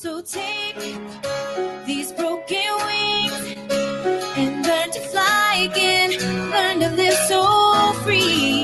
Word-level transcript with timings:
So 0.00 0.20
take 0.20 0.76
these 1.84 2.12
broken 2.12 2.68
wings 2.86 3.56
and 4.38 4.64
learn 4.64 4.90
to 4.92 5.00
fly 5.10 5.68
again. 5.68 6.10
Learn 6.52 6.78
to 6.78 6.90
live 6.90 7.18
so 7.26 7.92
free. 8.04 8.62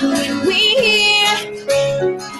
When 0.00 0.46
we 0.46 0.54
hear 0.54 1.34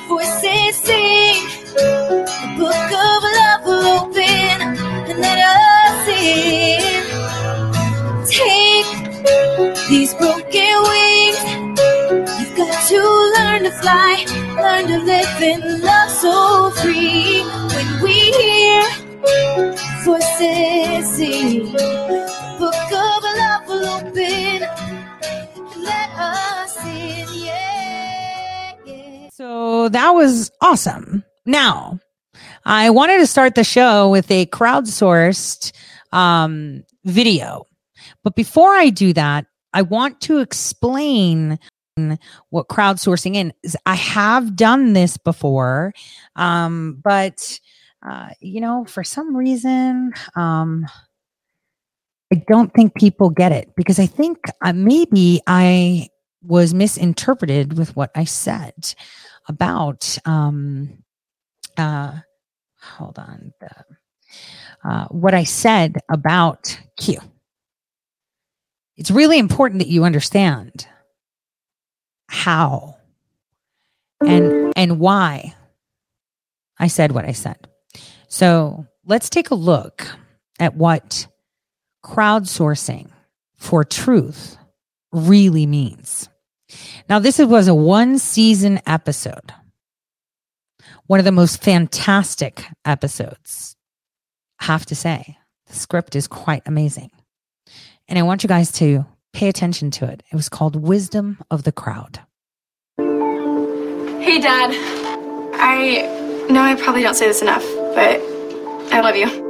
voices 0.07 0.77
sing, 0.77 1.43
the 1.75 2.55
book 2.57 2.91
of 3.03 3.21
love 3.41 3.65
will 3.67 3.85
open 3.99 4.63
and 5.11 5.19
let 5.19 5.39
us 5.59 6.07
in. 6.07 6.95
Take 8.31 9.89
these 9.89 10.15
broken 10.15 10.73
wings. 10.87 11.41
You've 12.39 12.57
got 12.57 12.89
to 12.91 13.01
learn 13.39 13.65
to 13.65 13.73
fly, 13.83 14.25
learn 14.63 14.87
to 14.87 14.99
live 15.03 15.43
in 15.43 15.81
love 15.83 16.11
so 16.13 16.71
free. 16.81 17.54
When 17.85 18.03
we 18.03 18.33
hear 18.33 18.83
voices 20.05 21.19
book 22.59 22.75
of 22.75 23.23
love 23.23 23.67
will 23.67 23.89
open 23.89 24.61
let 25.83 26.11
us 26.17 26.85
in. 26.85 27.27
Yeah. 27.45 29.29
So 29.33 29.89
that 29.91 30.11
was 30.11 30.51
awesome. 30.61 31.25
Now, 31.47 31.99
I 32.65 32.91
wanted 32.91 33.19
to 33.19 33.27
start 33.27 33.55
the 33.55 33.65
show 33.65 34.09
with 34.11 34.31
a 34.31 34.47
crowdsourced 34.47 35.73
um, 36.13 36.85
video. 37.05 37.67
But 38.23 38.35
before 38.35 38.75
I 38.75 38.89
do 38.91 39.13
that, 39.13 39.47
I 39.73 39.83
want 39.83 40.21
to 40.23 40.39
explain 40.39 41.59
what 42.51 42.69
crowdsourcing 42.69 43.53
is. 43.63 43.77
I 43.87 43.95
have 43.95 44.57
done 44.57 44.95
this 44.95 45.17
before, 45.17 45.93
um, 46.37 47.01
but 47.03 47.61
uh, 48.05 48.31
you 48.41 48.61
know, 48.61 48.85
for 48.85 49.03
some 49.03 49.37
reason, 49.37 50.13
um, 50.37 50.87
I 52.33 52.43
don't 52.49 52.73
think 52.75 52.95
people 52.95 53.31
get 53.31 53.53
it 53.53 53.75
because 53.77 53.99
I 53.99 54.07
think 54.07 54.39
uh, 54.63 54.73
maybe 54.73 55.41
I 55.47 56.09
was 56.43 56.75
misinterpreted 56.75 57.79
with 57.79 57.97
what 57.97 58.11
I 58.15 58.25
said 58.25 58.95
about 59.49 60.19
um, 60.25 61.03
uh, 61.79 62.19
hold 62.81 63.19
on 63.19 63.53
the, 63.61 63.71
uh, 64.85 65.07
what 65.07 65.35
I 65.35 65.45
said 65.45 65.97
about 66.11 66.79
Q. 66.99 67.19
It's 68.97 69.11
really 69.11 69.39
important 69.39 69.81
that 69.81 69.89
you 69.89 70.05
understand 70.05 70.87
how 72.29 72.97
and 74.21 74.73
and 74.77 74.99
why 74.99 75.55
I 76.79 76.89
said 76.89 77.13
what 77.13 77.25
I 77.25 77.33
said. 77.33 77.69
So 78.35 78.85
let's 79.07 79.31
take 79.31 79.51
a 79.53 79.55
look 79.55 80.09
at 80.59 80.75
what 80.75 81.29
crowdsourcing 82.05 83.09
for 83.55 83.85
truth 83.85 84.57
really 85.13 85.67
means. 85.67 86.29
Now, 87.09 87.21
this 87.21 87.39
was 87.39 87.69
a 87.69 87.77
one 87.77 88.19
season 88.19 88.81
episode, 88.89 89.53
one 91.07 91.21
of 91.21 91.25
the 91.25 91.31
most 91.31 91.63
fantastic 91.63 92.65
episodes. 92.85 93.77
I 94.59 94.65
have 94.65 94.85
to 94.87 94.97
say, 94.97 95.39
the 95.69 95.75
script 95.77 96.17
is 96.17 96.27
quite 96.27 96.63
amazing. 96.67 97.13
And 98.09 98.19
I 98.19 98.23
want 98.23 98.43
you 98.43 98.49
guys 98.49 98.73
to 98.73 99.07
pay 99.33 99.49
attention 99.49 99.93
to 99.93 100.07
it. 100.07 100.25
It 100.33 100.35
was 100.35 100.49
called 100.49 100.75
Wisdom 100.75 101.39
of 101.53 101.63
the 101.63 101.71
Crowd. 101.71 102.19
Hey, 102.99 104.41
Dad. 104.41 104.73
I 105.55 106.49
know 106.51 106.63
I 106.63 106.75
probably 106.75 107.03
don't 107.03 107.15
say 107.15 107.29
this 107.29 107.41
enough, 107.41 107.65
but 107.95 108.21
I 108.93 109.01
love 109.01 109.17
you. 109.17 109.45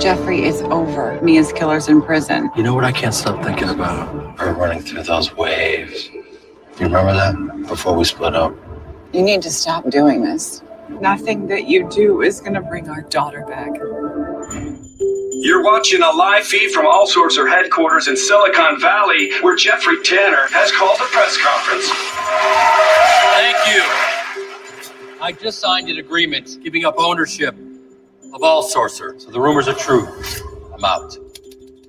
Jeffrey 0.00 0.44
is 0.44 0.60
over. 0.62 1.18
Mia's 1.22 1.52
killer's 1.52 1.88
in 1.88 2.02
prison. 2.02 2.50
You 2.56 2.62
know 2.62 2.74
what 2.74 2.84
I 2.84 2.92
can't 2.92 3.14
stop 3.14 3.42
thinking 3.42 3.70
about? 3.70 4.38
Her 4.38 4.52
running 4.52 4.82
through 4.82 5.04
those 5.04 5.34
waves. 5.34 6.10
You 6.78 6.86
remember 6.86 7.14
that? 7.14 7.66
Before 7.68 7.94
we 7.94 8.04
split 8.04 8.34
up. 8.34 8.54
You 9.14 9.22
need 9.22 9.40
to 9.42 9.50
stop 9.50 9.88
doing 9.90 10.22
this. 10.22 10.62
Nothing 10.88 11.46
that 11.46 11.68
you 11.68 11.88
do 11.88 12.20
is 12.20 12.40
going 12.40 12.54
to 12.54 12.60
bring 12.60 12.90
our 12.90 13.02
daughter 13.02 13.46
back. 13.46 13.70
You're 15.32 15.62
watching 15.62 16.02
a 16.02 16.10
live 16.10 16.44
feed 16.44 16.70
from 16.72 16.86
All 16.86 17.06
Sorcerer 17.06 17.48
headquarters 17.48 18.08
in 18.08 18.16
Silicon 18.16 18.80
Valley, 18.80 19.32
where 19.40 19.56
Jeffrey 19.56 20.02
Tanner 20.02 20.48
has 20.50 20.70
called 20.72 20.98
a 21.00 21.04
press 21.04 21.38
conference. 21.38 21.88
Thank 23.36 23.56
you. 23.74 24.13
I 25.24 25.32
just 25.32 25.58
signed 25.58 25.88
an 25.88 25.96
agreement 25.96 26.58
giving 26.62 26.84
up 26.84 26.96
ownership 26.98 27.56
of 28.34 28.42
All 28.42 28.62
Sorcerer. 28.62 29.18
So 29.18 29.30
the 29.30 29.40
rumors 29.40 29.66
are 29.68 29.74
true. 29.74 30.06
I'm 30.74 30.84
out. 30.84 31.16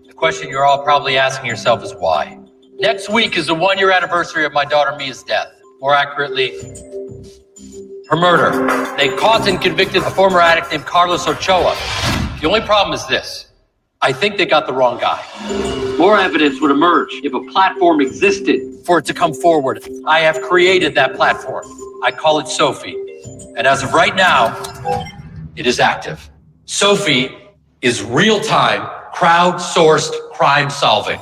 The 0.08 0.14
question 0.16 0.48
you're 0.48 0.64
all 0.64 0.82
probably 0.82 1.18
asking 1.18 1.48
yourself 1.48 1.84
is 1.84 1.94
why? 1.96 2.40
Next 2.76 3.10
week 3.10 3.36
is 3.36 3.48
the 3.48 3.54
one 3.54 3.78
year 3.78 3.92
anniversary 3.92 4.46
of 4.46 4.54
my 4.54 4.64
daughter 4.64 4.96
Mia's 4.98 5.22
death. 5.22 5.50
More 5.82 5.94
accurately, 5.94 6.58
her 8.10 8.16
murder. 8.16 8.52
They 8.96 9.10
caught 9.18 9.46
and 9.50 9.62
convicted 9.62 10.04
a 10.04 10.12
former 10.12 10.40
addict 10.40 10.72
named 10.72 10.86
Carlos 10.86 11.28
Ochoa. 11.28 11.76
The 12.40 12.48
only 12.48 12.62
problem 12.62 12.94
is 12.94 13.06
this 13.08 13.52
I 14.02 14.14
think 14.14 14.38
they 14.38 14.46
got 14.46 14.66
the 14.66 14.72
wrong 14.72 14.98
guy. 14.98 15.22
More 15.98 16.18
evidence 16.18 16.62
would 16.62 16.72
emerge 16.72 17.12
if 17.16 17.34
a 17.34 17.42
platform 17.52 18.00
existed 18.00 18.86
for 18.86 19.00
it 19.00 19.06
to 19.08 19.14
come 19.14 19.34
forward. 19.34 19.86
I 20.08 20.22
have 20.22 20.42
created 20.42 20.96
that 20.96 21.16
platform. 21.16 21.66
I 22.02 22.12
call 22.12 22.40
it 22.40 22.48
Sophie. 22.48 23.02
And 23.58 23.66
as 23.68 23.84
of 23.84 23.94
right 23.94 24.16
now, 24.16 24.56
it 25.56 25.66
is 25.66 25.80
active. 25.80 26.30
Sophie 26.66 27.36
is 27.82 28.04
real 28.04 28.40
time, 28.40 28.90
crowd-sourced 29.14 30.12
crime 30.32 30.70
solving. 30.70 31.20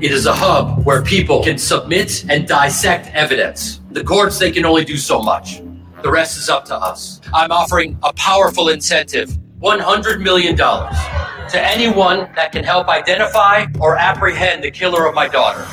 It 0.00 0.12
is 0.12 0.26
a 0.26 0.32
hub 0.32 0.84
where 0.86 1.02
people 1.02 1.42
can 1.42 1.58
submit 1.58 2.24
and 2.30 2.46
dissect 2.46 3.08
evidence. 3.14 3.80
The 3.90 4.04
courts, 4.04 4.38
they 4.38 4.50
can 4.50 4.64
only 4.64 4.84
do 4.84 4.96
so 4.96 5.20
much. 5.20 5.60
The 6.02 6.10
rest 6.10 6.38
is 6.38 6.48
up 6.48 6.64
to 6.66 6.76
us. 6.76 7.20
I'm 7.34 7.50
offering 7.50 7.98
a 8.02 8.12
powerful 8.12 8.68
incentive 8.68 9.30
$100 9.60 10.22
million 10.22 10.56
to 10.56 11.60
anyone 11.60 12.30
that 12.36 12.52
can 12.52 12.62
help 12.62 12.88
identify 12.88 13.66
or 13.80 13.96
apprehend 13.96 14.62
the 14.62 14.70
killer 14.70 15.06
of 15.06 15.14
my 15.14 15.26
daughter. 15.26 15.66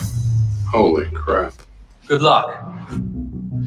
Holy 0.68 1.06
crap. 1.12 1.54
Good 2.08 2.22
luck. 2.22 2.64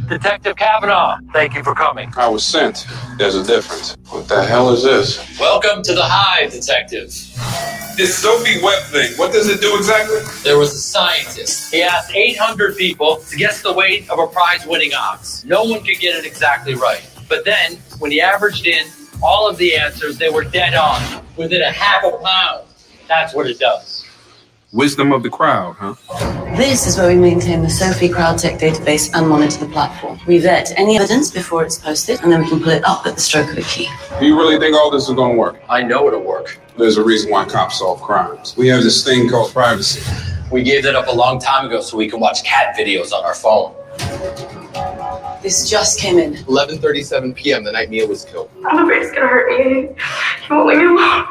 Detective 0.08 0.56
Cavanaugh, 0.56 1.18
thank 1.34 1.54
you 1.54 1.62
for 1.62 1.74
coming. 1.74 2.10
I 2.16 2.28
was 2.28 2.42
sent. 2.42 2.86
There's 3.18 3.34
a 3.34 3.44
difference. 3.44 3.94
What 4.08 4.26
the 4.26 4.42
hell 4.42 4.70
is 4.70 4.82
this? 4.82 5.38
Welcome 5.38 5.82
to 5.82 5.92
the 5.92 6.02
Hive, 6.02 6.50
Detective. 6.50 7.08
This 7.94 8.16
Sophie 8.16 8.62
Webb 8.62 8.84
thing, 8.84 9.12
what 9.18 9.32
does 9.34 9.50
it 9.50 9.60
do 9.60 9.76
exactly? 9.76 10.20
There 10.44 10.56
was 10.56 10.72
a 10.72 10.78
scientist. 10.78 11.74
He 11.74 11.82
asked 11.82 12.14
800 12.14 12.78
people 12.78 13.16
to 13.16 13.36
guess 13.36 13.60
the 13.60 13.72
weight 13.74 14.08
of 14.08 14.18
a 14.18 14.26
prize 14.26 14.66
winning 14.66 14.94
ox. 14.94 15.44
No 15.44 15.64
one 15.64 15.84
could 15.84 15.98
get 15.98 16.16
it 16.16 16.24
exactly 16.24 16.74
right. 16.74 17.06
But 17.28 17.44
then, 17.44 17.76
when 17.98 18.10
he 18.10 18.22
averaged 18.22 18.66
in 18.66 18.86
all 19.22 19.46
of 19.46 19.58
the 19.58 19.76
answers, 19.76 20.16
they 20.16 20.30
were 20.30 20.44
dead 20.44 20.72
on, 20.72 21.22
within 21.36 21.60
a 21.60 21.70
half 21.70 22.02
a 22.02 22.12
pound. 22.12 22.66
That's 23.08 23.34
what 23.34 23.46
it 23.46 23.58
does. 23.58 24.06
Wisdom 24.72 25.12
of 25.12 25.22
the 25.22 25.30
crowd, 25.30 25.76
huh? 25.78 26.37
This 26.56 26.86
is 26.86 26.96
where 26.96 27.08
we 27.08 27.14
maintain 27.14 27.62
the 27.62 27.70
Sophie 27.70 28.08
CrowdTech 28.08 28.58
database 28.58 29.10
and 29.14 29.28
monitor 29.28 29.58
the 29.64 29.70
platform. 29.70 30.18
We 30.26 30.38
vet 30.38 30.72
any 30.76 30.96
evidence 30.96 31.30
before 31.30 31.62
it's 31.64 31.78
posted, 31.78 32.20
and 32.22 32.32
then 32.32 32.42
we 32.42 32.48
can 32.48 32.58
pull 32.58 32.70
it 32.70 32.82
up 32.84 33.06
at 33.06 33.14
the 33.14 33.20
stroke 33.20 33.52
of 33.52 33.58
a 33.58 33.62
key. 33.62 33.88
Do 34.18 34.26
you 34.26 34.36
really 34.36 34.58
think 34.58 34.74
all 34.74 34.90
this 34.90 35.08
is 35.08 35.14
gonna 35.14 35.34
work? 35.34 35.60
I 35.68 35.82
know 35.82 36.08
it'll 36.08 36.22
work. 36.22 36.58
There's 36.76 36.96
a 36.96 37.04
reason 37.04 37.30
why 37.30 37.44
cops 37.44 37.78
solve 37.78 38.02
crimes. 38.02 38.56
We 38.56 38.66
have 38.68 38.82
this 38.82 39.04
thing 39.04 39.28
called 39.28 39.52
privacy. 39.52 40.02
We 40.50 40.62
gave 40.62 40.82
that 40.84 40.96
up 40.96 41.06
a 41.08 41.12
long 41.12 41.38
time 41.38 41.66
ago 41.66 41.80
so 41.80 41.96
we 41.96 42.08
can 42.08 42.18
watch 42.18 42.42
cat 42.42 42.74
videos 42.76 43.12
on 43.12 43.24
our 43.24 43.34
phone. 43.34 43.74
This 45.42 45.68
just 45.70 46.00
came 46.00 46.18
in. 46.18 46.34
11:37 46.44 47.36
p.m. 47.36 47.62
the 47.62 47.72
night 47.72 47.90
Mia 47.90 48.06
was 48.06 48.24
killed. 48.24 48.50
I'm 48.66 48.84
afraid 48.84 49.02
it's 49.02 49.12
gonna 49.14 49.28
hurt 49.28 49.48
me. 49.50 49.80
You 49.82 49.96
won't 50.50 50.66
leave 50.66 50.78
me 50.78 50.86
alone. 50.86 51.26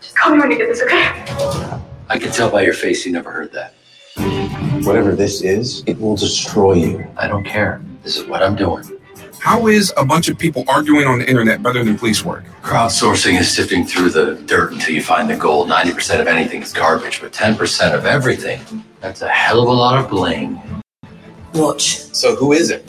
Just 0.00 0.16
call 0.16 0.32
me 0.32 0.40
when 0.40 0.50
you 0.50 0.58
get 0.58 0.68
this, 0.68 0.82
okay? 0.82 1.12
I 2.08 2.18
can 2.18 2.32
tell 2.32 2.50
by 2.50 2.62
your 2.62 2.74
face 2.74 3.06
you 3.06 3.12
never 3.12 3.30
heard 3.30 3.52
that. 3.52 3.74
Whatever 4.82 5.14
this 5.14 5.42
is, 5.42 5.82
it 5.86 6.00
will 6.00 6.16
destroy 6.16 6.74
you. 6.74 7.06
I 7.16 7.28
don't 7.28 7.44
care. 7.44 7.82
This 8.02 8.16
is 8.16 8.24
what 8.26 8.42
I'm 8.42 8.56
doing. 8.56 8.84
How 9.40 9.68
is 9.68 9.92
a 9.96 10.04
bunch 10.04 10.28
of 10.28 10.38
people 10.38 10.64
arguing 10.68 11.06
on 11.06 11.18
the 11.18 11.28
internet 11.28 11.62
better 11.62 11.82
than 11.82 11.96
police 11.96 12.24
work? 12.24 12.44
Crowdsourcing 12.62 13.38
is 13.38 13.50
sifting 13.50 13.84
through 13.84 14.10
the 14.10 14.34
dirt 14.46 14.72
until 14.72 14.94
you 14.94 15.02
find 15.02 15.30
the 15.30 15.36
gold. 15.36 15.68
90% 15.68 16.20
of 16.20 16.26
anything 16.26 16.62
is 16.62 16.72
garbage, 16.72 17.20
but 17.20 17.32
10% 17.32 17.94
of 17.94 18.04
everything, 18.04 18.60
that's 19.00 19.22
a 19.22 19.28
hell 19.28 19.62
of 19.62 19.68
a 19.68 19.72
lot 19.72 20.02
of 20.02 20.10
bling. 20.10 20.60
Watch. 21.54 21.98
So 22.14 22.36
who 22.36 22.52
is 22.52 22.70
it? 22.70 22.86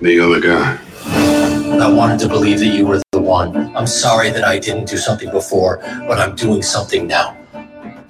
The 0.00 0.20
other 0.20 0.40
guy. 0.40 0.78
I 1.06 1.90
wanted 1.90 2.20
to 2.20 2.28
believe 2.28 2.58
that 2.58 2.66
you 2.66 2.86
were 2.86 3.00
the 3.12 3.20
one. 3.20 3.74
I'm 3.74 3.86
sorry 3.86 4.30
that 4.30 4.44
I 4.44 4.58
didn't 4.58 4.88
do 4.88 4.98
something 4.98 5.30
before, 5.30 5.78
but 6.06 6.18
I'm 6.18 6.36
doing 6.36 6.62
something 6.62 7.06
now. 7.06 7.36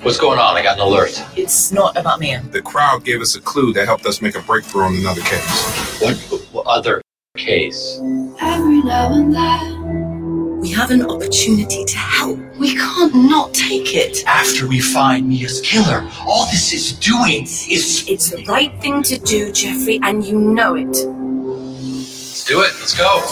What's 0.02 0.19
going 0.19 0.38
on? 0.38 0.56
I 0.56 0.62
got 0.62 0.79
an 0.79 0.82
alert. 0.82 1.23
It's 1.37 1.73
not 1.73 1.94
about 1.94 2.20
me. 2.20 2.35
The 2.52 2.62
crowd 2.62 3.05
gave 3.05 3.20
us 3.20 3.37
a 3.37 3.41
clue 3.41 3.75
that 3.75 3.85
helped 3.85 4.06
us 4.06 4.23
make 4.23 4.35
a 4.35 4.41
breakthrough 4.41 4.85
on 4.85 4.97
another 4.97 5.20
case. 5.20 6.00
What? 6.00 6.17
what 6.52 6.67
other 6.67 7.02
case. 7.37 7.99
Every 8.41 8.81
now 8.81 9.12
and 9.12 9.35
then. 9.35 10.61
We 10.61 10.70
have 10.73 10.91
an 10.91 11.02
opportunity 11.02 11.85
to 11.85 11.99
help. 11.99 12.38
We 12.58 12.76
can't 12.76 13.14
not 13.14 13.52
take 13.52 13.94
it. 13.94 14.25
After 14.26 14.67
we 14.67 14.81
find 14.81 15.29
Mia's 15.29 15.61
killer, 15.61 16.08
all 16.26 16.47
this 16.47 16.73
is 16.73 16.94
doing 16.94 17.43
is. 17.43 18.06
It's 18.08 18.31
the 18.31 18.43
right 18.44 18.73
thing 18.81 19.02
to 19.02 19.19
do, 19.19 19.52
Jeffrey, 19.52 20.00
and 20.02 20.25
you 20.25 20.38
know 20.38 20.76
it. 20.76 20.87
Let's 20.87 22.44
do 22.47 22.62
it. 22.62 22.73
Let's 22.81 22.97
go. 22.97 23.23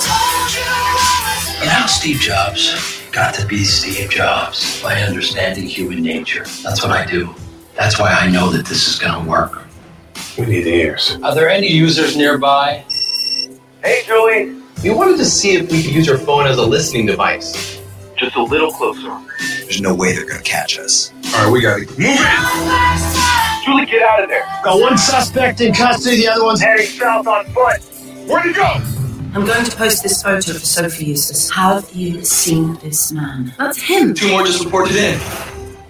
You 1.63 1.67
know, 1.67 1.87
Steve 1.87 2.21
Jobs 2.21 2.98
got 3.13 3.35
to 3.35 3.47
be 3.47 3.65
Steve 3.65 4.11
Jobs 4.11 4.83
by 4.83 5.01
understanding 5.03 5.65
human 5.65 6.03
nature. 6.03 6.45
That's 6.63 6.83
what 6.83 6.93
I 6.93 7.07
do. 7.07 7.35
That's 7.75 7.99
why 7.99 8.13
I 8.13 8.31
know 8.31 8.51
that 8.51 8.67
this 8.67 8.89
is 8.89 8.99
going 8.99 9.25
to 9.25 9.29
work. 9.29 9.63
We 10.37 10.47
need 10.47 10.63
the 10.63 10.75
ears. 10.75 11.17
Are 11.23 11.35
there 11.35 11.49
any 11.49 11.69
users 11.69 12.17
nearby? 12.17 12.85
Hey, 13.83 14.03
Julie. 14.07 14.61
We 14.83 14.91
wanted 14.91 15.17
to 15.19 15.25
see 15.25 15.57
if 15.57 15.71
we 15.71 15.83
could 15.83 15.93
use 15.93 16.07
your 16.07 16.19
phone 16.19 16.47
as 16.47 16.59
a 16.59 16.63
listening 16.65 17.07
device. 17.07 17.81
Just 18.17 18.37
a 18.37 18.43
little 18.43 18.71
closer. 18.71 19.17
There's 19.63 19.81
no 19.81 19.95
way 19.95 20.13
they're 20.15 20.29
gonna 20.29 20.43
catch 20.43 20.79
us. 20.79 21.13
All 21.35 21.45
right, 21.45 21.53
we 21.53 21.61
got 21.61 21.77
to 21.77 21.87
Move 21.87 21.99
it! 21.99 23.65
Julie, 23.65 23.87
get 23.87 24.03
out 24.03 24.23
of 24.23 24.29
there. 24.29 24.45
Got 24.65 24.81
one 24.81 24.99
suspect 24.99 25.61
in 25.61 25.73
custody, 25.75 26.17
the 26.17 26.29
other 26.29 26.45
one's 26.45 26.61
Heading 26.61 26.87
south 26.87 27.27
on 27.27 27.45
foot. 27.47 27.81
Where'd 28.29 28.47
he 28.47 28.53
go? 28.53 28.98
I'm 29.39 29.47
going 29.47 29.65
to 29.65 29.77
post 29.77 30.03
this 30.03 30.21
photo 30.21 30.53
for 30.53 30.67
Sophie 30.67 31.05
users. 31.05 31.49
Have 31.51 31.89
you 31.93 32.25
seen 32.25 32.75
this 32.83 33.13
man? 33.13 33.55
That's 33.57 33.81
him. 33.81 34.13
Two 34.13 34.33
more 34.33 34.45
just 34.45 34.65
reported 34.65 34.97
in. 34.97 35.17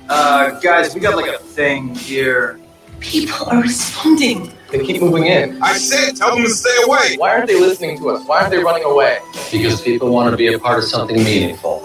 Uh, 0.06 0.60
guys, 0.60 0.94
we 0.94 1.00
got 1.00 1.16
like 1.16 1.30
a 1.30 1.38
thing 1.38 1.94
here. 1.94 2.60
People 3.00 3.46
are 3.46 3.62
responding. 3.62 4.52
They 4.70 4.84
keep 4.84 5.00
moving 5.00 5.28
in. 5.28 5.62
I 5.62 5.78
said, 5.78 6.14
tell 6.14 6.34
them 6.34 6.44
to 6.44 6.50
stay 6.50 6.76
away. 6.84 7.16
Why 7.16 7.30
aren't 7.30 7.46
they 7.46 7.58
listening 7.58 7.96
to 8.00 8.10
us? 8.10 8.28
Why 8.28 8.40
aren't 8.40 8.50
they 8.50 8.62
running 8.62 8.84
away? 8.84 9.18
Because 9.50 9.80
people 9.80 10.12
want 10.12 10.30
to 10.30 10.36
be 10.36 10.52
a 10.52 10.58
part 10.58 10.80
of 10.80 10.84
something 10.84 11.16
meaningful. 11.16 11.80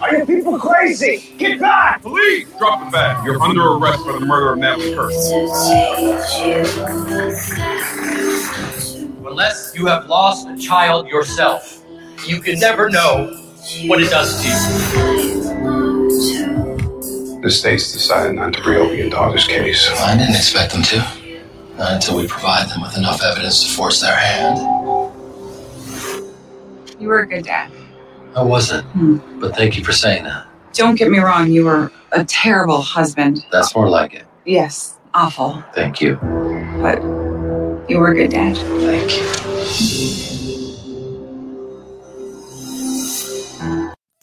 Are 0.00 0.16
you 0.16 0.24
people 0.24 0.58
crazy? 0.58 1.34
Get 1.36 1.60
back! 1.60 2.00
Police, 2.00 2.48
drop 2.58 2.84
the 2.84 2.90
bag. 2.90 3.22
You're 3.24 3.40
under 3.42 3.72
arrest 3.72 4.02
for 4.04 4.14
the 4.14 4.20
murder 4.20 4.52
of 4.52 4.58
Natalie 4.58 4.94
Kirk. 4.94 5.12
Unless 9.26 9.74
you 9.76 9.86
have 9.86 10.06
lost 10.06 10.48
a 10.48 10.56
child 10.56 11.06
yourself, 11.08 11.84
you 12.26 12.40
can 12.40 12.58
never 12.58 12.88
know 12.88 13.26
what 13.84 14.00
it 14.00 14.08
does 14.08 14.40
to 14.42 14.48
you. 14.48 14.54
The 17.42 17.50
state's 17.50 17.92
decided 17.92 18.36
not 18.36 18.54
to 18.54 18.62
reopen 18.62 18.96
your 18.96 19.10
daughter's 19.10 19.46
case. 19.46 19.90
I 19.90 20.16
didn't 20.16 20.34
expect 20.34 20.72
them 20.72 20.82
to. 20.82 20.96
Not 21.76 21.92
until 21.92 22.16
we 22.16 22.26
provide 22.26 22.70
them 22.70 22.80
with 22.80 22.96
enough 22.96 23.22
evidence 23.22 23.64
to 23.64 23.70
force 23.76 24.00
their 24.00 24.16
hand. 24.16 24.58
You 26.98 27.08
were 27.08 27.20
a 27.20 27.26
good 27.26 27.44
dad. 27.44 27.70
I 28.36 28.42
wasn't. 28.42 28.86
But 29.40 29.56
thank 29.56 29.76
you 29.76 29.84
for 29.84 29.92
saying 29.92 30.24
that. 30.24 30.46
Don't 30.72 30.94
get 30.94 31.10
me 31.10 31.18
wrong, 31.18 31.50
you 31.50 31.64
were 31.64 31.90
a 32.12 32.24
terrible 32.24 32.80
husband. 32.80 33.44
That's 33.50 33.74
more 33.74 33.88
like 33.88 34.14
it. 34.14 34.24
Yes, 34.44 34.98
awful. 35.14 35.62
Thank 35.74 36.00
you. 36.00 36.16
But 36.80 37.00
you 37.88 37.98
were 37.98 38.12
a 38.12 38.14
good 38.14 38.30
dad. 38.30 38.56
Thank 38.56 39.16
you. 39.16 39.24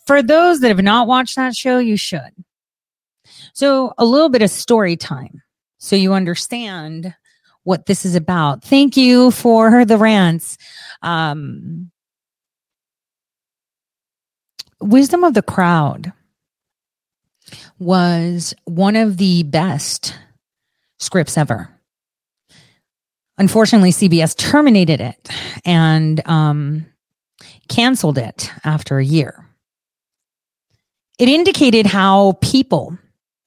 For 0.05 0.23
those 0.23 0.61
that 0.61 0.69
have 0.69 0.81
not 0.81 1.07
watched 1.07 1.35
that 1.35 1.55
show, 1.55 1.79
you 1.79 1.97
should. 1.97 2.31
So, 3.53 3.93
a 3.97 4.05
little 4.05 4.29
bit 4.29 4.41
of 4.41 4.49
story 4.49 4.95
time 4.95 5.41
so 5.79 5.95
you 5.95 6.13
understand 6.13 7.13
what 7.63 7.85
this 7.85 8.05
is 8.05 8.15
about. 8.15 8.63
Thank 8.63 8.95
you 8.95 9.31
for 9.31 9.83
the 9.83 9.97
rants. 9.97 10.57
Um, 11.01 11.91
Wisdom 14.79 15.23
of 15.23 15.33
the 15.33 15.41
Crowd 15.41 16.13
was 17.79 18.53
one 18.65 18.95
of 18.95 19.17
the 19.17 19.43
best 19.43 20.13
scripts 20.99 21.37
ever. 21.37 21.69
Unfortunately, 23.37 23.91
CBS 23.91 24.35
terminated 24.35 24.99
it 24.99 25.29
and 25.63 26.27
um, 26.27 26.85
canceled 27.69 28.17
it 28.17 28.51
after 28.63 28.97
a 28.97 29.05
year. 29.05 29.45
It 31.19 31.29
indicated 31.29 31.85
how 31.85 32.33
people, 32.41 32.97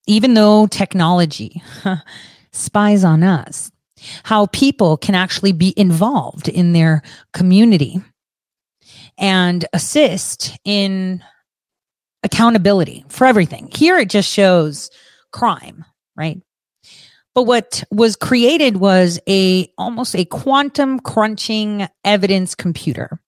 even 0.07 0.35
though 0.35 0.67
technology 0.67 1.63
spies 2.53 3.05
on 3.05 3.23
us, 3.23 3.71
how 4.25 4.47
people 4.47 4.97
can 4.97 5.15
actually 5.15 5.53
be 5.53 5.75
involved 5.77 6.49
in 6.49 6.73
their 6.73 7.03
community 7.33 8.01
and 9.21 9.65
assist 9.73 10.59
in 10.65 11.23
accountability 12.23 13.05
for 13.09 13.27
everything. 13.27 13.69
Here 13.73 13.99
it 13.99 14.11
just 14.11 14.31
shows 14.31 14.91
crime, 15.33 15.85
right? 16.17 16.41
But 17.35 17.45
what 17.45 17.85
was 17.91 18.17
created 18.17 18.79
was 18.79 19.21
a 19.29 19.71
almost 19.79 20.17
a 20.17 20.25
quantum 20.25 20.99
crunching 20.99 21.87
evidence 22.05 22.55
computer. 22.55 23.21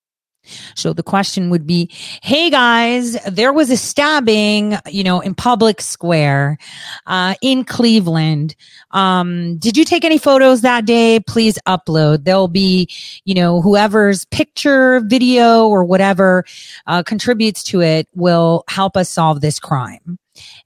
So 0.74 0.92
the 0.92 1.02
question 1.02 1.50
would 1.50 1.66
be, 1.66 1.90
Hey 2.22 2.50
guys, 2.50 3.12
there 3.24 3.52
was 3.52 3.70
a 3.70 3.76
stabbing, 3.76 4.76
you 4.88 5.04
know, 5.04 5.20
in 5.20 5.34
public 5.34 5.80
square, 5.80 6.58
uh, 7.06 7.34
in 7.42 7.64
Cleveland. 7.64 8.54
Um, 8.90 9.58
did 9.58 9.76
you 9.76 9.84
take 9.84 10.04
any 10.04 10.18
photos 10.18 10.62
that 10.62 10.84
day? 10.84 11.20
Please 11.20 11.58
upload. 11.66 12.24
There'll 12.24 12.48
be, 12.48 12.88
you 13.24 13.34
know, 13.34 13.60
whoever's 13.62 14.24
picture, 14.26 15.00
video 15.00 15.68
or 15.68 15.84
whatever, 15.84 16.44
uh, 16.86 17.02
contributes 17.02 17.62
to 17.64 17.80
it 17.80 18.08
will 18.14 18.64
help 18.68 18.96
us 18.96 19.08
solve 19.08 19.40
this 19.40 19.58
crime. 19.60 20.18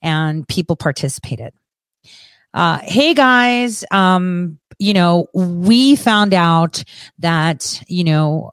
And 0.02 0.46
people 0.48 0.76
participated. 0.76 1.52
Uh, 2.54 2.78
hey 2.82 3.12
guys, 3.12 3.84
um, 3.90 4.58
you 4.78 4.94
know, 4.94 5.26
we 5.34 5.96
found 5.96 6.32
out 6.32 6.82
that, 7.18 7.82
you 7.86 8.04
know, 8.04 8.52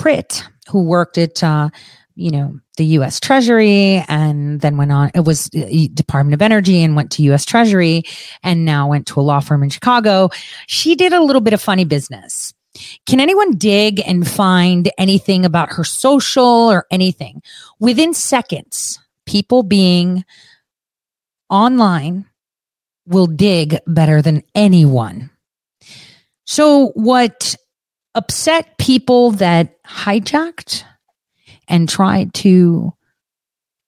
Pritt, 0.00 0.42
who 0.68 0.82
worked 0.82 1.18
at, 1.18 1.44
uh, 1.44 1.68
you 2.14 2.30
know, 2.30 2.58
the 2.78 2.86
U.S. 2.86 3.20
Treasury 3.20 4.02
and 4.08 4.62
then 4.62 4.78
went 4.78 4.90
on, 4.90 5.10
it 5.14 5.26
was 5.26 5.50
uh, 5.54 5.66
Department 5.92 6.32
of 6.32 6.40
Energy 6.40 6.82
and 6.82 6.96
went 6.96 7.12
to 7.12 7.22
U.S. 7.24 7.44
Treasury 7.44 8.04
and 8.42 8.64
now 8.64 8.88
went 8.88 9.06
to 9.08 9.20
a 9.20 9.22
law 9.22 9.40
firm 9.40 9.62
in 9.62 9.68
Chicago. 9.68 10.30
She 10.66 10.94
did 10.94 11.12
a 11.12 11.22
little 11.22 11.42
bit 11.42 11.52
of 11.52 11.60
funny 11.60 11.84
business. 11.84 12.54
Can 13.06 13.20
anyone 13.20 13.56
dig 13.56 14.00
and 14.06 14.26
find 14.26 14.90
anything 14.96 15.44
about 15.44 15.72
her 15.72 15.84
social 15.84 16.70
or 16.70 16.86
anything? 16.90 17.42
Within 17.78 18.14
seconds, 18.14 18.98
people 19.26 19.62
being 19.62 20.24
online 21.50 22.24
will 23.06 23.26
dig 23.26 23.76
better 23.86 24.22
than 24.22 24.42
anyone. 24.54 25.30
So, 26.46 26.88
what 26.94 27.54
upset 28.14 28.78
people 28.78 29.32
that 29.32 29.82
hijacked 29.84 30.84
and 31.68 31.88
tried 31.88 32.34
to 32.34 32.92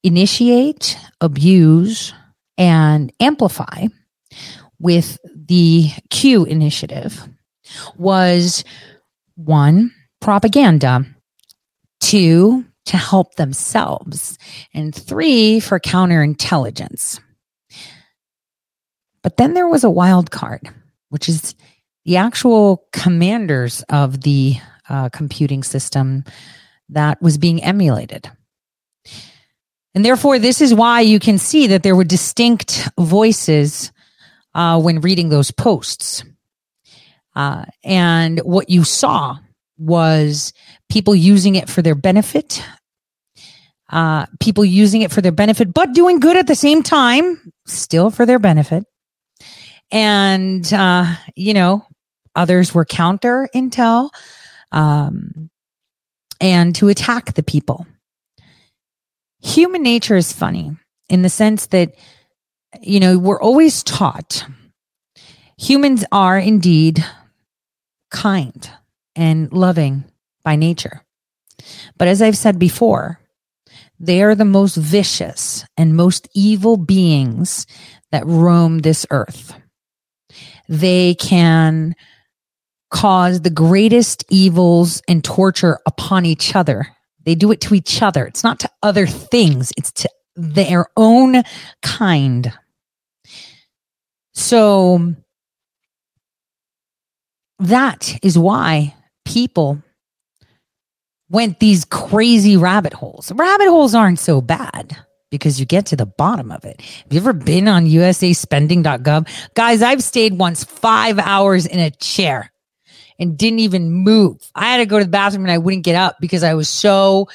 initiate, 0.02 0.96
abuse, 1.20 2.12
and 2.58 3.12
amplify 3.20 3.86
with 4.78 5.18
the 5.34 5.90
Q 6.10 6.44
initiative 6.44 7.28
was 7.96 8.64
one, 9.36 9.92
propaganda, 10.20 11.06
two, 12.00 12.64
to 12.86 12.96
help 12.96 13.36
themselves, 13.36 14.38
and 14.74 14.94
three, 14.94 15.60
for 15.60 15.78
counterintelligence. 15.78 17.20
But 19.22 19.36
then 19.36 19.54
there 19.54 19.68
was 19.68 19.84
a 19.84 19.90
wild 19.90 20.32
card, 20.32 20.68
which 21.10 21.28
is 21.28 21.54
the 22.04 22.16
actual 22.16 22.84
commanders 22.92 23.82
of 23.88 24.22
the 24.22 24.56
uh, 24.88 25.08
computing 25.10 25.62
system 25.62 26.24
that 26.88 27.20
was 27.22 27.38
being 27.38 27.62
emulated. 27.62 28.30
And 29.94 30.04
therefore, 30.04 30.38
this 30.38 30.60
is 30.60 30.74
why 30.74 31.00
you 31.02 31.18
can 31.18 31.38
see 31.38 31.68
that 31.68 31.82
there 31.82 31.96
were 31.96 32.04
distinct 32.04 32.88
voices 32.98 33.92
uh, 34.54 34.80
when 34.80 35.00
reading 35.00 35.28
those 35.28 35.50
posts. 35.50 36.24
Uh, 37.34 37.64
and 37.84 38.38
what 38.40 38.70
you 38.70 38.84
saw 38.84 39.36
was 39.78 40.52
people 40.88 41.14
using 41.14 41.56
it 41.56 41.68
for 41.68 41.82
their 41.82 41.94
benefit, 41.94 42.62
uh, 43.90 44.26
people 44.40 44.64
using 44.64 45.02
it 45.02 45.10
for 45.10 45.20
their 45.20 45.32
benefit, 45.32 45.72
but 45.72 45.92
doing 45.92 46.20
good 46.20 46.36
at 46.36 46.46
the 46.46 46.54
same 46.54 46.82
time, 46.82 47.52
still 47.66 48.10
for 48.10 48.26
their 48.26 48.38
benefit. 48.38 48.84
And, 49.90 50.70
uh, 50.72 51.14
you 51.36 51.52
know, 51.52 51.86
others 52.34 52.74
were 52.74 52.84
counter 52.84 53.48
intel 53.54 54.10
um, 54.70 55.50
and 56.40 56.74
to 56.76 56.88
attack 56.88 57.34
the 57.34 57.42
people. 57.42 57.86
Human 59.42 59.82
nature 59.82 60.16
is 60.16 60.32
funny 60.32 60.76
in 61.08 61.22
the 61.22 61.28
sense 61.28 61.66
that 61.66 61.94
you 62.80 63.00
know, 63.00 63.18
we're 63.18 63.40
always 63.40 63.82
taught 63.82 64.46
humans 65.58 66.04
are 66.10 66.38
indeed 66.38 67.04
kind 68.10 68.70
and 69.14 69.52
loving 69.52 70.04
by 70.42 70.56
nature. 70.56 71.02
But 71.96 72.08
as 72.08 72.22
I've 72.22 72.36
said 72.36 72.58
before, 72.58 73.20
they 74.00 74.22
are 74.22 74.34
the 74.34 74.44
most 74.44 74.76
vicious 74.76 75.64
and 75.76 75.96
most 75.96 76.28
evil 76.34 76.76
beings 76.76 77.66
that 78.10 78.26
roam 78.26 78.80
this 78.80 79.06
earth. 79.10 79.54
They 80.68 81.14
can 81.14 81.94
cause 82.92 83.40
the 83.40 83.50
greatest 83.50 84.24
evils 84.28 85.02
and 85.08 85.24
torture 85.24 85.78
upon 85.86 86.24
each 86.24 86.54
other. 86.54 86.86
They 87.24 87.34
do 87.34 87.50
it 87.50 87.60
to 87.62 87.74
each 87.74 88.02
other. 88.02 88.26
It's 88.26 88.44
not 88.44 88.60
to 88.60 88.70
other 88.82 89.06
things, 89.06 89.72
it's 89.76 89.90
to 89.92 90.08
their 90.36 90.86
own 90.96 91.42
kind. 91.82 92.52
So 94.34 95.14
that 97.58 98.18
is 98.22 98.38
why 98.38 98.94
people 99.24 99.82
went 101.30 101.60
these 101.60 101.84
crazy 101.86 102.56
rabbit 102.56 102.92
holes. 102.92 103.32
Rabbit 103.34 103.68
holes 103.68 103.94
aren't 103.94 104.18
so 104.18 104.40
bad 104.40 104.96
because 105.30 105.58
you 105.58 105.64
get 105.64 105.86
to 105.86 105.96
the 105.96 106.04
bottom 106.04 106.52
of 106.52 106.64
it. 106.64 106.80
Have 106.80 107.12
you 107.12 107.20
ever 107.20 107.32
been 107.32 107.68
on 107.68 107.86
usaspending.gov? 107.86 109.28
Guys, 109.54 109.80
I've 109.80 110.02
stayed 110.02 110.38
once 110.38 110.64
five 110.64 111.18
hours 111.18 111.64
in 111.64 111.78
a 111.78 111.90
chair 111.90 112.51
and 113.18 113.36
didn't 113.36 113.60
even 113.60 113.90
move. 113.90 114.50
I 114.54 114.66
had 114.66 114.78
to 114.78 114.86
go 114.86 114.98
to 114.98 115.04
the 115.04 115.10
bathroom 115.10 115.44
and 115.44 115.52
I 115.52 115.58
wouldn't 115.58 115.84
get 115.84 115.96
up 115.96 116.16
because 116.20 116.42
I 116.42 116.54
was 116.54 116.68
so 116.68 117.28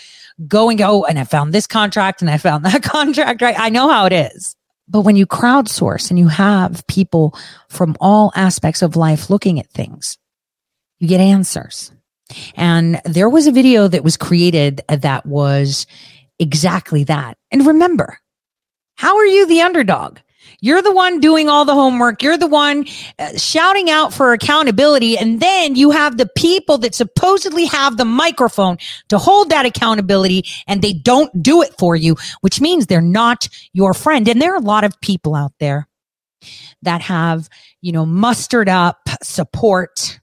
going, 0.48 0.82
oh, 0.82 1.04
and 1.04 1.18
I 1.18 1.24
found 1.24 1.54
this 1.54 1.68
contract 1.68 2.22
and 2.22 2.30
I 2.30 2.38
found 2.38 2.66
that 2.66 2.84
contract, 2.84 3.42
right? 3.42 3.56
I 3.58 3.70
know 3.70 3.90
how 3.90 4.06
it 4.06 4.14
is. 4.14 4.56
But 4.88 5.02
when 5.02 5.18
you 5.18 5.26
crowdsource 5.26 6.10
and 6.10 6.18
you 6.18 6.30
have 6.30 6.86
people 6.88 7.38
from 7.68 7.96
all 8.00 8.32
aspects 8.36 8.82
of 8.82 8.96
life 8.96 9.30
looking 9.30 9.60
at 9.60 9.70
things, 9.70 10.18
you 11.00 11.08
get 11.08 11.20
answers. 11.20 11.92
And 12.56 13.02
there 13.06 13.30
was 13.30 13.48
a 13.48 13.52
video 13.52 13.88
that 13.88 14.04
was 14.04 14.18
created 14.18 14.82
that 14.88 15.26
was 15.26 15.88
exactly 16.40 17.04
that. 17.06 17.38
And 17.52 17.66
remember, 17.66 18.20
how 18.96 19.18
are 19.18 19.26
you 19.26 19.46
the 19.46 19.62
underdog? 19.62 20.20
You're 20.60 20.82
the 20.82 20.94
one 20.94 21.20
doing 21.20 21.50
all 21.50 21.66
the 21.66 21.74
homework. 21.74 22.24
You're 22.24 22.38
the 22.38 22.48
one 22.48 22.88
uh, 23.20 23.38
shouting 23.38 23.92
out 23.92 24.12
for 24.12 24.34
accountability. 24.34 25.16
And 25.18 25.40
then 25.40 25.76
you 25.76 25.92
have 25.92 26.18
the 26.18 26.30
people 26.36 26.80
that 26.80 26.96
supposedly 26.96 27.66
have 27.66 27.98
the 27.98 28.06
microphone 28.06 28.78
to 29.10 29.20
hold 29.20 29.50
that 29.50 29.68
accountability 29.68 30.46
and 30.66 30.82
they 30.82 30.94
don't 30.94 31.44
do 31.44 31.62
it 31.62 31.78
for 31.78 31.96
you, 31.96 32.16
which 32.42 32.60
means 32.60 32.88
they're 32.88 33.02
not 33.02 33.48
your 33.74 33.94
friend. 33.94 34.28
And 34.28 34.42
there 34.42 34.54
are 34.54 34.58
a 34.58 34.62
lot 34.62 34.84
of 34.84 35.00
people 35.00 35.36
out 35.36 35.54
there 35.60 35.88
that 36.82 37.02
have, 37.02 37.50
you 37.82 37.92
know, 37.92 38.06
mustered 38.06 38.70
up 38.70 39.08
support 39.22 40.20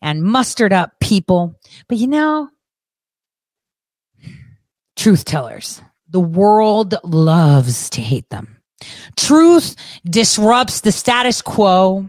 and 0.00 0.22
mustered 0.22 0.72
up 0.72 0.92
people. 1.00 1.58
But 1.88 1.98
you 1.98 2.06
know, 2.06 2.50
truth 4.94 5.24
tellers, 5.24 5.82
the 6.08 6.20
world 6.20 6.94
loves 7.02 7.90
to 7.90 8.00
hate 8.00 8.30
them. 8.30 8.59
Truth 9.16 9.76
disrupts 10.04 10.80
the 10.80 10.92
status 10.92 11.42
quo. 11.42 12.08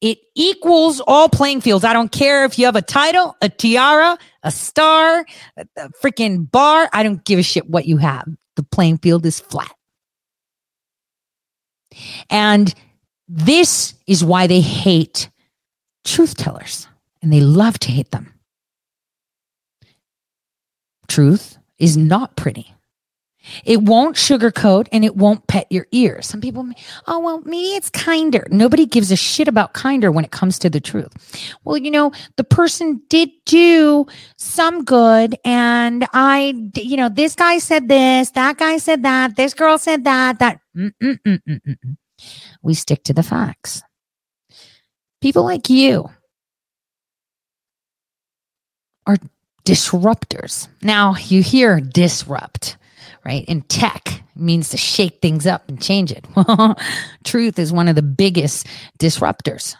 It 0.00 0.18
equals 0.34 1.00
all 1.06 1.28
playing 1.28 1.60
fields. 1.60 1.84
I 1.84 1.92
don't 1.92 2.10
care 2.10 2.44
if 2.44 2.58
you 2.58 2.66
have 2.66 2.76
a 2.76 2.82
title, 2.82 3.36
a 3.40 3.48
tiara, 3.48 4.18
a 4.42 4.50
star, 4.50 5.24
a, 5.56 5.66
freaking 6.02 6.50
bar. 6.50 6.88
I 6.92 7.02
don't 7.02 7.24
give 7.24 7.38
a 7.38 7.42
shit 7.42 7.70
what 7.70 7.86
you 7.86 7.98
have. 7.98 8.26
The 8.56 8.64
playing 8.64 8.98
field 8.98 9.24
is 9.24 9.38
flat. 9.38 9.72
And 12.30 12.74
this 13.28 13.94
is 14.06 14.24
why 14.24 14.46
they 14.46 14.60
hate 14.60 15.30
truth 16.04 16.36
tellers 16.36 16.88
and 17.22 17.32
they 17.32 17.40
love 17.40 17.78
to 17.80 17.92
hate 17.92 18.10
them. 18.10 18.34
Truth 21.08 21.58
is 21.78 21.96
not 21.96 22.36
pretty. 22.36 22.74
It 23.64 23.82
won't 23.82 24.16
sugarcoat 24.16 24.88
and 24.92 25.04
it 25.04 25.16
won't 25.16 25.46
pet 25.46 25.66
your 25.70 25.86
ears. 25.92 26.26
Some 26.26 26.40
people, 26.40 26.68
oh, 27.06 27.18
well, 27.18 27.40
maybe 27.44 27.74
it's 27.74 27.90
kinder. 27.90 28.46
Nobody 28.50 28.86
gives 28.86 29.10
a 29.10 29.16
shit 29.16 29.48
about 29.48 29.72
kinder 29.72 30.10
when 30.12 30.24
it 30.24 30.30
comes 30.30 30.58
to 30.60 30.70
the 30.70 30.80
truth. 30.80 31.12
Well, 31.64 31.76
you 31.76 31.90
know, 31.90 32.12
the 32.36 32.44
person 32.44 33.02
did 33.08 33.30
do 33.46 34.06
some 34.36 34.84
good. 34.84 35.36
And 35.44 36.06
I, 36.12 36.54
you 36.76 36.96
know, 36.96 37.08
this 37.08 37.34
guy 37.34 37.58
said 37.58 37.88
this, 37.88 38.30
that 38.30 38.58
guy 38.58 38.78
said 38.78 39.02
that, 39.02 39.36
this 39.36 39.54
girl 39.54 39.78
said 39.78 40.04
that, 40.04 40.38
that. 40.38 40.60
Mm-mm-mm-mm-mm. 40.76 41.96
We 42.62 42.74
stick 42.74 43.02
to 43.04 43.12
the 43.12 43.22
facts. 43.22 43.82
People 45.20 45.44
like 45.44 45.68
you 45.70 46.10
are 49.06 49.16
disruptors. 49.64 50.68
Now 50.82 51.14
you 51.16 51.42
hear 51.42 51.80
disrupt, 51.80 52.76
right? 53.24 53.44
And 53.48 53.68
tech 53.68 54.22
means 54.34 54.70
to 54.70 54.76
shake 54.76 55.20
things 55.20 55.46
up 55.46 55.68
and 55.68 55.80
change 55.80 56.12
it. 56.12 56.26
Well, 56.36 56.76
truth 57.24 57.58
is 57.58 57.72
one 57.72 57.88
of 57.88 57.94
the 57.94 58.02
biggest 58.02 58.66
disruptors 58.98 59.76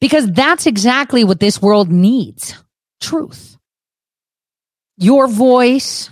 because 0.00 0.30
that's 0.32 0.66
exactly 0.66 1.24
what 1.24 1.40
this 1.40 1.62
world 1.62 1.90
needs. 1.90 2.54
Truth. 3.00 3.56
Your 4.98 5.28
voice, 5.28 6.10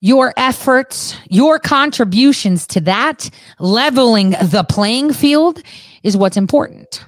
your 0.00 0.34
efforts, 0.36 1.16
your 1.28 1.58
contributions 1.58 2.66
to 2.68 2.80
that 2.82 3.30
leveling 3.58 4.30
the 4.30 4.64
playing 4.68 5.12
field 5.12 5.62
is 6.02 6.16
what's 6.16 6.36
important. 6.36 7.04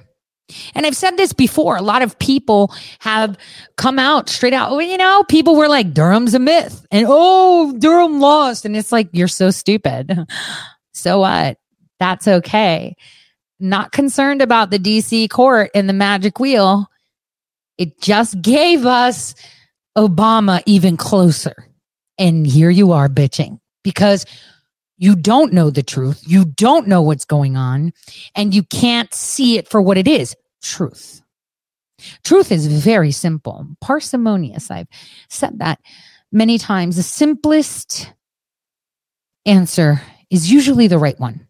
And 0.75 0.85
I've 0.85 0.95
said 0.95 1.17
this 1.17 1.33
before. 1.33 1.75
A 1.75 1.81
lot 1.81 2.01
of 2.01 2.17
people 2.19 2.73
have 2.99 3.37
come 3.77 3.99
out 3.99 4.29
straight 4.29 4.53
out. 4.53 4.71
Well, 4.71 4.81
you 4.81 4.97
know, 4.97 5.23
people 5.27 5.55
were 5.55 5.67
like, 5.67 5.93
Durham's 5.93 6.33
a 6.33 6.39
myth. 6.39 6.85
And 6.91 7.05
oh, 7.09 7.75
Durham 7.77 8.19
lost. 8.19 8.65
And 8.65 8.75
it's 8.75 8.91
like, 8.91 9.09
you're 9.11 9.27
so 9.27 9.51
stupid. 9.51 10.25
so 10.93 11.19
what? 11.19 11.57
That's 11.99 12.27
okay. 12.27 12.95
Not 13.59 13.91
concerned 13.91 14.41
about 14.41 14.71
the 14.71 14.79
DC 14.79 15.29
court 15.29 15.71
and 15.75 15.87
the 15.87 15.93
magic 15.93 16.39
wheel. 16.39 16.87
It 17.77 18.01
just 18.01 18.41
gave 18.41 18.85
us 18.85 19.35
Obama 19.97 20.63
even 20.65 20.97
closer. 20.97 21.67
And 22.17 22.45
here 22.45 22.69
you 22.69 22.91
are 22.91 23.07
bitching 23.07 23.59
because 23.83 24.25
you 25.01 25.15
don't 25.15 25.51
know 25.51 25.71
the 25.71 25.81
truth. 25.81 26.23
You 26.27 26.45
don't 26.45 26.87
know 26.87 27.01
what's 27.01 27.25
going 27.25 27.57
on 27.57 27.91
and 28.35 28.53
you 28.53 28.61
can't 28.61 29.11
see 29.15 29.57
it 29.57 29.67
for 29.67 29.81
what 29.81 29.97
it 29.97 30.07
is 30.07 30.35
truth. 30.61 31.23
Truth 32.23 32.51
is 32.51 32.67
very 32.67 33.11
simple, 33.11 33.67
parsimonious. 33.81 34.69
I've 34.69 34.87
said 35.27 35.57
that 35.57 35.79
many 36.31 36.59
times. 36.59 36.97
The 36.97 37.03
simplest 37.03 38.13
answer 39.47 40.03
is 40.29 40.51
usually 40.51 40.85
the 40.85 40.99
right 40.99 41.19
one. 41.19 41.47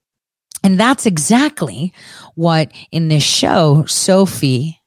And 0.63 0.79
that's 0.79 1.05
exactly 1.05 1.93
what 2.35 2.71
in 2.89 3.09
this 3.09 3.23
show, 3.23 3.83
Sophie, 3.85 4.79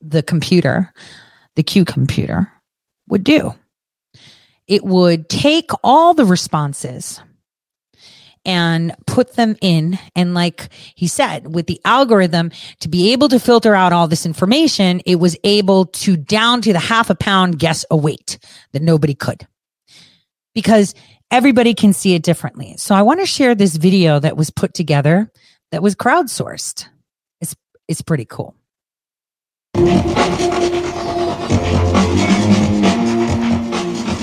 the 0.00 0.22
computer, 0.22 0.92
the 1.56 1.64
Q 1.64 1.84
computer, 1.84 2.52
would 3.08 3.24
do. 3.24 3.52
It 4.68 4.84
would 4.84 5.28
take 5.28 5.70
all 5.82 6.14
the 6.14 6.26
responses 6.26 7.20
and 8.44 8.94
put 9.06 9.34
them 9.34 9.56
in. 9.60 9.98
And 10.14 10.34
like 10.34 10.68
he 10.94 11.06
said, 11.06 11.54
with 11.54 11.66
the 11.66 11.80
algorithm 11.84 12.50
to 12.80 12.88
be 12.88 13.12
able 13.12 13.28
to 13.28 13.40
filter 13.40 13.74
out 13.74 13.92
all 13.92 14.08
this 14.08 14.24
information, 14.24 15.00
it 15.04 15.16
was 15.16 15.36
able 15.44 15.86
to 15.86 16.16
down 16.16 16.62
to 16.62 16.72
the 16.72 16.78
half 16.78 17.10
a 17.10 17.14
pound 17.14 17.58
guess 17.58 17.84
a 17.90 17.96
weight 17.96 18.38
that 18.72 18.82
nobody 18.82 19.14
could 19.14 19.46
because 20.54 20.94
everybody 21.30 21.74
can 21.74 21.92
see 21.92 22.14
it 22.14 22.22
differently. 22.22 22.74
So 22.78 22.94
I 22.94 23.02
want 23.02 23.20
to 23.20 23.26
share 23.26 23.54
this 23.54 23.76
video 23.76 24.18
that 24.18 24.36
was 24.36 24.50
put 24.50 24.74
together 24.74 25.30
that 25.70 25.82
was 25.82 25.94
crowdsourced. 25.94 26.88
It's, 27.40 27.54
it's 27.86 28.02
pretty 28.02 28.24
cool. 28.24 28.54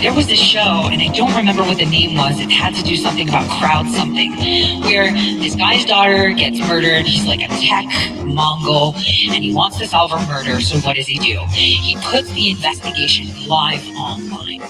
There 0.06 0.14
was 0.14 0.30
a 0.30 0.36
show, 0.36 0.88
and 0.92 1.02
I 1.02 1.08
don't 1.08 1.36
remember 1.36 1.64
what 1.64 1.80
the 1.80 1.86
name 1.88 2.16
was. 2.16 2.40
It 2.40 2.52
had 2.52 2.76
to 2.76 2.84
do 2.84 2.96
something 2.96 3.28
about 3.28 3.50
crowd 3.60 3.88
something, 3.88 4.34
where 4.82 5.12
this 5.12 5.56
guy's 5.56 5.84
daughter 5.84 6.30
gets 6.30 6.60
murdered. 6.60 7.08
He's 7.08 7.26
like 7.26 7.42
a 7.42 7.48
tech 7.48 7.86
Mongol, 8.24 8.94
and 8.94 9.44
he 9.44 9.52
wants 9.52 9.80
to 9.80 9.88
solve 9.88 10.12
her 10.12 10.24
murder. 10.28 10.62
So 10.62 10.78
what 10.86 10.96
does 10.96 11.08
he 11.08 11.18
do? 11.18 11.40
He 11.50 11.98
puts 12.04 12.32
the 12.34 12.52
investigation 12.52 13.48
live 13.48 13.84
online 13.98 14.62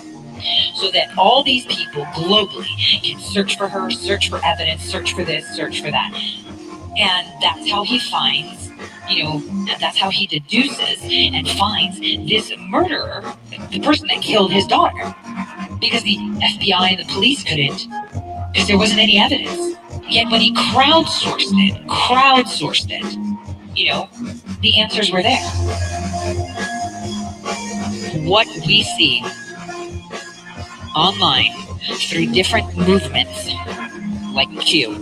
so 0.75 0.89
that 0.91 1.09
all 1.17 1.43
these 1.43 1.65
people 1.65 2.05
globally 2.13 3.03
can 3.03 3.19
search 3.19 3.57
for 3.57 3.67
her, 3.67 3.91
search 3.91 4.29
for 4.29 4.39
evidence, 4.45 4.83
search 4.83 5.13
for 5.13 5.25
this, 5.25 5.45
search 5.53 5.81
for 5.81 5.91
that. 5.91 6.13
And 6.97 7.27
that's 7.41 7.69
how 7.69 7.83
he 7.83 7.99
finds 7.99 8.64
you 9.09 9.23
know, 9.23 9.65
that's 9.79 9.97
how 9.97 10.09
he 10.09 10.27
deduces 10.27 10.99
and 11.03 11.47
finds 11.51 11.99
this 11.99 12.51
murderer, 12.59 13.23
the 13.69 13.79
person 13.79 14.07
that 14.07 14.21
killed 14.21 14.51
his 14.51 14.65
daughter. 14.65 15.15
Because 15.79 16.03
the 16.03 16.17
FBI 16.17 16.97
and 16.97 16.99
the 16.99 17.13
police 17.13 17.43
couldn't 17.43 17.87
because 18.51 18.67
there 18.67 18.77
wasn't 18.77 18.99
any 18.99 19.19
evidence. 19.19 19.77
Yet 20.07 20.31
when 20.31 20.39
he 20.39 20.53
crowdsourced 20.53 21.51
it, 21.67 21.87
crowdsourced 21.87 22.87
it, 22.89 23.77
you 23.77 23.89
know, 23.89 24.09
the 24.61 24.79
answers 24.79 25.11
were 25.11 25.21
there. 25.21 25.43
What 28.25 28.47
we 28.65 28.83
see 28.83 29.21
online 30.95 31.51
through 32.09 32.27
different 32.31 32.77
movements 32.77 33.51
like 34.33 34.49
Q, 34.61 34.95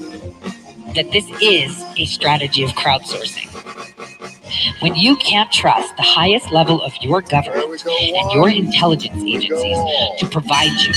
that 0.95 1.11
this 1.11 1.29
is 1.41 1.79
a 1.97 2.05
strategy 2.05 2.63
of 2.63 2.71
crowdsourcing. 2.71 3.49
When 4.79 4.95
you 4.95 5.15
can't 5.15 5.51
trust 5.51 5.95
the 5.95 6.03
highest 6.03 6.51
level 6.51 6.81
of 6.81 6.93
your 7.01 7.21
government 7.21 7.85
and 7.85 8.31
your 8.31 8.49
intelligence 8.49 9.23
agencies 9.23 9.77
to 10.19 10.27
provide 10.29 10.71
you 10.81 10.93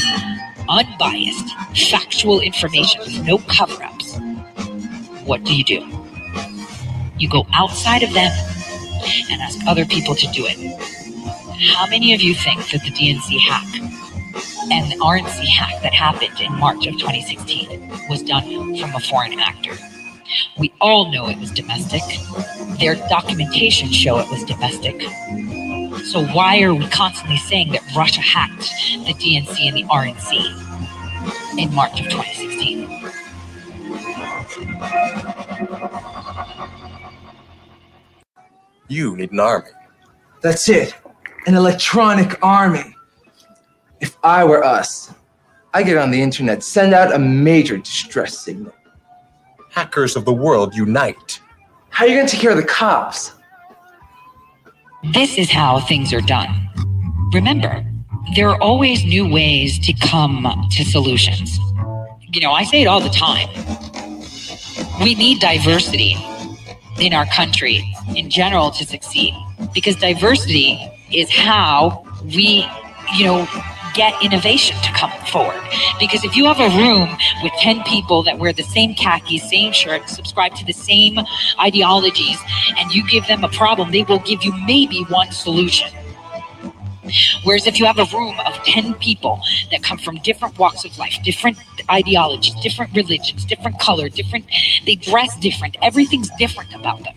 unbiased, 0.68 1.54
factual 1.90 2.40
information 2.40 3.00
with 3.00 3.25
no 3.25 3.38
cover 3.38 3.82
ups, 3.82 4.18
what 5.25 5.44
do 5.44 5.54
you 5.54 5.64
do? 5.64 5.86
You 7.18 7.28
go 7.28 7.46
outside 7.54 8.02
of 8.02 8.12
them 8.12 8.30
and 9.30 9.40
ask 9.40 9.58
other 9.66 9.84
people 9.84 10.14
to 10.14 10.26
do 10.32 10.44
it. 10.46 10.58
How 11.75 11.86
many 11.86 12.12
of 12.14 12.20
you 12.20 12.34
think 12.34 12.70
that 12.70 12.82
the 12.82 12.90
DNC 12.90 13.38
hack 13.40 13.66
and 14.70 14.90
the 14.92 14.96
RNC 14.96 15.46
hack 15.46 15.80
that 15.82 15.94
happened 15.94 16.38
in 16.40 16.52
March 16.58 16.86
of 16.86 16.94
2016 16.98 18.08
was 18.08 18.22
done 18.22 18.76
from 18.76 18.94
a 18.94 19.00
foreign 19.00 19.38
actor? 19.38 19.76
We 20.59 20.73
all 20.80 21.11
know 21.12 21.28
it 21.28 21.38
was 21.38 21.50
domestic. 21.50 22.02
Their 22.78 22.95
documentation 23.09 23.90
show 23.90 24.18
it 24.18 24.28
was 24.30 24.45
domestic. 24.45 25.02
So 26.04 26.25
why 26.26 26.62
are 26.62 26.75
we 26.75 26.87
constantly 26.88 27.38
saying 27.38 27.73
that 27.73 27.83
Russia 27.97 28.21
hacked 28.21 28.71
the 29.06 29.14
DNC 29.14 29.68
and 29.68 29.76
the 29.76 29.85
RNC 29.85 31.59
in 31.59 31.75
March 31.75 32.00
of 32.00 32.06
2016? 32.06 32.87
You 38.88 39.16
need 39.16 39.33
an 39.33 39.40
army. 39.40 39.71
That's 40.42 40.68
it. 40.68 40.95
An 41.47 41.54
electronic 41.54 42.38
army. 42.42 42.95
If 44.00 44.16
I 44.23 44.45
were 44.45 44.62
us, 44.62 45.12
I 45.75 45.83
get 45.83 45.99
on 45.99 46.11
the 46.11 46.21
internet, 46.21 46.62
send 46.62 46.95
out 46.95 47.14
a 47.14 47.18
major 47.18 47.78
distress 47.78 48.38
signal. 48.38 48.73
Hackers 49.76 50.16
of 50.16 50.25
the 50.25 50.33
world 50.33 50.75
unite. 50.75 51.38
How 51.90 52.06
are 52.06 52.09
you 52.09 52.14
going 52.16 52.26
to 52.26 52.33
take 52.33 52.40
care 52.40 52.50
of 52.50 52.56
the 52.56 52.64
cops? 52.64 53.35
This 55.12 55.37
is 55.37 55.50
how 55.50 55.80
things 55.80 56.14
are 56.14 56.23
done. 56.23 56.49
Remember, 57.35 57.85
there 58.35 58.49
are 58.49 58.59
always 58.62 59.04
new 59.04 59.30
ways 59.30 59.78
to 59.80 59.92
come 59.92 60.66
to 60.71 60.83
solutions. 60.83 61.59
You 62.33 62.40
know, 62.40 62.52
I 62.52 62.64
say 62.64 62.80
it 62.80 62.87
all 62.87 63.00
the 63.00 63.11
time. 63.11 63.50
We 65.02 65.14
need 65.14 65.40
diversity 65.40 66.16
in 66.99 67.12
our 67.12 67.26
country 67.26 67.87
in 68.16 68.30
general 68.30 68.71
to 68.71 68.87
succeed 68.87 69.35
because 69.75 69.97
diversity 69.97 70.80
is 71.12 71.28
how 71.28 72.02
we, 72.25 72.66
you 73.14 73.26
know, 73.26 73.47
get 73.96 74.14
innovation 74.22 74.76
to 74.82 74.92
come 74.92 75.10
forward. 75.26 75.60
Because 75.98 76.22
if 76.22 76.36
you 76.36 76.44
have 76.44 76.60
a 76.60 76.68
room 76.76 77.08
with 77.42 77.52
10 77.54 77.82
people 77.84 78.22
that 78.24 78.38
wear 78.38 78.52
the 78.52 78.62
same 78.62 78.94
khakis, 78.94 79.48
same 79.48 79.72
shirt, 79.72 80.08
subscribe 80.08 80.54
to 80.56 80.64
the 80.64 80.72
same 80.72 81.18
ideologies, 81.58 82.38
and 82.78 82.94
you 82.94 83.06
give 83.08 83.26
them 83.26 83.42
a 83.42 83.48
problem, 83.48 83.90
they 83.90 84.02
will 84.02 84.20
give 84.20 84.44
you 84.44 84.52
maybe 84.66 85.02
one 85.08 85.32
solution. 85.32 85.90
Whereas 87.44 87.66
if 87.66 87.78
you 87.78 87.86
have 87.86 87.98
a 87.98 88.16
room 88.16 88.38
of 88.46 88.54
10 88.64 88.94
people 88.94 89.40
that 89.70 89.82
come 89.82 89.98
from 89.98 90.16
different 90.18 90.58
walks 90.58 90.84
of 90.84 90.98
life, 90.98 91.16
different 91.22 91.58
ideologies, 91.90 92.54
different 92.62 92.94
religions, 92.94 93.44
different 93.44 93.78
color, 93.78 94.08
different, 94.08 94.44
they 94.84 94.96
dress 94.96 95.37
different, 95.37 95.76
everything's 95.82 96.30
different 96.38 96.74
about 96.74 97.02
them. 97.04 97.14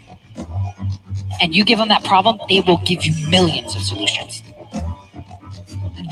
And 1.42 1.56
you 1.56 1.64
give 1.64 1.80
them 1.80 1.90
that 1.90 2.04
problem, 2.04 2.40
they 2.48 2.62
will 2.62 2.78
give 2.86 3.06
you 3.06 3.30
millions 3.30 3.76
of 3.76 3.82
solutions. 3.82 4.44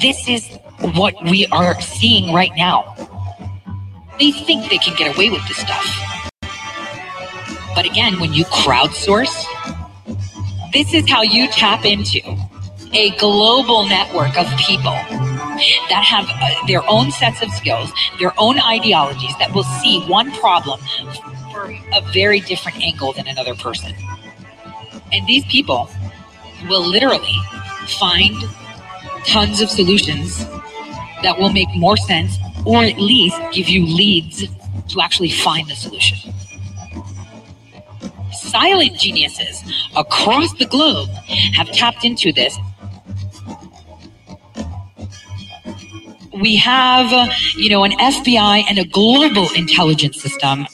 This 0.01 0.27
is 0.27 0.47
what 0.93 1.15
we 1.23 1.47
are 1.47 1.79
seeing 1.81 2.33
right 2.33 2.51
now. 2.55 2.95
They 4.19 4.31
think 4.31 4.69
they 4.69 4.77
can 4.77 4.95
get 4.95 5.15
away 5.15 5.29
with 5.29 5.47
this 5.47 5.57
stuff. 5.57 5.85
But 7.73 7.85
again, 7.85 8.19
when 8.19 8.33
you 8.33 8.45
crowdsource, 8.45 9.45
this 10.73 10.93
is 10.93 11.09
how 11.09 11.21
you 11.21 11.47
tap 11.47 11.85
into 11.85 12.19
a 12.93 13.11
global 13.17 13.87
network 13.87 14.37
of 14.37 14.47
people 14.57 14.97
that 15.89 16.03
have 16.03 16.27
uh, 16.29 16.67
their 16.67 16.87
own 16.87 17.11
sets 17.11 17.41
of 17.41 17.49
skills, 17.51 17.91
their 18.19 18.33
own 18.37 18.59
ideologies 18.59 19.35
that 19.39 19.53
will 19.53 19.63
see 19.63 20.01
one 20.05 20.31
problem 20.33 20.79
from 21.01 21.75
a 21.93 22.01
very 22.13 22.39
different 22.39 22.79
angle 22.81 23.13
than 23.13 23.27
another 23.27 23.55
person. 23.55 23.93
And 25.11 25.25
these 25.27 25.45
people 25.45 25.89
will 26.69 26.85
literally 26.85 27.35
find 27.99 28.35
tons 29.25 29.61
of 29.61 29.69
solutions 29.69 30.45
that 31.23 31.35
will 31.37 31.51
make 31.51 31.67
more 31.75 31.97
sense 31.97 32.37
or 32.65 32.83
at 32.83 32.97
least 32.97 33.37
give 33.51 33.69
you 33.69 33.85
leads 33.85 34.45
to 34.89 35.01
actually 35.01 35.29
find 35.29 35.69
the 35.69 35.75
solution. 35.75 36.33
Silent 38.33 38.97
geniuses 38.97 39.63
across 39.95 40.53
the 40.53 40.65
globe 40.65 41.09
have 41.53 41.71
tapped 41.71 42.05
into 42.05 42.31
this. 42.31 42.57
We 46.33 46.55
have, 46.57 47.11
you 47.55 47.69
know, 47.69 47.83
an 47.83 47.91
FBI 47.91 48.63
and 48.69 48.77
a 48.77 48.85
global 48.85 49.47
intelligence 49.55 50.21
system. 50.21 50.67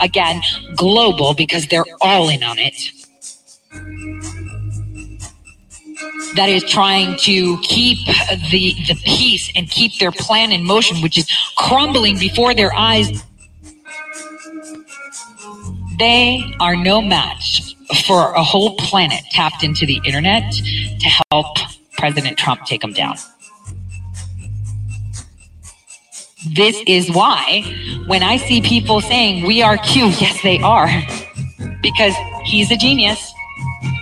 Again, 0.00 0.40
global 0.76 1.34
because 1.34 1.66
they're 1.66 1.84
all 2.00 2.30
in 2.30 2.42
on 2.42 2.58
it 2.58 2.90
that 6.34 6.48
is 6.48 6.64
trying 6.64 7.16
to 7.18 7.58
keep 7.60 7.98
the 8.50 8.74
the 8.86 9.00
peace 9.04 9.50
and 9.56 9.68
keep 9.68 9.98
their 9.98 10.12
plan 10.12 10.52
in 10.52 10.64
motion, 10.64 11.00
which 11.02 11.18
is 11.18 11.28
crumbling 11.56 12.18
before 12.18 12.54
their 12.54 12.72
eyes. 12.74 13.24
They 15.98 16.42
are 16.60 16.76
no 16.76 17.02
match 17.02 17.74
for 18.06 18.32
a 18.32 18.42
whole 18.42 18.76
planet 18.76 19.22
tapped 19.30 19.62
into 19.62 19.84
the 19.84 20.00
internet 20.04 20.52
to 20.52 21.24
help 21.30 21.58
President 21.98 22.38
Trump 22.38 22.64
take 22.64 22.80
them 22.80 22.92
down. 22.92 23.16
This 26.54 26.82
is 26.86 27.10
why 27.10 27.62
when 28.06 28.22
I 28.22 28.38
see 28.38 28.62
people 28.62 29.02
saying 29.02 29.44
we 29.44 29.60
are 29.60 29.76
Q, 29.76 30.06
yes, 30.20 30.42
they 30.42 30.58
are, 30.60 30.88
because 31.82 32.14
he's 32.44 32.70
a 32.70 32.76
genius 32.76 33.34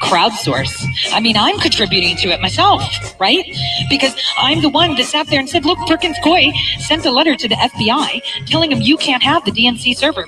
crowdsource. 0.00 0.86
I 1.12 1.20
mean, 1.20 1.36
I'm 1.36 1.58
contributing 1.58 2.16
to 2.16 2.28
it 2.28 2.40
myself, 2.40 2.82
right? 3.20 3.44
Because 3.90 4.14
I'm 4.38 4.62
the 4.62 4.68
one 4.68 4.94
that 4.96 5.04
sat 5.04 5.26
there 5.28 5.40
and 5.40 5.48
said, 5.48 5.64
look, 5.64 5.78
Perkins 5.86 6.16
Coie 6.24 6.52
sent 6.78 7.04
a 7.04 7.10
letter 7.10 7.34
to 7.36 7.48
the 7.48 7.54
FBI 7.56 8.46
telling 8.46 8.70
them 8.70 8.80
you 8.80 8.96
can't 8.96 9.22
have 9.22 9.44
the 9.44 9.50
DNC 9.50 9.96
server. 9.96 10.26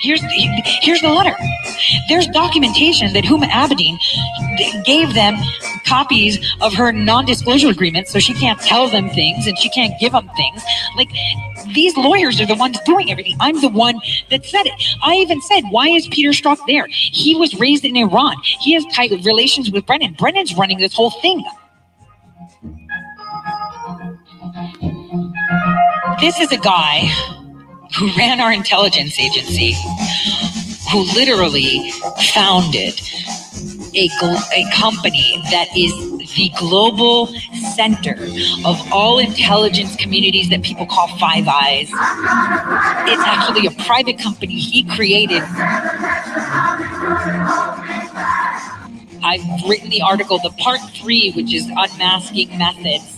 Here's 0.00 0.20
the, 0.20 0.62
here's 0.80 1.00
the 1.00 1.08
letter. 1.08 1.34
There's 2.08 2.28
documentation 2.28 3.12
that 3.14 3.24
Huma 3.24 3.48
Abedin 3.48 3.98
gave 4.84 5.12
them 5.14 5.36
copies 5.84 6.38
of 6.60 6.72
her 6.74 6.92
non-disclosure 6.92 7.68
agreement, 7.68 8.06
so 8.06 8.20
she 8.20 8.32
can't 8.34 8.60
tell 8.60 8.88
them 8.88 9.10
things 9.10 9.48
and 9.48 9.58
she 9.58 9.68
can't 9.70 9.98
give 9.98 10.12
them 10.12 10.30
things. 10.36 10.62
Like 10.96 11.08
these 11.74 11.96
lawyers 11.96 12.40
are 12.40 12.46
the 12.46 12.54
ones 12.54 12.78
doing 12.86 13.10
everything. 13.10 13.36
I'm 13.40 13.60
the 13.60 13.68
one 13.68 14.00
that 14.30 14.46
said 14.46 14.66
it. 14.66 14.74
I 15.02 15.14
even 15.14 15.42
said, 15.42 15.62
why 15.70 15.88
is 15.88 16.06
Peter 16.06 16.30
Strzok 16.30 16.58
there? 16.68 16.86
He 16.88 17.34
was 17.34 17.58
raised 17.58 17.84
in 17.84 17.96
Iran. 17.96 18.36
He 18.60 18.74
has 18.74 18.84
tight 18.94 19.10
relations 19.24 19.68
with 19.70 19.84
Brennan. 19.84 20.14
Brennan's 20.14 20.54
running 20.54 20.78
this 20.78 20.94
whole 20.94 21.10
thing. 21.10 21.44
This 26.20 26.38
is 26.38 26.52
a 26.52 26.58
guy 26.58 27.10
who 27.96 28.10
ran 28.16 28.40
our 28.40 28.52
intelligence 28.52 29.18
agency, 29.18 29.74
who 30.92 31.02
literally 31.14 31.90
founded 32.34 33.00
a, 33.94 34.08
a 34.52 34.70
company 34.74 35.40
that 35.50 35.68
is 35.76 35.92
the 36.36 36.50
global 36.58 37.28
center 37.74 38.16
of 38.64 38.80
all 38.92 39.18
intelligence 39.18 39.96
communities 39.96 40.48
that 40.50 40.62
people 40.62 40.86
call 40.86 41.08
Five 41.18 41.48
Eyes. 41.48 41.88
It's 41.88 43.22
actually 43.24 43.66
a 43.66 43.70
private 43.84 44.18
company 44.18 44.58
he 44.58 44.84
created. 44.84 45.42
I've 49.24 49.68
written 49.68 49.90
the 49.90 50.02
article, 50.02 50.38
the 50.38 50.50
part 50.50 50.80
three, 50.94 51.32
which 51.32 51.52
is 51.52 51.68
unmasking 51.76 52.56
methods 52.56 53.17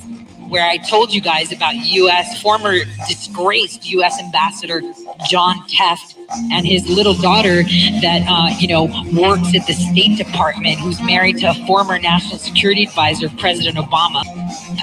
where 0.50 0.66
I 0.66 0.78
told 0.78 1.14
you 1.14 1.20
guys 1.20 1.52
about 1.52 1.74
U.S. 1.76 2.42
former 2.42 2.74
disgraced 3.08 3.88
U.S. 3.90 4.20
ambassador 4.20 4.82
John 5.28 5.56
Tefft 5.68 6.16
and 6.50 6.66
his 6.66 6.88
little 6.88 7.14
daughter 7.14 7.62
that 7.62 8.22
uh, 8.28 8.54
you 8.58 8.66
know 8.66 8.84
works 9.14 9.54
at 9.54 9.66
the 9.66 9.72
State 9.72 10.18
Department, 10.18 10.80
who's 10.80 11.00
married 11.00 11.38
to 11.38 11.50
a 11.50 11.54
former 11.66 11.98
national 11.98 12.38
security 12.38 12.82
advisor 12.84 13.26
of 13.26 13.36
President 13.38 13.76
Obama. 13.76 14.22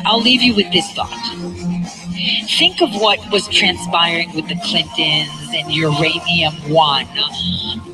I'll 0.06 0.22
leave 0.22 0.42
you 0.42 0.56
with 0.56 0.72
this 0.72 0.90
thought: 0.94 1.12
Think 2.58 2.82
of 2.82 2.90
what 3.02 3.20
was 3.30 3.48
transpiring 3.50 4.34
with 4.36 4.48
the 4.48 4.56
Clintons 4.64 5.54
and 5.54 5.72
Uranium 5.72 6.54
One 6.72 7.08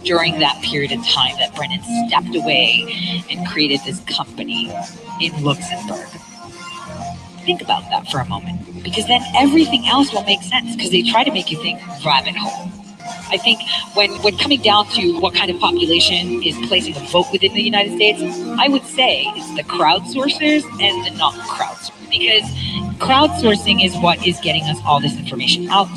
during 0.04 0.40
that 0.40 0.62
period 0.62 0.92
of 0.92 1.04
time 1.08 1.36
that 1.40 1.56
Brennan 1.56 1.82
stepped 2.08 2.36
away 2.36 3.24
and 3.32 3.48
created 3.48 3.80
this 3.84 4.00
company 4.02 4.72
in 5.20 5.44
Luxembourg. 5.44 6.08
Think 7.46 7.62
about 7.62 7.84
that 7.90 8.08
for 8.10 8.20
a 8.20 8.26
moment, 8.26 8.84
because 8.84 9.08
then 9.08 9.22
everything 9.36 9.86
else 9.88 10.14
will 10.14 10.24
make 10.24 10.42
sense 10.42 10.76
because 10.76 10.92
they 10.92 11.04
try 11.04 11.24
to 11.24 11.32
make 11.32 11.52
you 11.52 11.62
think 11.62 11.80
rabbit 12.06 12.36
hole. 12.36 12.72
I 13.30 13.38
think 13.38 13.60
when, 13.96 14.12
when 14.22 14.38
coming 14.38 14.62
down 14.62 14.88
to 14.90 15.20
what 15.20 15.34
kind 15.34 15.50
of 15.50 15.60
population 15.60 16.42
is 16.44 16.56
placing 16.68 16.96
a 16.96 17.00
vote 17.08 17.26
within 17.32 17.54
the 17.54 17.62
United 17.62 17.96
States, 17.96 18.22
I 18.60 18.68
would 18.68 18.86
say 18.86 19.24
it's 19.36 19.56
the 19.56 19.64
crowdsourcers 19.64 20.64
and 20.82 21.06
the 21.06 21.18
non 21.18 21.34
crowdsourcers. 21.34 21.92
Because 22.10 22.44
crowdsourcing 23.00 23.84
is 23.84 23.96
what 23.98 24.26
is 24.26 24.40
getting 24.42 24.64
us 24.66 24.78
all 24.86 25.02
this 25.02 25.18
information 25.18 25.68
out. 25.70 25.88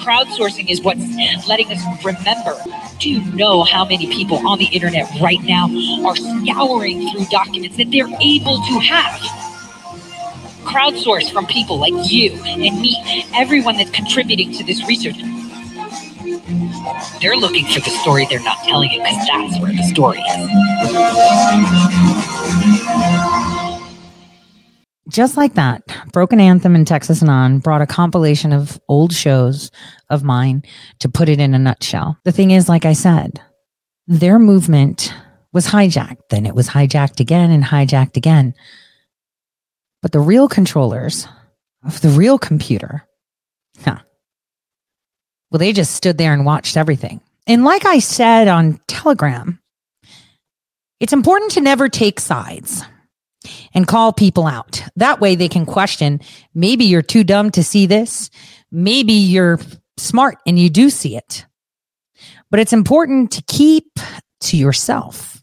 Crowdsourcing 0.00 0.70
is 0.70 0.80
what's 0.80 1.06
letting 1.46 1.68
us 1.70 1.82
remember. 2.02 2.56
Do 2.98 3.10
you 3.10 3.20
know 3.34 3.62
how 3.62 3.84
many 3.84 4.06
people 4.06 4.44
on 4.48 4.58
the 4.58 4.64
internet 4.66 5.06
right 5.20 5.42
now 5.42 5.68
are 6.06 6.16
scouring 6.16 7.10
through 7.10 7.26
documents 7.26 7.76
that 7.76 7.90
they're 7.90 8.08
able 8.20 8.56
to 8.56 8.78
have? 8.80 9.45
Crowdsource 10.66 11.32
from 11.32 11.46
people 11.46 11.78
like 11.78 11.94
you 12.10 12.32
and 12.44 12.60
me, 12.60 12.96
everyone 13.34 13.76
that's 13.76 13.90
contributing 13.90 14.52
to 14.52 14.64
this 14.64 14.86
research. 14.86 15.16
They're 17.20 17.36
looking 17.36 17.66
for 17.66 17.80
the 17.80 17.90
story 18.02 18.26
they're 18.28 18.40
not 18.40 18.58
telling 18.64 18.90
it 18.92 18.98
because 18.98 19.26
that's 19.26 19.60
where 19.60 19.72
the 19.72 19.82
story 19.84 20.18
is. 20.18 20.50
Just 25.08 25.36
like 25.36 25.54
that, 25.54 25.82
Broken 26.12 26.40
Anthem 26.40 26.74
and 26.74 26.86
Texas 26.86 27.22
and 27.22 27.30
On 27.30 27.60
brought 27.60 27.80
a 27.80 27.86
compilation 27.86 28.52
of 28.52 28.80
old 28.88 29.12
shows 29.12 29.70
of 30.10 30.24
mine 30.24 30.64
to 30.98 31.08
put 31.08 31.28
it 31.28 31.38
in 31.38 31.54
a 31.54 31.58
nutshell. 31.58 32.18
The 32.24 32.32
thing 32.32 32.50
is, 32.50 32.68
like 32.68 32.84
I 32.84 32.92
said, 32.92 33.40
their 34.08 34.38
movement 34.38 35.14
was 35.52 35.68
hijacked. 35.68 36.28
Then 36.30 36.44
it 36.44 36.54
was 36.54 36.68
hijacked 36.68 37.20
again 37.20 37.50
and 37.50 37.62
hijacked 37.64 38.16
again. 38.16 38.54
But 40.02 40.12
the 40.12 40.20
real 40.20 40.48
controllers 40.48 41.26
of 41.84 42.00
the 42.00 42.08
real 42.08 42.38
computer, 42.38 43.06
huh, 43.84 43.98
well, 45.50 45.58
they 45.58 45.72
just 45.72 45.94
stood 45.94 46.18
there 46.18 46.32
and 46.32 46.44
watched 46.44 46.76
everything. 46.76 47.20
And 47.46 47.64
like 47.64 47.86
I 47.86 48.00
said 48.00 48.48
on 48.48 48.80
Telegram, 48.88 49.60
it's 50.98 51.12
important 51.12 51.52
to 51.52 51.60
never 51.60 51.88
take 51.88 52.20
sides 52.20 52.82
and 53.74 53.86
call 53.86 54.12
people 54.12 54.46
out. 54.46 54.82
That 54.96 55.20
way 55.20 55.34
they 55.34 55.48
can 55.48 55.66
question 55.66 56.20
maybe 56.54 56.84
you're 56.84 57.02
too 57.02 57.22
dumb 57.22 57.50
to 57.52 57.62
see 57.62 57.86
this. 57.86 58.30
Maybe 58.72 59.12
you're 59.12 59.60
smart 59.96 60.38
and 60.46 60.58
you 60.58 60.68
do 60.68 60.90
see 60.90 61.16
it. 61.16 61.46
But 62.50 62.60
it's 62.60 62.72
important 62.72 63.32
to 63.32 63.42
keep 63.42 63.98
to 64.40 64.56
yourself 64.56 65.42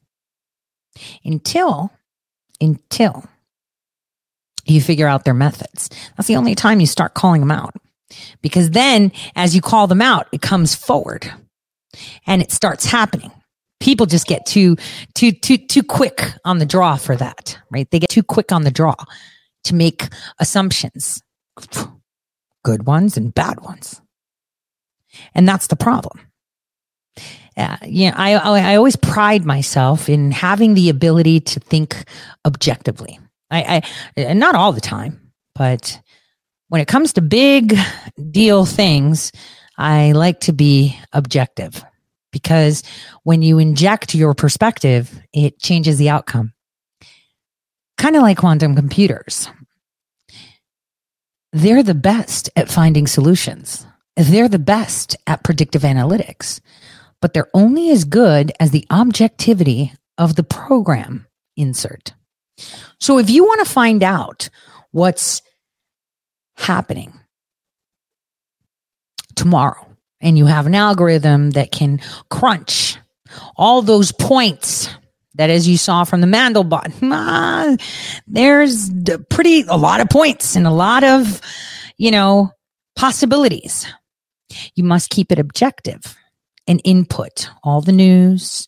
until, 1.24 1.92
until 2.60 3.26
you 4.66 4.82
figure 4.82 5.08
out 5.08 5.26
their 5.26 5.34
methods. 5.34 5.90
That's 6.16 6.28
the 6.28 6.36
only 6.36 6.56
time 6.56 6.80
you 6.80 6.88
start 6.88 7.14
calling 7.14 7.42
them 7.42 7.52
out. 7.52 7.76
Because 8.42 8.72
then 8.72 9.12
as 9.36 9.56
you 9.56 9.62
call 9.62 9.88
them 9.88 10.02
out, 10.02 10.28
it 10.32 10.42
comes 10.42 10.76
forward 10.76 11.32
and 12.26 12.42
it 12.42 12.52
starts 12.52 12.86
happening 12.86 13.32
people 13.84 14.06
just 14.06 14.28
get 14.28 14.46
too 14.46 14.78
too 15.14 15.32
too 15.32 15.58
too 15.58 15.84
quick 15.84 16.34
on 16.46 16.58
the 16.58 16.66
draw 16.66 16.96
for 16.96 17.16
that 17.18 17.58
right 17.70 17.92
they 17.92 18.00
get 18.00 18.10
too 18.10 18.24
quick 18.24 18.52
on 18.52 18.64
the 18.64 18.72
draw 18.72 18.96
to 19.64 19.76
make 19.76 20.08
assumptions 20.40 21.22
good 22.64 22.86
ones 22.86 23.18
and 23.18 23.36
bad 23.36 23.60
ones 23.60 24.02
and 25.36 25.48
that's 25.48 25.68
the 25.68 25.76
problem 25.76 26.20
uh, 27.56 27.78
know, 27.86 28.14
I, 28.16 28.34
I 28.34 28.76
always 28.76 28.96
pride 28.96 29.46
myself 29.46 30.10
in 30.10 30.32
having 30.32 30.74
the 30.74 30.90
ability 30.90 31.40
to 31.40 31.60
think 31.60 32.04
objectively. 32.46 33.20
I, 33.54 33.82
I 34.18 34.34
not 34.34 34.56
all 34.56 34.74
the 34.74 34.82
time, 34.82 35.32
but 35.56 36.00
when 36.70 36.82
it 36.82 36.88
comes 36.88 37.14
to 37.14 37.22
big 37.22 37.78
deal 38.32 38.66
things, 38.66 39.32
I 39.78 40.12
like 40.14 40.42
to 40.42 40.54
be 40.54 41.00
objective 41.12 41.84
because 42.32 42.84
when 43.24 43.42
you 43.42 43.60
inject 43.60 44.16
your 44.16 44.34
perspective, 44.34 45.22
it 45.34 45.60
changes 45.60 45.98
the 45.98 46.10
outcome. 46.10 46.54
Kind 47.98 48.16
of 48.16 48.24
like 48.24 48.40
quantum 48.40 48.76
computers. 48.76 49.48
They're 51.54 51.84
the 51.84 51.94
best 51.94 52.50
at 52.56 52.72
finding 52.72 53.06
solutions. 53.06 53.86
They're 54.18 54.50
the 54.50 54.60
best 54.60 55.16
at 55.28 55.44
predictive 55.44 55.84
analytics, 55.84 56.60
but 57.22 57.34
they're 57.34 57.50
only 57.54 57.92
as 57.92 58.04
good 58.04 58.52
as 58.60 58.72
the 58.72 58.86
objectivity 58.90 59.94
of 60.18 60.36
the 60.36 60.44
program 60.44 61.28
insert. 61.56 62.14
So 63.00 63.18
if 63.20 63.30
you 63.30 63.44
want 63.44 63.66
to 63.66 63.72
find 63.72 64.04
out 64.04 64.50
what's 64.92 65.42
happening 66.56 67.14
tomorrow, 69.36 69.88
and 70.24 70.38
you 70.38 70.46
have 70.46 70.66
an 70.66 70.74
algorithm 70.74 71.52
that 71.52 71.72
can 71.72 72.00
crunch 72.30 72.98
all 73.58 73.82
those 73.82 74.12
points 74.14 74.90
that 75.36 75.50
as 75.50 75.68
you 75.68 75.78
saw 75.78 76.04
from 76.04 76.22
the 76.22 76.28
Mandelbrot, 76.28 76.94
ah, 77.04 77.76
there's 78.26 78.90
pretty 79.30 79.64
a 79.68 79.78
lot 79.78 80.00
of 80.00 80.10
points 80.10 80.56
and 80.56 80.66
a 80.66 80.72
lot 80.72 81.04
of, 81.04 81.42
you 81.98 82.10
know, 82.10 82.52
possibilities. 82.96 83.86
You 84.76 84.84
must 84.84 85.10
keep 85.10 85.32
it 85.32 85.40
objective 85.40 86.16
and 86.68 86.80
input 86.86 87.50
all 87.64 87.82
the 87.82 87.92
news, 87.92 88.68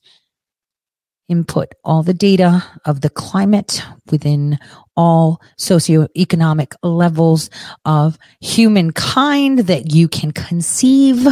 input 1.27 1.73
all 1.83 2.03
the 2.03 2.13
data 2.13 2.63
of 2.85 3.01
the 3.01 3.09
climate 3.09 3.81
within 4.11 4.59
all 4.95 5.41
socioeconomic 5.59 6.75
levels 6.83 7.49
of 7.83 8.17
humankind 8.41 9.59
that 9.59 9.93
you 9.93 10.07
can 10.07 10.31
conceive. 10.31 11.27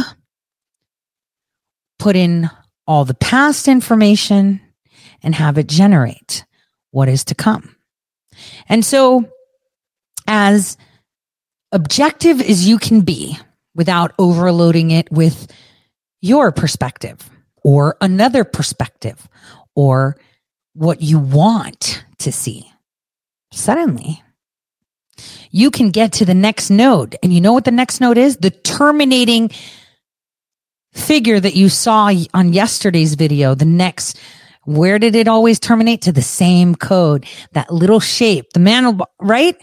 Put 1.98 2.16
in 2.16 2.50
all 2.86 3.04
the 3.04 3.14
past 3.14 3.68
information 3.68 4.60
and 5.22 5.34
have 5.34 5.58
it 5.58 5.68
generate 5.68 6.44
what 6.90 7.08
is 7.08 7.24
to 7.24 7.34
come. 7.34 7.76
And 8.68 8.84
so, 8.84 9.24
as 10.26 10.76
objective 11.72 12.40
as 12.40 12.68
you 12.68 12.78
can 12.78 13.00
be 13.02 13.38
without 13.74 14.12
overloading 14.18 14.90
it 14.90 15.10
with 15.10 15.50
your 16.20 16.52
perspective 16.52 17.28
or 17.62 17.96
another 18.00 18.44
perspective 18.44 19.28
or 19.74 20.16
what 20.74 21.00
you 21.00 21.18
want 21.18 22.04
to 22.18 22.32
see. 22.32 22.70
Suddenly, 23.52 24.22
you 25.50 25.70
can 25.70 25.90
get 25.90 26.12
to 26.14 26.24
the 26.24 26.34
next 26.34 26.70
node. 26.70 27.16
And 27.22 27.32
you 27.32 27.40
know 27.40 27.52
what 27.52 27.64
the 27.64 27.70
next 27.70 28.00
node 28.00 28.18
is? 28.18 28.36
The 28.38 28.50
terminating 28.50 29.50
figure 30.92 31.38
that 31.38 31.54
you 31.54 31.68
saw 31.68 32.12
on 32.34 32.52
yesterday's 32.52 33.14
video. 33.14 33.54
The 33.54 33.64
next, 33.64 34.18
where 34.64 34.98
did 34.98 35.14
it 35.14 35.28
always 35.28 35.60
terminate? 35.60 36.02
To 36.02 36.12
the 36.12 36.22
same 36.22 36.74
code, 36.74 37.26
that 37.52 37.72
little 37.72 38.00
shape, 38.00 38.52
the 38.52 38.60
man, 38.60 39.00
right? 39.20 39.56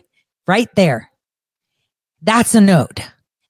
Right 0.48 0.74
there. 0.76 1.10
That's 2.22 2.56
a 2.56 2.62
node. 2.62 3.04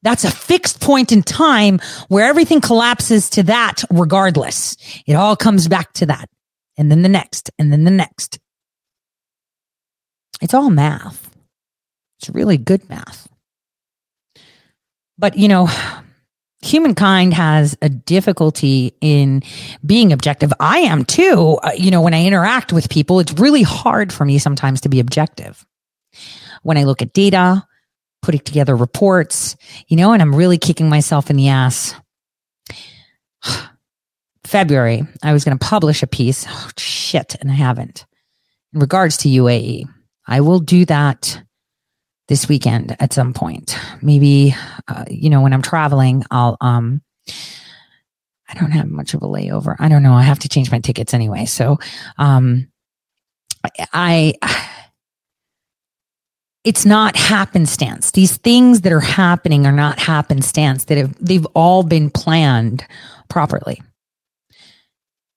That's 0.03 0.23
a 0.23 0.31
fixed 0.31 0.81
point 0.81 1.11
in 1.11 1.21
time 1.21 1.79
where 2.07 2.27
everything 2.27 2.61
collapses 2.61 3.29
to 3.31 3.43
that 3.43 3.83
regardless. 3.91 4.75
It 5.05 5.13
all 5.13 5.35
comes 5.35 5.67
back 5.67 5.93
to 5.93 6.07
that 6.07 6.27
and 6.77 6.91
then 6.91 7.01
the 7.01 7.09
next, 7.09 7.51
and 7.59 7.71
then 7.71 7.83
the 7.83 7.91
next. 7.91 8.39
It's 10.41 10.53
all 10.53 10.69
math. 10.69 11.29
It's 12.19 12.29
really 12.29 12.57
good 12.57 12.87
math. 12.89 13.27
But, 15.17 15.37
you 15.37 15.47
know, 15.47 15.69
humankind 16.61 17.33
has 17.33 17.77
a 17.81 17.89
difficulty 17.89 18.95
in 19.01 19.43
being 19.85 20.11
objective. 20.13 20.53
I 20.59 20.79
am 20.79 21.05
too. 21.05 21.59
Uh, 21.61 21.71
you 21.77 21.91
know, 21.91 22.01
when 22.01 22.13
I 22.13 22.25
interact 22.25 22.73
with 22.73 22.89
people, 22.89 23.19
it's 23.19 23.33
really 23.33 23.63
hard 23.63 24.11
for 24.13 24.25
me 24.25 24.37
sometimes 24.39 24.81
to 24.81 24.89
be 24.89 24.99
objective. 24.99 25.65
When 26.63 26.77
I 26.77 26.83
look 26.83 27.01
at 27.01 27.13
data, 27.13 27.65
putting 28.21 28.41
together 28.41 28.75
reports, 28.75 29.55
you 29.87 29.97
know, 29.97 30.13
and 30.13 30.21
I'm 30.21 30.35
really 30.35 30.57
kicking 30.57 30.89
myself 30.89 31.29
in 31.29 31.35
the 31.35 31.49
ass 31.49 31.95
February, 34.51 35.07
I 35.23 35.31
was 35.31 35.45
going 35.45 35.57
to 35.57 35.65
publish 35.65 36.03
a 36.03 36.07
piece. 36.07 36.45
Oh, 36.45 36.69
shit, 36.77 37.35
and 37.39 37.49
I 37.49 37.53
haven't. 37.53 38.05
In 38.73 38.81
regards 38.81 39.15
to 39.19 39.29
UAE, 39.29 39.85
I 40.27 40.41
will 40.41 40.59
do 40.59 40.83
that 40.87 41.41
this 42.27 42.49
weekend 42.49 42.97
at 42.99 43.13
some 43.13 43.31
point. 43.31 43.79
Maybe, 44.01 44.53
uh, 44.89 45.05
you 45.09 45.29
know, 45.29 45.39
when 45.39 45.53
I'm 45.53 45.61
traveling, 45.61 46.25
I'll, 46.31 46.57
um, 46.59 47.01
I 48.49 48.59
don't 48.59 48.71
have 48.71 48.89
much 48.89 49.13
of 49.13 49.21
a 49.21 49.25
layover. 49.25 49.77
I 49.79 49.87
don't 49.87 50.03
know. 50.03 50.15
I 50.15 50.23
have 50.23 50.39
to 50.39 50.49
change 50.49 50.69
my 50.69 50.79
tickets 50.79 51.13
anyway. 51.13 51.45
So, 51.45 51.79
um, 52.17 52.67
I, 53.93 54.33
it's 56.65 56.85
not 56.85 57.15
happenstance. 57.15 58.11
These 58.11 58.35
things 58.35 58.81
that 58.81 58.91
are 58.91 58.99
happening 58.99 59.65
are 59.65 59.71
not 59.71 59.97
happenstance. 59.97 60.83
That 60.85 60.97
have 60.97 61.15
they've 61.25 61.47
all 61.55 61.83
been 61.83 62.09
planned 62.09 62.85
properly. 63.29 63.81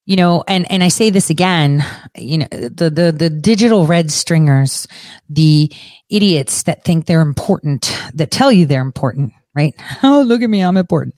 You 0.07 0.17
know, 0.17 0.45
and 0.47 0.71
and 0.71 0.85
I 0.85 0.88
say 0.88 1.09
this 1.09 1.31
again, 1.31 1.85
you 2.17 2.38
know, 2.38 2.49
the 2.51 2.90
the 2.90 3.14
the 3.17 3.31
digital 3.31 3.87
red 3.87 4.11
stringers, 4.11 4.87
the 5.31 5.73
idiots 6.11 6.64
that 6.64 6.85
think 6.85 7.07
they're 7.07 7.23
important, 7.23 7.99
that 8.12 8.31
tell 8.31 8.53
you 8.53 8.67
they're 8.67 8.83
important, 8.83 9.33
right? 9.55 9.75
Oh, 10.03 10.23
look 10.27 10.43
at 10.43 10.51
me, 10.51 10.61
I'm 10.61 10.77
important. 10.77 11.14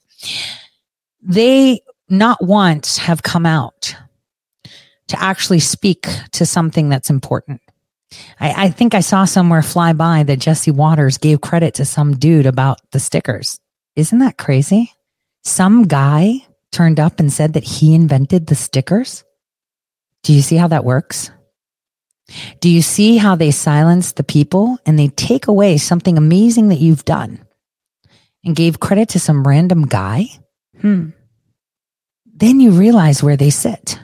They 1.20 1.80
not 2.08 2.42
once 2.44 2.98
have 2.98 3.24
come 3.24 3.44
out 3.44 3.96
to 5.08 5.20
actually 5.20 5.60
speak 5.60 6.06
to 6.32 6.46
something 6.46 6.88
that's 6.88 7.10
important. 7.10 7.60
I, 8.40 8.66
I 8.66 8.70
think 8.70 8.94
I 8.94 9.00
saw 9.00 9.24
somewhere 9.24 9.62
fly 9.62 9.92
by 9.92 10.22
that 10.24 10.38
Jesse 10.38 10.70
Watters 10.70 11.18
gave 11.18 11.40
credit 11.40 11.74
to 11.74 11.84
some 11.84 12.16
dude 12.16 12.46
about 12.46 12.80
the 12.92 13.00
stickers. 13.00 13.58
Isn't 13.96 14.20
that 14.20 14.38
crazy? 14.38 14.92
Some 15.42 15.86
guy 15.86 16.45
turned 16.72 17.00
up 17.00 17.20
and 17.20 17.32
said 17.32 17.54
that 17.54 17.64
he 17.64 17.94
invented 17.94 18.46
the 18.46 18.54
stickers. 18.54 19.24
Do 20.22 20.32
you 20.32 20.42
see 20.42 20.56
how 20.56 20.68
that 20.68 20.84
works? 20.84 21.30
Do 22.60 22.68
you 22.68 22.82
see 22.82 23.16
how 23.16 23.36
they 23.36 23.52
silence 23.52 24.12
the 24.12 24.24
people 24.24 24.78
and 24.84 24.98
they 24.98 25.08
take 25.08 25.46
away 25.46 25.78
something 25.78 26.18
amazing 26.18 26.68
that 26.68 26.80
you've 26.80 27.04
done 27.04 27.46
and 28.44 28.56
gave 28.56 28.80
credit 28.80 29.10
to 29.10 29.20
some 29.20 29.46
random 29.46 29.86
guy? 29.86 30.26
Hmm. 30.80 31.10
Then 32.26 32.60
you 32.60 32.72
realize 32.72 33.22
where 33.22 33.36
they 33.36 33.50
sit 33.50 33.98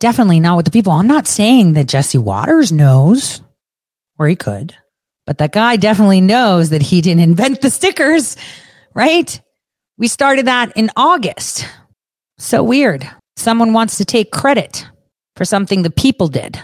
definitely 0.00 0.40
not 0.40 0.56
with 0.56 0.64
the 0.64 0.72
people. 0.72 0.92
I'm 0.92 1.06
not 1.06 1.28
saying 1.28 1.74
that 1.74 1.86
Jesse 1.86 2.18
Watters 2.18 2.72
knows, 2.72 3.40
or 4.18 4.26
he 4.26 4.34
could, 4.34 4.74
but 5.26 5.38
that 5.38 5.52
guy 5.52 5.76
definitely 5.76 6.22
knows 6.22 6.70
that 6.70 6.82
he 6.82 7.00
didn't 7.00 7.22
invent 7.22 7.60
the 7.60 7.70
stickers, 7.70 8.36
right? 8.94 9.40
We 10.00 10.08
started 10.08 10.46
that 10.46 10.72
in 10.78 10.90
August. 10.96 11.68
So 12.38 12.62
weird. 12.62 13.08
Someone 13.36 13.74
wants 13.74 13.98
to 13.98 14.06
take 14.06 14.32
credit 14.32 14.88
for 15.36 15.44
something 15.44 15.82
the 15.82 15.90
people 15.90 16.28
did 16.28 16.58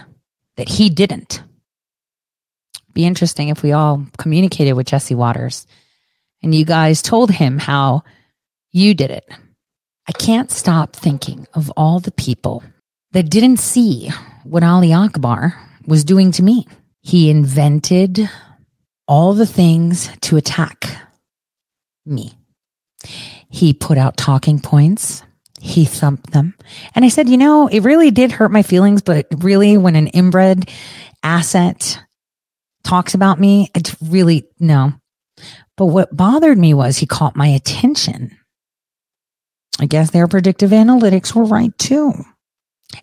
that 0.55 0.67
he 0.67 0.89
didn't. 0.89 1.43
Be 2.93 3.05
interesting 3.05 3.49
if 3.49 3.61
we 3.61 3.73
all 3.73 4.07
communicated 4.17 4.73
with 4.73 4.87
Jesse 4.87 5.13
Watters 5.13 5.67
and 6.41 6.55
you 6.55 6.65
guys 6.65 7.03
told 7.03 7.29
him 7.29 7.59
how 7.59 8.01
you 8.71 8.95
did 8.95 9.11
it. 9.11 9.29
I 10.07 10.13
can't 10.13 10.49
stop 10.49 10.95
thinking 10.95 11.45
of 11.53 11.71
all 11.77 11.99
the 11.99 12.11
people 12.11 12.63
that 13.11 13.29
didn't 13.29 13.57
see 13.57 14.09
what 14.45 14.63
Ali 14.63 14.93
Akbar 14.93 15.53
was 15.85 16.03
doing 16.03 16.31
to 16.31 16.43
me. 16.43 16.67
He 17.01 17.29
invented 17.29 18.27
all 19.07 19.35
the 19.35 19.45
things 19.45 20.09
to 20.21 20.37
attack 20.37 20.85
me. 22.03 22.36
He 23.49 23.73
put 23.73 23.97
out 23.97 24.17
talking 24.17 24.59
points. 24.59 25.23
He 25.59 25.85
thumped 25.85 26.31
them. 26.31 26.55
And 26.93 27.03
I 27.03 27.09
said, 27.09 27.29
you 27.29 27.37
know, 27.37 27.67
it 27.67 27.81
really 27.81 28.11
did 28.11 28.31
hurt 28.31 28.51
my 28.51 28.63
feelings, 28.63 29.01
but 29.01 29.27
really, 29.37 29.77
when 29.77 29.95
an 29.95 30.07
inbred 30.07 30.69
asset 31.23 31.99
talks 32.83 33.13
about 33.13 33.39
me, 33.39 33.69
it's 33.75 33.95
really 34.01 34.47
no. 34.59 34.93
But 35.75 35.87
what 35.87 36.15
bothered 36.15 36.57
me 36.57 36.73
was 36.73 36.97
he 36.97 37.05
caught 37.05 37.35
my 37.35 37.47
attention. 37.47 38.37
I 39.79 39.85
guess 39.85 40.11
their 40.11 40.27
predictive 40.27 40.71
analytics 40.71 41.35
were 41.35 41.45
right 41.45 41.75
too. 41.77 42.13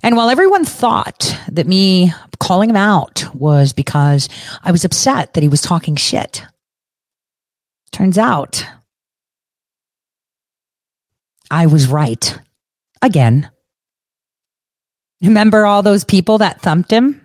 And 0.03 0.17
while 0.17 0.31
everyone 0.31 0.65
thought 0.65 1.39
that 1.49 1.67
me 1.67 2.13
calling 2.41 2.71
him 2.71 2.77
out 2.77 3.25
was 3.35 3.73
because 3.73 4.29
I 4.63 4.73
was 4.73 4.85
upset 4.85 5.35
that 5.35 5.43
he 5.43 5.49
was 5.49 5.61
talking 5.61 5.97
shit, 5.97 6.43
turns 7.93 8.19
out 8.19 8.67
I 11.51 11.67
was 11.67 11.89
right 11.89 12.39
again. 13.03 13.51
Remember 15.23 15.65
all 15.65 15.83
those 15.83 16.05
people 16.05 16.39
that 16.39 16.61
thumped 16.61 16.91
him? 16.91 17.21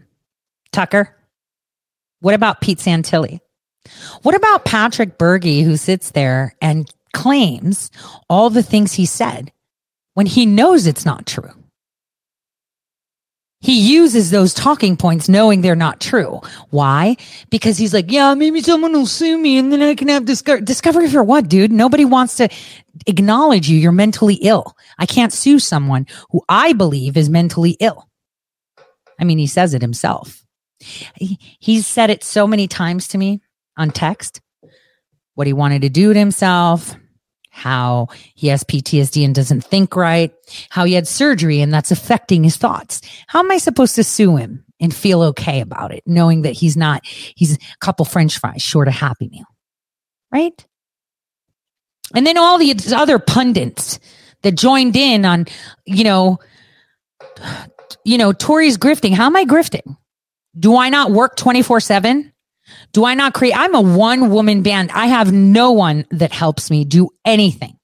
Tucker? 0.71 1.15
What 2.21 2.33
about 2.33 2.61
Pete 2.61 2.79
Santilli? 2.79 3.39
What 4.21 4.35
about 4.35 4.65
Patrick 4.65 5.17
Bergy, 5.17 5.63
who 5.63 5.77
sits 5.77 6.11
there 6.11 6.55
and 6.61 6.91
claims 7.13 7.89
all 8.29 8.49
the 8.49 8.63
things 8.63 8.93
he 8.93 9.05
said 9.05 9.51
when 10.13 10.25
he 10.25 10.45
knows 10.45 10.85
it's 10.85 11.05
not 11.05 11.25
true? 11.25 11.51
He 13.61 13.79
uses 13.79 14.31
those 14.31 14.53
talking 14.53 14.95
points 14.95 15.27
knowing 15.27 15.61
they're 15.61 15.75
not 15.75 15.99
true. 15.99 16.39
Why? 16.69 17.17
Because 17.49 17.77
he's 17.77 17.93
like, 17.93 18.09
yeah, 18.09 18.33
maybe 18.33 18.61
someone 18.61 18.93
will 18.93 19.05
sue 19.05 19.37
me 19.37 19.57
and 19.57 19.71
then 19.71 19.81
I 19.81 19.95
can 19.95 20.07
have 20.07 20.25
discovery. 20.25 20.61
Discovery 20.61 21.09
for 21.09 21.23
what, 21.23 21.49
dude? 21.49 21.71
Nobody 21.71 22.05
wants 22.05 22.37
to 22.37 22.47
acknowledge 23.05 23.67
you. 23.67 23.77
You're 23.77 23.91
mentally 23.91 24.35
ill. 24.35 24.77
I 24.97 25.05
can't 25.05 25.33
sue 25.33 25.59
someone 25.59 26.07
who 26.31 26.41
I 26.47 26.71
believe 26.71 27.17
is 27.17 27.29
mentally 27.29 27.75
ill. 27.81 28.09
I 29.19 29.25
mean, 29.25 29.37
he 29.37 29.47
says 29.47 29.73
it 29.73 29.81
himself. 29.81 30.45
He, 30.79 31.37
he's 31.59 31.85
said 31.85 32.09
it 32.09 32.23
so 32.23 32.47
many 32.47 32.67
times 32.67 33.09
to 33.09 33.17
me 33.17 33.41
on 33.75 33.91
text, 33.91 34.39
what 35.35 35.47
he 35.47 35.53
wanted 35.53 35.81
to 35.81 35.89
do 35.89 36.13
to 36.13 36.19
himself, 36.19 36.95
how 37.49 38.07
he 38.35 38.47
has 38.47 38.63
PTSD 38.63 39.25
and 39.25 39.35
doesn't 39.35 39.63
think 39.63 39.95
right, 39.95 40.33
how 40.69 40.85
he 40.85 40.93
had 40.93 41.07
surgery 41.07 41.61
and 41.61 41.73
that's 41.73 41.91
affecting 41.91 42.43
his 42.43 42.57
thoughts. 42.57 43.01
How 43.27 43.39
am 43.39 43.51
I 43.51 43.57
supposed 43.57 43.95
to 43.95 44.03
sue 44.03 44.35
him 44.35 44.63
and 44.79 44.93
feel 44.93 45.21
okay 45.23 45.59
about 45.59 45.93
it, 45.93 46.03
knowing 46.05 46.43
that 46.43 46.53
he's 46.53 46.77
not, 46.77 47.05
he's 47.05 47.55
a 47.55 47.59
couple 47.81 48.05
french 48.05 48.39
fries 48.39 48.61
short 48.61 48.87
of 48.87 48.93
Happy 48.93 49.27
Meal, 49.29 49.45
right? 50.31 50.65
And 52.15 52.25
then 52.25 52.37
all 52.37 52.57
the 52.57 52.75
other 52.95 53.19
pundits 53.19 53.99
that 54.41 54.55
joined 54.55 54.95
in 54.95 55.25
on, 55.25 55.45
you 55.85 56.03
know, 56.03 56.39
you 58.03 58.17
know, 58.17 58.31
Tori's 58.31 58.77
grifting. 58.77 59.13
How 59.13 59.25
am 59.25 59.35
I 59.35 59.45
grifting? 59.45 59.97
Do 60.57 60.75
I 60.77 60.89
not 60.89 61.11
work 61.11 61.35
24 61.35 61.79
7? 61.79 62.33
Do 62.91 63.05
I 63.05 63.13
not 63.13 63.33
create? 63.33 63.53
I'm 63.55 63.75
a 63.75 63.81
one 63.81 64.29
woman 64.29 64.63
band. 64.63 64.91
I 64.91 65.07
have 65.07 65.31
no 65.31 65.71
one 65.71 66.05
that 66.11 66.31
helps 66.31 66.69
me 66.71 66.85
do 66.85 67.09
anything. 67.25 67.77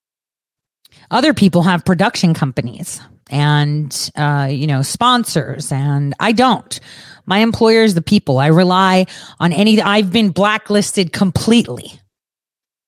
Other 1.12 1.34
people 1.34 1.64
have 1.64 1.86
production 1.86 2.34
companies 2.34 3.00
and, 3.30 4.12
uh, 4.16 4.48
you 4.50 4.68
know, 4.68 4.82
sponsors, 4.82 5.72
and 5.72 6.14
I 6.20 6.32
don't. 6.32 6.80
My 7.26 7.40
employer 7.40 7.84
is 7.84 7.96
the 7.96 8.02
people. 8.02 8.38
I 8.38 8.48
rely 8.48 9.06
on 9.40 9.52
any, 9.52 9.82
I've 9.82 10.12
been 10.12 10.30
blacklisted 10.30 11.12
completely. 11.12 12.00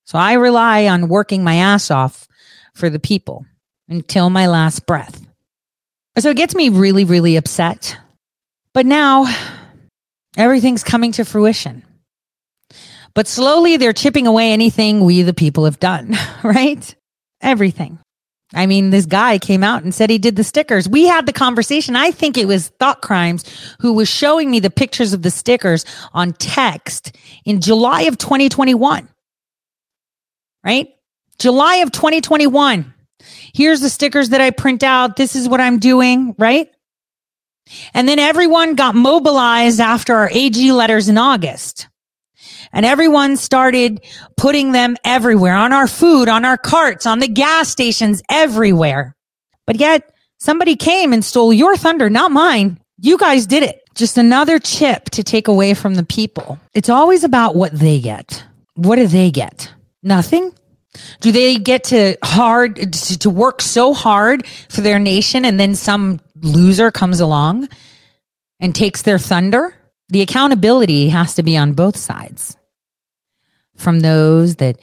So 0.06 0.18
I 0.18 0.34
rely 0.34 0.88
on 0.88 1.10
working 1.10 1.44
my 1.44 1.56
ass 1.56 1.92
off 1.92 2.28
for 2.76 2.90
the 2.90 3.00
people 3.00 3.46
until 3.90 4.30
my 4.30 4.48
last 4.48 4.86
breath. 4.86 5.26
So 6.20 6.30
it 6.30 6.38
gets 6.38 6.56
me 6.56 6.70
really, 6.70 7.04
really 7.04 7.36
upset. 7.36 7.98
But 8.74 8.86
now 8.86 9.26
everything's 10.36 10.84
coming 10.84 11.12
to 11.14 11.26
fruition. 11.26 11.84
But 13.18 13.28
slowly 13.28 13.78
they're 13.78 13.94
chipping 13.94 14.28
away 14.28 14.52
anything 14.52 15.00
we, 15.00 15.24
the 15.24 15.34
people, 15.34 15.66
have 15.66 15.80
done, 15.80 16.16
right? 16.44 16.96
Everything. 17.42 17.98
I 18.54 18.68
mean, 18.68 18.92
this 18.92 19.08
guy 19.08 19.40
came 19.40 19.64
out 19.64 19.82
and 19.82 19.92
said 19.92 20.12
he 20.12 20.20
did 20.20 20.36
the 20.36 20.44
stickers. 20.44 20.88
We 20.88 21.08
had 21.08 21.26
the 21.26 21.34
conversation. 21.34 21.96
I 21.96 22.12
think 22.12 22.38
it 22.38 22.46
was 22.46 22.68
Thought 22.80 23.02
Crimes 23.02 23.44
who 23.80 23.94
was 23.94 24.08
showing 24.08 24.52
me 24.52 24.60
the 24.60 24.70
pictures 24.70 25.14
of 25.14 25.24
the 25.24 25.32
stickers 25.32 25.84
on 26.14 26.34
text 26.34 27.16
in 27.44 27.60
July 27.60 28.04
of 28.04 28.20
2021. 28.20 29.10
Right? 30.64 30.90
July 31.40 31.78
of 31.78 31.92
2021. 31.92 32.94
Here's 33.52 33.82
the 33.82 33.90
stickers 33.90 34.30
that 34.30 34.42
I 34.42 34.52
print 34.52 34.84
out. 34.84 35.16
This 35.16 35.36
is 35.36 35.50
what 35.50 35.60
I'm 35.60 35.80
doing. 35.80 36.36
Right? 36.38 36.70
And 37.96 38.08
then 38.08 38.20
everyone 38.20 38.76
got 38.76 38.94
mobilized 38.94 39.80
after 39.80 40.14
our 40.14 40.30
AG 40.32 40.72
letters 40.72 41.10
in 41.10 41.18
August 41.18 41.88
and 42.78 42.86
everyone 42.86 43.38
started 43.38 44.06
putting 44.38 44.72
them 44.72 44.96
everywhere 45.04 45.56
on 45.56 45.74
our 45.74 45.88
food, 45.88 46.30
on 46.30 46.46
our 46.46 46.60
carts, 46.60 47.08
on 47.08 47.18
the 47.18 47.28
gas 47.28 47.70
stations, 47.70 48.22
everywhere. 48.30 49.16
But 49.66 49.80
yet 49.80 50.14
somebody 50.38 50.76
came 50.76 51.12
and 51.12 51.26
stole 51.26 51.52
your 51.52 51.76
thunder, 51.76 52.08
not 52.08 52.32
mine. 52.32 52.80
You 53.00 53.18
guys 53.18 53.48
did 53.48 53.64
it. 53.64 53.82
Just 53.96 54.20
another 54.20 54.60
chip 54.60 55.06
to 55.12 55.24
take 55.24 55.48
away 55.48 55.74
from 55.74 55.96
the 55.96 56.04
people. 56.04 56.60
It's 56.76 56.88
always 56.88 57.24
about 57.24 57.56
what 57.56 57.72
they 57.72 58.00
get. 58.00 58.46
What 58.76 58.98
do 58.98 59.08
they 59.08 59.32
get? 59.32 59.74
Nothing. 60.04 60.54
Do 61.20 61.32
they 61.32 61.58
get 61.58 61.86
to 61.86 62.16
hard 62.24 62.94
to 62.94 63.30
work 63.32 63.62
so 63.62 63.96
hard 63.96 64.46
for 64.70 64.82
their 64.82 65.00
nation 65.00 65.46
and 65.46 65.60
then 65.60 65.74
some 65.74 66.20
loser 66.42 66.92
comes 66.92 67.22
along 67.22 67.70
and 68.60 68.76
takes 68.76 69.02
their 69.02 69.18
thunder? 69.18 69.74
The 70.10 70.22
accountability 70.22 71.10
has 71.10 71.34
to 71.36 71.44
be 71.44 71.58
on 71.58 71.74
both 71.74 71.98
sides 71.98 72.57
from 73.78 74.02
those 74.02 74.58
that 74.58 74.78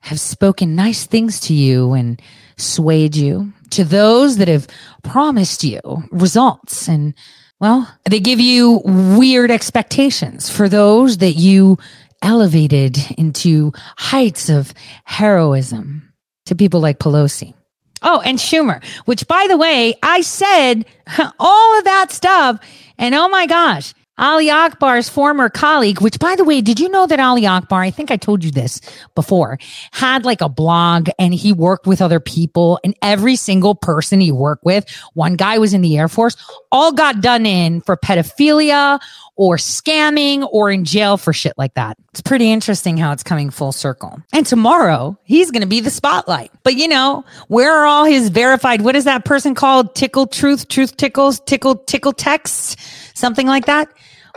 have 0.00 0.20
spoken 0.20 0.74
nice 0.74 1.06
things 1.06 1.40
to 1.40 1.54
you 1.54 1.92
and 1.92 2.20
swayed 2.56 3.16
you 3.16 3.52
to 3.70 3.84
those 3.84 4.36
that 4.36 4.48
have 4.48 4.66
promised 5.02 5.64
you 5.64 5.80
results 6.10 6.88
and 6.88 7.14
Well, 7.60 7.88
they 8.10 8.18
give 8.18 8.40
you 8.40 8.82
weird 8.84 9.50
expectations 9.52 10.50
for 10.50 10.68
those 10.68 11.18
that 11.18 11.34
you 11.34 11.78
elevated 12.20 12.98
into 13.16 13.72
heights 13.96 14.48
of 14.48 14.74
heroism 15.04 16.12
to 16.46 16.54
people 16.56 16.80
like 16.80 16.98
Pelosi. 16.98 17.54
Oh, 18.02 18.20
and 18.24 18.38
Schumer, 18.38 18.84
which 19.04 19.28
by 19.28 19.46
the 19.48 19.56
way, 19.56 19.94
I 20.02 20.22
said 20.22 20.86
all 21.38 21.78
of 21.78 21.84
that 21.84 22.10
stuff. 22.10 22.58
And 22.98 23.14
oh 23.14 23.28
my 23.28 23.46
gosh, 23.46 23.94
Ali 24.18 24.50
Akbar's 24.50 25.08
former 25.08 25.48
colleague, 25.48 26.00
which 26.02 26.18
by 26.18 26.36
the 26.36 26.44
way, 26.44 26.60
did 26.60 26.78
you 26.78 26.88
know 26.90 27.06
that 27.06 27.18
Ali 27.18 27.46
Akbar, 27.46 27.80
I 27.80 27.90
think 27.90 28.10
I 28.10 28.16
told 28.16 28.44
you 28.44 28.50
this 28.50 28.80
before, 29.14 29.58
had 29.90 30.24
like 30.24 30.42
a 30.42 30.48
blog 30.48 31.08
and 31.18 31.32
he 31.32 31.52
worked 31.52 31.86
with 31.86 32.02
other 32.02 32.20
people 32.20 32.78
and 32.84 32.94
every 33.00 33.36
single 33.36 33.74
person 33.74 34.20
he 34.20 34.30
worked 34.30 34.64
with, 34.64 34.88
one 35.14 35.36
guy 35.36 35.58
was 35.58 35.72
in 35.72 35.80
the 35.80 35.96
Air 35.96 36.08
Force, 36.08 36.36
all 36.70 36.92
got 36.92 37.22
done 37.22 37.46
in 37.46 37.80
for 37.80 37.96
pedophilia 37.96 39.00
or 39.36 39.56
scamming 39.56 40.46
or 40.52 40.70
in 40.70 40.84
jail 40.84 41.16
for 41.16 41.32
shit 41.32 41.54
like 41.56 41.72
that. 41.74 41.96
It's 42.10 42.20
pretty 42.20 42.52
interesting 42.52 42.98
how 42.98 43.12
it's 43.12 43.22
coming 43.22 43.48
full 43.48 43.72
circle. 43.72 44.20
And 44.32 44.44
tomorrow 44.44 45.18
he's 45.24 45.50
going 45.50 45.62
to 45.62 45.68
be 45.68 45.80
the 45.80 45.90
spotlight. 45.90 46.50
But 46.64 46.74
you 46.74 46.86
know, 46.86 47.24
where 47.48 47.74
are 47.74 47.86
all 47.86 48.04
his 48.04 48.28
verified, 48.28 48.82
what 48.82 48.94
is 48.94 49.04
that 49.04 49.24
person 49.24 49.54
called? 49.54 49.94
Tickle 49.94 50.26
truth, 50.26 50.68
truth 50.68 50.98
tickles, 50.98 51.40
tickle, 51.40 51.76
tickle 51.76 52.12
texts, 52.12 52.76
something 53.22 53.46
like 53.46 53.66
that. 53.66 53.88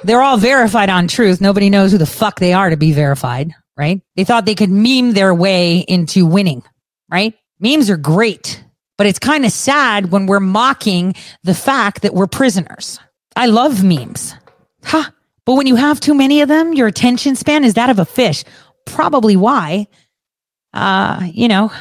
They're 0.04 0.21
all 0.21 0.38
verified 0.38 0.89
on 0.89 1.08
truth. 1.08 1.41
Nobody 1.41 1.69
knows 1.69 1.91
who 1.91 1.98
the 1.98 2.06
fuck 2.06 2.39
they 2.39 2.54
are 2.54 2.69
to 2.69 2.78
be 2.78 2.93
verified, 2.93 3.52
right? 3.76 4.00
They 4.15 4.24
thought 4.24 4.45
they 4.45 4.56
could 4.56 4.69
meme 4.69 5.13
their 5.13 5.34
way 5.34 5.80
into 5.80 6.26
winning, 6.26 6.63
right? 7.10 7.34
Memes 7.60 7.89
are 7.89 7.98
great, 7.98 8.63
but 8.98 9.08
it's 9.08 9.19
kind 9.19 9.43
of 9.43 9.52
sad 9.52 10.12
when 10.12 10.28
we're 10.28 10.39
mocking 10.39 11.15
the 11.43 11.56
fact 11.56 12.04
that 12.04 12.13
we're 12.13 12.28
prisoners. 12.28 13.00
I 13.36 13.48
love 13.48 13.84
memes. 13.84 14.36
Huh. 14.84 15.10
But 15.45 15.56
when 15.56 15.67
you 15.67 15.76
have 15.76 16.00
too 16.00 16.13
many 16.13 16.41
of 16.41 16.48
them, 16.50 16.74
your 16.74 16.88
attention 16.88 17.36
span 17.36 17.63
is 17.63 17.74
that 17.74 17.89
of 17.89 18.00
a 18.00 18.06
fish. 18.06 18.43
Probably 18.86 19.36
why, 19.36 19.88
uh, 20.74 21.28
you 21.34 21.48
know, 21.48 21.71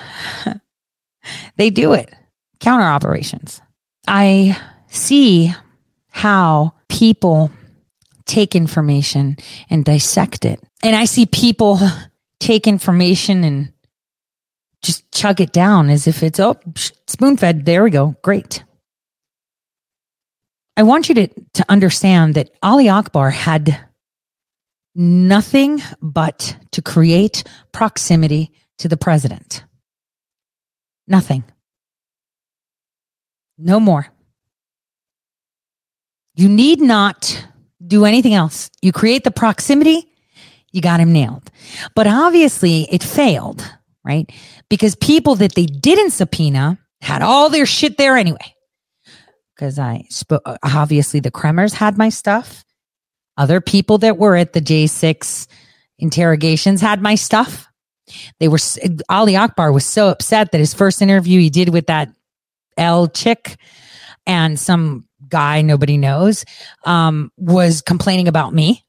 they 1.56 1.70
do 1.70 1.92
it. 1.92 2.12
Counter 2.60 2.84
operations. 2.84 3.60
I 4.06 4.58
see 4.88 5.52
how 6.10 6.73
people 6.88 7.50
take 8.26 8.54
information 8.54 9.36
and 9.70 9.84
dissect 9.84 10.44
it. 10.44 10.60
And 10.82 10.96
I 10.96 11.04
see 11.04 11.26
people 11.26 11.78
take 12.40 12.66
information 12.66 13.44
and 13.44 13.72
just 14.82 15.10
chug 15.12 15.40
it 15.40 15.52
down 15.52 15.88
as 15.90 16.06
if 16.06 16.22
it's, 16.22 16.40
oh, 16.40 16.56
spoon 17.06 17.36
fed. 17.36 17.64
There 17.64 17.84
we 17.84 17.90
go. 17.90 18.16
Great. 18.22 18.64
I 20.76 20.82
want 20.82 21.08
you 21.08 21.14
to, 21.14 21.28
to 21.54 21.64
understand 21.68 22.34
that 22.34 22.50
Ali 22.62 22.88
Akbar 22.88 23.30
had 23.30 23.78
nothing 24.94 25.82
but 26.02 26.56
to 26.72 26.82
create 26.82 27.44
proximity 27.72 28.52
to 28.78 28.88
the 28.88 28.96
president. 28.96 29.64
Nothing. 31.06 31.44
No 33.58 33.78
more. 33.78 34.08
You 36.34 36.48
need 36.48 36.80
not 36.80 37.46
do 37.86 38.04
anything 38.04 38.34
else. 38.34 38.70
You 38.82 38.92
create 38.92 39.24
the 39.24 39.30
proximity, 39.30 40.10
you 40.72 40.80
got 40.80 41.00
him 41.00 41.12
nailed. 41.12 41.50
But 41.94 42.06
obviously, 42.06 42.82
it 42.90 43.02
failed, 43.02 43.64
right? 44.04 44.30
Because 44.68 44.96
people 44.96 45.36
that 45.36 45.54
they 45.54 45.66
didn't 45.66 46.10
subpoena 46.10 46.78
had 47.00 47.22
all 47.22 47.50
their 47.50 47.66
shit 47.66 47.96
there 47.96 48.16
anyway 48.16 48.54
because 49.54 49.78
I 49.78 50.06
spoke. 50.10 50.42
Obviously, 50.62 51.20
the 51.20 51.30
Kremers 51.30 51.74
had 51.74 51.96
my 51.96 52.08
stuff. 52.08 52.64
Other 53.36 53.60
people 53.60 53.98
that 53.98 54.18
were 54.18 54.36
at 54.36 54.52
the 54.52 54.60
J6 54.60 55.46
interrogations 55.98 56.80
had 56.80 57.02
my 57.02 57.14
stuff. 57.14 57.68
They 58.38 58.48
were, 58.48 58.58
Ali 59.08 59.36
Akbar 59.36 59.72
was 59.72 59.86
so 59.86 60.08
upset 60.08 60.52
that 60.52 60.58
his 60.58 60.74
first 60.74 61.00
interview 61.00 61.40
he 61.40 61.50
did 61.50 61.70
with 61.70 61.86
that 61.86 62.10
L 62.76 63.08
chick 63.08 63.56
and 64.26 64.58
some 64.58 65.06
guy 65.28 65.62
nobody 65.62 65.96
knows 65.96 66.44
um, 66.84 67.30
was 67.36 67.82
complaining 67.82 68.28
about 68.28 68.54
me. 68.54 68.84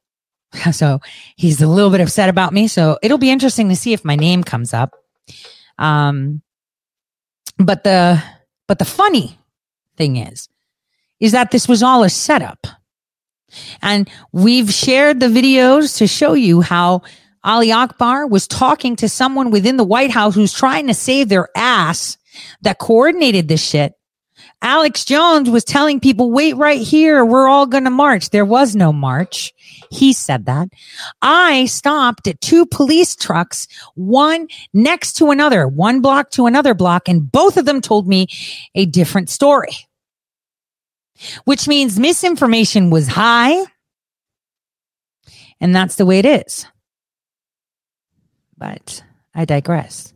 So 0.71 1.01
he's 1.35 1.61
a 1.61 1.67
little 1.67 1.89
bit 1.89 1.99
upset 1.99 2.29
about 2.29 2.53
me. 2.53 2.69
So 2.69 2.97
it'll 3.03 3.17
be 3.17 3.29
interesting 3.29 3.67
to 3.69 3.75
see 3.75 3.91
if 3.91 4.05
my 4.05 4.15
name 4.15 4.41
comes 4.41 4.73
up. 4.73 4.95
Um, 5.77 6.41
but 7.57 7.83
the, 7.83 8.23
but 8.65 8.79
the 8.79 8.85
funny 8.85 9.37
thing 9.97 10.15
is, 10.15 10.47
is 11.19 11.33
that 11.33 11.51
this 11.51 11.67
was 11.67 11.83
all 11.83 12.03
a 12.03 12.09
setup. 12.09 12.67
And 13.81 14.09
we've 14.31 14.71
shared 14.71 15.19
the 15.19 15.27
videos 15.27 15.97
to 15.97 16.07
show 16.07 16.33
you 16.33 16.61
how 16.61 17.01
Ali 17.43 17.71
Akbar 17.71 18.25
was 18.27 18.47
talking 18.47 18.95
to 18.97 19.07
someone 19.07 19.51
within 19.51 19.77
the 19.77 19.83
White 19.83 20.11
House 20.11 20.35
who's 20.35 20.53
trying 20.53 20.87
to 20.87 20.93
save 20.93 21.29
their 21.29 21.49
ass 21.55 22.17
that 22.61 22.79
coordinated 22.79 23.47
this 23.47 23.63
shit. 23.63 23.93
Alex 24.61 25.05
Jones 25.05 25.49
was 25.49 25.63
telling 25.63 25.99
people, 25.99 26.31
wait 26.31 26.55
right 26.55 26.81
here. 26.81 27.23
We're 27.23 27.47
all 27.47 27.67
going 27.67 27.83
to 27.83 27.89
march. 27.89 28.31
There 28.31 28.45
was 28.45 28.75
no 28.75 28.91
march. 28.91 29.53
He 29.91 30.13
said 30.13 30.45
that. 30.45 30.69
I 31.21 31.65
stopped 31.65 32.27
at 32.27 32.41
two 32.41 32.65
police 32.65 33.15
trucks, 33.15 33.67
one 33.93 34.47
next 34.73 35.13
to 35.13 35.29
another, 35.29 35.67
one 35.67 36.01
block 36.01 36.31
to 36.31 36.47
another 36.47 36.73
block, 36.73 37.07
and 37.07 37.31
both 37.31 37.57
of 37.57 37.65
them 37.65 37.81
told 37.81 38.07
me 38.07 38.27
a 38.73 38.85
different 38.85 39.29
story 39.29 39.75
which 41.45 41.67
means 41.67 41.99
misinformation 41.99 42.89
was 42.89 43.07
high. 43.07 43.65
And 45.61 45.75
that's 45.75 45.95
the 45.95 46.05
way 46.05 46.19
it 46.19 46.25
is. 46.25 46.65
But 48.57 49.03
I 49.33 49.45
digress. 49.45 50.13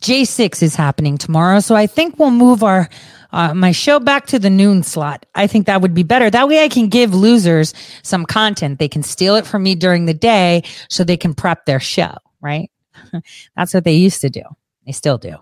J6 0.00 0.62
is 0.62 0.74
happening 0.74 1.18
tomorrow. 1.18 1.60
So 1.60 1.74
I 1.74 1.86
think 1.86 2.18
we'll 2.18 2.30
move 2.30 2.62
our, 2.62 2.88
uh, 3.36 3.52
my 3.52 3.70
show 3.70 4.00
back 4.00 4.24
to 4.28 4.38
the 4.38 4.48
noon 4.48 4.82
slot. 4.82 5.26
I 5.34 5.46
think 5.46 5.66
that 5.66 5.82
would 5.82 5.92
be 5.92 6.02
better. 6.02 6.30
That 6.30 6.48
way 6.48 6.64
I 6.64 6.68
can 6.68 6.88
give 6.88 7.14
losers 7.14 7.74
some 8.02 8.24
content. 8.24 8.78
They 8.78 8.88
can 8.88 9.02
steal 9.02 9.36
it 9.36 9.46
from 9.46 9.62
me 9.62 9.74
during 9.74 10.06
the 10.06 10.14
day 10.14 10.62
so 10.88 11.04
they 11.04 11.18
can 11.18 11.34
prep 11.34 11.66
their 11.66 11.78
show, 11.78 12.14
right? 12.40 12.70
That's 13.56 13.74
what 13.74 13.84
they 13.84 13.92
used 13.92 14.22
to 14.22 14.30
do. 14.30 14.40
They 14.86 14.92
still 14.92 15.18
do. 15.18 15.36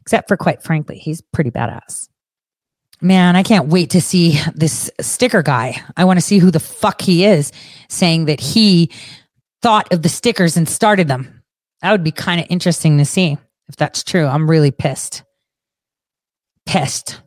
Except 0.00 0.26
for 0.26 0.36
quite 0.36 0.64
frankly, 0.64 0.98
he's 0.98 1.20
pretty 1.20 1.52
badass. 1.52 2.08
Man, 3.00 3.36
I 3.36 3.44
can't 3.44 3.68
wait 3.68 3.90
to 3.90 4.00
see 4.00 4.40
this 4.56 4.90
sticker 5.00 5.42
guy. 5.42 5.80
I 5.96 6.06
want 6.06 6.16
to 6.16 6.24
see 6.24 6.38
who 6.38 6.50
the 6.50 6.58
fuck 6.58 7.02
he 7.02 7.24
is 7.24 7.52
saying 7.88 8.24
that 8.24 8.40
he 8.40 8.90
thought 9.62 9.92
of 9.92 10.02
the 10.02 10.08
stickers 10.08 10.56
and 10.56 10.68
started 10.68 11.06
them. 11.06 11.44
That 11.82 11.92
would 11.92 12.02
be 12.02 12.10
kind 12.10 12.40
of 12.40 12.48
interesting 12.50 12.98
to 12.98 13.04
see 13.04 13.38
if 13.68 13.76
that's 13.76 14.02
true. 14.02 14.26
I'm 14.26 14.50
really 14.50 14.72
pissed. 14.72 15.22
Pissed. 16.66 17.20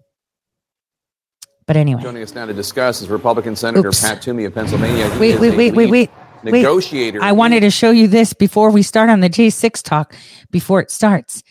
But 1.66 1.78
anyway. 1.78 2.02
Joining 2.02 2.24
us 2.24 2.34
now 2.34 2.46
to 2.46 2.54
discuss 2.54 3.02
is 3.02 3.10
Republican 3.10 3.56
Senator 3.56 3.90
Oops. 3.90 4.02
Pat 4.02 4.22
Toomey 4.22 4.46
of 4.46 4.54
Pennsylvania. 4.54 5.10
Wait, 5.20 5.40
wait, 5.40 5.56
wait, 5.56 5.74
wait, 5.74 5.90
wait. 5.90 5.90
Wait. 5.90 6.10
Negotiator. 6.44 7.22
I 7.22 7.32
wanted 7.34 7.62
to 7.62 7.70
show 7.70 7.92
you 7.92 8.08
this 8.08 8.34
before 8.34 8.72
we 8.72 8.82
start 8.82 9.10
on 9.10 9.20
the 9.20 9.30
J6 9.30 9.84
talk, 9.84 10.16
before 10.52 10.80
it 10.80 10.90
starts. 10.90 11.44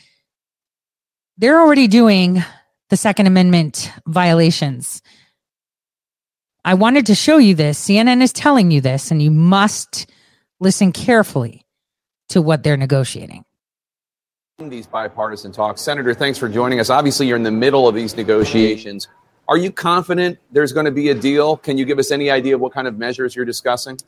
They're 1.37 1.61
already 1.61 1.87
doing 1.88 2.42
the 2.90 2.96
Second 2.96 3.27
Amendment 3.27 3.92
violations. 4.07 5.03
I 6.64 6.74
wanted 6.74 7.07
to 7.07 7.14
show 7.14 7.38
you 7.38 7.55
this. 7.55 7.83
CNN 7.87 8.22
is 8.22 8.33
telling 8.33 8.70
you 8.70 8.81
this, 8.81 9.11
and 9.11 9.22
you 9.22 9.31
must 9.31 10.11
listen 10.59 10.92
carefully 10.92 11.64
to 12.31 12.42
what 12.42 12.62
they're 12.62 12.77
negotiating. 12.77 13.44
These 14.59 14.88
bipartisan 14.88 15.53
talks. 15.53 15.81
Senator, 15.81 16.12
thanks 16.12 16.37
for 16.37 16.49
joining 16.49 16.81
us. 16.81 16.90
Obviously, 16.90 17.29
you're 17.29 17.37
in 17.37 17.44
the 17.44 17.51
middle 17.51 17.87
of 17.87 17.94
these 17.94 18.16
negotiations. 18.16 19.07
Are 19.47 19.57
you 19.57 19.71
confident 19.71 20.37
there's 20.51 20.73
going 20.73 20.85
to 20.85 20.90
be 20.90 21.11
a 21.11 21.14
deal? 21.14 21.57
Can 21.57 21.79
you 21.79 21.85
give 21.85 22.01
us 22.01 22.11
any 22.11 22.29
idea 22.29 22.56
of 22.56 22.61
what 22.61 22.73
kind 22.73 22.88
of 22.88 22.98
measures 22.98 23.37
you're 23.37 23.44
discussing? 23.44 23.98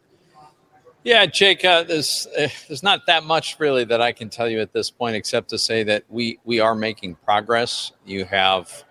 Yeah, 1.04 1.24
Jake, 1.26 1.64
uh, 1.64 1.84
there's 1.84 2.26
uh, 2.36 2.48
there's 2.66 2.82
not 2.82 3.06
that 3.06 3.22
much 3.22 3.60
really 3.60 3.84
that 3.84 4.02
I 4.02 4.10
can 4.10 4.28
tell 4.28 4.48
you 4.48 4.60
at 4.60 4.72
this 4.72 4.90
point, 4.90 5.14
except 5.14 5.50
to 5.50 5.58
say 5.58 5.84
that 5.84 6.02
we 6.08 6.40
we 6.42 6.58
are 6.58 6.74
making 6.74 7.14
progress. 7.14 7.92
You 8.04 8.24
have 8.24 8.84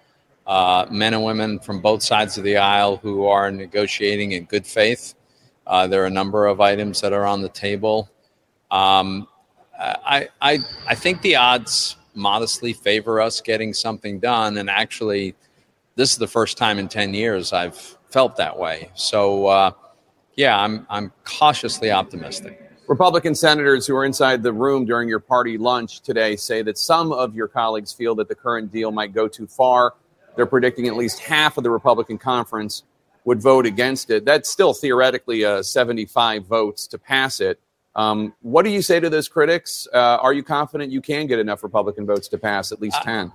uh, 0.47 0.85
men 0.89 1.13
and 1.13 1.25
women 1.25 1.59
from 1.59 1.81
both 1.81 2.01
sides 2.01 2.37
of 2.37 2.45
the 2.45 2.55
aisle 2.55 2.95
who 2.95 3.25
are 3.25 3.51
negotiating 3.51 4.31
in 4.31 4.45
good 4.45 4.65
faith. 4.65 5.13
Uh, 5.67 5.87
there 5.87 6.01
are 6.03 6.07
a 6.07 6.09
number 6.09 6.45
of 6.45 6.61
items 6.61 7.01
that 7.01 7.11
are 7.11 7.25
on 7.25 7.41
the 7.41 7.49
table. 7.49 8.09
Um, 8.71 9.27
I, 9.79 10.27
I 10.41 10.59
I 10.87 10.95
think 10.95 11.21
the 11.21 11.35
odds 11.35 11.95
modestly 12.15 12.73
favor 12.73 13.21
us 13.21 13.41
getting 13.41 13.73
something 13.73 14.19
done, 14.19 14.57
and 14.57 14.69
actually, 14.69 15.35
this 15.95 16.11
is 16.11 16.17
the 16.17 16.27
first 16.27 16.57
time 16.57 16.79
in 16.79 16.87
ten 16.87 17.13
years 17.13 17.53
I've 17.53 17.77
felt 18.09 18.37
that 18.37 18.57
way. 18.57 18.91
So. 18.95 19.47
Uh, 19.47 19.71
yeah, 20.39 20.57
I'm 20.57 20.87
I'm 20.89 21.11
cautiously 21.25 21.91
optimistic. 21.91 22.71
Republican 22.87 23.35
senators 23.35 23.85
who 23.85 23.93
are 23.93 24.05
inside 24.05 24.41
the 24.41 24.53
room 24.53 24.85
during 24.85 25.09
your 25.09 25.19
party 25.19 25.57
lunch 25.57 25.99
today 25.99 26.37
say 26.37 26.61
that 26.61 26.77
some 26.77 27.11
of 27.11 27.35
your 27.35 27.49
colleagues 27.49 27.91
feel 27.91 28.15
that 28.15 28.29
the 28.29 28.35
current 28.35 28.71
deal 28.71 28.89
might 28.89 29.13
go 29.13 29.27
too 29.27 29.47
far. 29.47 29.95
They're 30.37 30.45
predicting 30.45 30.87
at 30.87 30.95
least 30.95 31.19
half 31.19 31.57
of 31.57 31.65
the 31.65 31.69
Republican 31.69 32.17
conference 32.17 32.83
would 33.25 33.41
vote 33.41 33.65
against 33.65 34.09
it. 34.11 34.23
That's 34.23 34.49
still 34.49 34.73
theoretically 34.73 35.43
uh, 35.43 35.61
75 35.61 36.45
votes 36.45 36.87
to 36.87 36.97
pass 36.97 37.41
it. 37.41 37.59
Um, 37.95 38.33
what 38.41 38.63
do 38.63 38.71
you 38.71 38.81
say 38.81 38.99
to 38.99 39.09
those 39.09 39.27
critics? 39.27 39.87
Uh, 39.93 40.17
are 40.21 40.33
you 40.33 40.43
confident 40.43 40.91
you 40.91 41.01
can 41.01 41.27
get 41.27 41.39
enough 41.39 41.63
Republican 41.63 42.05
votes 42.05 42.27
to 42.29 42.37
pass 42.37 42.71
at 42.71 42.81
least 42.81 43.01
10? 43.03 43.31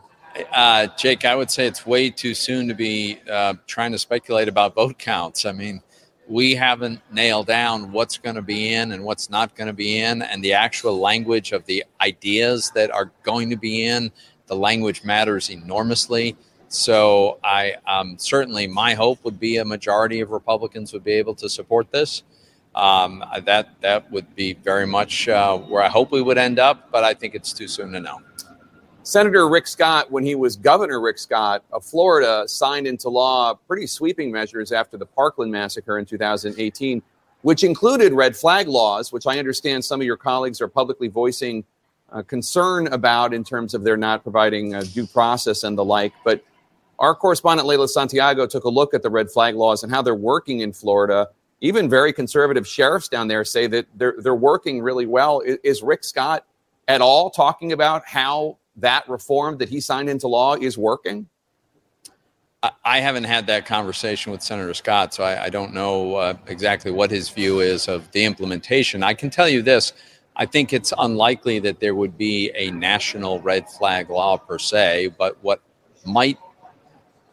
Uh, 0.53 0.89
Jake, 0.97 1.25
I 1.25 1.35
would 1.35 1.51
say 1.51 1.67
it's 1.67 1.87
way 1.87 2.11
too 2.11 2.35
soon 2.35 2.67
to 2.69 2.75
be 2.75 3.21
uh, 3.31 3.55
trying 3.67 3.93
to 3.93 3.99
speculate 3.99 4.49
about 4.49 4.75
vote 4.75 4.99
counts. 4.99 5.45
I 5.45 5.53
mean, 5.53 5.81
we 6.29 6.55
haven't 6.55 7.01
nailed 7.13 7.47
down 7.47 7.93
what's 7.93 8.19
going 8.19 8.37
to 8.37 8.43
be 8.43 8.75
in 8.75 8.93
and 8.93 9.05
what's 9.05 9.31
not 9.31 9.55
going 9.55 9.67
to 9.67 9.75
be 9.75 10.01
in, 10.01 10.23
and 10.23 10.43
the 10.43 10.53
actual 10.55 10.99
language 10.99 11.53
of 11.53 11.65
the 11.67 11.85
ideas 12.01 12.73
that 12.75 12.91
are 12.91 13.13
going 13.23 13.51
to 13.51 13.57
be 13.57 13.87
in. 13.87 14.11
The 14.47 14.57
language 14.57 15.05
matters 15.05 15.51
enormously. 15.51 16.37
So, 16.69 17.39
I 17.45 17.77
um, 17.87 18.19
certainly 18.19 18.67
my 18.67 18.95
hope 18.95 19.23
would 19.25 19.39
be 19.39 19.59
a 19.59 19.65
majority 19.65 20.21
of 20.21 20.31
Republicans 20.31 20.93
would 20.93 21.05
be 21.05 21.13
able 21.13 21.35
to 21.37 21.49
support 21.49 21.93
this. 21.93 22.25
Um, 22.75 23.25
that 23.45 23.69
that 23.83 24.11
would 24.11 24.35
be 24.35 24.55
very 24.55 24.87
much 24.87 25.29
uh, 25.29 25.57
where 25.57 25.83
I 25.83 25.89
hope 25.89 26.11
we 26.11 26.23
would 26.23 26.39
end 26.39 26.59
up, 26.59 26.91
but 26.91 27.05
I 27.05 27.15
think 27.15 27.35
it's 27.35 27.53
too 27.53 27.69
soon 27.69 27.93
to 27.93 28.01
know. 28.01 28.21
Senator 29.05 29.49
Rick 29.49 29.67
Scott, 29.67 30.11
when 30.11 30.25
he 30.25 30.35
was 30.35 30.57
Governor 30.57 30.99
Rick 30.99 31.19
Scott 31.19 31.63
of 31.71 31.85
Florida, 31.85 32.49
signed 32.49 32.87
into 32.87 33.11
law 33.11 33.53
pretty 33.53 33.87
sweeping 33.87 34.33
measures 34.33 34.73
after 34.73 34.97
the 34.97 35.05
Parkland 35.05 35.53
massacre 35.53 35.99
in 35.99 36.07
2018, 36.07 37.03
which 37.43 37.65
included 37.65 38.15
red 38.15 38.35
flag 38.35 38.67
laws, 38.67 39.13
which 39.13 39.27
I 39.27 39.39
understand 39.39 39.85
some 39.85 40.01
of 40.01 40.07
your 40.07 40.17
colleagues 40.17 40.63
are 40.63 40.69
publicly 40.69 41.09
voicing 41.09 41.65
uh, 42.13 42.23
concern 42.23 42.87
about 42.89 43.35
in 43.35 43.45
terms 43.45 43.75
of 43.75 43.85
their 43.85 43.99
not 43.99 44.23
providing 44.23 44.75
uh, 44.75 44.85
due 44.95 45.07
process 45.07 45.65
and 45.65 45.77
the 45.77 45.85
like. 45.85 46.15
But 46.25 46.43
our 46.99 47.15
correspondent 47.15 47.69
Leyla 47.69 47.89
Santiago 47.89 48.47
took 48.47 48.65
a 48.65 48.71
look 48.71 48.95
at 48.95 49.03
the 49.03 49.11
red 49.11 49.31
flag 49.31 49.55
laws 49.55 49.83
and 49.83 49.93
how 49.93 50.01
they're 50.01 50.15
working 50.15 50.61
in 50.61 50.73
Florida. 50.73 51.29
Even 51.65 51.89
very 51.89 52.13
conservative 52.13 52.69
sheriffs 52.69 53.09
down 53.09 53.27
there 53.27 53.43
say 53.43 53.67
that 53.69 53.87
they're 53.95 54.17
they're 54.19 54.35
working 54.35 54.83
really 54.83 55.07
well. 55.07 55.41
Is, 55.41 55.83
Rick 55.83 56.05
Scott 56.05 56.45
at 56.89 57.01
all 57.01 57.31
talking 57.31 57.73
about 57.73 58.07
how 58.07 58.59
that 58.77 59.09
reform 59.09 59.57
that 59.57 59.71
he 59.71 59.81
signed 59.81 60.11
into 60.11 60.29
law 60.29 60.57
is 60.57 60.77
working? 60.77 61.27
I 62.85 63.01
haven't 63.01 63.25
had 63.25 63.47
that 63.47 63.65
conversation 63.65 64.31
with 64.31 64.43
Senator 64.43 64.75
Scott, 64.75 65.15
so 65.15 65.25
I, 65.25 65.45
I 65.45 65.49
don't 65.49 65.73
know 65.73 66.17
uh, 66.17 66.35
exactly 66.49 66.91
what 66.91 67.11
his 67.11 67.31
view 67.31 67.61
is 67.61 67.89
of 67.89 68.11
the 68.13 68.27
implementation. 68.27 69.03
I 69.03 69.15
can 69.15 69.31
tell 69.31 69.49
you 69.49 69.63
this 69.63 69.95
I 70.37 70.45
think 70.45 70.75
it's 70.75 70.93
unlikely 70.99 71.61
that 71.61 71.81
there 71.81 71.95
would 71.95 72.19
be 72.19 72.51
a 72.55 72.73
national 72.73 73.41
red 73.41 73.71
flag 73.71 74.11
law 74.11 74.37
per 74.37 74.59
se, 74.59 75.15
but 75.17 75.39
what 75.41 75.63
might 76.05 76.39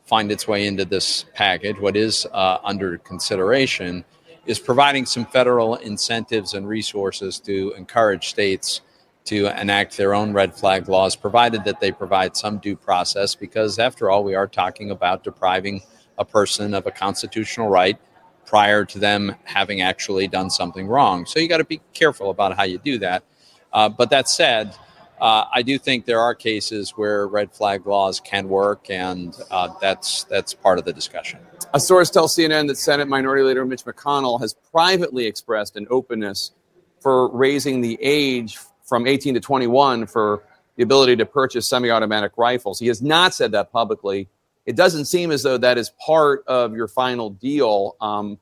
find 0.06 0.32
its 0.32 0.48
way 0.48 0.68
into 0.68 0.86
this 0.86 1.26
package, 1.34 1.78
what 1.80 1.98
is 1.98 2.26
uh, 2.32 2.60
under 2.64 2.98
consideration, 3.00 4.06
is 4.46 4.60
providing 4.60 5.06
some 5.06 5.26
federal 5.26 5.76
incentives 5.76 6.54
and 6.54 6.68
resources 6.68 7.40
to 7.40 7.74
encourage 7.78 8.30
states 8.30 8.82
to 9.24 9.46
enact 9.60 9.98
their 9.98 10.16
own 10.16 10.34
red 10.34 10.54
flag 10.54 10.90
laws, 10.90 11.16
provided 11.16 11.64
that 11.64 11.80
they 11.80 11.92
provide 11.92 12.36
some 12.36 12.58
due 12.58 12.76
process, 12.76 13.36
because 13.36 13.78
after 13.78 14.10
all, 14.10 14.24
we 14.24 14.34
are 14.34 14.48
talking 14.48 14.90
about 14.90 15.24
depriving 15.24 15.82
a 16.18 16.26
person 16.26 16.74
of 16.74 16.88
a 16.88 16.92
constitutional 16.92 17.70
right 17.70 18.00
prior 18.46 18.84
to 18.84 19.00
them 19.00 19.36
having 19.44 19.82
actually 19.82 20.28
done 20.28 20.50
something 20.50 20.88
wrong. 20.88 21.26
So 21.26 21.40
you 21.40 21.48
got 21.48 21.60
to 21.60 21.64
be 21.64 21.82
careful 21.94 22.32
about 22.32 22.58
how 22.58 22.64
you 22.64 22.80
do 22.80 22.98
that. 22.98 23.24
Uh, 23.72 23.90
but 23.90 24.10
that 24.10 24.28
said, 24.28 24.76
uh, 25.22 25.46
I 25.54 25.62
do 25.62 25.78
think 25.78 26.06
there 26.06 26.20
are 26.20 26.34
cases 26.34 26.92
where 26.92 27.28
red 27.28 27.54
flag 27.54 27.86
laws 27.86 28.20
can 28.20 28.50
work, 28.50 28.90
and 28.90 29.38
uh, 29.52 29.70
that's 29.80 30.24
that's 30.26 30.54
part 30.54 30.80
of 30.80 30.86
the 30.86 30.92
discussion. 30.92 31.40
A 31.74 31.80
source 31.80 32.10
tells 32.10 32.36
CNN 32.36 32.68
that 32.68 32.78
Senate 32.78 33.08
Minority 33.08 33.44
Leader 33.44 33.64
Mitch 33.64 33.86
McConnell 33.86 34.42
has 34.42 34.54
privately 34.54 35.26
expressed 35.26 35.78
an 35.78 35.88
openness 35.90 36.52
for 37.00 37.30
raising 37.30 37.80
the 37.80 37.98
age 38.02 38.60
from 38.84 39.08
18 39.08 39.36
to 39.36 39.40
21 39.40 40.06
for 40.08 40.44
the 40.76 40.84
ability 40.84 41.16
to 41.16 41.26
purchase 41.26 41.66
semi 41.66 41.90
automatic 41.90 42.34
rifles. 42.36 42.78
He 42.78 42.88
has 42.88 43.02
not 43.02 43.34
said 43.34 43.54
that 43.54 43.72
publicly. 43.72 44.28
It 44.66 44.76
doesn't 44.76 45.06
seem 45.06 45.32
as 45.32 45.44
though 45.44 45.58
that 45.60 45.78
is 45.78 45.92
part 46.06 46.44
of 46.46 46.76
your 46.76 46.90
final 46.90 47.30
deal. 47.30 47.96
Um, 48.02 48.38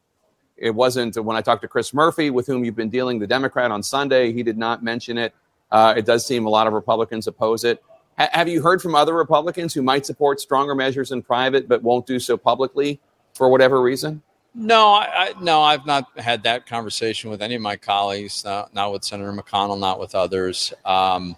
it 0.58 0.74
wasn't 0.74 1.16
when 1.24 1.38
I 1.38 1.42
talked 1.42 1.62
to 1.62 1.68
Chris 1.68 1.94
Murphy, 1.94 2.32
with 2.32 2.48
whom 2.48 2.66
you've 2.66 2.76
been 2.76 2.90
dealing, 2.90 3.20
the 3.20 3.28
Democrat 3.28 3.70
on 3.70 3.84
Sunday, 3.84 4.34
he 4.34 4.42
did 4.42 4.58
not 4.58 4.84
mention 4.84 5.20
it. 5.20 5.36
Uh, 5.72 5.94
it 5.96 6.06
does 6.08 6.26
seem 6.26 6.48
a 6.48 6.50
lot 6.50 6.66
of 6.66 6.74
Republicans 6.74 7.28
oppose 7.28 7.64
it. 7.64 7.84
H- 8.20 8.30
have 8.32 8.48
you 8.48 8.64
heard 8.64 8.82
from 8.82 8.96
other 8.96 9.14
Republicans 9.14 9.76
who 9.76 9.84
might 9.84 10.08
support 10.08 10.42
stronger 10.42 10.74
measures 10.74 11.12
in 11.12 11.22
private 11.22 11.68
but 11.68 11.84
won't 11.84 12.08
do 12.08 12.18
so 12.20 12.36
publicly 12.36 13.00
for 13.40 13.48
whatever 13.48 13.82
reason? 13.82 14.22
No, 14.54 14.88
I, 14.88 15.08
I, 15.14 15.34
no, 15.42 15.62
I've 15.62 15.86
not 15.86 16.08
had 16.20 16.44
that 16.44 16.68
conversation 16.68 17.30
with 17.30 17.42
any 17.42 17.56
of 17.56 17.62
my 17.62 17.78
colleagues. 17.78 18.44
Not, 18.44 18.74
not 18.74 18.92
with 18.92 19.06
Senator 19.06 19.32
McConnell, 19.32 19.80
not 19.80 19.98
with 19.98 20.14
others. 20.14 20.74
Um, 20.84 21.38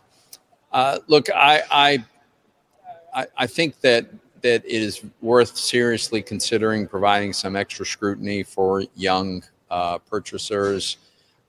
uh, 0.71 0.97
look, 1.05 1.29
I, 1.29 2.03
I, 3.13 3.27
I 3.37 3.45
think 3.45 3.79
that 3.81 4.07
that 4.41 4.65
it 4.65 4.81
is 4.81 5.03
worth 5.21 5.55
seriously 5.55 6.23
considering 6.23 6.87
providing 6.87 7.33
some 7.33 7.55
extra 7.55 7.85
scrutiny 7.85 8.41
for 8.41 8.83
young 8.95 9.43
uh, 9.69 9.99
purchasers. 9.99 10.97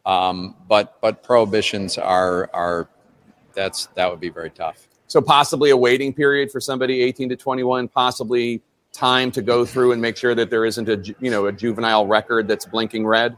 Um, 0.05 0.55
but 0.69 1.01
but 1.01 1.23
prohibitions 1.23 1.97
are 1.97 2.51
are 2.53 2.91
that's 3.55 3.87
that 3.95 4.11
would 4.11 4.21
be 4.21 4.29
very 4.29 4.51
tough. 4.51 4.87
So 5.07 5.23
possibly 5.23 5.71
a 5.71 5.77
waiting 5.77 6.13
period 6.13 6.51
for 6.51 6.61
somebody 6.61 7.01
18 7.01 7.31
to 7.31 7.37
21, 7.37 7.89
possibly 7.89 8.61
time 8.93 9.31
to 9.33 9.43
go 9.43 9.65
through 9.65 9.93
and 9.93 10.01
make 10.01 10.17
sure 10.17 10.35
that 10.35 10.51
there 10.51 10.65
isn't 10.65 10.89
a 10.89 11.15
you 11.19 11.31
know 11.31 11.47
a 11.47 11.53
juvenile 11.53 12.07
record 12.07 12.47
that's 12.47 12.67
blinking 12.67 13.07
red? 13.07 13.37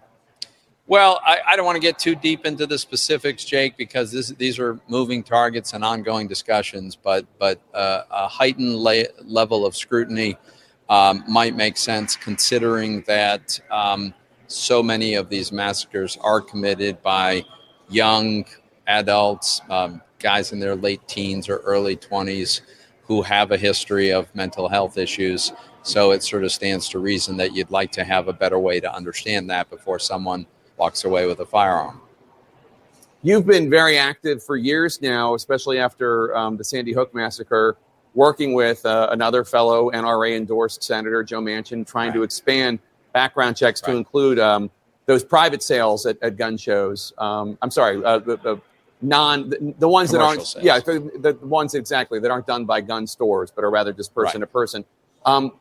Well, 0.86 1.20
I, 1.24 1.38
I 1.46 1.56
don't 1.56 1.64
want 1.64 1.76
to 1.76 1.80
get 1.80 1.98
too 1.98 2.14
deep 2.14 2.44
into 2.44 2.66
the 2.66 2.78
specifics, 2.78 3.42
Jake, 3.42 3.78
because 3.78 4.12
this, 4.12 4.28
these 4.28 4.58
are 4.58 4.78
moving 4.86 5.22
targets 5.22 5.72
and 5.72 5.82
ongoing 5.82 6.28
discussions. 6.28 6.94
But 6.94 7.24
but 7.38 7.60
uh, 7.72 8.02
a 8.10 8.28
heightened 8.28 8.76
la- 8.76 9.10
level 9.22 9.64
of 9.64 9.74
scrutiny 9.74 10.36
um, 10.90 11.24
might 11.26 11.56
make 11.56 11.78
sense, 11.78 12.16
considering 12.16 13.02
that 13.06 13.58
um, 13.70 14.12
so 14.46 14.82
many 14.82 15.14
of 15.14 15.30
these 15.30 15.52
massacres 15.52 16.18
are 16.20 16.40
committed 16.40 17.00
by 17.02 17.44
young 17.88 18.44
adults, 18.86 19.62
um, 19.70 20.02
guys 20.18 20.52
in 20.52 20.60
their 20.60 20.76
late 20.76 21.06
teens 21.08 21.48
or 21.48 21.58
early 21.58 21.96
twenties, 21.96 22.60
who 23.06 23.22
have 23.22 23.50
a 23.50 23.56
history 23.56 24.10
of 24.12 24.34
mental 24.34 24.68
health 24.68 24.96
issues. 24.96 25.52
So 25.82 26.12
it 26.12 26.22
sort 26.22 26.44
of 26.44 26.52
stands 26.52 26.88
to 26.90 26.98
reason 26.98 27.36
that 27.36 27.54
you'd 27.54 27.70
like 27.70 27.92
to 27.92 28.04
have 28.04 28.28
a 28.28 28.32
better 28.32 28.58
way 28.58 28.80
to 28.80 28.94
understand 28.94 29.50
that 29.50 29.68
before 29.68 29.98
someone 29.98 30.46
walks 30.76 31.04
away 31.04 31.26
with 31.26 31.40
a 31.40 31.46
firearm. 31.46 32.00
You've 33.22 33.46
been 33.46 33.70
very 33.70 33.96
active 33.98 34.42
for 34.42 34.56
years 34.56 35.00
now, 35.00 35.34
especially 35.34 35.78
after 35.78 36.36
um, 36.36 36.56
the 36.56 36.64
Sandy 36.64 36.92
Hook 36.92 37.14
massacre, 37.14 37.76
working 38.14 38.52
with 38.52 38.84
uh, 38.84 39.08
another 39.12 39.44
fellow 39.44 39.90
NRA 39.90 40.36
endorsed 40.36 40.82
Senator 40.82 41.22
Joe 41.22 41.40
Manchin, 41.40 41.86
trying 41.86 42.08
right. 42.08 42.16
to 42.16 42.22
expand 42.22 42.78
background 43.12 43.56
checks 43.56 43.82
right. 43.82 43.92
to 43.92 43.96
include 43.96 44.38
um, 44.38 44.70
those 45.06 45.24
private 45.24 45.62
sales 45.62 46.06
at, 46.06 46.22
at 46.22 46.36
gun 46.36 46.56
shows. 46.56 47.12
Um, 47.18 47.58
I'm 47.62 47.70
sorry, 47.70 48.02
uh, 48.04 48.18
the, 48.18 48.36
the, 48.36 48.60
non 49.04 49.50
the, 49.50 49.74
the 49.78 49.88
ones 49.88 50.10
that 50.10 50.20
aren't 50.20 50.46
sales. 50.46 50.64
yeah 50.64 50.78
the, 50.80 51.10
the, 51.18 51.46
ones 51.46 51.74
exactly 51.74 52.18
that 52.18 52.30
aren't 52.30 52.46
done 52.46 52.64
by 52.64 52.80
gun 52.80 53.06
stores 53.06 53.50
but 53.50 53.64
are 53.64 53.70
rather 53.70 53.92
just 53.92 54.14
person 54.14 54.40
right. 54.40 54.46
to 54.46 54.52
person. 54.52 54.84
Um, 55.24 55.52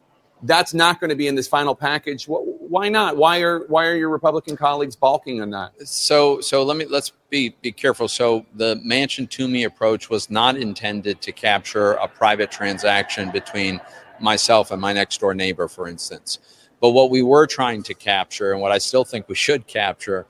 that's 0.43 0.73
not 0.73 0.99
going 0.99 1.09
to 1.09 1.15
be 1.15 1.27
in 1.27 1.35
this 1.35 1.47
final 1.47 1.73
package. 1.73 2.25
Why 2.25 2.89
not? 2.89 3.15
Why 3.15 3.41
are 3.41 3.65
why 3.67 3.85
are 3.87 3.95
your 3.95 4.09
Republican 4.09 4.57
colleagues 4.57 4.95
balking 4.95 5.41
on 5.41 5.49
that? 5.51 5.87
So 5.87 6.41
so 6.41 6.63
let 6.63 6.77
me 6.77 6.85
let's 6.85 7.13
be 7.29 7.55
be 7.61 7.71
careful. 7.71 8.07
So 8.07 8.45
the 8.55 8.75
Manchin 8.85 9.29
Toomey 9.29 9.63
approach 9.63 10.09
was 10.09 10.29
not 10.29 10.57
intended 10.57 11.21
to 11.21 11.31
capture 11.31 11.93
a 11.93 12.07
private 12.07 12.51
transaction 12.51 13.31
between 13.31 13.79
myself 14.19 14.71
and 14.71 14.81
my 14.81 14.91
next 14.93 15.19
door 15.19 15.33
neighbor, 15.33 15.67
for 15.67 15.87
instance. 15.87 16.39
But 16.81 16.89
what 16.89 17.09
we 17.09 17.23
were 17.23 17.47
trying 17.47 17.81
to 17.83 17.93
capture, 17.93 18.51
and 18.51 18.61
what 18.61 18.73
I 18.73 18.77
still 18.77 19.05
think 19.05 19.29
we 19.29 19.35
should 19.35 19.67
capture, 19.67 20.27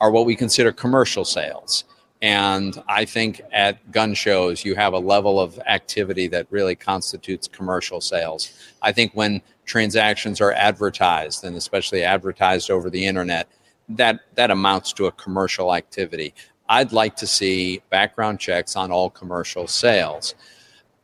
are 0.00 0.10
what 0.10 0.24
we 0.24 0.34
consider 0.34 0.72
commercial 0.72 1.26
sales. 1.26 1.84
And 2.22 2.82
I 2.86 3.06
think 3.06 3.40
at 3.50 3.90
gun 3.92 4.12
shows, 4.12 4.64
you 4.64 4.74
have 4.74 4.92
a 4.92 4.98
level 4.98 5.40
of 5.40 5.58
activity 5.60 6.26
that 6.28 6.46
really 6.50 6.74
constitutes 6.74 7.48
commercial 7.48 8.00
sales. 8.00 8.52
I 8.82 8.92
think 8.92 9.12
when 9.14 9.40
transactions 9.64 10.40
are 10.40 10.52
advertised, 10.52 11.44
and 11.44 11.56
especially 11.56 12.02
advertised 12.02 12.70
over 12.70 12.90
the 12.90 13.06
internet, 13.06 13.48
that, 13.88 14.20
that 14.34 14.50
amounts 14.50 14.92
to 14.94 15.06
a 15.06 15.12
commercial 15.12 15.74
activity. 15.74 16.34
I'd 16.68 16.92
like 16.92 17.16
to 17.16 17.26
see 17.26 17.82
background 17.90 18.38
checks 18.38 18.76
on 18.76 18.92
all 18.92 19.10
commercial 19.10 19.66
sales. 19.66 20.34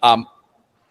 Um, 0.03 0.27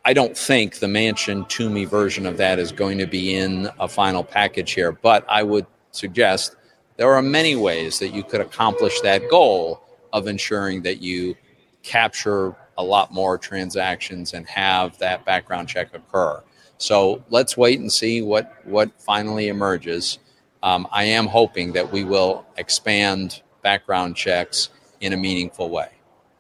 I 0.04 0.14
don't 0.14 0.38
think 0.38 0.80
the 0.80 0.88
Manchin 0.88 1.48
Toomey 1.48 1.86
version 1.86 2.26
of 2.26 2.38
that 2.38 2.60
is 2.60 2.72
going 2.72 2.98
to 2.98 3.08
be 3.08 3.36
in 3.36 3.70
a 3.80 3.88
final 3.88 4.24
package 4.24 4.74
here, 4.74 4.92
but 4.92 5.26
I 5.30 5.44
would 5.44 5.66
suggest 5.92 6.56
there 6.98 7.14
are 7.14 7.22
many 7.22 7.56
ways 7.56 8.00
that 8.00 8.10
you 8.10 8.24
could 8.24 8.42
accomplish 8.42 9.00
that 9.02 9.30
goal 9.30 9.85
of 10.16 10.28
ensuring 10.28 10.82
that 10.82 11.02
you 11.02 11.36
capture 11.84 12.56
a 12.78 12.84
lot 12.84 13.12
more 13.12 13.38
transactions 13.38 14.34
and 14.34 14.48
have 14.48 14.98
that 14.98 15.26
background 15.26 15.68
check 15.68 15.94
occur. 15.94 16.42
So 16.78 17.24
let's 17.30 17.58
wait 17.58 17.80
and 17.80 17.92
see 17.92 18.22
what 18.22 18.54
what 18.66 18.90
finally 19.00 19.50
emerges. 19.50 20.20
Um, 20.64 20.88
I 20.92 21.04
am 21.04 21.28
hoping 21.28 21.74
that 21.74 21.92
we 21.92 22.06
will 22.06 22.46
expand 22.58 23.42
background 23.62 24.16
checks 24.16 24.70
in 25.02 25.12
a 25.12 25.18
meaningful 25.18 25.70
way. 25.70 25.90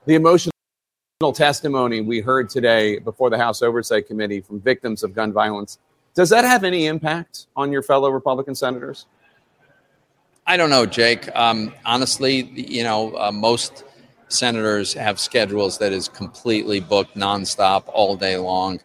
The 0.05 0.15
emotional 0.15 0.51
testimony 1.33 1.99
we 1.99 2.21
heard 2.21 2.49
today 2.49 2.99
before 2.99 3.29
the 3.29 3.37
House 3.37 3.61
Oversight 3.61 4.07
Committee 4.07 4.39
from 4.39 4.61
victims 4.61 5.03
of 5.03 5.13
gun 5.13 5.33
violence, 5.33 5.79
does 6.13 6.29
that 6.29 6.45
have 6.45 6.63
any 6.63 6.87
impact 6.87 7.47
on 7.57 7.73
your 7.73 7.83
fellow 7.83 8.09
Republican 8.09 8.55
senators? 8.55 9.05
I 10.47 10.57
don't 10.57 10.69
know, 10.69 10.85
Jake. 10.85 11.35
Um, 11.35 11.73
honestly, 11.85 12.43
you 12.53 12.83
know, 12.83 13.17
uh, 13.17 13.31
most 13.31 13.83
senators 14.27 14.93
have 14.93 15.19
schedules 15.19 15.79
that 15.79 15.91
is 15.91 16.07
completely 16.07 16.79
booked 16.79 17.15
nonstop 17.15 17.85
all 17.87 18.15
day 18.15 18.37
long. 18.37 18.79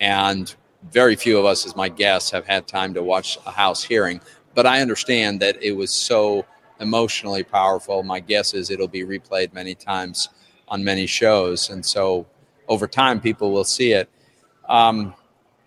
And 0.00 0.54
very 0.90 1.14
few 1.14 1.38
of 1.38 1.44
us, 1.44 1.66
as 1.66 1.76
my 1.76 1.90
guests, 1.90 2.30
have 2.30 2.46
had 2.46 2.66
time 2.66 2.94
to 2.94 3.02
watch 3.02 3.38
a 3.46 3.50
House 3.50 3.84
hearing. 3.84 4.22
But 4.54 4.66
I 4.66 4.80
understand 4.80 5.40
that 5.40 5.62
it 5.62 5.72
was 5.72 5.90
so 5.90 6.46
emotionally 6.80 7.42
powerful. 7.42 8.02
My 8.02 8.18
guess 8.20 8.54
is 8.54 8.70
it'll 8.70 8.88
be 8.88 9.04
replayed 9.04 9.52
many 9.52 9.74
times 9.74 10.30
on 10.68 10.82
many 10.82 11.06
shows. 11.06 11.68
And 11.68 11.84
so 11.84 12.26
over 12.68 12.86
time, 12.86 13.20
people 13.20 13.52
will 13.52 13.64
see 13.64 13.92
it. 13.92 14.08
Um, 14.66 15.14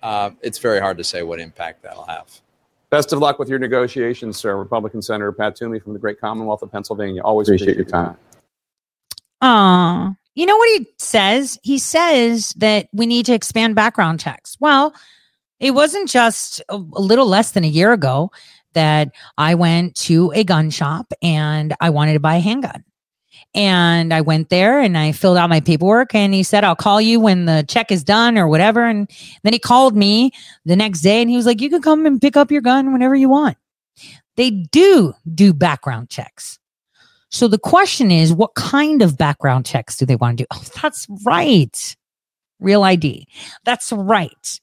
uh, 0.01 0.31
it's 0.41 0.57
very 0.57 0.79
hard 0.79 0.97
to 0.97 1.03
say 1.03 1.21
what 1.21 1.39
impact 1.39 1.83
that'll 1.83 2.05
have. 2.07 2.41
Best 2.95 3.11
of 3.11 3.19
luck 3.19 3.39
with 3.39 3.49
your 3.49 3.59
negotiations, 3.59 4.37
sir. 4.37 4.55
Republican 4.55 5.01
Senator 5.01 5.33
Pat 5.33 5.57
Toomey 5.57 5.81
from 5.81 5.91
the 5.91 5.99
great 5.99 6.17
Commonwealth 6.17 6.61
of 6.61 6.71
Pennsylvania. 6.71 7.21
Always 7.21 7.49
appreciate 7.49 7.75
your 7.75 7.83
time. 7.83 8.15
Aw. 9.41 10.13
You 10.35 10.45
know 10.45 10.55
what 10.55 10.69
he 10.69 10.87
says? 10.97 11.59
He 11.61 11.77
says 11.77 12.53
that 12.55 12.87
we 12.93 13.05
need 13.05 13.25
to 13.25 13.33
expand 13.33 13.75
background 13.75 14.21
checks. 14.21 14.55
Well, 14.61 14.95
it 15.59 15.71
wasn't 15.71 16.07
just 16.07 16.61
a, 16.69 16.75
a 16.75 17.01
little 17.01 17.25
less 17.25 17.51
than 17.51 17.65
a 17.65 17.67
year 17.67 17.91
ago 17.91 18.31
that 18.75 19.11
I 19.37 19.55
went 19.55 19.95
to 19.95 20.31
a 20.33 20.45
gun 20.45 20.69
shop 20.69 21.11
and 21.21 21.75
I 21.81 21.89
wanted 21.89 22.13
to 22.13 22.21
buy 22.21 22.35
a 22.35 22.39
handgun. 22.39 22.85
And 23.55 24.13
I 24.13 24.19
went 24.19 24.49
there 24.49 24.81
and 24.81 24.97
I 24.97 25.13
filled 25.13 25.37
out 25.37 25.49
my 25.49 25.61
paperwork 25.61 26.13
and 26.13 26.33
he 26.33 26.43
said, 26.43 26.65
I'll 26.65 26.75
call 26.75 26.99
you 26.99 27.21
when 27.21 27.45
the 27.45 27.63
check 27.67 27.89
is 27.89 28.03
done 28.03 28.37
or 28.37 28.49
whatever. 28.49 28.83
And 28.83 29.09
then 29.43 29.53
he 29.53 29.59
called 29.59 29.95
me 29.95 30.31
the 30.65 30.75
next 30.75 31.01
day 31.01 31.21
and 31.21 31.29
he 31.29 31.37
was 31.37 31.45
like, 31.45 31.61
You 31.61 31.69
can 31.69 31.81
come 31.81 32.05
and 32.05 32.21
pick 32.21 32.35
up 32.35 32.51
your 32.51 32.61
gun 32.61 32.91
whenever 32.91 33.15
you 33.15 33.29
want. 33.29 33.57
They 34.35 34.51
do 34.51 35.13
do 35.33 35.53
background 35.53 36.09
checks. 36.09 36.59
So 37.29 37.47
the 37.47 37.57
question 37.57 38.11
is, 38.11 38.33
what 38.33 38.55
kind 38.55 39.01
of 39.01 39.17
background 39.17 39.65
checks 39.65 39.97
do 39.97 40.05
they 40.05 40.15
want 40.15 40.37
to 40.37 40.43
do? 40.43 40.47
Oh, 40.51 40.63
that's 40.81 41.07
right. 41.25 41.95
Real 42.59 42.83
ID. 42.83 43.27
That's 43.63 43.91
right. 43.91 44.59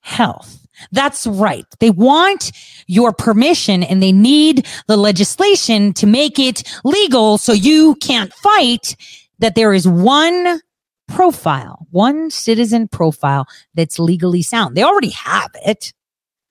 Health. 0.00 0.67
That's 0.92 1.26
right. 1.26 1.64
They 1.80 1.90
want 1.90 2.52
your 2.86 3.12
permission 3.12 3.82
and 3.82 4.02
they 4.02 4.12
need 4.12 4.66
the 4.86 4.96
legislation 4.96 5.92
to 5.94 6.06
make 6.06 6.38
it 6.38 6.62
legal 6.84 7.38
so 7.38 7.52
you 7.52 7.96
can't 7.96 8.32
fight 8.34 8.96
that 9.38 9.54
there 9.54 9.72
is 9.72 9.86
one 9.86 10.60
profile, 11.08 11.86
one 11.90 12.30
citizen 12.30 12.88
profile 12.88 13.46
that's 13.74 13.98
legally 13.98 14.42
sound. 14.42 14.76
They 14.76 14.82
already 14.82 15.10
have 15.10 15.50
it. 15.66 15.92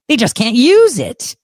They 0.08 0.18
just 0.18 0.36
can't 0.36 0.56
use 0.56 1.00
it. 1.00 1.36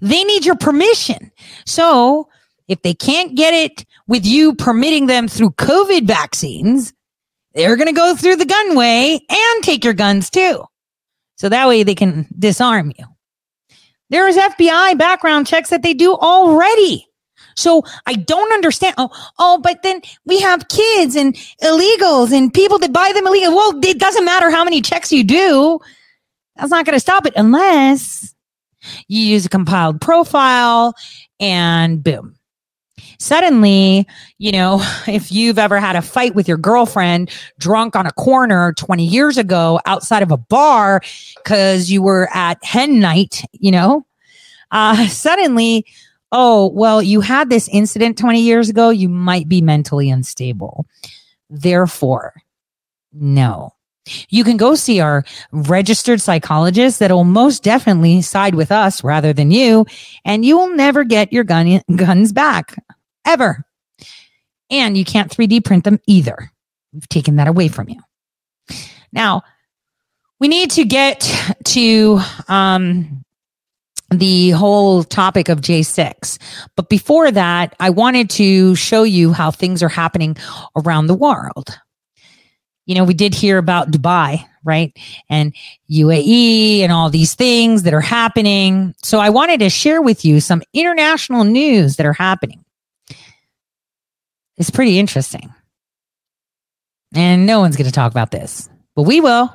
They 0.00 0.24
need 0.24 0.44
your 0.44 0.56
permission. 0.56 1.30
So 1.66 2.28
if 2.68 2.82
they 2.82 2.94
can't 2.94 3.34
get 3.34 3.54
it 3.54 3.84
with 4.06 4.26
you 4.26 4.54
permitting 4.54 5.06
them 5.06 5.28
through 5.28 5.50
COVID 5.52 6.06
vaccines, 6.06 6.92
they're 7.54 7.76
going 7.76 7.88
to 7.88 7.92
go 7.92 8.14
through 8.16 8.36
the 8.36 8.46
gun 8.46 8.76
way 8.76 9.20
and 9.28 9.64
take 9.64 9.84
your 9.84 9.94
guns 9.94 10.30
too. 10.30 10.64
So 11.42 11.48
that 11.48 11.66
way 11.66 11.82
they 11.82 11.96
can 11.96 12.28
disarm 12.38 12.92
you. 12.96 13.04
There 14.10 14.28
is 14.28 14.36
FBI 14.36 14.96
background 14.96 15.48
checks 15.48 15.70
that 15.70 15.82
they 15.82 15.92
do 15.92 16.14
already. 16.14 17.04
So 17.56 17.82
I 18.06 18.14
don't 18.14 18.52
understand. 18.52 18.94
Oh, 18.96 19.10
oh, 19.40 19.58
but 19.60 19.82
then 19.82 20.02
we 20.24 20.38
have 20.38 20.68
kids 20.68 21.16
and 21.16 21.34
illegals 21.60 22.32
and 22.32 22.54
people 22.54 22.78
that 22.78 22.92
buy 22.92 23.10
them 23.12 23.26
illegal. 23.26 23.56
Well, 23.56 23.80
it 23.82 23.98
doesn't 23.98 24.24
matter 24.24 24.52
how 24.52 24.62
many 24.62 24.80
checks 24.82 25.10
you 25.10 25.24
do. 25.24 25.80
That's 26.54 26.70
not 26.70 26.86
going 26.86 26.94
to 26.94 27.00
stop 27.00 27.26
it 27.26 27.32
unless 27.34 28.32
you 29.08 29.26
use 29.26 29.44
a 29.44 29.48
compiled 29.48 30.00
profile 30.00 30.94
and 31.40 32.04
boom, 32.04 32.36
suddenly, 33.22 34.06
you 34.38 34.52
know, 34.52 34.80
if 35.06 35.32
you've 35.32 35.58
ever 35.58 35.78
had 35.78 35.96
a 35.96 36.02
fight 36.02 36.34
with 36.34 36.48
your 36.48 36.58
girlfriend 36.58 37.30
drunk 37.58 37.96
on 37.96 38.06
a 38.06 38.12
corner 38.12 38.72
20 38.74 39.04
years 39.04 39.38
ago 39.38 39.80
outside 39.86 40.22
of 40.22 40.30
a 40.30 40.36
bar 40.36 41.00
because 41.36 41.90
you 41.90 42.02
were 42.02 42.28
at 42.34 42.62
hen 42.64 43.00
night, 43.00 43.44
you 43.52 43.70
know, 43.70 44.06
uh, 44.70 45.06
suddenly, 45.08 45.86
oh, 46.32 46.70
well, 46.74 47.02
you 47.02 47.20
had 47.20 47.48
this 47.48 47.68
incident 47.68 48.18
20 48.18 48.40
years 48.40 48.68
ago, 48.68 48.90
you 48.90 49.08
might 49.08 49.48
be 49.48 49.62
mentally 49.62 50.10
unstable. 50.10 50.86
Therefore, 51.48 52.34
no. 53.12 53.74
You 54.30 54.42
can 54.42 54.56
go 54.56 54.74
see 54.74 54.98
our 54.98 55.24
registered 55.52 56.20
psychologist 56.20 56.98
that 56.98 57.12
will 57.12 57.22
most 57.22 57.62
definitely 57.62 58.20
side 58.20 58.56
with 58.56 58.72
us 58.72 59.04
rather 59.04 59.32
than 59.32 59.52
you, 59.52 59.86
and 60.24 60.44
you 60.44 60.56
will 60.56 60.74
never 60.74 61.04
get 61.04 61.32
your 61.32 61.44
gun, 61.44 61.80
guns 61.94 62.32
back 62.32 62.74
ever. 63.24 63.64
And 64.70 64.96
you 64.96 65.04
can't 65.04 65.30
3D 65.30 65.64
print 65.64 65.84
them 65.84 66.00
either. 66.06 66.50
We've 66.92 67.08
taken 67.08 67.36
that 67.36 67.48
away 67.48 67.68
from 67.68 67.88
you. 67.88 68.00
Now, 69.12 69.42
we 70.40 70.48
need 70.48 70.72
to 70.72 70.84
get 70.84 71.20
to 71.64 72.20
um, 72.48 73.24
the 74.10 74.50
whole 74.50 75.04
topic 75.04 75.48
of 75.48 75.60
J6. 75.60 76.38
But 76.76 76.88
before 76.88 77.30
that, 77.30 77.74
I 77.80 77.90
wanted 77.90 78.30
to 78.30 78.74
show 78.74 79.02
you 79.02 79.32
how 79.32 79.50
things 79.50 79.82
are 79.82 79.88
happening 79.88 80.36
around 80.76 81.06
the 81.06 81.14
world. 81.14 81.78
You 82.86 82.96
know, 82.96 83.04
we 83.04 83.14
did 83.14 83.34
hear 83.34 83.58
about 83.58 83.92
Dubai, 83.92 84.44
right? 84.64 84.92
And 85.28 85.54
UAE 85.90 86.80
and 86.80 86.90
all 86.90 87.10
these 87.10 87.34
things 87.34 87.84
that 87.84 87.94
are 87.94 88.00
happening. 88.00 88.94
So 89.02 89.18
I 89.20 89.30
wanted 89.30 89.60
to 89.60 89.70
share 89.70 90.02
with 90.02 90.24
you 90.24 90.40
some 90.40 90.62
international 90.74 91.44
news 91.44 91.96
that 91.96 92.06
are 92.06 92.12
happening. 92.12 92.64
It's 94.56 94.70
pretty 94.70 94.98
interesting. 94.98 95.52
And 97.14 97.46
no 97.46 97.60
one's 97.60 97.76
going 97.76 97.86
to 97.86 97.92
talk 97.92 98.10
about 98.10 98.30
this, 98.30 98.68
but 98.94 99.02
we 99.02 99.20
will. 99.20 99.54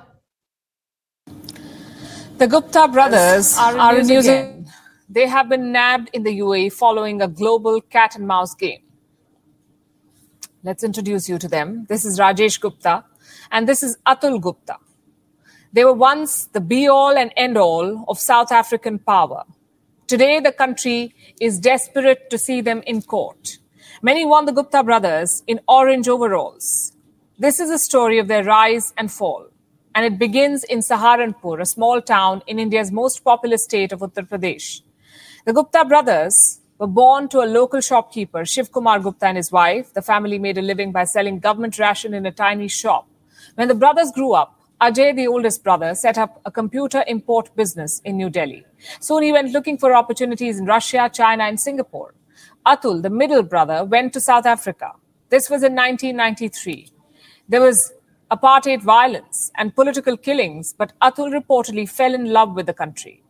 The 2.37 2.47
Gupta 2.47 2.87
brothers 2.87 3.57
are 3.57 3.73
in, 3.73 3.79
are 3.79 3.93
news, 3.93 4.09
news 4.09 4.27
again. 4.27 4.71
They 5.09 5.25
have 5.27 5.49
been 5.49 5.71
nabbed 5.71 6.09
in 6.13 6.23
the 6.23 6.39
UAE 6.39 6.73
following 6.73 7.21
a 7.21 7.27
global 7.27 7.81
cat 7.81 8.15
and 8.15 8.27
mouse 8.27 8.53
game. 8.53 8.83
Let's 10.63 10.83
introduce 10.83 11.29
you 11.29 11.37
to 11.39 11.47
them. 11.47 11.85
This 11.89 12.05
is 12.05 12.19
Rajesh 12.19 12.59
Gupta, 12.59 13.05
and 13.51 13.67
this 13.67 13.81
is 13.81 13.97
Atul 14.05 14.41
Gupta. 14.41 14.77
They 15.73 15.85
were 15.85 15.93
once 15.93 16.45
the 16.45 16.61
be 16.61 16.87
all 16.87 17.17
and 17.17 17.31
end 17.35 17.57
all 17.57 18.05
of 18.07 18.19
South 18.19 18.51
African 18.51 18.99
power. 18.99 19.43
Today, 20.07 20.39
the 20.39 20.51
country 20.51 21.15
is 21.39 21.59
desperate 21.59 22.29
to 22.29 22.37
see 22.37 22.61
them 22.61 22.83
in 22.85 23.01
court. 23.01 23.57
Many 24.03 24.27
want 24.27 24.45
the 24.45 24.51
Gupta 24.51 24.83
brothers 24.83 25.41
in 25.47 25.59
orange 25.67 26.07
overalls. 26.07 26.95
This 27.39 27.59
is 27.59 27.71
a 27.71 27.79
story 27.79 28.19
of 28.19 28.27
their 28.27 28.43
rise 28.43 28.93
and 28.95 29.11
fall, 29.11 29.47
and 29.95 30.05
it 30.05 30.19
begins 30.19 30.63
in 30.63 30.81
Saharanpur, 30.81 31.59
a 31.59 31.65
small 31.65 31.99
town 31.99 32.43
in 32.45 32.59
India's 32.59 32.91
most 32.91 33.23
populous 33.23 33.63
state 33.63 33.91
of 33.91 34.01
Uttar 34.01 34.29
Pradesh. 34.29 34.81
The 35.45 35.53
Gupta 35.53 35.83
brothers 35.83 36.59
were 36.77 36.85
born 36.85 37.27
to 37.29 37.39
a 37.39 37.49
local 37.49 37.81
shopkeeper, 37.81 38.45
Shiv 38.45 38.71
Kumar 38.71 38.99
Gupta, 38.99 39.25
and 39.25 39.37
his 39.37 39.51
wife. 39.51 39.91
The 39.95 40.03
family 40.03 40.37
made 40.37 40.59
a 40.59 40.61
living 40.61 40.91
by 40.91 41.05
selling 41.05 41.39
government 41.39 41.79
ration 41.79 42.13
in 42.13 42.27
a 42.27 42.31
tiny 42.31 42.67
shop. 42.67 43.07
When 43.55 43.67
the 43.67 43.73
brothers 43.73 44.11
grew 44.11 44.33
up, 44.33 44.59
Ajay, 44.79 45.15
the 45.15 45.25
oldest 45.25 45.63
brother, 45.63 45.95
set 45.95 46.19
up 46.19 46.39
a 46.45 46.51
computer 46.51 47.03
import 47.07 47.55
business 47.55 47.99
in 48.05 48.17
New 48.17 48.29
Delhi. 48.29 48.63
Soon 48.99 49.23
he 49.23 49.31
went 49.31 49.51
looking 49.51 49.79
for 49.79 49.95
opportunities 49.95 50.59
in 50.59 50.67
Russia, 50.67 51.09
China, 51.11 51.45
and 51.45 51.59
Singapore. 51.59 52.13
Atul, 52.67 53.01
the 53.01 53.09
middle 53.09 53.43
brother, 53.43 53.85
went 53.85 54.11
to 54.11 54.19
South 54.19 54.45
Africa. 54.45 54.91
This 55.29 55.49
was 55.49 55.63
in 55.63 55.73
1993. 55.73 56.89
There 57.47 57.61
was 57.61 57.93
apartheid 58.29 58.81
violence 58.81 59.51
and 59.55 59.73
political 59.73 60.17
killings, 60.17 60.73
but 60.77 60.91
Atul 61.01 61.31
reportedly 61.31 61.89
fell 61.89 62.13
in 62.13 62.25
love 62.33 62.55
with 62.55 62.65
the 62.65 62.73
country. 62.73 63.23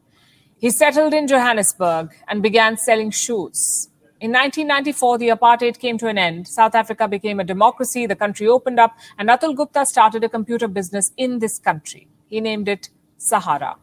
He 0.58 0.72
settled 0.72 1.14
in 1.14 1.28
Johannesburg 1.28 2.16
and 2.28 2.42
began 2.42 2.78
selling 2.78 3.12
shoes. 3.12 3.90
In 4.20 4.32
1994, 4.32 5.20
the 5.20 5.30
apartheid 5.30 5.78
came 5.78 6.00
to 6.00 6.08
an 6.08 6.18
end. 6.18 6.48
South 6.48 6.74
Africa 6.74 7.08
became 7.08 7.40
a 7.40 7.44
democracy, 7.44 8.08
the 8.08 8.16
country 8.16 8.48
opened 8.48 8.80
up, 8.80 8.98
and 9.20 9.30
Atul 9.30 9.56
Gupta 9.56 9.86
started 9.86 10.24
a 10.24 10.30
computer 10.30 10.68
business 10.68 11.12
in 11.16 11.38
this 11.38 11.60
country. 11.60 12.08
He 12.26 12.42
named 12.42 12.68
it 12.68 12.90
Sahara. 13.20 13.76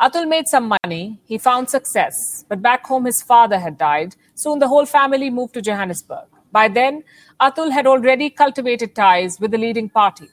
Atul 0.00 0.28
made 0.28 0.48
some 0.48 0.72
money, 0.82 1.20
he 1.24 1.38
found 1.38 1.70
success, 1.70 2.44
but 2.48 2.62
back 2.62 2.86
home 2.86 3.04
his 3.04 3.22
father 3.22 3.58
had 3.58 3.78
died. 3.78 4.14
Soon 4.34 4.58
the 4.58 4.68
whole 4.68 4.86
family 4.86 5.30
moved 5.30 5.54
to 5.54 5.62
Johannesburg. 5.62 6.26
By 6.50 6.68
then, 6.68 7.04
Atul 7.40 7.70
had 7.70 7.86
already 7.86 8.30
cultivated 8.30 8.94
ties 8.94 9.40
with 9.40 9.50
the 9.50 9.58
leading 9.58 9.88
party. 9.88 10.28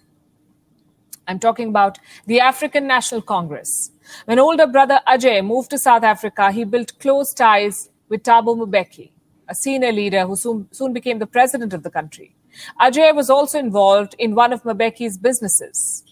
I'm 1.27 1.39
talking 1.39 1.69
about 1.69 1.99
the 2.25 2.39
African 2.39 2.87
National 2.87 3.21
Congress. 3.21 3.91
When 4.25 4.39
older 4.39 4.65
brother 4.65 4.99
Ajay 5.07 5.45
moved 5.45 5.69
to 5.69 5.77
South 5.77 6.03
Africa, 6.03 6.51
he 6.51 6.63
built 6.63 6.97
close 6.99 7.33
ties 7.33 7.89
with 8.09 8.23
Thabo 8.23 8.57
Mbeki, 8.57 9.11
a 9.47 9.53
senior 9.53 9.91
leader 9.91 10.25
who 10.25 10.35
soon, 10.35 10.67
soon 10.71 10.91
became 10.91 11.19
the 11.19 11.27
president 11.27 11.73
of 11.73 11.83
the 11.83 11.91
country. 11.91 12.35
Ajay 12.81 13.15
was 13.15 13.29
also 13.29 13.59
involved 13.59 14.15
in 14.17 14.33
one 14.33 14.51
of 14.51 14.63
Mbeki's 14.63 15.17
businesses. 15.17 16.03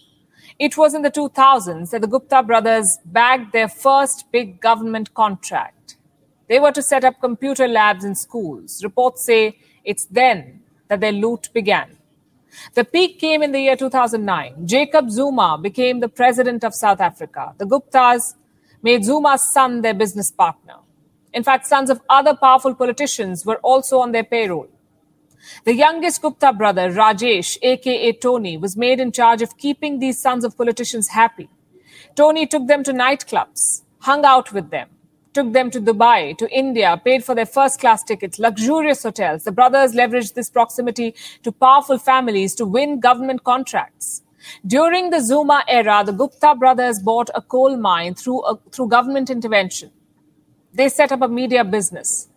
It 0.58 0.76
was 0.76 0.92
in 0.92 1.02
the 1.02 1.10
2000s 1.10 1.90
that 1.90 2.00
the 2.00 2.08
Gupta 2.08 2.42
brothers 2.42 2.98
bagged 3.04 3.52
their 3.52 3.68
first 3.68 4.24
big 4.32 4.60
government 4.60 5.14
contract. 5.14 5.96
They 6.48 6.58
were 6.58 6.72
to 6.72 6.82
set 6.82 7.04
up 7.04 7.20
computer 7.20 7.68
labs 7.68 8.04
in 8.04 8.16
schools. 8.16 8.82
Reports 8.82 9.24
say 9.24 9.58
it's 9.84 10.06
then 10.06 10.62
that 10.88 11.00
their 11.00 11.12
loot 11.12 11.48
began. 11.52 11.96
The 12.74 12.84
peak 12.84 13.20
came 13.20 13.42
in 13.42 13.52
the 13.52 13.60
year 13.60 13.76
2009. 13.76 14.66
Jacob 14.66 15.10
Zuma 15.10 15.58
became 15.62 16.00
the 16.00 16.08
president 16.08 16.64
of 16.64 16.74
South 16.74 17.00
Africa. 17.00 17.54
The 17.58 17.66
Guptas 17.66 18.34
made 18.82 19.04
Zuma's 19.04 19.52
son 19.52 19.82
their 19.82 19.94
business 19.94 20.32
partner. 20.32 20.76
In 21.32 21.44
fact, 21.44 21.66
sons 21.66 21.88
of 21.88 22.00
other 22.08 22.34
powerful 22.34 22.74
politicians 22.74 23.46
were 23.46 23.58
also 23.58 24.00
on 24.00 24.10
their 24.10 24.24
payroll. 24.24 24.68
The 25.64 25.74
youngest 25.74 26.22
Gupta 26.22 26.52
brother, 26.52 26.90
Rajesh, 26.90 27.58
aka 27.62 28.12
Tony, 28.12 28.56
was 28.56 28.76
made 28.76 29.00
in 29.00 29.12
charge 29.12 29.42
of 29.42 29.56
keeping 29.58 29.98
these 29.98 30.20
sons 30.20 30.44
of 30.44 30.56
politicians 30.56 31.08
happy. 31.08 31.48
Tony 32.14 32.46
took 32.46 32.66
them 32.66 32.82
to 32.84 32.92
nightclubs, 32.92 33.82
hung 34.00 34.24
out 34.24 34.52
with 34.52 34.70
them, 34.70 34.88
took 35.32 35.52
them 35.52 35.70
to 35.70 35.80
Dubai, 35.80 36.36
to 36.38 36.50
India, 36.50 37.00
paid 37.04 37.24
for 37.24 37.34
their 37.34 37.46
first 37.46 37.80
class 37.80 38.02
tickets, 38.02 38.38
luxurious 38.38 39.02
hotels. 39.02 39.44
The 39.44 39.52
brothers 39.52 39.94
leveraged 39.94 40.34
this 40.34 40.50
proximity 40.50 41.14
to 41.42 41.52
powerful 41.52 41.98
families 41.98 42.54
to 42.56 42.66
win 42.66 43.00
government 43.00 43.44
contracts. 43.44 44.22
During 44.66 45.10
the 45.10 45.20
Zuma 45.20 45.64
era, 45.68 46.02
the 46.04 46.12
Gupta 46.12 46.54
brothers 46.54 47.00
bought 47.00 47.30
a 47.34 47.42
coal 47.42 47.76
mine 47.76 48.14
through, 48.14 48.44
a, 48.46 48.58
through 48.72 48.88
government 48.88 49.30
intervention. 49.30 49.90
They 50.72 50.88
set 50.88 51.12
up 51.12 51.22
a 51.22 51.28
media 51.28 51.64
business. 51.64 52.28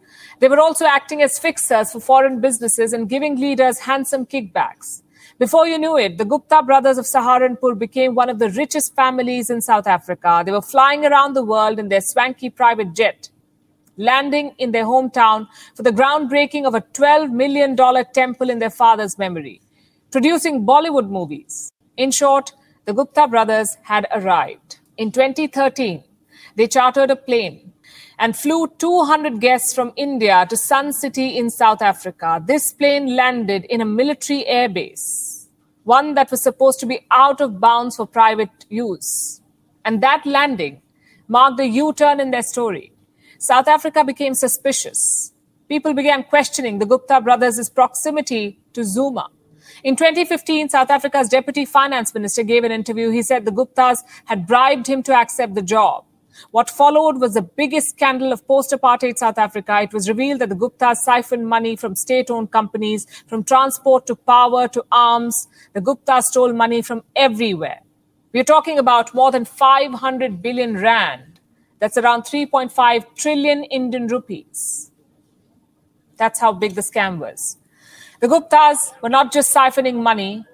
They 0.41 0.47
were 0.49 0.59
also 0.59 0.85
acting 0.85 1.21
as 1.21 1.37
fixers 1.37 1.91
for 1.91 1.99
foreign 1.99 2.41
businesses 2.41 2.93
and 2.93 3.07
giving 3.07 3.35
leaders 3.39 3.77
handsome 3.77 4.25
kickbacks. 4.25 5.03
Before 5.37 5.67
you 5.67 5.77
knew 5.77 5.97
it, 5.97 6.17
the 6.17 6.25
Gupta 6.25 6.63
brothers 6.63 6.97
of 6.97 7.05
Saharanpur 7.05 7.77
became 7.77 8.15
one 8.15 8.27
of 8.27 8.39
the 8.39 8.49
richest 8.49 8.95
families 8.95 9.51
in 9.51 9.61
South 9.61 9.85
Africa. 9.85 10.41
They 10.43 10.51
were 10.51 10.63
flying 10.63 11.05
around 11.05 11.35
the 11.35 11.45
world 11.45 11.77
in 11.77 11.89
their 11.89 12.01
swanky 12.01 12.49
private 12.49 12.93
jet, 12.93 13.29
landing 13.97 14.55
in 14.57 14.71
their 14.71 14.85
hometown 14.85 15.47
for 15.75 15.83
the 15.83 15.91
groundbreaking 15.91 16.65
of 16.65 16.73
a 16.73 16.81
$12 16.81 17.29
million 17.29 17.75
temple 18.11 18.49
in 18.49 18.57
their 18.57 18.71
father's 18.71 19.19
memory, 19.19 19.61
producing 20.09 20.65
Bollywood 20.65 21.07
movies. 21.07 21.71
In 21.97 22.09
short, 22.09 22.53
the 22.85 22.93
Gupta 22.93 23.27
brothers 23.27 23.77
had 23.83 24.07
arrived. 24.11 24.79
In 24.97 25.11
2013, 25.11 26.03
they 26.55 26.65
chartered 26.65 27.11
a 27.11 27.15
plane 27.15 27.70
and 28.21 28.37
flew 28.37 28.67
200 28.77 29.41
guests 29.41 29.73
from 29.73 29.91
India 29.95 30.45
to 30.47 30.55
Sun 30.55 30.93
City 30.93 31.39
in 31.39 31.49
South 31.49 31.81
Africa. 31.81 32.39
This 32.45 32.71
plane 32.71 33.15
landed 33.15 33.65
in 33.65 33.81
a 33.81 33.85
military 33.85 34.45
airbase, 34.47 35.47
one 35.85 36.13
that 36.13 36.29
was 36.29 36.43
supposed 36.43 36.79
to 36.81 36.85
be 36.85 36.99
out 37.09 37.41
of 37.41 37.59
bounds 37.59 37.95
for 37.95 38.05
private 38.05 38.51
use. 38.69 39.41
And 39.83 40.03
that 40.03 40.23
landing 40.27 40.83
marked 41.27 41.59
a 41.59 41.65
U 41.65 41.93
turn 41.93 42.19
in 42.19 42.29
their 42.29 42.43
story. 42.43 42.93
South 43.39 43.67
Africa 43.67 44.03
became 44.03 44.35
suspicious. 44.35 45.33
People 45.67 45.95
began 45.95 46.23
questioning 46.23 46.77
the 46.77 46.85
Gupta 46.85 47.21
brothers' 47.21 47.71
proximity 47.71 48.59
to 48.73 48.83
Zuma. 48.83 49.29
In 49.83 49.95
2015, 49.95 50.69
South 50.69 50.91
Africa's 50.91 51.27
deputy 51.27 51.65
finance 51.65 52.13
minister 52.13 52.43
gave 52.43 52.63
an 52.65 52.71
interview. 52.71 53.09
He 53.09 53.23
said 53.23 53.45
the 53.45 53.51
Guptas 53.51 54.03
had 54.25 54.45
bribed 54.45 54.85
him 54.85 55.01
to 55.03 55.13
accept 55.15 55.55
the 55.55 55.63
job. 55.63 56.05
What 56.49 56.69
followed 56.69 57.19
was 57.19 57.35
the 57.35 57.41
biggest 57.43 57.89
scandal 57.89 58.33
of 58.33 58.47
post 58.47 58.71
apartheid 58.71 59.17
South 59.17 59.37
Africa. 59.37 59.81
It 59.81 59.93
was 59.93 60.09
revealed 60.09 60.39
that 60.41 60.49
the 60.49 60.55
Guptas 60.55 60.97
siphoned 60.97 61.47
money 61.47 61.75
from 61.75 61.95
state 61.95 62.31
owned 62.31 62.51
companies, 62.51 63.05
from 63.27 63.43
transport 63.43 64.07
to 64.07 64.15
power 64.15 64.67
to 64.69 64.83
arms. 64.91 65.47
The 65.73 65.81
Guptas 65.81 66.23
stole 66.23 66.53
money 66.53 66.81
from 66.81 67.03
everywhere. 67.15 67.81
We're 68.33 68.43
talking 68.43 68.79
about 68.79 69.13
more 69.13 69.31
than 69.31 69.45
500 69.45 70.41
billion 70.41 70.77
rand. 70.77 71.39
That's 71.79 71.97
around 71.97 72.23
3.5 72.23 73.15
trillion 73.15 73.63
Indian 73.65 74.07
rupees. 74.07 74.91
That's 76.17 76.39
how 76.39 76.53
big 76.53 76.75
the 76.75 76.81
scam 76.81 77.17
was. 77.19 77.57
The 78.19 78.27
Guptas 78.27 78.93
were 79.01 79.09
not 79.09 79.33
just 79.33 79.53
siphoning 79.53 79.95
money, 79.95 80.45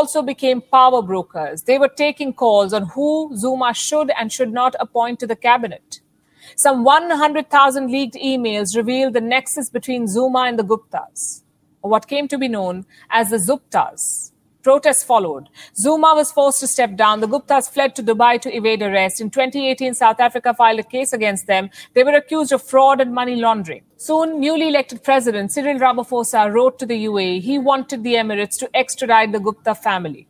also 0.00 0.22
became 0.22 0.62
power 0.62 1.02
brokers. 1.02 1.64
They 1.64 1.78
were 1.78 1.94
taking 2.04 2.32
calls 2.32 2.72
on 2.72 2.86
who 2.94 3.36
Zuma 3.36 3.74
should 3.74 4.10
and 4.18 4.32
should 4.32 4.50
not 4.50 4.74
appoint 4.80 5.20
to 5.20 5.26
the 5.26 5.36
cabinet. 5.36 6.00
Some 6.56 6.84
100,000 6.84 7.90
leaked 7.92 8.14
emails 8.14 8.74
revealed 8.74 9.12
the 9.12 9.20
nexus 9.20 9.68
between 9.68 10.08
Zuma 10.08 10.44
and 10.48 10.58
the 10.58 10.64
Guptas, 10.64 11.42
or 11.82 11.90
what 11.90 12.08
came 12.08 12.28
to 12.28 12.38
be 12.38 12.48
known 12.48 12.86
as 13.10 13.28
the 13.28 13.36
Zuptas. 13.36 14.32
Protests 14.62 15.04
followed. 15.04 15.50
Zuma 15.76 16.14
was 16.14 16.32
forced 16.32 16.60
to 16.60 16.66
step 16.66 16.96
down. 16.96 17.20
The 17.20 17.28
Guptas 17.34 17.70
fled 17.70 17.94
to 17.96 18.02
Dubai 18.02 18.40
to 18.40 18.56
evade 18.56 18.82
arrest. 18.82 19.20
In 19.20 19.30
2018, 19.30 19.94
South 19.94 20.20
Africa 20.20 20.54
filed 20.54 20.80
a 20.80 20.82
case 20.96 21.12
against 21.12 21.46
them. 21.46 21.70
They 21.94 22.04
were 22.04 22.16
accused 22.22 22.52
of 22.52 22.62
fraud 22.62 23.00
and 23.02 23.14
money 23.20 23.36
laundering. 23.36 23.84
Soon, 24.02 24.40
newly 24.40 24.68
elected 24.68 25.02
President 25.04 25.52
Cyril 25.52 25.78
Ramaphosa 25.78 26.50
wrote 26.50 26.78
to 26.78 26.86
the 26.86 27.04
UAE 27.04 27.42
he 27.42 27.58
wanted 27.58 28.02
the 28.02 28.14
Emirates 28.14 28.58
to 28.60 28.70
extradite 28.74 29.30
the 29.30 29.38
Gupta 29.38 29.74
family. 29.74 30.26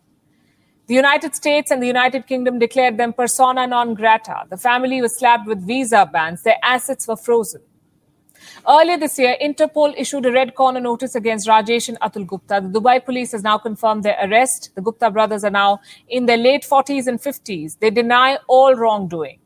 The 0.88 0.94
United 0.94 1.36
States 1.36 1.70
and 1.70 1.80
the 1.80 1.86
United 1.86 2.26
Kingdom 2.26 2.58
declared 2.58 2.96
them 2.96 3.12
persona 3.12 3.68
non 3.68 3.94
grata. 3.94 4.38
The 4.50 4.56
family 4.56 5.00
was 5.00 5.16
slapped 5.16 5.46
with 5.46 5.64
visa 5.64 6.10
bans. 6.12 6.42
Their 6.42 6.56
assets 6.64 7.06
were 7.06 7.16
frozen. 7.16 7.62
Earlier 8.68 8.98
this 8.98 9.16
year, 9.20 9.36
Interpol 9.40 9.94
issued 9.96 10.26
a 10.26 10.32
red 10.32 10.56
corner 10.56 10.80
notice 10.80 11.14
against 11.14 11.46
Rajesh 11.46 11.88
and 11.88 12.00
Atul 12.00 12.26
Gupta. 12.26 12.60
The 12.60 12.80
Dubai 12.80 13.04
police 13.04 13.30
has 13.30 13.44
now 13.44 13.58
confirmed 13.58 14.02
their 14.02 14.18
arrest. 14.20 14.70
The 14.74 14.82
Gupta 14.82 15.12
brothers 15.12 15.44
are 15.44 15.50
now 15.50 15.78
in 16.08 16.26
their 16.26 16.38
late 16.38 16.66
40s 16.68 17.06
and 17.06 17.20
50s. 17.20 17.78
They 17.78 17.90
deny 17.90 18.38
all 18.48 18.74
wrongdoing. 18.74 19.39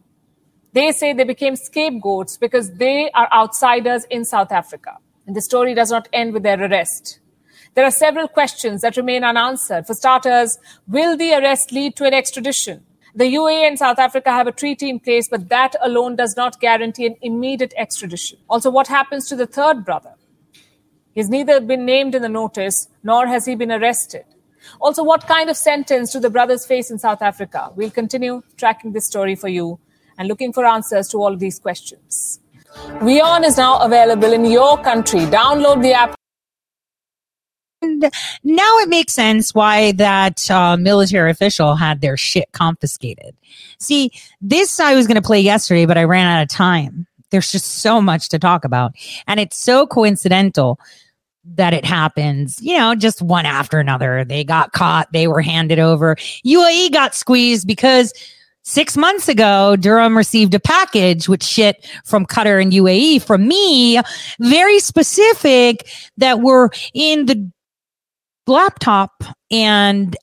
They 0.74 0.90
say 0.90 1.12
they 1.12 1.24
became 1.24 1.54
scapegoats 1.54 2.36
because 2.36 2.74
they 2.74 3.08
are 3.12 3.28
outsiders 3.32 4.04
in 4.10 4.24
South 4.24 4.50
Africa. 4.50 4.96
And 5.24 5.36
the 5.36 5.40
story 5.40 5.72
does 5.72 5.92
not 5.92 6.08
end 6.12 6.32
with 6.32 6.42
their 6.42 6.60
arrest. 6.60 7.20
There 7.74 7.84
are 7.84 7.92
several 7.92 8.26
questions 8.26 8.82
that 8.82 8.96
remain 8.96 9.22
unanswered. 9.22 9.86
For 9.86 9.94
starters, 9.94 10.58
will 10.88 11.16
the 11.16 11.32
arrest 11.32 11.70
lead 11.70 11.94
to 11.96 12.04
an 12.04 12.12
extradition? 12.12 12.84
The 13.14 13.32
UAE 13.32 13.68
and 13.68 13.78
South 13.78 14.00
Africa 14.00 14.30
have 14.30 14.48
a 14.48 14.52
treaty 14.52 14.90
in 14.90 14.98
place, 14.98 15.28
but 15.28 15.48
that 15.48 15.76
alone 15.80 16.16
does 16.16 16.36
not 16.36 16.60
guarantee 16.60 17.06
an 17.06 17.16
immediate 17.22 17.72
extradition. 17.76 18.38
Also, 18.50 18.68
what 18.68 18.88
happens 18.88 19.28
to 19.28 19.36
the 19.36 19.46
third 19.46 19.84
brother? 19.84 20.14
He's 21.14 21.28
neither 21.28 21.60
been 21.60 21.84
named 21.84 22.16
in 22.16 22.22
the 22.22 22.28
notice 22.28 22.88
nor 23.04 23.28
has 23.28 23.46
he 23.46 23.54
been 23.54 23.70
arrested. 23.70 24.24
Also, 24.80 25.04
what 25.04 25.28
kind 25.28 25.48
of 25.48 25.56
sentence 25.56 26.12
do 26.12 26.18
the 26.18 26.30
brothers 26.30 26.66
face 26.66 26.90
in 26.90 26.98
South 26.98 27.22
Africa? 27.22 27.70
We'll 27.76 27.92
continue 27.92 28.42
tracking 28.56 28.92
this 28.92 29.06
story 29.06 29.36
for 29.36 29.48
you 29.48 29.78
and 30.18 30.28
looking 30.28 30.52
for 30.52 30.64
answers 30.64 31.08
to 31.08 31.18
all 31.18 31.32
of 31.32 31.38
these 31.40 31.58
questions. 31.58 32.40
WION 33.00 33.44
is 33.44 33.56
now 33.56 33.78
available 33.78 34.32
in 34.32 34.44
your 34.44 34.78
country. 34.78 35.20
Download 35.20 35.82
the 35.82 35.92
app 35.92 36.14
And 37.82 38.10
now 38.42 38.78
it 38.78 38.88
makes 38.88 39.12
sense 39.12 39.54
why 39.54 39.92
that 39.92 40.50
uh, 40.50 40.76
military 40.76 41.30
official 41.30 41.76
had 41.76 42.00
their 42.00 42.16
shit 42.16 42.50
confiscated. 42.52 43.36
See, 43.78 44.10
this 44.40 44.80
I 44.80 44.94
was 44.94 45.06
going 45.06 45.16
to 45.16 45.22
play 45.22 45.40
yesterday, 45.40 45.86
but 45.86 45.98
I 45.98 46.04
ran 46.04 46.26
out 46.26 46.42
of 46.42 46.48
time. 46.48 47.06
There's 47.30 47.52
just 47.52 47.76
so 47.82 48.00
much 48.00 48.28
to 48.30 48.38
talk 48.38 48.64
about. 48.64 48.92
And 49.26 49.38
it's 49.38 49.56
so 49.56 49.86
coincidental 49.86 50.78
that 51.44 51.74
it 51.74 51.84
happens, 51.84 52.58
you 52.62 52.76
know, 52.78 52.94
just 52.94 53.20
one 53.20 53.44
after 53.44 53.78
another. 53.78 54.24
They 54.24 54.44
got 54.44 54.72
caught, 54.72 55.12
they 55.12 55.28
were 55.28 55.42
handed 55.42 55.78
over. 55.78 56.16
UAE 56.46 56.92
got 56.92 57.14
squeezed 57.14 57.66
because 57.66 58.14
six 58.64 58.96
months 58.96 59.28
ago, 59.28 59.76
Durham 59.76 60.16
received 60.16 60.54
a 60.54 60.60
package 60.60 61.28
with 61.28 61.44
shit 61.44 61.86
from 62.04 62.26
Qatar 62.26 62.60
and 62.60 62.72
UAE 62.72 63.22
from 63.22 63.46
me, 63.46 64.00
very 64.40 64.80
specific 64.80 65.88
that 66.16 66.40
were 66.40 66.70
in 66.92 67.26
the 67.26 67.50
laptop 68.46 69.22
and 69.50 70.16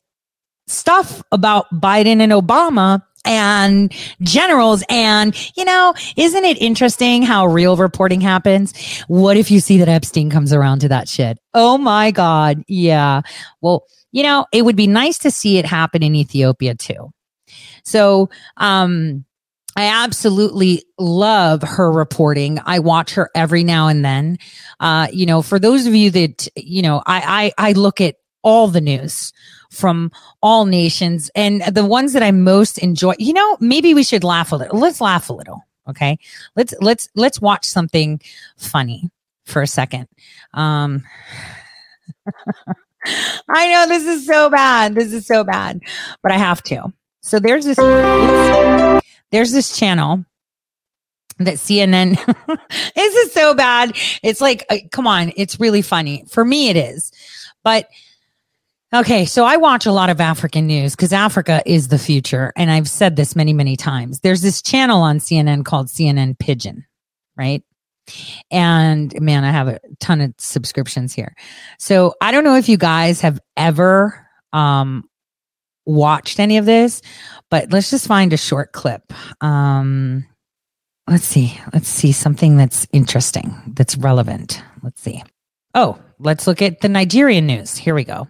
stuff 0.68 1.22
about 1.32 1.68
Biden 1.74 2.20
and 2.20 2.32
Obama 2.32 3.02
and 3.26 3.94
generals. 4.22 4.84
And, 4.90 5.36
you 5.56 5.66
know, 5.66 5.94
isn't 6.16 6.46
it 6.46 6.62
interesting 6.62 7.22
how 7.22 7.46
real 7.46 7.78
reporting 7.78 8.22
happens? 8.22 8.74
What 9.08 9.38
if 9.38 9.52
you 9.52 9.60
see 9.60 9.78
that 9.78 9.90
Epstein 9.90 10.30
comes 10.30 10.54
around 10.54 10.80
to 10.80 10.88
that 10.90 11.08
shit? 11.08 11.38
Oh 11.54 11.78
my 11.78 12.12
God. 12.12 12.64
Yeah. 12.68 13.22
Well, 13.62 13.86
you 14.12 14.24
know, 14.24 14.46
it 14.52 14.64
would 14.66 14.76
be 14.76 14.88
nice 14.88 15.18
to 15.20 15.32
see 15.32 15.58
it 15.58 15.66
happen 15.66 16.04
in 16.04 16.16
Ethiopia 16.16 16.76
too. 16.76 17.12
So, 17.84 18.30
um, 18.58 19.26
I 19.76 19.86
absolutely 20.04 20.84
love 21.00 21.62
her 21.64 21.90
reporting. 21.92 22.60
I 22.66 22.80
watch 22.80 23.14
her 23.14 23.30
every 23.34 23.64
now 23.64 23.88
and 23.88 24.04
then. 24.04 24.38
Uh, 24.80 25.08
you 25.14 25.26
know, 25.26 25.42
for 25.42 25.60
those 25.60 25.86
of 25.86 25.96
you 25.96 26.12
that, 26.12 26.48
you 26.58 26.82
know, 26.82 27.02
I, 27.06 27.54
I, 27.58 27.70
I 27.70 27.72
look 27.74 28.02
at 28.02 28.16
all 28.44 28.68
the 28.68 28.82
news 28.82 29.32
from 29.70 30.12
all 30.42 30.66
nations 30.66 31.32
and 31.36 31.62
the 31.62 31.86
ones 31.86 32.14
that 32.14 32.24
I 32.24 32.32
most 32.32 32.78
enjoy. 32.80 33.14
You 33.18 33.34
know, 33.34 33.58
maybe 33.60 33.94
we 33.94 34.04
should 34.04 34.24
laugh 34.24 34.52
a 34.52 34.56
little. 34.58 34.78
Let's 34.78 35.00
laugh 35.00 35.30
a 35.30 35.34
little. 35.34 35.64
Okay. 35.88 36.18
Let's 36.56 36.74
let's 36.82 37.08
let's 37.16 37.42
watch 37.42 37.66
something 37.66 38.20
funny 38.58 39.10
for 39.46 39.62
a 39.62 39.68
second. 39.68 40.08
Um 40.54 41.04
I 43.50 43.72
know 43.72 43.88
this 43.88 44.04
is 44.04 44.28
so 44.28 44.50
bad. 44.50 44.94
This 44.94 45.12
is 45.12 45.26
so 45.26 45.44
bad, 45.44 45.82
but 46.22 46.32
I 46.32 46.38
have 46.38 46.62
to. 46.64 46.94
So 47.22 47.40
there's 47.40 47.66
this 47.66 47.78
there's 49.32 49.52
this 49.52 49.78
channel 49.78 50.26
that 51.38 51.56
CNN 51.56 52.18
this 52.96 53.16
is 53.16 53.32
so 53.32 53.54
bad. 53.54 53.96
It's 54.24 54.42
like 54.42 54.66
uh, 54.70 54.78
come 54.92 55.08
on, 55.08 55.32
it's 55.38 55.60
really 55.60 55.82
funny. 55.82 56.26
For 56.30 56.44
me 56.44 56.70
it 56.70 56.78
is. 56.78 57.12
But 57.64 57.88
okay, 58.94 59.26
so 59.26 59.46
I 59.46 59.58
watch 59.58 59.86
a 59.86 59.92
lot 59.92 60.10
of 60.10 60.20
African 60.20 60.68
news 60.68 60.96
cuz 60.96 61.14
Africa 61.14 61.62
is 61.66 61.88
the 61.90 62.00
future 62.00 62.52
and 62.56 62.72
I've 62.72 62.90
said 62.90 63.16
this 63.16 63.36
many 63.36 63.54
many 63.54 63.76
times. 63.76 64.20
There's 64.22 64.42
this 64.42 64.62
channel 64.62 65.02
on 65.02 65.20
CNN 65.20 65.64
called 65.64 65.88
CNN 65.88 66.38
Pigeon, 66.40 66.86
right? 67.38 67.64
And 68.50 69.20
man, 69.22 69.44
I 69.44 69.52
have 69.52 69.68
a 69.68 69.80
ton 70.00 70.22
of 70.22 70.34
subscriptions 70.40 71.14
here. 71.14 71.36
So 71.78 72.16
I 72.20 72.32
don't 72.32 72.44
know 72.44 72.56
if 72.56 72.68
you 72.68 72.78
guys 72.78 73.22
have 73.22 73.40
ever 73.56 74.28
um, 74.54 75.08
watched 75.86 76.40
any 76.40 76.58
of 76.58 76.66
this, 76.66 77.02
but 77.50 77.72
let's 77.72 77.90
just 77.90 78.08
find 78.08 78.34
a 78.34 78.38
short 78.38 78.72
clip. 78.72 79.14
Um, 79.42 80.26
let's 81.10 81.26
see. 81.26 81.60
Let's 81.74 81.88
see 81.88 82.12
something 82.12 82.58
that's 82.58 82.88
interesting, 82.92 83.56
that's 83.74 83.98
relevant. 83.98 84.62
Let's 84.84 85.02
see. 85.02 85.24
Oh, 85.74 86.00
let's 86.20 86.48
look 86.48 86.62
at 86.62 86.82
the 86.82 86.90
Nigerian 86.90 87.48
news. 87.48 87.78
Here 87.78 87.96
we 87.96 88.04
go. 88.04 88.28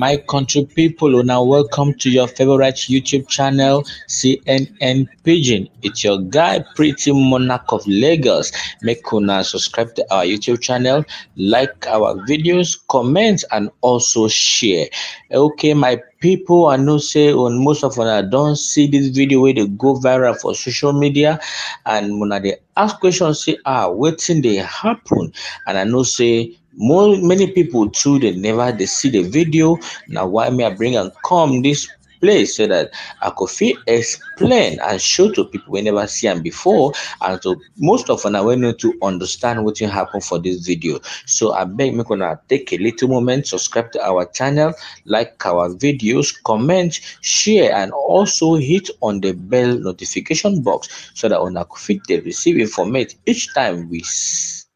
My 0.00 0.16
country 0.16 0.64
people 0.64 1.14
una 1.14 1.44
welcome 1.44 1.92
to 1.98 2.08
your 2.08 2.26
favorite 2.26 2.76
YouTube 2.88 3.28
channel 3.28 3.84
CNN 4.08 5.06
Pigeon. 5.24 5.68
It's 5.82 6.02
your 6.02 6.18
guy 6.22 6.64
Pretty 6.74 7.12
Monarch 7.12 7.70
of 7.70 7.86
Lagos. 7.86 8.50
Make 8.80 9.12
una 9.12 9.44
subscribe 9.44 9.94
to 9.96 10.06
our 10.10 10.24
YouTube 10.24 10.62
channel, 10.62 11.04
like 11.36 11.86
our 11.86 12.14
videos, 12.26 12.78
comment 12.88 13.44
and 13.52 13.68
also 13.82 14.26
share. 14.28 14.86
Okay, 15.32 15.74
my 15.74 16.00
people 16.20 16.68
I 16.68 16.76
know 16.76 16.96
say 16.96 17.32
on 17.32 17.62
most 17.62 17.84
of 17.84 17.98
una 17.98 18.22
don't 18.22 18.56
see 18.56 18.86
this 18.86 19.08
video 19.08 19.42
where 19.42 19.52
they 19.52 19.66
go 19.66 19.96
viral 19.96 20.38
for 20.40 20.54
social 20.54 20.94
media 20.94 21.40
and 21.84 22.20
when 22.20 22.30
they 22.42 22.56
ask 22.76 23.00
questions 23.00 23.44
say 23.44 23.56
ah 23.66 23.88
wetin 23.88 24.42
they 24.42 24.56
happen 24.56 25.32
and 25.66 25.78
I 25.78 25.84
know 25.84 26.02
say 26.02 26.56
more 26.74 27.16
many 27.18 27.50
people 27.50 27.90
too 27.90 28.18
they 28.18 28.34
never 28.34 28.72
they 28.72 28.86
see 28.86 29.10
the 29.10 29.22
video. 29.22 29.78
Now 30.08 30.26
why 30.26 30.50
may 30.50 30.64
i 30.64 30.74
bring 30.74 30.96
and 30.96 31.12
come 31.24 31.62
this 31.62 31.88
place 32.20 32.56
so 32.56 32.66
that 32.66 32.90
i 33.22 33.30
could 33.30 33.48
feel 33.48 33.78
explain 33.86 34.78
and 34.80 35.00
show 35.00 35.32
to 35.32 35.44
people 35.46 35.72
we 35.72 35.80
never 35.80 36.06
see 36.06 36.28
them 36.28 36.42
before. 36.42 36.92
And 37.22 37.42
so 37.42 37.56
most 37.78 38.10
of 38.10 38.22
them 38.22 38.44
we 38.44 38.56
need 38.56 38.78
to 38.80 38.94
understand 39.02 39.64
what 39.64 39.78
happened 39.78 40.24
for 40.24 40.38
this 40.38 40.66
video. 40.66 41.00
So 41.26 41.52
i 41.54 41.64
beg 41.64 41.94
me 41.94 42.04
gonna 42.04 42.38
take 42.48 42.72
a 42.72 42.78
little 42.78 43.08
moment 43.08 43.46
subscribe 43.46 43.90
to 43.92 44.06
our 44.06 44.26
channel 44.26 44.72
like 45.06 45.44
our 45.44 45.70
videos 45.70 46.40
comment 46.44 47.00
share 47.20 47.72
and 47.74 47.92
also 47.92 48.54
hit 48.54 48.90
on 49.00 49.20
the 49.20 49.32
bell 49.32 49.76
notification 49.78 50.62
box 50.62 51.10
so 51.14 51.28
that 51.28 51.40
on 51.40 51.56
a 51.56 51.66
fit 51.76 52.00
they 52.06 52.20
receive 52.20 52.58
information 52.58 53.18
each 53.26 53.52
time 53.54 53.88
we 53.88 54.04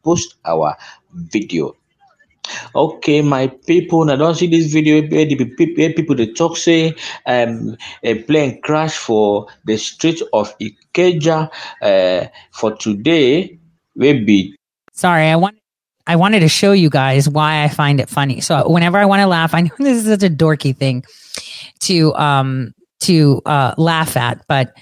post 0.03 0.35
our 0.45 0.75
video 1.13 1.75
Okay, 2.75 3.21
my 3.21 3.47
people, 3.47 4.09
I 4.09 4.15
don't 4.15 4.35
see 4.35 4.47
this 4.47 4.71
video 4.71 5.01
where 5.01 5.25
the 5.25 5.35
people, 5.35 6.15
they 6.15 6.27
talk 6.27 6.57
say 6.57 6.95
um 7.25 7.77
a 8.03 8.21
plane 8.23 8.61
crash 8.61 8.97
for 8.97 9.47
the 9.65 9.77
street 9.77 10.21
of 10.33 10.57
Ikeja 10.59 11.49
uh, 11.81 12.27
for 12.51 12.75
today 12.75 13.59
will 13.95 14.25
be 14.25 14.55
Sorry, 14.93 15.27
I 15.27 15.35
want 15.35 15.57
I 16.07 16.15
wanted 16.15 16.41
to 16.41 16.49
show 16.49 16.71
you 16.71 16.89
guys 16.89 17.27
why 17.27 17.63
I 17.63 17.67
find 17.67 17.99
it 17.99 18.09
funny. 18.09 18.39
So 18.39 18.69
whenever 18.69 18.97
I 18.97 19.05
want 19.05 19.21
to 19.21 19.27
laugh, 19.27 19.53
I 19.53 19.61
know 19.61 19.71
this 19.79 19.97
is 19.97 20.05
such 20.05 20.23
a 20.23 20.33
dorky 20.33 20.75
thing 20.75 21.03
to 21.81 22.13
um 22.15 22.73
to 23.01 23.41
uh 23.45 23.73
laugh 23.77 24.15
at, 24.17 24.45
but 24.47 24.75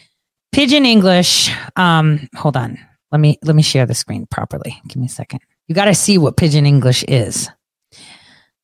pidgin 0.51 0.85
English, 0.85 1.51
um 1.75 2.27
hold 2.35 2.57
on. 2.57 2.77
Let 3.11 3.19
me 3.19 3.37
let 3.43 3.55
me 3.55 3.61
share 3.61 3.85
the 3.85 3.95
screen 3.95 4.25
properly. 4.27 4.79
Give 4.87 4.97
me 4.97 5.05
a 5.05 5.09
second. 5.09 5.41
You 5.67 5.75
got 5.75 5.85
to 5.85 5.95
see 5.95 6.17
what 6.17 6.37
pidgin 6.37 6.65
English 6.65 7.03
is. 7.07 7.49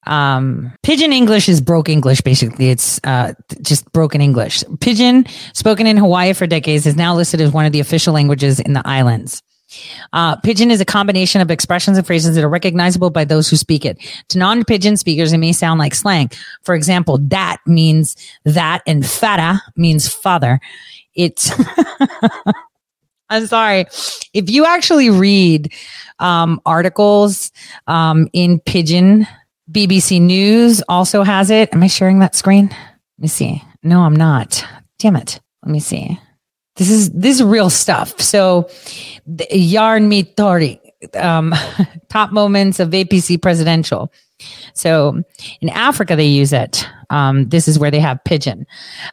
Um, 0.05 0.73
Pidgin 0.81 1.13
English 1.13 1.47
is 1.47 1.61
broke 1.61 1.87
English, 1.87 2.21
basically. 2.21 2.69
It's 2.69 2.99
uh, 3.03 3.33
just 3.61 3.89
broken 3.91 4.21
English. 4.21 4.63
Pidgin, 4.79 5.27
spoken 5.53 5.85
in 5.85 5.97
Hawaii 5.97 6.33
for 6.33 6.47
decades, 6.47 6.87
is 6.87 6.95
now 6.95 7.15
listed 7.15 7.41
as 7.41 7.51
one 7.51 7.65
of 7.65 7.71
the 7.71 7.79
official 7.79 8.13
languages 8.13 8.59
in 8.59 8.73
the 8.73 8.81
islands. 8.85 9.43
Uh, 10.13 10.35
pidgin 10.37 10.71
is 10.71 10.81
a 10.81 10.85
combination 10.85 11.41
of 11.41 11.51
expressions 11.51 11.95
and 11.95 12.07
phrases 12.07 12.35
that 12.35 12.43
are 12.43 12.49
recognizable 12.49 13.11
by 13.11 13.23
those 13.23 13.47
who 13.47 13.55
speak 13.55 13.85
it. 13.85 13.99
To 14.29 14.39
non-pidgin 14.39 14.97
speakers, 14.97 15.31
it 15.31 15.37
may 15.37 15.53
sound 15.53 15.79
like 15.79 15.93
slang. 15.93 16.31
For 16.63 16.73
example, 16.73 17.19
that 17.27 17.57
means 17.67 18.15
that 18.45 18.81
and 18.87 19.05
fata 19.05 19.61
means 19.75 20.07
father. 20.07 20.59
It's, 21.13 21.51
I'm 23.29 23.47
sorry. 23.47 23.85
If 24.33 24.49
you 24.49 24.65
actually 24.65 25.09
read 25.09 25.73
um, 26.19 26.61
articles 26.65 27.51
um, 27.87 28.27
in 28.33 28.59
pidgin, 28.59 29.27
BBC 29.71 30.19
News 30.19 30.81
also 30.89 31.23
has 31.23 31.49
it. 31.51 31.69
Am 31.73 31.83
I 31.83 31.87
sharing 31.87 32.19
that 32.19 32.35
screen? 32.35 32.69
Let 32.69 33.19
me 33.19 33.27
see. 33.27 33.63
No, 33.83 34.01
I'm 34.01 34.15
not. 34.15 34.65
Damn 34.97 35.15
it. 35.15 35.39
Let 35.63 35.71
me 35.71 35.79
see. 35.79 36.19
This 36.75 36.89
is 36.89 37.11
this 37.11 37.35
is 37.35 37.43
real 37.43 37.69
stuff. 37.69 38.19
So, 38.21 38.69
Yarn 39.51 40.09
Mitori, 40.09 40.79
um, 41.15 41.53
top 42.09 42.31
moments 42.31 42.79
of 42.79 42.89
APC 42.89 43.41
presidential. 43.41 44.11
So 44.73 45.23
in 45.61 45.69
Africa, 45.69 46.15
they 46.15 46.25
use 46.25 46.53
it. 46.53 46.87
Um, 47.09 47.49
this 47.49 47.67
is 47.67 47.79
where 47.79 47.91
they 47.91 47.99
have 47.99 48.23
pidgin. 48.23 48.65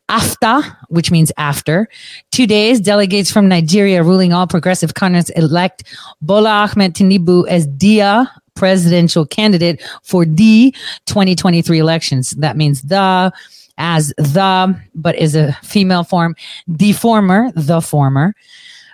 After, 0.09 0.61
which 0.89 1.11
means 1.11 1.33
after. 1.37 1.89
Two 2.31 2.47
days, 2.47 2.81
delegates 2.81 3.31
from 3.31 3.49
Nigeria 3.49 4.03
ruling 4.03 4.33
all 4.33 4.47
progressive 4.47 4.95
Congress 4.95 5.31
elect 5.31 5.85
Bola 6.21 6.51
Ahmed 6.51 6.95
Tinubu 6.95 7.49
as 7.49 7.67
Dia 7.67 8.31
presidential 8.55 9.27
candidate 9.27 9.83
for 10.03 10.25
the 10.25 10.75
2023 11.07 11.79
elections. 11.79 12.31
That 12.33 12.57
means 12.57 12.83
the 12.83 13.33
as 13.79 14.09
the, 14.17 14.81
but 14.95 15.17
is 15.17 15.35
a 15.35 15.53
female 15.63 16.03
form. 16.03 16.35
The 16.67 16.93
former, 16.93 17.53
the 17.55 17.81
former. 17.81 18.35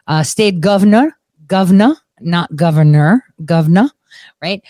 Uh, 0.09 0.25
state 0.25 0.61
governor, 0.61 1.17
governor, 1.47 1.95
not 2.21 2.55
governor, 2.57 3.25
governor 3.45 3.89
right? 4.43 4.63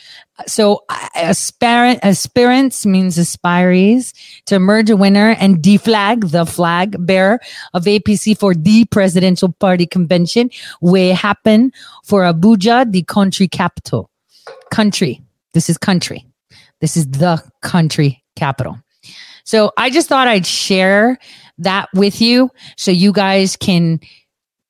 So 0.47 0.85
uh, 0.89 1.09
aspirant, 1.14 2.01
aspirants 2.03 2.85
means 2.85 3.16
aspirees 3.16 4.12
to 4.47 4.55
emerge 4.55 4.91
a 4.91 4.97
winner 4.97 5.31
and 5.41 5.59
deflag 5.59 6.31
the 6.31 6.45
flag 6.45 6.97
bearer 7.05 7.41
of 7.75 7.85
APC 7.85 8.39
for 8.39 8.55
the 8.55 8.85
presidential 8.87 9.51
party 9.53 9.87
convention 9.87 10.51
will 10.81 11.14
happen 11.14 11.73
for 12.05 12.23
Abuja, 12.23 12.91
the 12.91 13.03
country 13.03 13.49
capital. 13.49 14.11
Country. 14.70 15.23
This 15.55 15.70
is 15.70 15.79
country. 15.79 16.27
This 16.81 16.97
is 16.97 17.07
the 17.09 17.43
country 17.62 18.23
capital. 18.37 18.79
So 19.45 19.73
I 19.77 19.91
just 19.91 20.09
thought 20.09 20.29
I'd 20.29 20.47
share 20.47 21.18
that 21.59 21.89
with 21.95 22.20
you 22.20 22.51
so 22.77 22.91
you 22.91 23.12
guys 23.12 23.57
can 23.57 24.01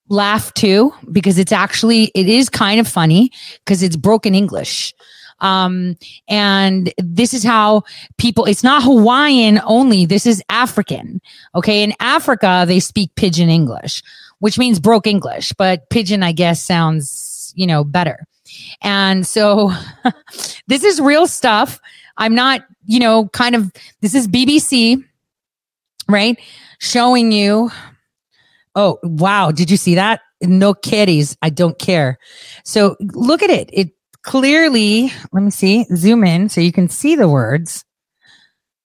laugh 0.09 0.53
too 0.55 0.93
because 1.11 1.39
it's 1.39 1.53
actually 1.53 2.11
it 2.15 2.29
is 2.29 2.49
kind 2.49 2.81
of 2.81 2.89
funny 2.89 3.31
because 3.65 3.83
it's 3.83 3.97
broken 3.97 4.35
english. 4.35 4.95
Um 5.41 5.97
and 6.29 6.93
this 6.99 7.35
is 7.35 7.43
how 7.43 7.83
people 8.19 8.45
it's 8.45 8.63
not 8.63 8.83
hawaiian 8.83 9.61
only 9.65 10.07
this 10.07 10.27
is 10.27 10.43
african 10.49 11.21
okay? 11.55 11.83
In 11.83 11.95
africa 12.01 12.65
they 12.67 12.81
speak 12.81 13.15
pidgin 13.17 13.49
english 13.49 14.03
which 14.39 14.59
means 14.59 14.79
broke 14.79 15.07
english 15.07 15.53
but 15.55 15.89
pidgin 15.91 16.23
i 16.23 16.33
guess 16.33 16.63
sounds 16.63 17.53
you 17.57 17.67
know 17.67 17.85
better. 17.85 18.19
And 18.83 19.27
so 19.27 19.73
this 20.67 20.85
is 20.85 21.01
real 21.01 21.27
stuff. 21.27 21.81
I'm 22.19 22.35
not 22.35 22.65
you 22.85 23.01
know 23.01 23.29
kind 23.29 23.55
of 23.55 23.73
this 24.01 24.15
is 24.15 24.29
bbc 24.29 25.03
right? 26.09 26.39
Showing 26.79 27.33
you 27.33 27.71
Oh, 28.75 28.99
wow. 29.03 29.51
Did 29.51 29.71
you 29.71 29.77
see 29.77 29.95
that? 29.97 30.21
No 30.43 30.75
kitties. 30.75 31.37
I 31.43 31.51
don't 31.51 31.79
care. 31.79 32.19
So 32.65 32.97
look 33.01 33.43
at 33.43 33.51
it. 33.51 33.71
It 33.73 33.91
clearly, 34.23 35.13
let 35.33 35.43
me 35.43 35.51
see, 35.51 35.85
zoom 35.95 36.25
in 36.25 36.49
so 36.49 36.61
you 36.61 36.73
can 36.73 36.89
see 36.89 37.17
the 37.17 37.29
words. 37.29 37.85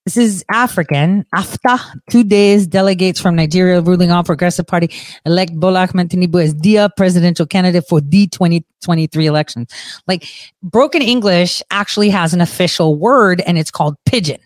This 0.07 0.15
is 0.15 0.45
African. 0.49 1.25
AFTA, 1.35 1.79
two 2.09 2.23
days, 2.23 2.65
delegates 2.65 3.19
from 3.19 3.35
Nigeria 3.35 3.81
ruling 3.81 4.09
on 4.09 4.23
Progressive 4.23 4.65
Party 4.65 4.89
elect 5.25 5.53
Bola 5.59 5.81
Ahmed 5.81 6.09
Tinubu 6.09 6.41
as 6.41 6.53
dia 6.53 6.89
presidential 6.95 7.45
candidate 7.45 7.85
for 7.89 7.99
the 7.99 8.27
2023 8.27 9.25
elections. 9.25 9.69
Like 10.07 10.25
broken 10.63 11.01
English 11.01 11.61
actually 11.71 12.09
has 12.09 12.33
an 12.33 12.39
official 12.39 12.95
word 12.95 13.41
and 13.41 13.57
it's 13.57 13.69
called 13.69 13.97
pidgin. 14.05 14.39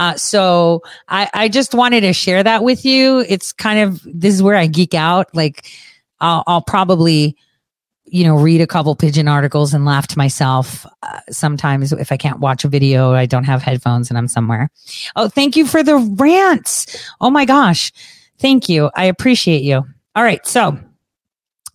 Uh, 0.00 0.16
so 0.16 0.82
I, 1.08 1.28
I 1.34 1.48
just 1.48 1.74
wanted 1.74 2.00
to 2.00 2.14
share 2.14 2.42
that 2.42 2.64
with 2.64 2.86
you. 2.86 3.18
It's 3.28 3.52
kind 3.52 3.80
of, 3.80 4.00
this 4.06 4.34
is 4.34 4.42
where 4.42 4.56
I 4.56 4.66
geek 4.66 4.94
out. 4.94 5.28
Like 5.34 5.70
I'll, 6.20 6.42
I'll 6.46 6.62
probably, 6.62 7.36
you 8.06 8.24
know, 8.24 8.34
read 8.34 8.62
a 8.62 8.66
couple 8.66 8.96
pidgin 8.96 9.28
articles 9.28 9.74
and 9.74 9.84
laugh 9.84 10.06
to 10.06 10.16
myself. 10.16 10.86
Uh, 11.02 11.20
sometimes 11.30 11.92
if 11.92 12.10
I 12.10 12.16
can't 12.16 12.40
watch 12.40 12.64
a 12.64 12.68
video, 12.68 13.12
I 13.12 13.26
don't 13.26 13.44
have 13.44 13.62
headphones 13.62 14.08
and 14.08 14.16
I'm 14.16 14.26
somewhere. 14.26 14.70
Oh, 15.16 15.28
thank 15.28 15.54
you 15.54 15.66
for 15.66 15.82
the 15.82 15.98
rants. 15.98 17.12
Oh 17.20 17.28
my 17.28 17.44
gosh. 17.44 17.92
Thank 18.38 18.70
you. 18.70 18.90
I 18.96 19.04
appreciate 19.04 19.62
you. 19.62 19.84
All 20.16 20.24
right. 20.24 20.44
So 20.46 20.78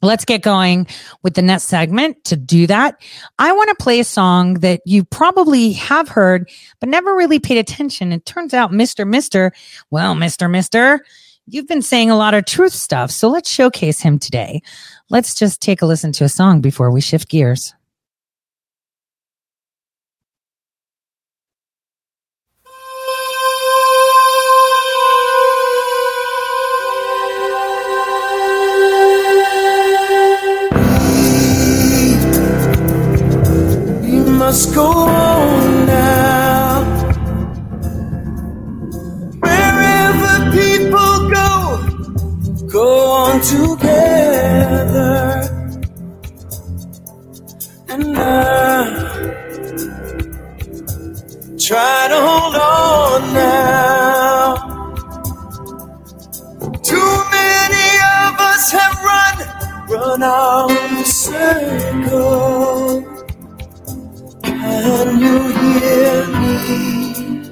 let's 0.06 0.24
get 0.24 0.42
going 0.42 0.88
with 1.22 1.34
the 1.34 1.42
next 1.42 1.66
segment. 1.66 2.24
To 2.26 2.38
do 2.38 2.66
that, 2.68 3.02
I 3.38 3.52
want 3.52 3.70
to 3.70 3.84
play 3.84 4.00
a 4.00 4.06
song 4.06 4.56
that 4.56 4.82
you 4.86 5.04
probably 5.04 5.74
have 5.74 6.08
heard, 6.08 6.50
but 6.80 6.88
never 6.90 7.14
really 7.16 7.40
paid 7.40 7.58
attention. 7.58 8.14
It 8.14 8.26
turns 8.26 8.54
out 8.54 8.72
Mr. 8.72 9.08
Mister, 9.08 9.52
well, 9.92 10.16
Mr. 10.16 10.50
Mister, 10.50 11.06
you've 11.48 11.68
been 11.68 11.84
saying 11.84 12.10
a 12.10 12.18
lot 12.18 12.34
of 12.34 12.46
truth 12.46 12.74
stuff. 12.74 13.12
So 13.12 13.28
let's 13.28 13.50
showcase 13.50 14.00
him 14.00 14.18
today. 14.18 14.62
Let's 15.10 15.36
just 15.36 15.62
take 15.62 15.84
a 15.84 15.86
listen 15.86 16.12
to 16.14 16.24
a 16.24 16.30
song 16.30 16.62
before 16.62 16.90
we 16.90 17.02
shift 17.02 17.30
gears. 17.30 17.75
Must 34.48 34.76
go 34.76 34.86
on 34.86 35.86
now. 35.88 36.84
Wherever 39.46 40.34
people 40.60 41.14
go, 41.38 41.52
go 42.78 42.88
on 43.24 43.42
together. 43.42 45.18
And 47.90 48.16
I 48.16 48.20
try 51.68 52.00
to 52.14 52.18
hold 52.28 52.56
on 52.56 53.22
now. 53.34 54.46
Too 56.92 57.14
many 57.38 57.88
of 58.22 58.34
us 58.52 58.64
have 58.78 58.98
run, 59.10 59.36
run 59.90 60.22
out 60.22 60.70
the 60.70 61.04
circle. 61.04 63.15
Can 64.66 65.20
you 65.20 65.40
hear 65.58 66.28
me? 66.40 67.52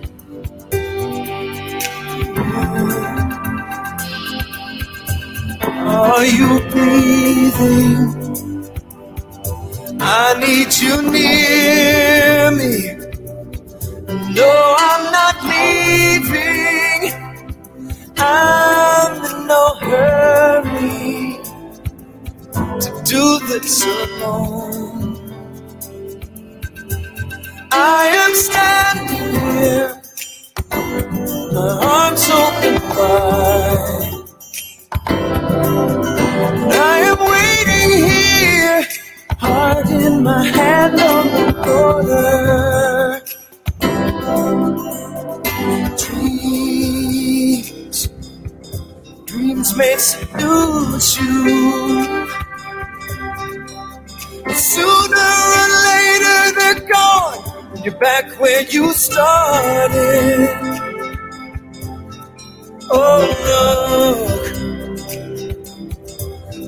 Are 5.75 6.25
you 6.25 6.49
breathing? 6.71 7.97
I 10.01 10.39
need 10.39 10.71
you 10.83 10.95
near 11.11 12.51
me. 12.51 12.75
No, 14.35 14.75
I'm 14.79 15.03
not 15.17 15.37
leaving. 15.51 17.03
I'm 18.17 19.15
in 19.29 19.47
no 19.47 19.75
hurry 19.81 21.39
to 22.81 23.03
do 23.05 23.39
this 23.47 23.85
alone. 23.85 24.92
I 27.73 28.07
am 28.25 28.35
standing 28.35 29.33
here, 29.57 30.01
my 31.39 31.69
arms 31.83 32.29
open 32.29 32.75
wide. 32.97 34.25
I 36.59 36.99
am 37.11 37.19
waiting 37.33 37.91
here, 38.09 38.79
heart 39.39 39.89
in 39.89 40.23
my 40.23 40.45
hand 40.45 40.99
on 41.01 41.25
the 41.27 41.53
border. 41.65 43.21
Dreams, 45.97 48.09
dreams 49.25 49.75
may 49.77 49.95
seduce 49.97 51.19
you. 51.19 52.27
Sooner 54.53 55.31
or 55.59 55.69
later 55.87 56.51
they're 56.59 56.89
gone. 56.89 57.52
You're 57.83 57.99
back 57.99 58.39
where 58.39 58.63
you 58.63 58.93
started. 58.93 60.49
Oh 62.89 63.27
look, 63.43 64.55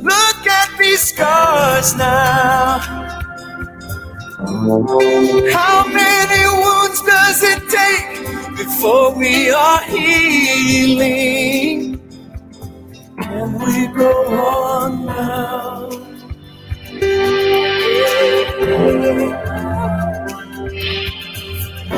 look 0.03 0.47
at 0.47 0.77
these 0.77 0.99
scars 0.99 1.95
now. 1.95 2.79
How 5.53 5.87
many 5.87 6.45
wounds 6.59 7.01
does 7.03 7.43
it 7.43 7.69
take 7.69 8.19
before 8.57 9.15
we 9.17 9.49
are 9.51 9.81
healing? 9.83 11.99
Can 13.21 13.53
we 13.59 13.87
go 13.95 14.11
on 14.35 15.05
now? 15.05 15.89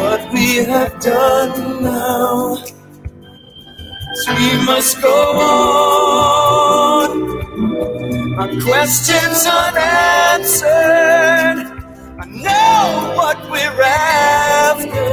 What 0.07 0.23
we 0.31 0.63
have 0.63 0.95
done 1.01 1.83
now 1.83 2.55
is 2.55 4.23
we 4.39 4.49
must 4.65 5.01
go 5.01 5.17
on. 5.37 7.09
Our 8.39 8.47
questions 8.61 9.45
unanswered. 9.45 10.69
I 12.23 12.25
know 12.45 13.15
what 13.17 13.37
we're 13.51 13.81
after 13.83 15.11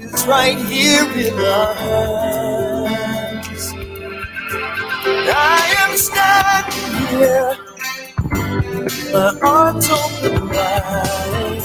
is 0.00 0.26
right 0.26 0.58
here 0.58 1.04
in 1.04 1.36
hands. 1.78 3.64
I 5.30 5.74
am 5.84 5.92
standing 5.96 7.06
here 7.06 7.56
my 9.12 9.38
arms 9.42 9.88
open 9.90 10.48
wide. 10.48 11.57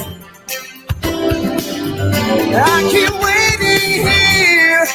I 2.12 2.90
keep 2.92 3.14
waiting 3.24 4.08
here, 4.08 4.86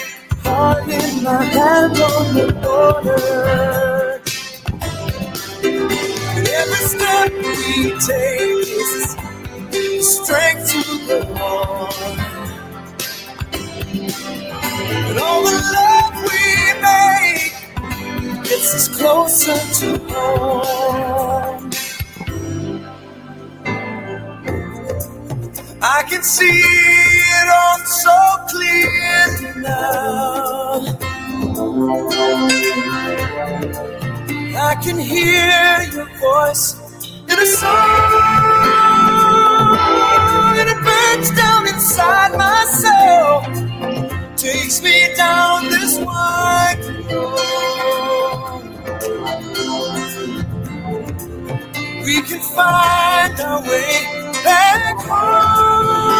in 0.90 1.24
my 1.24 1.44
hand 1.44 1.98
on 2.00 2.34
the 2.34 2.52
border. 2.62 4.22
And 6.36 6.48
every 6.48 6.84
step 6.94 7.32
we 7.32 7.92
take 8.08 8.68
is 9.74 10.18
strength 10.24 10.72
to 10.72 10.82
go 11.08 11.18
on. 11.44 12.18
And 14.94 15.18
all 15.18 15.42
the 15.44 15.58
love 15.76 16.16
we 16.28 16.44
make 16.82 17.54
gets 18.44 18.74
us 18.74 18.88
closer 18.98 19.58
to 19.80 20.14
home. 20.14 21.47
I 25.80 26.02
can 26.10 26.22
see 26.24 26.44
it 26.44 27.48
all 27.48 27.78
so 27.86 28.10
clear 28.50 29.54
now. 29.62 30.80
I 34.60 34.74
can 34.82 34.98
hear 34.98 35.82
your 35.94 36.08
voice 36.18 36.74
in 37.28 37.38
a 37.38 37.46
song, 37.46 38.12
and 40.58 40.68
it 40.68 40.80
burns 40.82 41.30
down 41.36 41.68
inside 41.68 42.32
my 42.36 42.64
soul, 42.82 43.42
takes 44.36 44.82
me 44.82 45.14
down 45.14 45.70
this 45.70 45.96
wide 46.00 46.84
road. 47.08 47.44
We 52.04 52.20
can 52.22 52.40
find 52.40 53.40
our 53.40 53.62
way 53.62 54.17
back 54.44 54.96
home. 55.08 56.18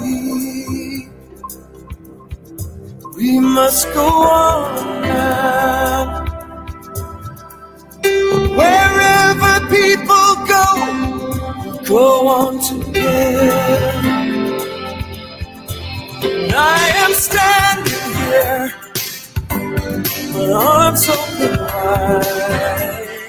We, 0.00 1.08
we 3.16 3.40
must 3.40 3.92
go 3.94 4.06
on 4.08 5.02
now. 5.02 6.24
Wherever 8.60 9.54
people 9.68 10.30
go 10.52 10.64
go 11.86 12.28
on 12.28 12.60
together. 12.60 14.00
And 16.22 16.52
I 16.54 16.88
am 17.04 17.12
standing 17.14 18.14
here, 18.22 18.72
my 20.46 20.52
arms 20.52 21.08
open 21.08 21.56
wide. 21.58 23.28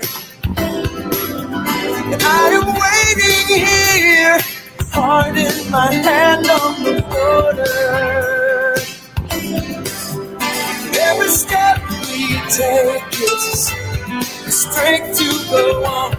And 2.13 2.21
I 2.23 2.49
am 2.59 2.67
waiting 2.83 3.47
here, 3.65 4.39
heart 4.91 5.37
in 5.37 5.71
my 5.71 5.91
hand 5.93 6.47
on 6.49 6.83
the 6.83 7.01
border. 7.11 8.75
Every 10.99 11.29
step 11.29 11.77
we 11.89 12.39
take 12.49 13.13
is 13.13 13.71
the 14.45 14.51
strength 14.51 15.17
to 15.19 15.27
go 15.51 15.83
on. 15.85 16.11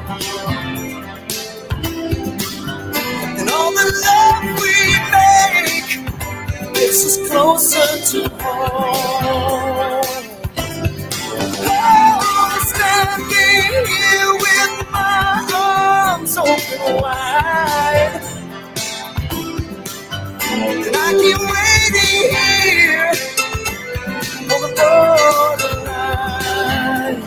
And 3.38 3.48
all 3.50 3.72
the 3.72 3.88
love 4.06 4.44
we 4.60 4.74
make 5.16 6.74
gets 6.74 7.04
us 7.06 7.16
closer 7.30 7.88
to 8.12 8.28
home. 8.42 9.91
Arms 16.36 16.50
open 16.50 16.96
wide. 17.02 18.20
And 20.40 20.96
I 20.96 21.12
keep 21.20 21.38
waiting 21.52 22.30
here 22.36 23.12
on 24.52 24.60
the 24.62 24.68
borderline. 25.58 27.18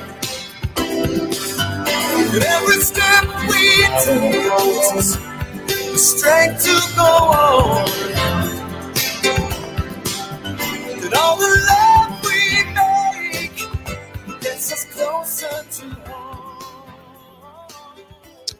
And 2.34 2.44
every 2.44 2.80
step 2.82 3.24
we 3.50 3.64
take 4.04 4.34
gives 4.88 5.10
the 5.92 5.98
strength 5.98 6.64
to 6.66 6.76
go 6.96 7.04
on. 7.04 7.90
And 11.04 11.14
all 11.14 11.36
the 11.38 11.55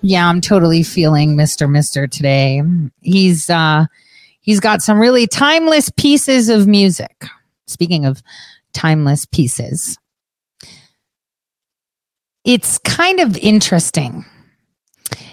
Yeah, 0.08 0.30
I'm 0.30 0.40
totally 0.40 0.84
feeling 0.84 1.36
Mr. 1.36 1.68
Mister 1.68 2.06
today. 2.06 2.62
He's 3.02 3.50
uh 3.50 3.88
he's 4.40 4.60
got 4.60 4.84
some 4.84 5.00
really 5.00 5.26
timeless 5.26 5.90
pieces 5.90 6.48
of 6.48 6.68
music. 6.68 7.26
Speaking 7.66 8.06
of 8.06 8.22
timeless 8.72 9.26
pieces. 9.26 9.98
It's 12.44 12.78
kind 12.78 13.20
of 13.20 13.36
interesting 13.38 14.24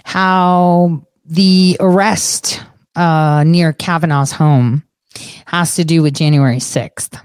how 0.04 1.06
the 1.26 1.76
arrest 1.78 2.64
uh, 2.96 3.44
near 3.46 3.74
Kavanaugh's 3.74 4.32
home 4.32 4.84
has 5.44 5.74
to 5.74 5.84
do 5.84 6.00
with 6.00 6.14
January 6.14 6.56
6th. 6.56 7.22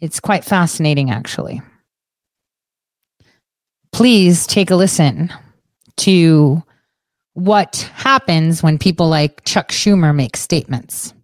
It's 0.00 0.20
quite 0.20 0.44
fascinating, 0.44 1.10
actually. 1.10 1.60
Please 3.90 4.46
take 4.46 4.70
a 4.70 4.76
listen 4.76 5.32
to 5.96 6.62
what 7.34 7.90
happens 7.94 8.62
when 8.62 8.78
people 8.78 9.08
like 9.08 9.44
Chuck 9.44 9.68
Schumer 9.68 10.14
make 10.14 10.36
statements. 10.36 11.14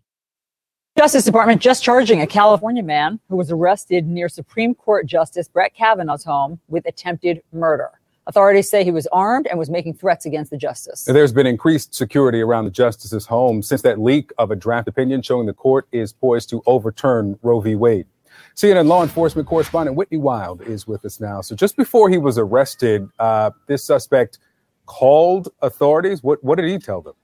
Justice 0.97 1.25
Department 1.25 1.62
just 1.62 1.85
charging 1.85 2.21
a 2.21 2.27
California 2.27 2.83
man 2.83 3.21
who 3.29 3.37
was 3.37 3.53
arrested 3.53 4.07
near 4.07 4.29
Supreme 4.29 4.75
Court 4.75 5.07
Justice 5.07 5.47
Brett 5.47 5.73
Kavanaugh's 5.75 6.25
home 6.25 6.59
with 6.66 6.87
attempted 6.87 7.41
murder. 7.53 7.91
Authorities 8.27 8.69
say 8.69 8.85
he 8.85 8.91
was 8.91 9.07
armed 9.07 9.47
and 9.47 9.59
was 9.59 9.71
making 9.71 9.95
threats 9.95 10.27
against 10.27 10.51
the 10.51 10.57
justice. 10.57 11.05
There's 11.05 11.33
been 11.33 11.47
increased 11.47 11.95
security 11.95 12.41
around 12.41 12.64
the 12.64 12.71
justice's 12.71 13.27
home 13.27 13.62
since 13.62 13.83
that 13.83 14.01
leak 14.01 14.33
of 14.39 14.51
a 14.51 14.57
draft 14.57 14.89
opinion 14.89 15.23
showing 15.23 15.47
the 15.47 15.55
court 15.55 15.87
is 15.93 16.12
poised 16.12 16.51
to 16.51 16.62
overturn 16.66 17.39
Roe 17.43 17.61
v. 17.61 17.75
Wade. 17.75 18.07
CNN 18.55 18.87
law 18.87 19.03
enforcement 19.03 19.47
correspondent 19.47 19.97
Whitney 19.97 20.19
Wild 20.19 20.62
is 20.62 20.87
with 20.87 21.05
us 21.05 21.21
now. 21.21 21.41
So 21.41 21.55
just 21.55 21.77
before 21.77 22.11
he 22.11 22.19
was 22.19 22.39
arrested, 22.39 23.09
uh, 23.19 23.53
this 23.66 23.85
suspect 23.85 24.41
called 24.89 25.51
authorities. 25.62 26.22
What 26.24 26.43
what 26.43 26.57
did 26.57 26.68
he 26.68 26.78
tell 26.78 27.01
them? 27.01 27.14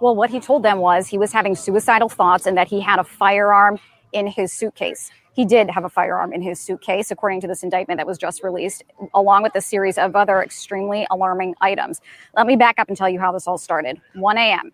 Well, 0.00 0.14
what 0.14 0.30
he 0.30 0.38
told 0.38 0.62
them 0.62 0.78
was 0.78 1.08
he 1.08 1.18
was 1.18 1.32
having 1.32 1.56
suicidal 1.56 2.08
thoughts 2.08 2.46
and 2.46 2.56
that 2.56 2.68
he 2.68 2.80
had 2.80 2.98
a 2.98 3.04
firearm 3.04 3.80
in 4.12 4.26
his 4.26 4.52
suitcase. 4.52 5.10
He 5.34 5.46
did 5.46 5.70
have 5.70 5.84
a 5.84 5.88
firearm 5.88 6.32
in 6.32 6.42
his 6.42 6.60
suitcase, 6.60 7.10
according 7.10 7.40
to 7.40 7.46
this 7.46 7.62
indictment 7.62 7.98
that 7.98 8.06
was 8.06 8.18
just 8.18 8.44
released, 8.44 8.84
along 9.14 9.44
with 9.44 9.54
a 9.54 9.62
series 9.62 9.96
of 9.96 10.14
other 10.14 10.42
extremely 10.42 11.06
alarming 11.10 11.54
items. 11.60 12.00
Let 12.36 12.46
me 12.46 12.56
back 12.56 12.78
up 12.78 12.88
and 12.88 12.96
tell 12.96 13.08
you 13.08 13.18
how 13.18 13.32
this 13.32 13.46
all 13.46 13.56
started. 13.56 13.98
1 14.14 14.36
a.m., 14.36 14.72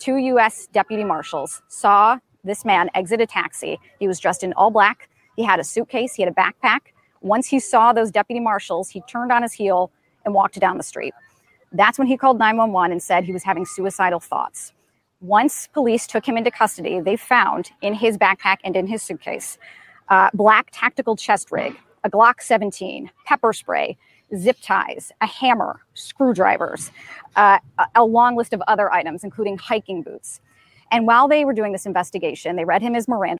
two 0.00 0.16
U.S. 0.16 0.66
deputy 0.72 1.04
marshals 1.04 1.62
saw 1.68 2.18
this 2.42 2.64
man 2.64 2.90
exit 2.94 3.20
a 3.20 3.26
taxi. 3.26 3.78
He 4.00 4.08
was 4.08 4.18
dressed 4.18 4.42
in 4.42 4.52
all 4.54 4.70
black. 4.70 5.08
He 5.36 5.44
had 5.44 5.60
a 5.60 5.64
suitcase, 5.64 6.14
he 6.14 6.22
had 6.24 6.32
a 6.32 6.34
backpack. 6.34 6.80
Once 7.20 7.46
he 7.46 7.60
saw 7.60 7.92
those 7.92 8.10
deputy 8.10 8.40
marshals, 8.40 8.88
he 8.88 9.02
turned 9.02 9.30
on 9.30 9.42
his 9.42 9.52
heel 9.52 9.92
and 10.24 10.34
walked 10.34 10.58
down 10.60 10.76
the 10.78 10.84
street. 10.84 11.14
That's 11.72 11.98
when 11.98 12.08
he 12.08 12.16
called 12.16 12.38
911 12.38 12.92
and 12.92 13.02
said 13.02 13.24
he 13.24 13.32
was 13.32 13.44
having 13.44 13.66
suicidal 13.66 14.20
thoughts. 14.20 14.72
Once 15.20 15.68
police 15.72 16.06
took 16.06 16.26
him 16.26 16.36
into 16.36 16.50
custody, 16.50 17.00
they 17.00 17.16
found 17.16 17.70
in 17.82 17.94
his 17.94 18.18
backpack 18.18 18.58
and 18.64 18.76
in 18.76 18.86
his 18.88 19.02
suitcase 19.02 19.58
uh, 20.10 20.30
black 20.34 20.68
tactical 20.72 21.16
chest 21.16 21.52
rig, 21.52 21.76
a 22.04 22.10
Glock 22.10 22.40
17, 22.42 23.10
pepper 23.26 23.52
spray, 23.52 23.96
zip 24.36 24.58
ties, 24.62 25.12
a 25.20 25.26
hammer, 25.26 25.80
screwdrivers, 25.94 26.92
uh, 27.36 27.58
a- 27.78 27.88
long 28.04 28.36
list 28.36 28.52
of 28.52 28.62
other 28.68 28.92
items, 28.92 29.24
including 29.24 29.58
hiking 29.58 30.02
boots. 30.02 30.40
And 30.92 31.06
while 31.06 31.28
they 31.28 31.44
were 31.44 31.54
doing 31.54 31.72
this 31.72 31.86
investigation, 31.86 32.56
they 32.56 32.64
read 32.64 32.82
him 32.82 32.94
his 32.94 33.08
Miranda 33.08 33.38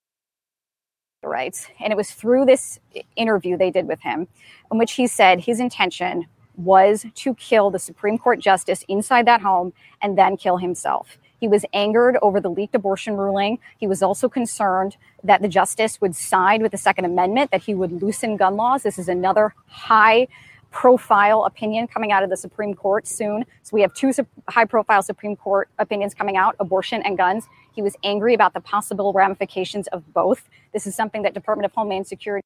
rights. 1.24 1.68
And 1.80 1.92
it 1.92 1.96
was 1.96 2.12
through 2.12 2.46
this 2.46 2.80
interview 3.16 3.56
they 3.58 3.70
did 3.72 3.88
with 3.88 4.00
him, 4.02 4.28
in 4.72 4.78
which 4.78 4.92
he 4.94 5.06
said 5.06 5.40
his 5.40 5.60
intention 5.60 6.26
was 6.56 7.06
to 7.14 7.34
kill 7.34 7.70
the 7.70 7.78
Supreme 7.78 8.18
Court 8.18 8.40
justice 8.40 8.84
inside 8.88 9.26
that 9.26 9.40
home 9.40 9.72
and 10.00 10.16
then 10.18 10.36
kill 10.36 10.58
himself. 10.58 11.18
He 11.40 11.48
was 11.48 11.64
angered 11.72 12.16
over 12.22 12.40
the 12.40 12.50
leaked 12.50 12.74
abortion 12.74 13.16
ruling. 13.16 13.58
He 13.78 13.86
was 13.86 14.02
also 14.02 14.28
concerned 14.28 14.96
that 15.24 15.42
the 15.42 15.48
justice 15.48 16.00
would 16.00 16.14
side 16.14 16.62
with 16.62 16.70
the 16.70 16.78
Second 16.78 17.04
Amendment, 17.04 17.50
that 17.50 17.62
he 17.62 17.74
would 17.74 18.02
loosen 18.02 18.36
gun 18.36 18.56
laws. 18.56 18.84
This 18.84 18.98
is 18.98 19.08
another 19.08 19.54
high 19.66 20.28
profile 20.70 21.44
opinion 21.44 21.86
coming 21.86 22.12
out 22.12 22.22
of 22.22 22.30
the 22.30 22.36
Supreme 22.36 22.74
Court 22.74 23.06
soon. 23.06 23.44
So 23.62 23.70
we 23.72 23.82
have 23.82 23.92
two 23.92 24.12
high 24.48 24.64
profile 24.64 25.02
Supreme 25.02 25.36
Court 25.36 25.68
opinions 25.78 26.14
coming 26.14 26.36
out 26.36 26.54
abortion 26.60 27.02
and 27.02 27.18
guns. 27.18 27.48
He 27.72 27.82
was 27.82 27.96
angry 28.04 28.34
about 28.34 28.54
the 28.54 28.60
possible 28.60 29.12
ramifications 29.12 29.88
of 29.88 30.12
both. 30.14 30.48
This 30.72 30.86
is 30.86 30.94
something 30.94 31.22
that 31.22 31.34
Department 31.34 31.66
of 31.66 31.72
Homeland 31.72 32.06
Security 32.06 32.42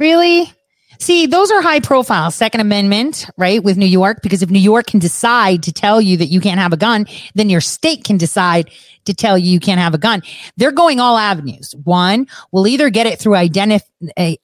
Really? 0.00 0.50
See, 0.98 1.26
those 1.26 1.50
are 1.50 1.62
high 1.62 1.80
profile. 1.80 2.30
Second 2.30 2.60
Amendment, 2.60 3.26
right? 3.38 3.62
With 3.62 3.76
New 3.76 3.86
York, 3.86 4.18
because 4.22 4.42
if 4.42 4.50
New 4.50 4.58
York 4.58 4.86
can 4.86 4.98
decide 5.00 5.62
to 5.62 5.72
tell 5.72 6.00
you 6.00 6.16
that 6.18 6.26
you 6.26 6.40
can't 6.40 6.60
have 6.60 6.72
a 6.72 6.76
gun, 6.76 7.06
then 7.34 7.48
your 7.48 7.60
state 7.60 8.04
can 8.04 8.16
decide 8.16 8.70
to 9.04 9.14
tell 9.14 9.38
you 9.38 9.50
you 9.50 9.60
can't 9.60 9.80
have 9.80 9.94
a 9.94 9.98
gun. 9.98 10.22
They're 10.56 10.72
going 10.72 11.00
all 11.00 11.16
avenues. 11.16 11.74
One, 11.84 12.26
we'll 12.52 12.66
either 12.66 12.90
get 12.90 13.06
it 13.06 13.18
through 13.18 13.34
identi- 13.34 13.80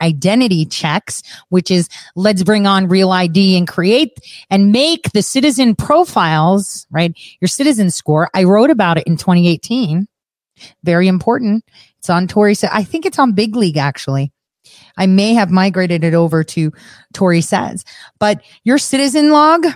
identity 0.00 0.64
checks, 0.64 1.22
which 1.50 1.70
is 1.70 1.88
let's 2.14 2.42
bring 2.42 2.66
on 2.66 2.88
real 2.88 3.10
ID 3.10 3.58
and 3.58 3.68
create 3.68 4.12
and 4.48 4.72
make 4.72 5.10
the 5.12 5.22
citizen 5.22 5.74
profiles, 5.74 6.86
right? 6.90 7.14
Your 7.40 7.48
citizen 7.48 7.90
score. 7.90 8.30
I 8.34 8.44
wrote 8.44 8.70
about 8.70 8.98
it 8.98 9.06
in 9.06 9.16
2018. 9.16 10.06
Very 10.84 11.08
important. 11.08 11.64
It's 11.98 12.08
on 12.08 12.28
Tory. 12.28 12.54
So 12.54 12.68
I 12.72 12.82
think 12.82 13.04
it's 13.04 13.18
on 13.18 13.32
Big 13.32 13.56
League 13.56 13.76
actually. 13.76 14.32
I 14.96 15.06
may 15.06 15.34
have 15.34 15.50
migrated 15.50 16.04
it 16.04 16.14
over 16.14 16.44
to 16.44 16.72
Tory 17.12 17.40
says, 17.40 17.84
but 18.18 18.42
your 18.64 18.78
citizen 18.78 19.30
log 19.30 19.66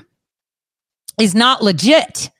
is 1.20 1.34
not 1.34 1.62
legit. 1.62 2.30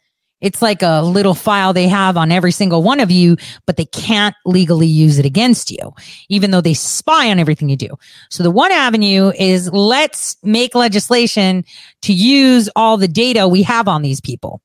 It's 0.41 0.63
like 0.63 0.81
a 0.83 1.03
little 1.03 1.35
file 1.35 1.73
they 1.73 1.87
have 1.89 2.17
on 2.17 2.33
every 2.33 2.53
single 2.53 2.83
one 2.83 3.01
of 3.01 3.11
you, 3.11 3.37
but 3.67 3.77
they 3.77 3.85
can't 3.85 4.35
legally 4.47 4.87
use 4.87 5.19
it 5.19 5.27
against 5.27 5.71
you, 5.71 5.93
even 6.31 6.51
though 6.51 6.63
they 6.63 6.73
spy 6.73 7.31
on 7.31 7.39
everything 7.39 7.69
you 7.69 7.77
do. 7.77 7.91
So 8.31 8.43
the 8.43 8.51
one 8.51 8.73
avenue 8.73 9.33
is 9.39 9.71
let's 9.71 10.37
make 10.43 10.75
legislation 10.75 11.65
to 12.03 12.15
use 12.15 12.71
all 12.75 12.97
the 12.97 13.09
data 13.09 13.47
we 13.49 13.63
have 13.65 13.87
on 13.87 14.01
these 14.01 14.21
people. 14.21 14.63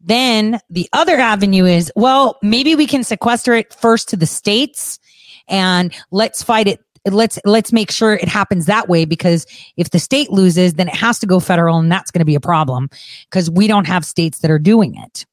Then 0.00 0.60
the 0.70 0.88
other 0.92 1.16
avenue 1.16 1.64
is, 1.64 1.92
well, 1.96 2.38
maybe 2.42 2.74
we 2.74 2.86
can 2.86 3.04
sequester 3.04 3.54
it 3.54 3.72
first 3.74 4.08
to 4.10 4.16
the 4.16 4.26
states 4.26 4.98
and 5.48 5.94
let's 6.10 6.42
fight 6.42 6.66
it 6.66 6.80
let's 7.10 7.38
let's 7.44 7.72
make 7.72 7.90
sure 7.90 8.14
it 8.14 8.28
happens 8.28 8.66
that 8.66 8.88
way 8.88 9.04
because 9.04 9.46
if 9.76 9.90
the 9.90 9.98
state 9.98 10.30
loses 10.30 10.74
then 10.74 10.88
it 10.88 10.94
has 10.94 11.18
to 11.18 11.26
go 11.26 11.38
federal 11.38 11.78
and 11.78 11.92
that's 11.92 12.10
going 12.10 12.20
to 12.20 12.24
be 12.24 12.34
a 12.34 12.40
problem 12.40 12.88
because 13.30 13.50
we 13.50 13.66
don't 13.66 13.86
have 13.86 14.04
states 14.04 14.38
that 14.38 14.50
are 14.50 14.58
doing 14.58 14.94
it 14.96 15.26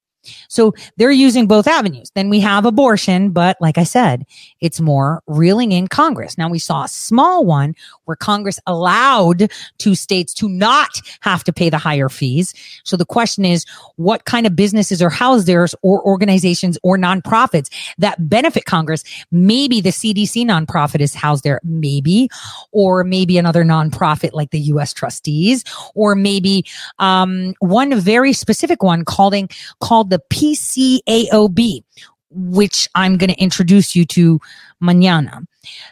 So 0.51 0.73
they're 0.97 1.11
using 1.11 1.47
both 1.47 1.65
avenues. 1.65 2.11
Then 2.13 2.29
we 2.29 2.41
have 2.41 2.65
abortion, 2.65 3.29
but 3.31 3.55
like 3.61 3.77
I 3.77 3.85
said, 3.85 4.25
it's 4.59 4.81
more 4.81 5.23
reeling 5.25 5.71
in 5.71 5.87
Congress. 5.87 6.37
Now 6.37 6.49
we 6.49 6.59
saw 6.59 6.83
a 6.83 6.89
small 6.89 7.45
one 7.45 7.73
where 8.03 8.17
Congress 8.17 8.59
allowed 8.67 9.49
two 9.77 9.95
states 9.95 10.33
to 10.33 10.49
not 10.49 10.89
have 11.21 11.45
to 11.45 11.53
pay 11.53 11.69
the 11.69 11.77
higher 11.77 12.09
fees. 12.09 12.53
So 12.83 12.97
the 12.97 13.05
question 13.05 13.45
is, 13.45 13.65
what 13.95 14.25
kind 14.25 14.45
of 14.45 14.53
businesses 14.53 15.01
housed 15.09 15.47
there 15.47 15.65
or 15.83 16.05
organizations 16.05 16.77
or 16.83 16.97
nonprofits 16.97 17.69
that 17.97 18.29
benefit 18.29 18.65
Congress? 18.65 19.05
Maybe 19.31 19.79
the 19.79 19.91
CDC 19.91 20.45
nonprofit 20.45 20.99
is 20.99 21.15
housed 21.15 21.45
there, 21.45 21.61
maybe, 21.63 22.29
or 22.73 23.05
maybe 23.05 23.37
another 23.37 23.63
nonprofit 23.63 24.33
like 24.33 24.51
the 24.51 24.59
U.S. 24.59 24.91
trustees, 24.93 25.63
or 25.95 26.13
maybe, 26.13 26.65
um, 26.99 27.53
one 27.59 27.97
very 27.97 28.33
specific 28.33 28.83
one 28.83 29.05
called, 29.05 29.33
called 29.79 30.09
the 30.09 30.19
PCAOB, 30.41 31.83
which 32.31 32.89
I'm 32.95 33.17
going 33.17 33.29
to 33.29 33.39
introduce 33.39 33.95
you 33.95 34.05
to 34.05 34.39
mañana. 34.81 35.45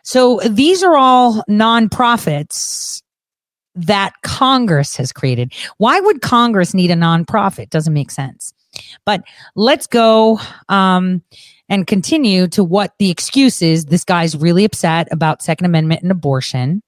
So 0.03 0.39
these 0.49 0.83
are 0.83 0.97
all 0.97 1.43
nonprofits 1.49 3.01
that 3.75 4.13
Congress 4.23 4.95
has 4.95 5.11
created. 5.11 5.53
Why 5.77 5.99
would 5.99 6.21
Congress 6.21 6.73
need 6.73 6.91
a 6.91 6.95
nonprofit? 6.95 7.69
Doesn't 7.69 7.93
make 7.93 8.11
sense. 8.11 8.53
But 9.05 9.23
let's 9.55 9.87
go 9.87 10.39
um, 10.67 11.21
and 11.69 11.85
continue 11.87 12.47
to 12.49 12.63
what 12.63 12.93
the 12.99 13.09
excuse 13.09 13.61
is. 13.61 13.85
This 13.85 14.03
guy's 14.03 14.35
really 14.35 14.65
upset 14.65 15.07
about 15.11 15.41
Second 15.41 15.65
Amendment 15.65 16.01
and 16.01 16.11
abortion. 16.11 16.81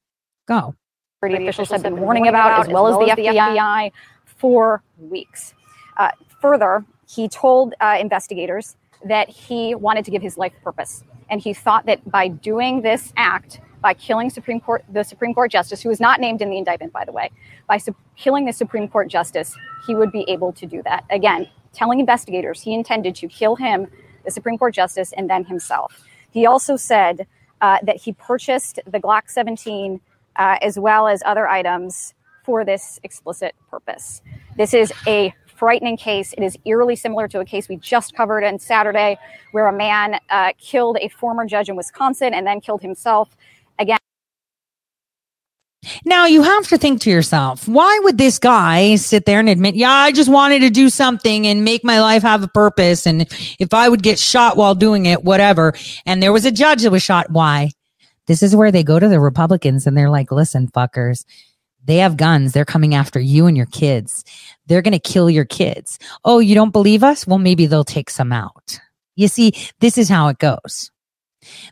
Go. 0.47 0.75
Officials 1.23 1.69
have 1.69 1.83
been 1.83 1.99
warning 1.99 2.27
about, 2.27 2.61
as 2.61 2.67
well 2.67 2.87
as 2.87 2.97
the 2.97 3.13
FBI, 3.21 3.91
for 4.25 4.81
weeks. 4.97 5.53
Uh, 5.97 6.09
further, 6.41 6.83
he 7.13 7.27
told 7.27 7.73
uh, 7.81 7.97
investigators 7.99 8.77
that 9.03 9.27
he 9.29 9.75
wanted 9.75 10.05
to 10.05 10.11
give 10.11 10.21
his 10.21 10.37
life 10.37 10.53
purpose. 10.63 11.03
And 11.29 11.41
he 11.41 11.53
thought 11.53 11.85
that 11.85 12.09
by 12.09 12.29
doing 12.29 12.81
this 12.81 13.11
act, 13.17 13.59
by 13.81 13.93
killing 13.93 14.29
Supreme 14.29 14.61
Court, 14.61 14.85
the 14.91 15.03
Supreme 15.03 15.33
Court 15.33 15.51
justice, 15.51 15.81
who 15.81 15.89
was 15.89 15.99
not 15.99 16.19
named 16.21 16.41
in 16.41 16.49
the 16.49 16.57
indictment, 16.57 16.93
by 16.93 17.03
the 17.03 17.11
way, 17.11 17.31
by 17.67 17.77
su- 17.77 17.95
killing 18.15 18.45
the 18.45 18.53
Supreme 18.53 18.87
Court 18.87 19.09
justice, 19.09 19.55
he 19.87 19.95
would 19.95 20.11
be 20.11 20.23
able 20.29 20.53
to 20.53 20.65
do 20.65 20.81
that. 20.83 21.03
Again, 21.09 21.49
telling 21.73 21.99
investigators 21.99 22.61
he 22.61 22.73
intended 22.73 23.15
to 23.15 23.27
kill 23.27 23.55
him, 23.55 23.87
the 24.23 24.31
Supreme 24.31 24.57
Court 24.57 24.73
justice, 24.73 25.11
and 25.13 25.29
then 25.29 25.43
himself. 25.43 26.07
He 26.31 26.45
also 26.45 26.77
said 26.77 27.27
uh, 27.59 27.79
that 27.83 27.97
he 27.97 28.13
purchased 28.13 28.79
the 28.85 28.99
Glock 28.99 29.23
17 29.29 29.99
uh, 30.37 30.57
as 30.61 30.79
well 30.79 31.07
as 31.07 31.21
other 31.25 31.47
items 31.47 32.13
for 32.43 32.63
this 32.63 32.99
explicit 33.03 33.53
purpose. 33.69 34.21
This 34.57 34.73
is 34.73 34.91
a 35.07 35.33
frightening 35.61 35.95
case. 35.95 36.33
It 36.33 36.41
is 36.41 36.57
eerily 36.65 36.95
similar 36.95 37.27
to 37.27 37.39
a 37.39 37.45
case 37.45 37.69
we 37.69 37.75
just 37.75 38.15
covered 38.15 38.43
on 38.43 38.57
Saturday, 38.57 39.19
where 39.51 39.67
a 39.67 39.71
man 39.71 40.19
uh, 40.31 40.53
killed 40.57 40.97
a 40.99 41.07
former 41.09 41.45
judge 41.45 41.69
in 41.69 41.75
Wisconsin 41.75 42.33
and 42.33 42.47
then 42.47 42.61
killed 42.61 42.81
himself. 42.81 43.37
Again, 43.77 43.99
now 46.03 46.25
you 46.25 46.41
have 46.41 46.67
to 46.69 46.79
think 46.79 46.99
to 47.01 47.11
yourself, 47.11 47.67
why 47.67 47.99
would 48.01 48.17
this 48.17 48.39
guy 48.39 48.95
sit 48.95 49.27
there 49.27 49.39
and 49.39 49.47
admit, 49.47 49.75
yeah, 49.75 49.91
I 49.91 50.11
just 50.11 50.31
wanted 50.31 50.61
to 50.61 50.71
do 50.71 50.89
something 50.89 51.45
and 51.45 51.63
make 51.63 51.83
my 51.83 52.01
life 52.01 52.23
have 52.23 52.41
a 52.41 52.47
purpose. 52.47 53.05
And 53.05 53.27
if 53.59 53.71
I 53.71 53.87
would 53.87 54.01
get 54.01 54.17
shot 54.17 54.57
while 54.57 54.73
doing 54.73 55.05
it, 55.05 55.23
whatever. 55.23 55.73
And 56.07 56.23
there 56.23 56.33
was 56.33 56.45
a 56.45 56.51
judge 56.51 56.81
that 56.81 56.91
was 56.91 57.03
shot. 57.03 57.29
Why? 57.29 57.69
This 58.25 58.41
is 58.41 58.55
where 58.55 58.71
they 58.71 58.83
go 58.83 58.97
to 58.97 59.07
the 59.07 59.19
Republicans 59.19 59.85
and 59.85 59.95
they're 59.95 60.09
like, 60.09 60.31
listen, 60.31 60.69
fuckers, 60.69 61.23
they 61.83 61.97
have 61.97 62.17
guns. 62.17 62.53
They're 62.53 62.65
coming 62.65 62.93
after 62.93 63.19
you 63.19 63.47
and 63.47 63.57
your 63.57 63.65
kids. 63.67 64.23
They're 64.71 64.81
going 64.81 64.93
to 64.93 64.99
kill 64.99 65.29
your 65.29 65.43
kids. 65.43 65.99
Oh, 66.23 66.39
you 66.39 66.55
don't 66.55 66.71
believe 66.71 67.03
us? 67.03 67.27
Well, 67.27 67.39
maybe 67.39 67.65
they'll 67.65 67.83
take 67.83 68.09
some 68.09 68.31
out. 68.31 68.79
You 69.17 69.27
see, 69.27 69.51
this 69.81 69.97
is 69.97 70.07
how 70.07 70.29
it 70.29 70.39
goes. 70.39 70.89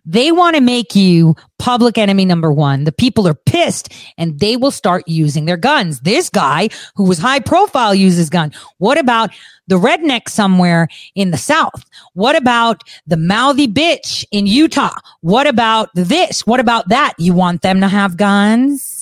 They 0.03 0.33
want 0.33 0.57
to 0.57 0.61
make 0.61 0.97
you 0.97 1.35
public 1.59 1.97
enemy 1.97 2.25
number 2.25 2.51
one. 2.51 2.83
The 2.83 2.91
people 2.91 3.25
are 3.25 3.33
pissed 3.35 3.93
and 4.17 4.37
they 4.41 4.57
will 4.57 4.69
start 4.69 5.07
using 5.07 5.45
their 5.45 5.55
guns. 5.55 6.01
This 6.01 6.29
guy 6.29 6.67
who 6.95 7.05
was 7.05 7.19
high 7.19 7.39
profile 7.39 7.95
uses 7.95 8.29
gun. 8.29 8.51
What 8.79 8.97
about 8.97 9.29
the 9.67 9.79
redneck 9.79 10.27
somewhere 10.27 10.89
in 11.15 11.31
the 11.31 11.37
South? 11.37 11.85
What 12.15 12.35
about 12.35 12.83
the 13.07 13.15
mouthy 13.15 13.69
bitch 13.69 14.25
in 14.31 14.45
Utah? 14.45 14.99
What 15.21 15.47
about 15.47 15.87
this? 15.93 16.45
What 16.45 16.59
about 16.59 16.89
that? 16.89 17.13
You 17.17 17.33
want 17.33 17.61
them 17.61 17.79
to 17.79 17.87
have 17.87 18.17
guns? 18.17 18.98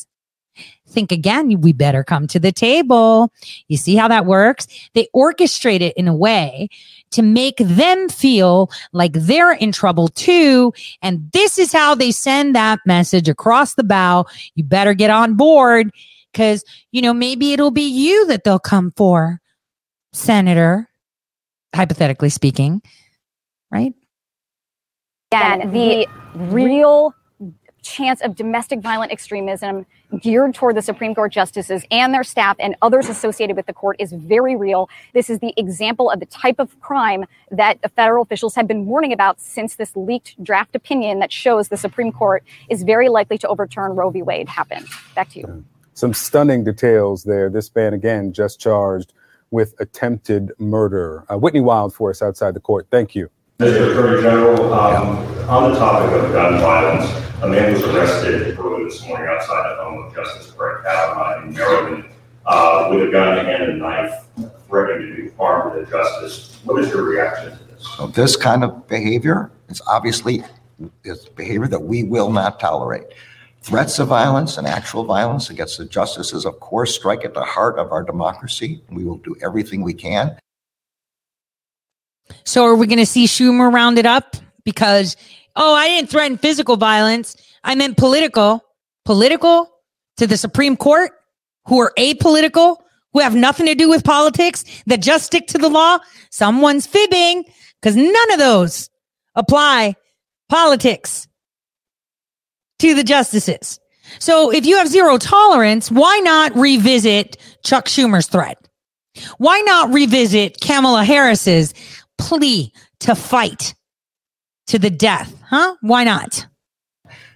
Think 0.88 1.12
again, 1.12 1.62
we 1.62 1.74
better 1.74 2.04
come 2.04 2.28
to 2.28 2.40
the 2.40 2.52
table. 2.52 3.32
You 3.68 3.78
see 3.78 3.96
how 3.96 4.08
that 4.08 4.26
works? 4.26 4.68
They 4.94 5.08
orchestrate 5.16 5.82
it 5.82 5.96
in 5.96 6.08
a 6.08 6.16
way 6.16 6.70
to 7.12 7.22
make 7.22 7.58
them 7.58 8.10
feel 8.10 8.72
like 8.92 9.14
they're 9.14 9.54
in 9.54 9.72
trouble 9.72 10.08
too. 10.10 10.74
And 11.02 11.30
this 11.32 11.58
is 11.58 11.72
how 11.72 11.96
they 11.96 12.12
send 12.12 12.56
that 12.56 12.80
message 12.86 13.30
across 13.30 13.76
the 13.76 13.84
bow. 13.84 14.26
You 14.56 14.64
better 14.64 14.94
get 14.94 15.10
on 15.10 15.36
board 15.36 15.92
because, 16.32 16.64
you 16.92 17.02
know, 17.02 17.14
maybe 17.14 17.54
it'll 17.54 17.72
be 17.72 17.88
you 17.88 18.28
that 18.28 18.44
they'll 18.44 18.60
come 18.60 18.92
for, 18.96 19.40
Senator, 20.14 20.90
hypothetically 21.74 22.30
speaking, 22.30 22.82
right? 23.72 23.94
Again, 25.32 25.72
the 25.72 26.08
real 26.36 27.14
chance 27.88 28.22
of 28.22 28.36
domestic 28.36 28.82
violent 28.82 29.12
extremism 29.12 29.86
geared 30.22 30.54
toward 30.54 30.76
the 30.76 30.82
Supreme 30.82 31.16
Court 31.16 31.32
justices 31.32 31.84
and 31.90 32.14
their 32.14 32.24
staff 32.24 32.56
and 32.60 32.76
others 32.82 33.10
associated 33.10 33.56
with 33.56 33.66
the 33.66 33.74
court 33.74 33.96
is 34.00 34.12
very 34.12 34.56
real. 34.56 34.90
This 35.14 35.30
is 35.30 35.40
the 35.40 35.54
example 35.58 36.10
of 36.10 36.20
the 36.20 36.26
type 36.26 36.60
of 36.60 36.80
crime 36.82 37.26
that 37.52 37.80
federal 37.96 38.24
officials 38.24 38.56
have 38.56 38.68
been 38.68 38.86
warning 38.86 39.14
about 39.14 39.40
since 39.40 39.76
this 39.76 39.96
leaked 39.96 40.42
draft 40.44 40.76
opinion 40.76 41.20
that 41.20 41.32
shows 41.32 41.70
the 41.70 41.78
Supreme 41.78 42.12
Court 42.12 42.44
is 42.70 42.84
very 42.84 43.10
likely 43.10 43.38
to 43.38 43.48
overturn 43.48 43.96
Roe 43.96 44.10
v. 44.10 44.22
Wade 44.22 44.50
happened. 44.50 44.86
Back 45.16 45.30
to 45.32 45.40
you. 45.40 45.66
Some 45.94 46.14
stunning 46.14 46.64
details 46.64 47.24
there. 47.24 47.50
This 47.50 47.74
man, 47.74 47.94
again, 47.94 48.34
just 48.34 48.60
charged 48.60 49.14
with 49.50 49.74
attempted 49.80 50.52
murder. 50.60 51.26
Uh, 51.32 51.38
Whitney 51.38 51.62
Wild 51.62 51.94
for 51.94 52.10
us 52.10 52.22
outside 52.22 52.54
the 52.54 52.60
court. 52.60 52.88
Thank 52.92 53.16
you. 53.16 53.30
Mr. 53.60 53.90
Attorney 53.90 54.22
General, 54.22 54.72
um, 54.72 55.18
on 55.50 55.72
the 55.72 55.80
topic 55.80 56.12
of 56.12 56.32
gun 56.32 56.60
violence, 56.60 57.12
a 57.42 57.48
man 57.48 57.74
was 57.74 57.82
arrested 57.82 58.56
early 58.60 58.84
this 58.84 59.04
morning 59.08 59.28
outside 59.28 59.76
the 59.76 59.84
home 59.84 60.04
of 60.04 60.14
Justice 60.14 60.52
Brett 60.52 60.84
Kavanaugh 60.84 61.42
in 61.42 61.54
Maryland 61.56 62.06
uh, 62.46 62.88
with 62.92 63.10
a 63.10 63.12
gun 63.12 63.40
and 63.40 63.72
a 63.72 63.74
knife, 63.74 64.14
threatening 64.68 65.08
to 65.08 65.16
do 65.24 65.34
harm 65.38 65.74
to 65.74 65.84
the 65.84 65.90
justice. 65.90 66.60
What 66.66 66.84
is 66.84 66.90
your 66.90 67.02
reaction 67.02 67.58
to 67.58 67.64
this? 67.64 67.88
So 67.98 68.06
this 68.06 68.36
kind 68.36 68.64
of 68.64 68.88
behavior 68.88 69.50
is 69.70 69.82
obviously 69.88 70.44
is 71.04 71.28
behavior 71.30 71.68
that 71.68 71.82
we 71.82 72.04
will 72.04 72.32
not 72.32 72.60
tolerate. 72.60 73.08
Threats 73.64 73.98
of 73.98 74.10
violence 74.10 74.60
and 74.60 74.68
actual 74.68 75.04
violence 75.04 75.50
against 75.50 75.80
the 75.80 75.86
justices, 75.86 76.46
of 76.46 76.60
course, 76.60 76.94
strike 76.94 77.26
at 77.26 77.34
the 77.34 77.44
heart 77.44 77.80
of 77.80 77.92
our 77.92 78.04
democracy. 78.04 78.84
We 78.92 79.04
will 79.04 79.18
do 79.18 79.36
everything 79.42 79.82
we 79.82 79.96
can. 79.96 80.38
So 82.44 82.66
are 82.66 82.76
we 82.76 82.88
going 82.88 83.00
to 83.00 83.06
see 83.06 83.26
Schumer 83.26 83.72
rounded 83.72 84.06
up 84.06 84.38
because 84.64 85.16
Oh, 85.58 85.74
I 85.74 85.88
didn't 85.88 86.12
threaten 86.12 86.38
physical 86.38 86.78
violence. 86.78 87.36
I 87.64 87.74
meant 87.74 87.98
political, 87.98 88.64
political 89.06 89.70
to 90.18 90.28
the 90.28 90.38
Supreme 90.38 90.78
Court 90.78 91.12
who 91.66 91.80
are 91.80 91.92
apolitical, 91.98 92.78
who 93.12 93.20
have 93.20 93.36
nothing 93.36 93.66
to 93.66 93.74
do 93.74 93.90
with 93.90 94.04
politics, 94.04 94.64
that 94.86 95.02
just 95.02 95.26
stick 95.26 95.48
to 95.48 95.58
the 95.58 95.68
law. 95.68 95.98
Someone's 96.30 96.86
fibbing 96.86 97.44
because 97.82 97.96
none 97.96 98.32
of 98.32 98.38
those 98.38 98.90
apply 99.36 99.96
politics 100.48 101.28
to 102.80 102.94
the 102.94 103.04
justices. 103.04 103.80
So 104.20 104.52
if 104.52 104.66
you 104.66 104.78
have 104.78 104.88
zero 104.88 105.18
tolerance, 105.18 105.90
why 105.90 106.20
not 106.20 106.56
revisit 106.56 107.38
Chuck 107.64 107.86
Schumer's 107.88 108.28
threat? 108.28 108.60
Why 109.40 109.60
not 109.62 109.92
revisit 109.92 110.62
Kamala 110.62 111.04
Harris's 111.04 111.74
plea 112.18 112.72
to 113.02 113.16
fight 113.16 113.74
to 114.68 114.80
the 114.80 114.90
death? 114.90 115.36
Huh? 115.50 115.76
Why 115.82 116.04
not? 116.04 116.46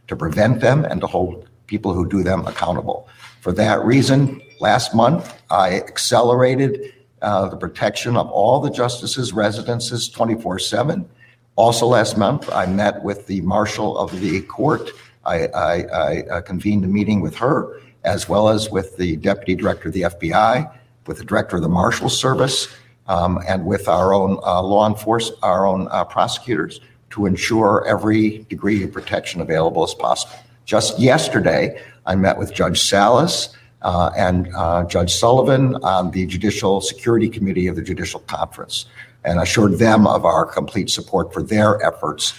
To 0.08 0.16
prevent 0.16 0.62
them 0.62 0.86
and 0.86 1.02
to 1.02 1.08
hold 1.08 1.50
people 1.68 1.94
who 1.94 2.08
do 2.08 2.24
them 2.24 2.46
accountable. 2.48 3.08
For 3.40 3.52
that 3.54 3.84
reason, 3.84 4.42
last 4.60 4.94
month, 4.94 5.34
I 5.50 5.76
accelerated 5.76 6.94
uh, 7.22 7.48
the 7.50 7.58
protection 7.58 8.18
of 8.18 8.30
all 8.30 8.60
the 8.60 8.70
justices' 8.70 9.34
residences 9.34 10.10
24 10.10 10.60
7. 10.60 11.10
Also, 11.56 11.86
last 11.86 12.18
month, 12.18 12.50
I 12.52 12.66
met 12.66 13.04
with 13.04 13.28
the 13.28 13.42
marshal 13.42 13.98
of 13.98 14.20
the 14.20 14.42
court. 14.44 14.92
I, 15.26 15.48
I, 15.48 15.84
I 15.84 16.22
uh, 16.24 16.42
convened 16.42 16.84
a 16.84 16.88
meeting 16.88 17.22
with 17.22 17.36
her, 17.36 17.80
as 18.04 18.28
well 18.28 18.50
as 18.50 18.70
with 18.70 18.98
the 18.98 19.18
deputy 19.18 19.56
director 19.56 19.90
of 19.90 19.94
the 19.94 20.02
FBI, 20.04 20.72
with 21.08 21.18
the 21.18 21.26
director 21.26 21.58
of 21.58 21.62
the 21.62 21.70
Marshal 21.70 22.10
Service, 22.10 22.68
and 23.08 23.66
with 23.66 23.88
our 23.88 24.14
own 24.14 24.40
uh, 24.44 24.62
law 24.62 24.88
enforcement, 24.88 25.40
our 25.44 25.66
own 25.66 25.88
uh, 25.92 26.04
prosecutors 26.04 26.80
to 27.10 27.26
ensure 27.26 27.86
every 27.88 28.40
degree 28.50 28.84
of 28.84 28.92
protection 28.92 29.42
available 29.42 29.84
as 29.84 29.94
possible. 29.94 30.34
Just 30.66 31.00
yesterday, 31.00 31.82
I 32.06 32.16
met 32.16 32.38
with 32.38 32.54
Judge 32.54 32.82
Salas 32.82 33.56
uh, 33.82 34.12
and 34.16 34.46
Judge 34.90 35.14
Sullivan 35.14 35.76
on 35.84 36.12
the 36.12 36.26
Judicial 36.26 36.80
Security 36.80 37.28
Committee 37.28 37.68
of 37.68 37.76
the 37.76 37.82
Judicial 37.82 38.22
Conference. 38.22 38.86
and 39.24 39.40
assured 39.40 39.78
them 39.78 40.08
of 40.08 40.26
our 40.26 40.46
complete 40.46 40.90
support 40.90 41.32
for 41.32 41.44
their 41.44 41.80
efforts 41.86 42.34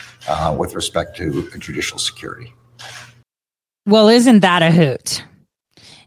with 0.58 0.74
respect 0.74 1.16
to 1.16 1.48
judicial 1.58 1.98
security. 1.98 2.52
Well, 3.86 4.08
isn't 4.08 4.40
that 4.40 4.62
a 4.62 4.70
hoot? 4.70 5.24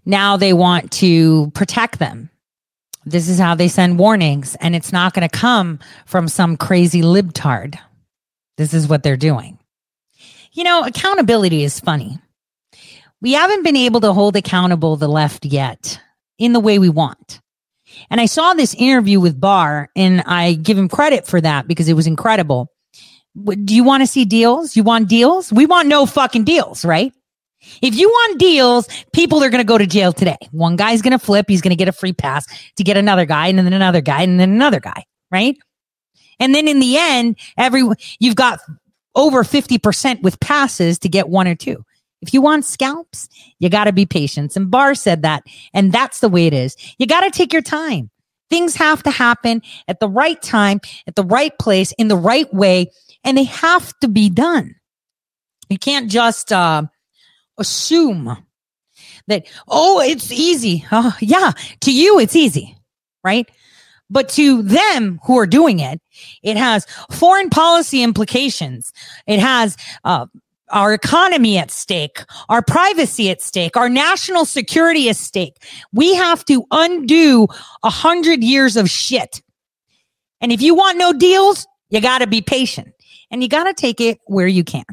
Now 0.06 0.38
they 0.38 0.54
want 0.54 0.92
to 0.94 1.50
protect 1.52 2.00
them. 2.00 2.30
This 3.06 3.30
is 3.30 3.38
how 3.40 3.54
they 3.54 3.68
send 3.68 4.00
warnings, 4.00 4.56
and 4.56 4.76
it's 4.76 4.92
not 4.92 5.14
going 5.14 5.28
to 5.28 5.38
come 5.38 5.80
from 6.06 6.28
some 6.28 6.58
crazy 6.58 7.02
libtard. 7.02 7.78
This 8.58 8.74
is 8.74 8.88
what 8.88 9.04
they're 9.04 9.18
doing. 9.18 9.60
You 10.54 10.64
know, 10.64 10.84
accountability 10.84 11.64
is 11.64 11.80
funny. 11.80 12.18
We 13.22 13.34
haven't 13.34 13.64
been 13.64 13.76
able 13.76 14.02
to 14.02 14.14
hold 14.14 14.36
accountable 14.36 14.96
the 14.96 15.08
left 15.08 15.46
yet 15.46 16.00
in 16.40 16.54
the 16.54 16.60
way 16.60 16.80
we 16.80 16.90
want. 16.90 17.42
And 18.10 18.20
I 18.20 18.26
saw 18.26 18.54
this 18.54 18.74
interview 18.74 19.20
with 19.20 19.40
Barr, 19.40 19.90
and 19.96 20.22
I 20.22 20.54
give 20.54 20.78
him 20.78 20.90
credit 20.90 21.28
for 21.28 21.40
that 21.42 21.68
because 21.68 21.88
it 21.88 21.94
was 21.94 22.08
incredible. 22.08 22.72
Do 23.36 23.76
you 23.76 23.84
want 23.84 24.02
to 24.02 24.08
see 24.08 24.26
deals? 24.26 24.76
You 24.76 24.84
want 24.84 25.10
deals? 25.10 25.52
We 25.52 25.66
want 25.66 25.88
no 25.88 26.06
fucking 26.06 26.46
deals, 26.46 26.86
right? 26.86 27.14
If 27.82 27.96
you 27.96 28.10
want 28.10 28.40
deals, 28.40 28.88
people 29.14 29.44
are 29.44 29.50
going 29.50 29.64
to 29.64 29.68
go 29.68 29.78
to 29.78 29.86
jail 29.86 30.14
today. 30.14 30.38
One 30.52 30.76
guy's 30.76 31.02
going 31.02 31.18
to 31.18 31.20
flip. 31.20 31.46
He's 31.48 31.62
going 31.62 31.72
to 31.72 31.76
get 31.76 31.88
a 31.88 31.94
free 31.94 32.14
pass 32.14 32.46
to 32.76 32.84
get 32.84 32.98
another 32.98 33.26
guy 33.26 33.48
and 33.48 33.58
then 33.58 33.72
another 33.72 34.02
guy 34.02 34.22
and 34.22 34.40
then 34.40 34.52
another 34.52 34.80
guy, 34.80 35.06
right? 35.32 35.58
And 36.40 36.54
then 36.54 36.68
in 36.68 36.80
the 36.80 36.98
end, 36.98 37.38
every, 37.58 37.84
you've 38.20 38.36
got 38.36 38.60
over 39.16 39.44
50% 39.44 40.22
with 40.22 40.40
passes 40.40 41.00
to 41.00 41.10
get 41.10 41.30
one 41.30 41.48
or 41.48 41.56
two. 41.56 41.84
If 42.22 42.34
you 42.34 42.42
want 42.42 42.66
scalps, 42.66 43.30
you 43.60 43.70
got 43.70 43.86
to 43.86 43.94
be 43.94 44.06
patient. 44.06 44.56
And 44.56 44.72
Barr 44.72 44.96
said 44.96 45.22
that. 45.22 45.44
And 45.74 45.92
that's 45.92 46.20
the 46.20 46.30
way 46.30 46.48
it 46.48 46.54
is. 46.54 46.76
You 46.98 47.08
got 47.08 47.22
to 47.22 47.30
take 47.30 47.54
your 47.54 47.62
time. 47.62 48.10
Things 48.50 48.76
have 48.76 49.04
to 49.04 49.12
happen 49.12 49.62
at 49.88 50.00
the 50.00 50.10
right 50.10 50.42
time, 50.42 50.80
at 51.08 51.16
the 51.16 51.24
right 51.24 51.58
place, 51.58 51.94
in 51.98 52.08
the 52.08 52.16
right 52.16 52.52
way, 52.54 52.92
and 53.24 53.38
they 53.38 53.44
have 53.44 53.92
to 54.00 54.08
be 54.08 54.30
done. 54.30 54.76
You 55.70 55.80
can't 55.80 56.12
just 56.12 56.52
uh, 56.52 56.84
assume 57.58 58.38
that, 59.28 59.46
oh, 59.68 60.00
it's 60.02 60.32
easy. 60.32 60.86
Uh, 60.92 61.12
yeah, 61.20 61.52
to 61.82 61.94
you, 61.94 62.20
it's 62.20 62.36
easy, 62.36 62.78
right? 63.24 63.50
But 64.10 64.30
to 64.30 64.62
them 64.62 65.20
who 65.26 65.38
are 65.38 65.48
doing 65.48 65.80
it, 65.80 66.00
it 66.44 66.58
has 66.58 66.86
foreign 67.12 67.50
policy 67.50 68.04
implications. 68.04 68.94
It 69.26 69.40
has 69.40 69.78
uh, 70.04 70.28
our 70.70 70.94
economy 70.94 71.58
at 71.58 71.72
stake, 71.72 72.24
our 72.50 72.62
privacy 72.62 73.30
at 73.30 73.42
stake, 73.42 73.76
our 73.76 73.90
national 73.90 74.46
security 74.46 75.10
at 75.10 75.16
stake. 75.16 75.56
We 75.92 76.14
have 76.16 76.46
to 76.46 76.66
undo 76.72 77.48
a 77.84 77.90
hundred 77.90 78.44
years 78.44 78.78
of 78.78 78.90
shit. 78.90 79.42
And 80.42 80.52
if 80.52 80.62
you 80.62 80.76
want 80.76 80.98
no 80.98 81.14
deals, 81.14 81.66
you 81.90 82.02
got 82.02 82.20
to 82.20 82.28
be 82.28 82.42
patient 82.42 82.94
and 83.32 83.42
you 83.42 83.50
got 83.50 83.64
to 83.66 83.74
take 83.74 84.02
it 84.02 84.20
where 84.26 84.48
you 84.48 84.64
can. 84.64 84.86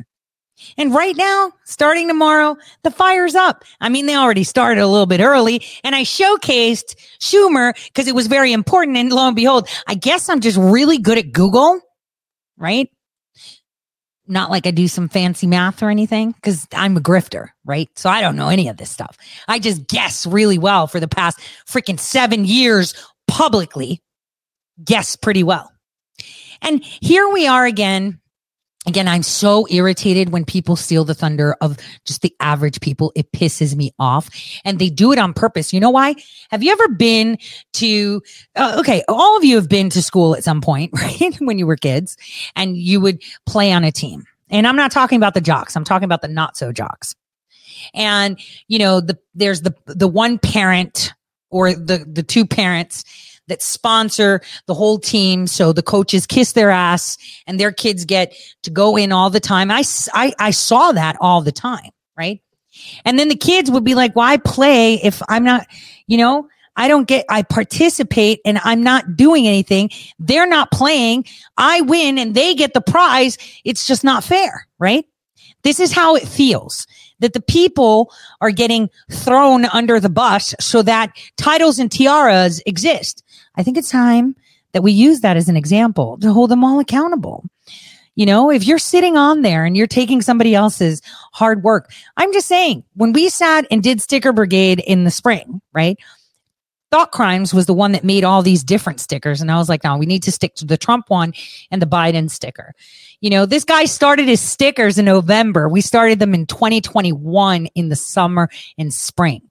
And 0.77 0.95
right 0.95 1.17
now, 1.17 1.53
starting 1.65 2.09
tomorrow, 2.09 2.57
the 2.83 2.91
fire's 2.91 3.35
up. 3.35 3.65
I 3.81 3.89
mean, 3.89 4.07
they 4.07 4.17
already 4.17 4.45
started 4.45 4.81
a 4.81 4.87
little 4.87 5.07
bit 5.07 5.21
early 5.21 5.63
and 5.85 5.95
I 5.95 6.03
showcased 6.03 6.97
Schumer 7.21 7.75
because 7.87 8.09
it 8.09 8.15
was 8.15 8.27
very 8.27 8.53
important. 8.53 8.97
And 8.97 9.13
lo 9.13 9.27
and 9.27 9.37
behold, 9.37 9.69
I 9.87 9.95
guess 9.95 10.29
I'm 10.29 10.41
just 10.41 10.59
really 10.59 10.99
good 10.99 11.19
at 11.19 11.33
Google, 11.33 11.81
right? 12.57 12.89
Not 14.27 14.51
like 14.51 14.67
I 14.67 14.71
do 14.71 14.89
some 14.89 15.09
fancy 15.09 15.47
math 15.47 15.83
or 15.83 15.91
anything 15.91 16.33
because 16.33 16.67
I'm 16.73 16.97
a 16.97 17.01
grifter, 17.01 17.49
right? 17.65 17.89
So 17.97 18.09
I 18.09 18.21
don't 18.21 18.37
know 18.37 18.49
any 18.49 18.69
of 18.69 18.77
this 18.77 18.91
stuff. 18.91 19.17
I 19.49 19.59
just 19.59 19.89
guess 19.89 20.27
really 20.27 20.59
well 20.59 20.87
for 20.87 21.01
the 21.01 21.09
past 21.09 21.39
freaking 21.69 21.99
seven 21.99 22.45
years 22.45 22.95
publicly, 23.27 24.01
guess 24.83 25.17
pretty 25.17 25.43
well. 25.43 25.71
And 26.63 26.83
here 26.85 27.29
we 27.29 27.49
are 27.49 27.67
again 27.67 28.21
again, 28.87 29.07
I'm 29.07 29.23
so 29.23 29.67
irritated 29.71 30.31
when 30.31 30.45
people 30.45 30.77
steal 30.77 31.05
the 31.05 31.15
thunder 31.15 31.57
of 31.61 31.79
just 32.05 32.23
the 32.23 32.35
average 32.41 32.81
people. 32.81 33.13
It 33.15 33.31
pisses 33.33 33.75
me 33.77 33.93
off 33.99 34.29
and 34.65 34.79
they 34.79 34.89
do 34.89 35.13
it 35.13 35.19
on 35.19 35.35
purpose. 35.35 35.73
You 35.73 35.81
know 35.81 35.91
why? 35.91 36.15
Have 36.51 36.63
you 36.63 36.73
ever 36.73 36.89
been 36.89 37.39
to, 37.75 38.23
uh, 38.57 38.77
okay, 38.81 39.03
all 39.09 39.37
of 39.37 39.45
you 39.45 39.57
have 39.57 39.69
been 39.69 39.91
to 39.91 40.03
school 40.03 40.35
at 40.35 40.45
some 40.45 40.61
point, 40.61 40.93
right? 41.01 41.35
when 41.41 41.59
you 41.59 41.67
were 41.67 41.77
kids 41.77 42.17
and 42.57 42.77
you 42.77 43.01
would 43.01 43.23
play 43.47 43.73
on 43.73 43.85
a 43.85 43.93
team. 43.93 44.25
And 44.51 44.67
I'm 44.67 44.77
not 44.77 44.93
talking 44.93 45.17
about 45.17 45.35
the 45.35 45.41
jocks. 45.41 45.77
I'm 45.77 45.85
talking 45.85 46.05
about 46.05 46.21
the 46.21 46.29
not 46.29 46.57
so 46.57 46.73
jocks. 46.73 47.15
And, 47.95 48.39
you 48.69 48.79
know, 48.79 49.01
the, 49.01 49.19
there's 49.35 49.63
the, 49.63 49.75
the 49.87 50.09
one 50.09 50.39
parent 50.39 51.15
or 51.51 51.73
the, 51.73 52.05
the 52.07 52.23
two 52.23 52.47
parents 52.47 53.05
that 53.53 53.61
sponsor 53.61 54.41
the 54.67 54.73
whole 54.73 54.99
team. 54.99 55.47
So 55.47 55.75
the 55.75 55.83
coaches 55.83 56.27
kiss 56.27 56.53
their 56.53 56.71
ass 56.71 57.19
and 57.47 57.61
their 57.61 57.71
kids 57.71 58.07
get 58.07 58.35
to 58.63 58.71
go 58.71 58.97
in 58.97 59.13
all 59.13 59.29
the 59.29 59.41
time. 59.41 59.71
I, 59.71 59.85
I, 60.15 60.33
I 60.39 60.51
saw 60.53 60.93
that 60.93 61.17
all 61.21 61.43
the 61.43 61.53
time. 61.53 61.91
Right. 62.17 62.41
And 63.05 63.19
then 63.19 63.29
the 63.29 63.37
kids 63.37 63.71
would 63.71 63.85
be 63.85 63.95
like, 63.95 64.17
why 64.17 64.39
play 64.39 64.95
if 64.95 65.21
I'm 65.29 65.45
not, 65.45 65.67
you 66.07 66.17
know, 66.17 66.49
I 66.77 66.89
don't 66.89 67.07
get, 67.07 67.27
I 67.29 67.43
participate 67.43 68.41
and 68.47 68.59
I'm 68.65 68.83
not 68.83 69.17
doing 69.17 69.47
anything. 69.47 69.91
They're 70.19 70.49
not 70.49 70.71
playing. 70.71 71.27
I 71.59 71.83
win 71.83 72.17
and 72.17 72.35
they 72.35 72.55
get 72.55 72.73
the 72.73 72.81
prize. 72.81 73.37
It's 73.65 73.87
just 73.87 74.03
not 74.03 74.25
fair. 74.25 74.67
Right. 74.79 75.05
This 75.63 75.79
is 75.79 75.93
how 75.93 76.17
it 76.17 76.27
feels 76.27 76.87
that 77.21 77.35
the 77.35 77.43
people 77.43 78.13
are 78.41 78.51
getting 78.51 78.89
thrown 79.11 79.67
under 79.67 80.01
the 80.01 80.09
bus 80.09 80.55
so 80.59 80.83
that 80.83 81.13
titles 81.37 81.79
and 81.79 81.91
tiaras 81.91 82.63
exist. 82.67 83.23
I 83.57 83.63
think 83.63 83.77
it's 83.77 83.91
time 83.91 84.37
that 84.73 84.83
we 84.83 84.93
use 84.93 85.21
that 85.21 85.37
as 85.37 85.49
an 85.49 85.57
example 85.57 86.19
to 86.19 86.33
hold 86.33 86.51
them 86.51 86.65
all 86.65 86.81
accountable. 86.81 87.45
You 88.15 88.27
know, 88.27 88.51
if 88.51 88.67
you're 88.67 88.79
sitting 88.79 89.17
on 89.17 89.43
there 89.43 89.65
and 89.65 89.77
you're 89.77 89.87
taking 89.87 90.21
somebody 90.21 90.55
else's 90.55 91.01
hard 91.33 91.63
work, 91.63 91.91
I'm 92.17 92.33
just 92.33 92.47
saying, 92.47 92.85
when 92.95 93.13
we 93.13 93.31
sat 93.31 93.67
and 93.71 93.83
did 93.83 94.03
Sticker 94.03 94.33
Brigade 94.33 94.81
in 94.81 95.05
the 95.05 95.11
spring, 95.11 95.63
right? 95.73 95.99
Thought 96.91 97.11
Crimes 97.11 97.55
was 97.55 97.65
the 97.65 97.73
one 97.73 97.93
that 97.93 98.05
made 98.05 98.23
all 98.23 98.43
these 98.43 98.63
different 98.63 99.01
stickers. 99.01 99.41
And 99.41 99.51
I 99.51 99.57
was 99.57 99.71
like, 99.71 99.83
no, 99.83 99.97
we 99.97 100.05
need 100.05 100.23
to 100.25 100.33
stick 100.33 100.55
to 100.57 100.67
the 100.67 100.77
Trump 100.77 101.09
one 101.09 101.33
and 101.71 101.81
the 101.81 101.87
Biden 101.87 102.31
sticker. 102.31 102.75
You 103.23 103.31
know, 103.31 103.47
this 103.47 103.65
guy 103.65 103.87
started 103.87 104.29
his 104.29 104.43
stickers 104.43 104.99
in 104.99 105.07
November. 105.07 105.71
We 105.71 105.81
started 105.81 106.19
them 106.19 106.35
in 106.35 106.45
2021 106.45 107.67
in 107.75 107.89
the 107.89 107.97
summer 107.97 108.51
and 108.77 108.93
spring. 108.93 109.49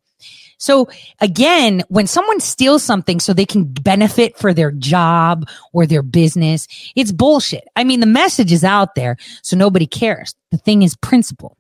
So 0.62 0.88
again, 1.20 1.82
when 1.90 2.06
someone 2.06 2.40
steals 2.40 2.84
something 2.84 3.20
so 3.20 3.34
they 3.34 3.48
can 3.48 3.66
benefit 3.66 4.38
for 4.38 4.54
their 4.54 4.72
job 4.72 5.50
or 5.74 5.88
their 5.88 6.04
business, 6.04 6.68
it's 6.96 7.12
bullshit. 7.12 7.68
I 7.76 7.84
mean, 7.84 8.00
the 8.00 8.06
message 8.06 8.52
is 8.52 8.64
out 8.64 8.94
there, 8.94 9.18
so 9.42 9.58
nobody 9.58 9.88
cares. 9.88 10.36
The 10.52 10.60
thing 10.60 10.84
is 10.84 10.96
principle 10.98 11.58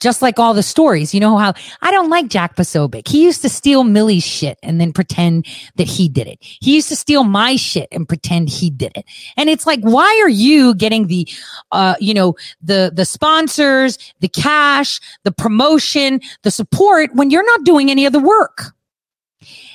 just 0.00 0.22
like 0.22 0.38
all 0.38 0.54
the 0.54 0.62
stories. 0.62 1.14
You 1.14 1.20
know 1.20 1.36
how 1.36 1.54
I 1.82 1.90
don't 1.90 2.10
like 2.10 2.28
Jack 2.28 2.56
Posobiec. 2.56 3.08
He 3.08 3.24
used 3.24 3.42
to 3.42 3.48
steal 3.48 3.84
Millie's 3.84 4.24
shit 4.24 4.58
and 4.62 4.80
then 4.80 4.92
pretend 4.92 5.46
that 5.76 5.86
he 5.86 6.08
did 6.08 6.26
it. 6.26 6.38
He 6.40 6.74
used 6.74 6.88
to 6.88 6.96
steal 6.96 7.24
my 7.24 7.56
shit 7.56 7.88
and 7.92 8.08
pretend 8.08 8.48
he 8.48 8.70
did 8.70 8.92
it. 8.96 9.04
And 9.36 9.48
it's 9.48 9.66
like, 9.66 9.80
why 9.80 10.20
are 10.22 10.28
you 10.28 10.74
getting 10.74 11.06
the, 11.06 11.28
uh, 11.72 11.94
you 12.00 12.14
know, 12.14 12.34
the, 12.62 12.92
the 12.94 13.04
sponsors, 13.04 13.98
the 14.20 14.28
cash, 14.28 15.00
the 15.24 15.32
promotion, 15.32 16.20
the 16.42 16.50
support 16.50 17.14
when 17.14 17.30
you're 17.30 17.46
not 17.46 17.64
doing 17.64 17.90
any 17.90 18.06
of 18.06 18.12
the 18.12 18.20
work? 18.20 18.72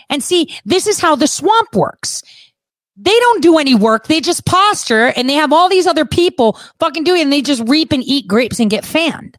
And 0.10 0.24
see, 0.24 0.54
this 0.66 0.88
is 0.88 1.00
how 1.00 1.16
the 1.16 1.28
swamp 1.28 1.76
works 1.76 2.22
they 2.98 3.18
don't 3.20 3.42
do 3.42 3.58
any 3.58 3.74
work. 3.74 4.08
They 4.08 4.22
just 4.22 4.46
posture 4.46 5.08
and 5.16 5.28
they 5.28 5.34
have 5.34 5.52
all 5.52 5.70
these 5.70 5.88
other 5.88 6.06
people 6.06 6.60
fucking 6.80 7.04
doing 7.04 7.24
and 7.24 7.34
they 7.34 7.42
just 7.42 7.68
reap 7.68 7.92
and 7.92 8.04
eat 8.04 8.28
grapes 8.28 8.60
and 8.60 8.70
get 8.70 8.86
fanned. 8.86 9.38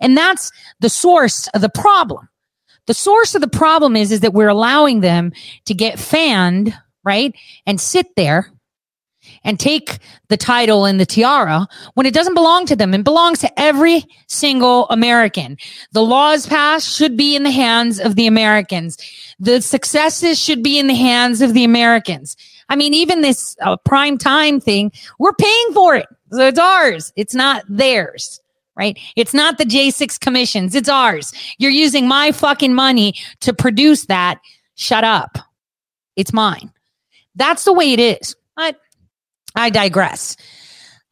And 0.00 0.16
that's 0.16 0.50
the 0.80 0.88
source 0.88 1.48
of 1.48 1.60
the 1.60 1.68
problem. 1.68 2.28
The 2.86 2.94
source 2.94 3.34
of 3.34 3.42
the 3.42 3.48
problem 3.48 3.96
is, 3.96 4.10
is 4.10 4.20
that 4.20 4.32
we're 4.32 4.48
allowing 4.48 5.00
them 5.00 5.32
to 5.66 5.74
get 5.74 5.98
fanned, 5.98 6.74
right? 7.04 7.34
And 7.66 7.80
sit 7.80 8.16
there 8.16 8.50
and 9.44 9.60
take 9.60 9.98
the 10.28 10.36
title 10.38 10.86
and 10.86 10.98
the 10.98 11.04
tiara 11.04 11.66
when 11.94 12.06
it 12.06 12.14
doesn't 12.14 12.34
belong 12.34 12.64
to 12.66 12.76
them. 12.76 12.94
It 12.94 13.04
belongs 13.04 13.40
to 13.40 13.60
every 13.60 14.04
single 14.26 14.88
American. 14.88 15.58
The 15.92 16.02
laws 16.02 16.46
passed 16.46 16.96
should 16.96 17.16
be 17.16 17.36
in 17.36 17.42
the 17.42 17.50
hands 17.50 18.00
of 18.00 18.16
the 18.16 18.26
Americans. 18.26 18.96
The 19.38 19.60
successes 19.60 20.38
should 20.38 20.62
be 20.62 20.78
in 20.78 20.86
the 20.86 20.94
hands 20.94 21.42
of 21.42 21.52
the 21.52 21.64
Americans. 21.64 22.36
I 22.70 22.76
mean, 22.76 22.94
even 22.94 23.20
this 23.20 23.56
uh, 23.60 23.76
prime 23.76 24.18
time 24.18 24.60
thing, 24.60 24.92
we're 25.18 25.34
paying 25.34 25.72
for 25.72 25.94
it. 25.94 26.06
So 26.32 26.46
it's 26.46 26.58
ours. 26.58 27.12
It's 27.16 27.34
not 27.34 27.64
theirs 27.68 28.40
right? 28.78 28.98
It's 29.16 29.34
not 29.34 29.58
the 29.58 29.64
J6 29.64 30.18
commissions. 30.20 30.74
It's 30.74 30.88
ours. 30.88 31.32
You're 31.58 31.70
using 31.70 32.06
my 32.06 32.32
fucking 32.32 32.74
money 32.74 33.14
to 33.40 33.52
produce 33.52 34.06
that. 34.06 34.38
Shut 34.76 35.04
up. 35.04 35.38
It's 36.16 36.32
mine. 36.32 36.72
That's 37.34 37.64
the 37.64 37.72
way 37.72 37.92
it 37.92 38.00
is. 38.00 38.36
But 38.56 38.76
I 39.54 39.70
digress. 39.70 40.36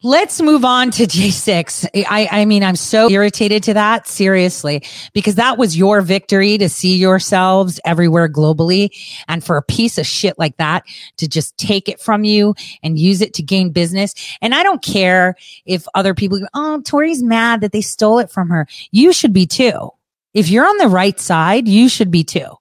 Let's 0.03 0.39
move 0.39 0.63
on 0.63 0.91
to 0.91 1.03
J6. 1.07 2.05
I, 2.07 2.27
I 2.31 2.45
mean, 2.45 2.63
I'm 2.63 2.75
so 2.75 3.09
irritated 3.09 3.63
to 3.63 3.73
that, 3.73 4.07
seriously, 4.07 4.83
because 5.13 5.35
that 5.35 5.57
was 5.57 5.75
your 5.75 6.01
victory 6.01 6.57
to 6.59 6.69
see 6.69 6.95
yourselves 6.95 7.79
everywhere 7.83 8.29
globally. 8.29 8.89
And 9.27 9.43
for 9.43 9.57
a 9.57 9.63
piece 9.63 9.97
of 9.97 10.05
shit 10.05 10.37
like 10.37 10.57
that 10.57 10.83
to 11.17 11.27
just 11.27 11.57
take 11.57 11.89
it 11.89 11.99
from 11.99 12.23
you 12.23 12.53
and 12.83 12.99
use 12.99 13.21
it 13.21 13.33
to 13.35 13.43
gain 13.43 13.71
business. 13.71 14.13
And 14.39 14.53
I 14.53 14.61
don't 14.61 14.83
care 14.83 15.35
if 15.65 15.87
other 15.95 16.13
people 16.13 16.39
oh, 16.53 16.81
Tori's 16.85 17.23
mad 17.23 17.61
that 17.61 17.71
they 17.71 17.81
stole 17.81 18.19
it 18.19 18.29
from 18.29 18.49
her. 18.49 18.67
You 18.91 19.11
should 19.13 19.33
be 19.33 19.47
too. 19.47 19.89
If 20.35 20.49
you're 20.49 20.67
on 20.67 20.77
the 20.77 20.87
right 20.87 21.19
side, 21.19 21.67
you 21.67 21.89
should 21.89 22.11
be 22.11 22.23
too. 22.23 22.51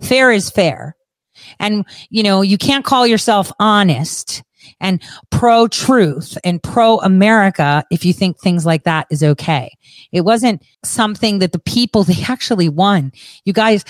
Fair 0.00 0.32
is 0.32 0.50
fair. 0.50 0.96
And, 1.60 1.84
you 2.08 2.24
know, 2.24 2.42
you 2.42 2.58
can't 2.58 2.84
call 2.84 3.06
yourself 3.06 3.52
honest 3.60 4.42
and 4.80 5.02
pro 5.30 5.68
truth 5.68 6.36
and 6.44 6.62
pro 6.62 6.98
America 6.98 7.84
if 7.90 8.04
you 8.04 8.12
think 8.12 8.38
things 8.38 8.64
like 8.66 8.84
that 8.84 9.06
is 9.10 9.22
okay. 9.22 9.76
It 10.12 10.22
wasn't 10.22 10.62
something 10.84 11.38
that 11.40 11.52
the 11.52 11.58
people, 11.58 12.04
they 12.04 12.22
actually 12.28 12.68
won. 12.68 13.12
You 13.44 13.52
guys 13.52 13.84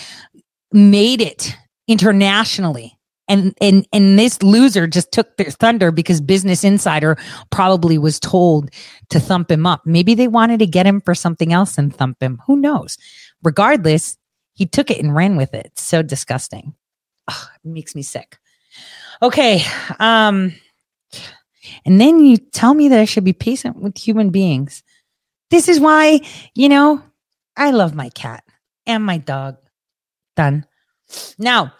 made 0.72 1.20
it 1.20 1.56
internationally. 1.88 2.96
And, 3.28 3.54
and, 3.60 3.86
and 3.92 4.18
this 4.18 4.42
loser 4.42 4.88
just 4.88 5.12
took 5.12 5.36
their 5.36 5.52
thunder 5.52 5.92
because 5.92 6.20
Business 6.20 6.64
Insider 6.64 7.16
probably 7.50 7.96
was 7.96 8.18
told 8.18 8.70
to 9.10 9.20
thump 9.20 9.52
him 9.52 9.66
up. 9.66 9.82
Maybe 9.86 10.16
they 10.16 10.26
wanted 10.26 10.58
to 10.58 10.66
get 10.66 10.84
him 10.84 11.00
for 11.00 11.14
something 11.14 11.52
else 11.52 11.78
and 11.78 11.94
thump 11.94 12.20
him. 12.20 12.42
Who 12.48 12.56
knows? 12.56 12.98
Regardless, 13.44 14.16
he 14.54 14.66
took 14.66 14.90
it 14.90 14.98
and 14.98 15.14
ran 15.14 15.36
with 15.36 15.54
it. 15.54 15.70
So 15.76 16.02
disgusting. 16.02 16.74
Ugh, 17.28 17.48
it 17.64 17.68
makes 17.68 17.94
me 17.94 18.02
sick. 18.02 18.36
Okay. 19.22 19.62
Um, 20.00 20.52
and 21.84 22.00
then 22.00 22.24
you 22.24 22.36
tell 22.36 22.74
me 22.74 22.88
that 22.88 23.00
I 23.00 23.04
should 23.04 23.24
be 23.24 23.32
patient 23.32 23.76
with 23.76 23.96
human 23.98 24.30
beings. 24.30 24.82
This 25.50 25.68
is 25.68 25.80
why, 25.80 26.20
you 26.54 26.68
know, 26.68 27.02
I 27.56 27.70
love 27.70 27.94
my 27.94 28.08
cat 28.10 28.44
and 28.86 29.04
my 29.04 29.18
dog. 29.18 29.56
Done. 30.36 30.64
Now, 31.38 31.72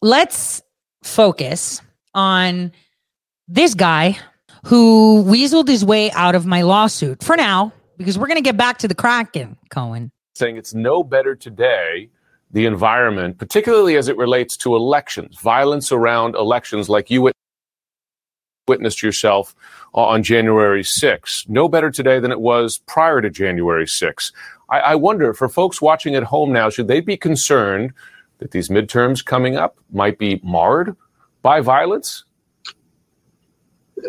let's 0.00 0.62
focus 1.02 1.82
on 2.14 2.72
this 3.46 3.74
guy 3.74 4.18
who 4.64 5.22
weaseled 5.24 5.68
his 5.68 5.84
way 5.84 6.10
out 6.12 6.34
of 6.34 6.46
my 6.46 6.62
lawsuit 6.62 7.22
for 7.22 7.36
now, 7.36 7.72
because 7.96 8.18
we're 8.18 8.26
going 8.26 8.38
to 8.38 8.42
get 8.42 8.56
back 8.56 8.78
to 8.78 8.88
the 8.88 8.94
Kraken, 8.94 9.56
Cohen. 9.70 10.10
saying 10.34 10.56
it's 10.56 10.74
no 10.74 11.02
better 11.02 11.34
today, 11.34 12.08
the 12.50 12.64
environment, 12.66 13.38
particularly 13.38 13.96
as 13.96 14.08
it 14.08 14.16
relates 14.16 14.56
to 14.56 14.74
elections, 14.74 15.38
violence 15.38 15.92
around 15.92 16.34
elections 16.34 16.88
like 16.88 17.10
you 17.10 17.22
wit- 17.22 17.36
witnessed 18.68 19.02
yourself 19.02 19.54
on 19.94 20.22
January 20.22 20.82
6th. 20.82 21.48
No 21.48 21.68
better 21.68 21.90
today 21.90 22.20
than 22.20 22.30
it 22.30 22.40
was 22.40 22.78
prior 22.86 23.20
to 23.20 23.30
January 23.30 23.86
6th. 23.86 24.32
I, 24.70 24.80
I 24.80 24.94
wonder, 24.94 25.32
for 25.34 25.48
folks 25.48 25.80
watching 25.80 26.14
at 26.14 26.24
home 26.24 26.52
now, 26.52 26.70
should 26.70 26.88
they 26.88 27.00
be 27.00 27.16
concerned 27.16 27.92
that 28.38 28.50
these 28.50 28.68
midterms 28.68 29.24
coming 29.24 29.56
up 29.56 29.76
might 29.90 30.18
be 30.18 30.40
marred 30.44 30.94
by 31.42 31.60
violence? 31.60 32.24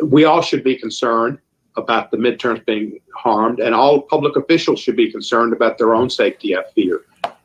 we 0.04 0.26
all 0.26 0.42
should 0.42 0.64
be 0.64 0.76
concerned 0.76 1.40
about 1.76 2.12
the 2.12 2.18
midterms 2.18 2.66
being 2.66 3.00
harmed, 3.16 3.60
and 3.60 3.74
all 3.74 4.02
public 4.02 4.36
officials 4.36 4.80
should 4.80 4.96
be 4.96 5.12
concerned 5.12 5.54
about 5.54 5.78
their 5.78 5.94
own 5.94 6.10
safety, 6.10 6.56
I 6.56 6.64
fear. 6.76 7.02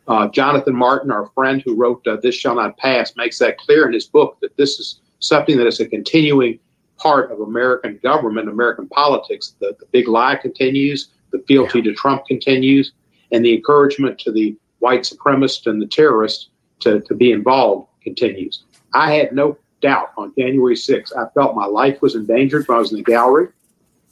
Uh, 0.07 0.28
Jonathan 0.28 0.74
Martin, 0.74 1.11
our 1.11 1.27
friend 1.35 1.62
who 1.65 1.74
wrote 1.74 2.07
uh, 2.07 2.16
This 2.23 2.35
Shall 2.35 2.57
Not 2.57 2.77
Pass, 2.77 3.15
makes 3.16 3.39
that 3.39 3.59
clear 3.59 3.86
in 3.86 3.93
his 3.93 4.07
book 4.07 4.36
that 4.41 4.57
this 4.57 4.78
is 4.78 5.01
something 5.20 5.57
that 5.57 5.66
is 5.66 5.81
a 5.81 5.86
continuing 5.86 6.59
part 7.05 7.31
of 7.31 7.40
American 7.40 8.01
government, 8.02 8.48
American 8.48 8.89
politics. 8.89 9.55
The, 9.60 9.76
the 9.78 9.86
big 9.93 10.09
lie 10.09 10.36
continues, 10.36 11.10
the 11.32 11.44
fealty 11.47 11.82
to 11.82 11.93
Trump 11.93 12.24
continues, 12.26 12.93
and 13.31 13.44
the 13.44 13.55
encouragement 13.55 14.18
to 14.20 14.32
the 14.32 14.56
white 14.78 15.02
supremacists 15.02 15.66
and 15.66 15.82
the 15.82 15.86
terrorists 15.86 16.48
to, 16.81 17.01
to 17.02 17.14
be 17.14 17.31
involved 17.31 17.89
continues. 18.02 18.64
I 18.94 19.12
had 19.12 19.32
no 19.32 19.59
doubt 19.82 20.12
on 20.16 20.32
January 20.39 20.76
6th. 20.76 21.14
I 21.14 21.28
felt 21.35 21.55
my 21.55 21.66
life 21.66 22.01
was 22.01 22.14
endangered 22.14 22.66
when 22.66 22.78
I 22.78 22.81
was 22.81 22.90
in 22.90 22.97
the 22.98 23.05
gallery. 23.05 23.48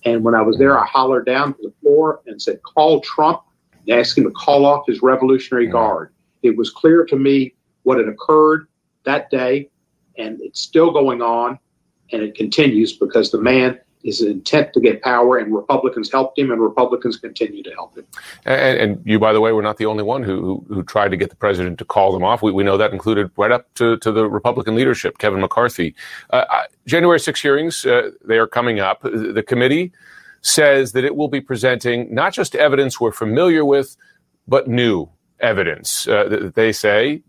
And 0.05 0.23
when 0.23 0.35
I 0.35 0.43
was 0.43 0.59
there, 0.59 0.79
I 0.79 0.85
hollered 0.85 1.25
down 1.25 1.55
to 1.55 1.63
the 1.63 1.73
floor 1.81 2.21
and 2.27 2.43
said, 2.43 2.61
Call 2.63 3.01
Trump 3.01 3.41
and 3.87 3.99
ask 3.99 4.19
him 4.19 4.25
to 4.25 4.31
call 4.33 4.67
off 4.67 4.85
his 4.87 5.01
Revolutionary 5.01 5.67
Guard. 5.67 6.13
It 6.43 6.59
was 6.59 6.69
clear 6.71 7.07
to 7.07 7.17
me 7.17 7.55
what 7.85 7.97
had 7.97 8.09
occurred 8.09 8.67
that 9.05 9.31
day, 9.31 9.71
and 10.19 10.41
it's 10.43 10.61
still 10.61 10.91
going 10.91 11.23
on, 11.23 11.59
and 12.13 12.23
it 12.23 12.35
continues 12.35 12.93
because 12.93 13.31
the 13.31 13.41
man 13.41 13.79
is 14.05 14.21
intent 14.21 14.73
to 14.75 14.81
get 14.81 15.03
power, 15.03 15.39
and 15.39 15.55
Republicans 15.55 16.11
helped 16.11 16.39
him, 16.39 16.51
and 16.51 16.61
Republicans 16.61 17.17
continue 17.17 17.63
to 17.63 17.71
help 17.71 17.97
him. 17.97 18.05
And, 18.45 18.79
and 18.79 19.03
you, 19.05 19.19
by 19.19 19.33
the 19.33 19.41
way, 19.41 19.53
were 19.53 19.63
not 19.63 19.77
the 19.77 19.87
only 19.87 20.03
one 20.03 20.23
who, 20.23 20.41
who, 20.41 20.75
who 20.75 20.83
tried 20.83 21.11
to 21.11 21.17
get 21.17 21.31
the 21.31 21.37
president 21.37 21.79
to 21.79 21.85
call 21.85 22.13
them 22.13 22.25
off. 22.25 22.43
We, 22.43 22.53
we 22.53 22.65
know 22.65 22.77
that 22.77 22.93
included 22.93 23.31
right 23.37 23.53
up 23.53 23.73
to, 23.75 23.97
to 23.99 24.13
the 24.13 24.29
Republican 24.29 24.75
leadership, 24.75 25.19
Kevin 25.19 25.41
McCarthy. 25.41 25.95
Uh, 26.31 26.45
January 26.87 27.21
6 27.21 27.41
hearings, 27.41 27.87
uh, 27.87 28.11
they 28.25 28.39
are 28.39 28.49
coming 28.49 28.81
up. 28.81 29.03
The 29.03 29.45
committee 29.47 29.93
says 30.43 30.93
that 30.93 31.05
it 31.05 31.15
will 31.15 31.29
be 31.29 31.41
presenting 31.41 32.13
not 32.13 32.33
just 32.33 32.57
evidence 32.57 33.01
we're 33.01 33.13
familiar 33.13 33.65
with, 33.65 33.97
but 34.49 34.67
new 34.67 35.09
evidence 35.39 36.09
uh, 36.09 36.29
that 36.29 36.55
they 36.55 36.73
say 36.73 37.23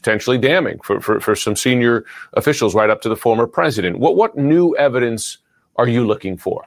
potentially 0.00 0.38
damning 0.38 0.78
for, 0.80 1.00
for, 1.00 1.20
for 1.20 1.36
some 1.36 1.54
senior 1.54 2.04
officials 2.32 2.74
right 2.74 2.88
up 2.88 3.02
to 3.02 3.08
the 3.08 3.16
former 3.16 3.46
president. 3.46 3.98
What, 3.98 4.16
what 4.16 4.36
new 4.36 4.74
evidence 4.76 5.38
are 5.76 5.86
you 5.86 6.06
looking 6.06 6.38
for? 6.38 6.64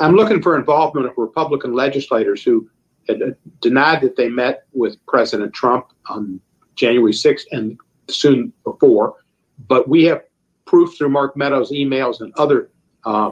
I'm 0.00 0.14
looking 0.16 0.42
for 0.42 0.56
involvement 0.56 1.06
of 1.06 1.12
Republican 1.16 1.74
legislators 1.74 2.42
who 2.42 2.68
had 3.08 3.36
denied 3.60 4.00
that 4.00 4.16
they 4.16 4.28
met 4.28 4.64
with 4.72 4.96
President 5.06 5.52
Trump 5.52 5.86
on 6.08 6.40
January 6.74 7.12
6th 7.12 7.42
and 7.52 7.78
soon 8.08 8.52
before. 8.64 9.14
But 9.68 9.88
we 9.88 10.04
have 10.04 10.22
proof 10.64 10.96
through 10.96 11.10
Mark 11.10 11.36
Meadows' 11.36 11.70
emails 11.70 12.20
and 12.20 12.32
other 12.36 12.70
uh, 13.04 13.30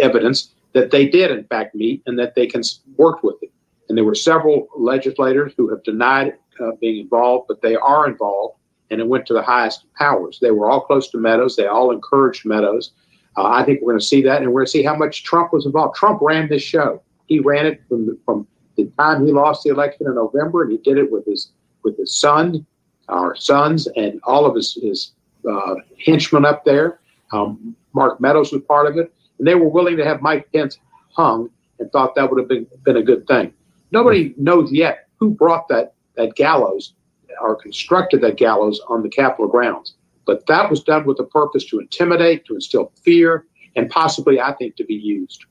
evidence 0.00 0.54
that 0.72 0.90
they 0.90 1.06
did, 1.06 1.30
in 1.30 1.44
fact, 1.44 1.74
meet 1.74 2.02
and 2.06 2.18
that 2.18 2.34
they 2.34 2.46
can 2.46 2.62
work 2.96 3.22
with 3.22 3.36
it. 3.42 3.52
And 3.88 3.96
there 3.96 4.04
were 4.04 4.14
several 4.14 4.68
legislators 4.76 5.52
who 5.56 5.68
have 5.70 5.82
denied 5.84 6.34
uh, 6.60 6.72
being 6.80 7.00
involved, 7.00 7.46
but 7.48 7.62
they 7.62 7.76
are 7.76 8.08
involved, 8.08 8.56
and 8.90 9.00
it 9.00 9.06
went 9.06 9.26
to 9.26 9.34
the 9.34 9.42
highest 9.42 9.84
powers. 9.94 10.38
They 10.40 10.50
were 10.50 10.70
all 10.70 10.80
close 10.80 11.10
to 11.10 11.18
Meadows. 11.18 11.56
They 11.56 11.66
all 11.66 11.90
encouraged 11.90 12.44
Meadows. 12.44 12.92
Uh, 13.36 13.46
I 13.46 13.64
think 13.64 13.80
we're 13.80 13.92
going 13.92 14.00
to 14.00 14.06
see 14.06 14.22
that, 14.22 14.42
and 14.42 14.52
we're 14.52 14.60
going 14.60 14.66
to 14.66 14.70
see 14.72 14.82
how 14.82 14.96
much 14.96 15.22
Trump 15.22 15.52
was 15.52 15.66
involved. 15.66 15.96
Trump 15.96 16.20
ran 16.20 16.48
this 16.48 16.62
show. 16.62 17.02
He 17.26 17.40
ran 17.40 17.66
it 17.66 17.82
from 17.88 18.06
the, 18.06 18.18
from 18.24 18.46
the 18.76 18.90
time 18.98 19.26
he 19.26 19.32
lost 19.32 19.64
the 19.64 19.70
election 19.70 20.06
in 20.06 20.14
November, 20.14 20.62
and 20.62 20.72
he 20.72 20.78
did 20.78 20.98
it 20.98 21.10
with 21.10 21.24
his 21.26 21.52
with 21.84 21.96
his 21.96 22.18
son, 22.18 22.66
our 23.08 23.36
sons, 23.36 23.86
and 23.96 24.20
all 24.24 24.46
of 24.46 24.54
his 24.54 24.74
his 24.74 25.12
uh, 25.48 25.74
henchmen 26.04 26.44
up 26.44 26.64
there. 26.64 27.00
Um, 27.32 27.76
Mark 27.92 28.20
Meadows 28.20 28.52
was 28.52 28.62
part 28.62 28.86
of 28.86 28.96
it, 28.96 29.12
and 29.38 29.46
they 29.46 29.54
were 29.54 29.68
willing 29.68 29.96
to 29.98 30.04
have 30.04 30.22
Mike 30.22 30.50
Pence 30.52 30.78
hung, 31.10 31.50
and 31.78 31.90
thought 31.92 32.14
that 32.14 32.30
would 32.30 32.38
have 32.38 32.48
been 32.48 32.66
been 32.84 32.96
a 32.96 33.02
good 33.02 33.26
thing. 33.26 33.52
Nobody 33.92 34.34
knows 34.36 34.72
yet 34.72 35.08
who 35.18 35.30
brought 35.30 35.68
that 35.68 35.94
that 36.18 36.34
gallows 36.34 36.92
or 37.40 37.56
constructed 37.56 38.20
that 38.20 38.36
gallows 38.36 38.80
on 38.88 39.02
the 39.02 39.08
Capitol 39.08 39.48
grounds. 39.48 39.94
But 40.26 40.46
that 40.46 40.68
was 40.68 40.82
done 40.82 41.06
with 41.06 41.18
a 41.20 41.24
purpose 41.24 41.64
to 41.66 41.78
intimidate, 41.78 42.44
to 42.46 42.54
instill 42.54 42.92
fear, 43.02 43.46
and 43.76 43.88
possibly, 43.88 44.40
I 44.40 44.52
think, 44.52 44.76
to 44.76 44.84
be 44.84 44.94
used. 44.94 45.46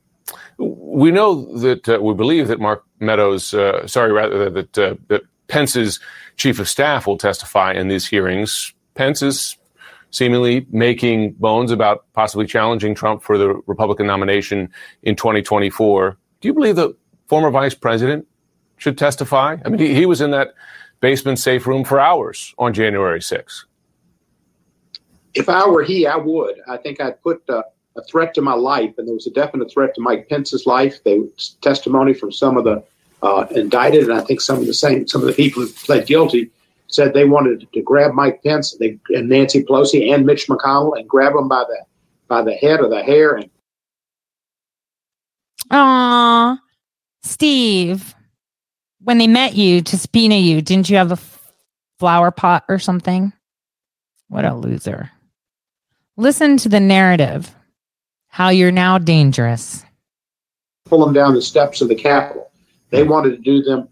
We 0.58 1.10
know 1.10 1.58
that 1.58 1.88
uh, 1.88 1.98
we 2.00 2.14
believe 2.14 2.48
that 2.48 2.60
Mark 2.60 2.84
Meadows, 3.00 3.54
uh, 3.54 3.86
sorry, 3.86 4.12
rather 4.12 4.50
that 4.50 4.78
uh, 4.78 4.94
that 5.08 5.22
Pence's 5.48 5.98
chief 6.36 6.60
of 6.60 6.68
staff 6.68 7.06
will 7.06 7.18
testify 7.18 7.72
in 7.72 7.88
these 7.88 8.06
hearings. 8.06 8.72
Pence 8.94 9.22
is 9.22 9.56
seemingly 10.10 10.66
making 10.70 11.32
bones 11.32 11.70
about 11.70 12.04
possibly 12.12 12.46
challenging 12.46 12.94
Trump 12.94 13.22
for 13.22 13.38
the 13.38 13.54
Republican 13.66 14.06
nomination 14.06 14.70
in 15.02 15.16
2024. 15.16 16.16
Do 16.40 16.48
you 16.48 16.54
believe 16.54 16.76
the 16.76 16.94
former 17.28 17.50
vice 17.50 17.74
president 17.74 18.26
should 18.78 18.96
testify? 18.96 19.56
I 19.64 19.68
mean, 19.68 19.78
he, 19.78 19.94
he 19.94 20.06
was 20.06 20.20
in 20.20 20.30
that 20.30 20.54
basement 21.00 21.38
safe 21.38 21.66
room 21.66 21.84
for 21.84 22.00
hours 22.00 22.54
on 22.58 22.72
January 22.72 23.20
6th. 23.20 23.64
If 25.34 25.48
I 25.48 25.68
were 25.68 25.82
he, 25.82 26.06
I 26.06 26.16
would. 26.16 26.56
I 26.68 26.78
think 26.78 27.00
I'd 27.00 27.22
put 27.22 27.42
uh, 27.48 27.62
a 27.96 28.02
threat 28.04 28.34
to 28.34 28.42
my 28.42 28.54
life, 28.54 28.94
and 28.98 29.06
there 29.06 29.14
was 29.14 29.26
a 29.26 29.30
definite 29.30 29.70
threat 29.70 29.94
to 29.94 30.00
Mike 30.00 30.28
Pence's 30.28 30.66
life. 30.66 31.02
They 31.04 31.20
testimony 31.60 32.14
from 32.14 32.32
some 32.32 32.56
of 32.56 32.64
the 32.64 32.82
uh, 33.22 33.46
indicted, 33.50 34.04
and 34.04 34.12
I 34.12 34.22
think 34.22 34.40
some 34.40 34.58
of 34.58 34.66
the 34.66 34.74
same 34.74 35.06
some 35.06 35.20
of 35.20 35.26
the 35.26 35.34
people 35.34 35.62
who 35.62 35.68
pled 35.68 36.06
guilty 36.06 36.50
said 36.86 37.12
they 37.12 37.24
wanted 37.24 37.70
to 37.72 37.82
grab 37.82 38.14
Mike 38.14 38.42
Pence 38.42 38.76
they, 38.78 38.98
and 39.10 39.28
Nancy 39.28 39.62
Pelosi 39.62 40.12
and 40.12 40.24
Mitch 40.24 40.48
McConnell 40.48 40.98
and 40.98 41.08
grab 41.08 41.34
them 41.34 41.48
by 41.48 41.64
the 41.68 41.84
by 42.28 42.42
the 42.42 42.54
head 42.54 42.80
or 42.80 42.88
the 42.88 43.02
hair 43.02 43.34
and 43.34 43.50
Aw, 45.70 46.58
Steve, 47.22 48.14
when 49.08 49.16
they 49.16 49.26
met 49.26 49.54
you 49.54 49.80
to 49.80 49.96
subpoena 49.96 50.34
you, 50.34 50.60
didn't 50.60 50.90
you 50.90 50.98
have 50.98 51.10
a 51.10 51.18
flower 51.98 52.30
pot 52.30 52.62
or 52.68 52.78
something? 52.78 53.32
What 54.28 54.44
a 54.44 54.54
loser. 54.54 55.10
Listen 56.18 56.58
to 56.58 56.68
the 56.68 56.78
narrative. 56.78 57.54
how 58.26 58.50
you're 58.50 58.70
now 58.70 58.98
dangerous. 58.98 59.82
pull 60.84 61.02
them 61.02 61.14
down 61.14 61.32
the 61.32 61.40
steps 61.40 61.80
of 61.80 61.88
the 61.88 61.94
Capitol. 61.94 62.50
They 62.90 63.02
wanted 63.02 63.30
to 63.30 63.38
do 63.38 63.62
them 63.62 63.88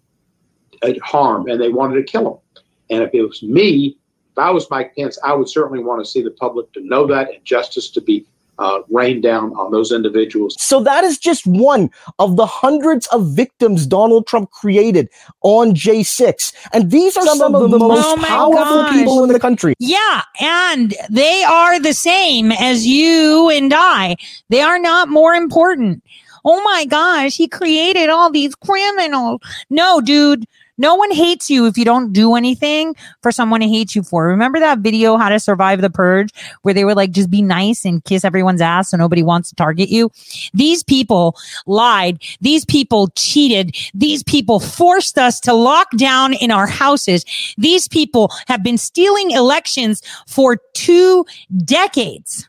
harm 1.03 1.49
and 1.49 1.59
they 1.59 1.71
wanted 1.71 1.95
to 1.95 2.03
kill 2.03 2.25
them. 2.25 2.65
And 2.91 3.03
if 3.03 3.15
it 3.15 3.23
was 3.23 3.43
me, 3.43 3.97
if 4.33 4.39
I 4.39 4.51
was 4.51 4.71
Mike 4.71 4.95
Pence, 4.97 5.19
I 5.25 5.33
would 5.33 5.49
certainly 5.49 5.83
want 5.83 6.05
to 6.05 6.11
see 6.11 6.23
the 6.23 6.31
public 6.33 6.71
to 6.75 6.87
know 6.87 7.07
that 7.07 7.33
and 7.33 7.43
justice 7.43 7.89
to 7.93 8.03
be 8.03 8.27
uh, 8.59 8.81
rained 8.91 9.23
down 9.23 9.53
on 9.55 9.71
those 9.71 9.93
individuals. 9.93 10.57
So 10.59 10.83
that 10.83 11.05
is 11.05 11.19
just 11.19 11.47
one 11.47 11.91
of 12.19 12.37
the 12.37 12.47
hundreds 12.47 13.07
of 13.09 13.29
victims 13.29 13.87
Donald 13.87 14.27
Trump 14.27 14.51
created 14.51 15.09
on 15.43 15.75
J6. 15.75 16.53
And 16.73 16.91
these 16.91 17.17
are 17.17 17.27
some, 17.27 17.55
of 17.55 17.71
the, 17.71 17.79
most 17.79 18.07
Oh 18.07 18.17
powerful 18.25 18.83
gosh. 18.83 18.93
people 18.93 19.25
in 19.25 19.33
the 19.33 19.41
country. 19.41 19.75
Yeah, 19.79 20.23
and 20.41 20.95
they 21.11 21.45
are 21.45 21.79
the 21.81 21.95
same 21.95 22.53
as 22.53 22.87
you 22.87 23.51
and 23.51 23.73
I. 23.75 24.17
They 24.49 24.61
are 24.61 24.79
not 24.79 25.09
more 25.09 25.35
important. 25.35 26.03
Oh 26.45 26.63
my 26.63 26.85
gosh, 26.85 27.37
he 27.37 27.49
created 27.49 28.09
all 28.09 28.31
these 28.31 28.55
criminals. 28.55 29.41
No, 29.69 30.01
dude, 30.01 30.47
no 30.79 30.95
one 30.95 31.11
hates 31.11 31.51
you 31.51 31.67
if 31.67 31.79
you 31.79 31.85
don't 31.85 32.13
do 32.13 32.35
anything 32.35 32.95
for 33.23 33.33
someone 33.33 33.61
to 33.61 33.69
hate 33.69 33.95
you 33.95 34.03
for. 34.03 34.27
Remember 34.27 34.59
that 34.59 34.81
video, 34.81 35.17
How 35.17 35.29
to 35.29 35.41
Survive 35.41 35.81
the 35.81 35.91
Purge, 35.91 36.31
where 36.63 36.75
they 36.75 36.85
were 36.85 36.95
like, 36.95 37.11
just 37.11 37.31
be 37.31 37.43
nice 37.43 37.85
and 37.85 38.05
kiss 38.05 38.25
everyone's 38.25 38.61
ass 38.61 38.91
so 38.91 38.97
nobody 38.97 39.23
wants 39.23 39.49
to 39.51 39.55
target 39.57 39.89
you? 39.89 40.11
These 40.53 40.83
people 40.83 41.37
lied. 41.67 42.23
These 42.41 42.65
people 42.65 43.09
cheated. 43.17 43.77
These 43.95 44.23
people 44.23 44.61
forced 44.61 45.19
us 45.19 45.41
to 45.41 45.53
lock 45.53 45.89
down 45.97 46.35
in 46.35 46.51
our 46.51 46.67
houses. 46.67 47.25
These 47.57 47.89
people 47.89 48.31
have 48.47 48.63
been 48.63 48.79
stealing 48.79 49.31
elections 49.31 50.03
for 50.27 50.59
two 50.75 51.25
decades. 51.65 52.49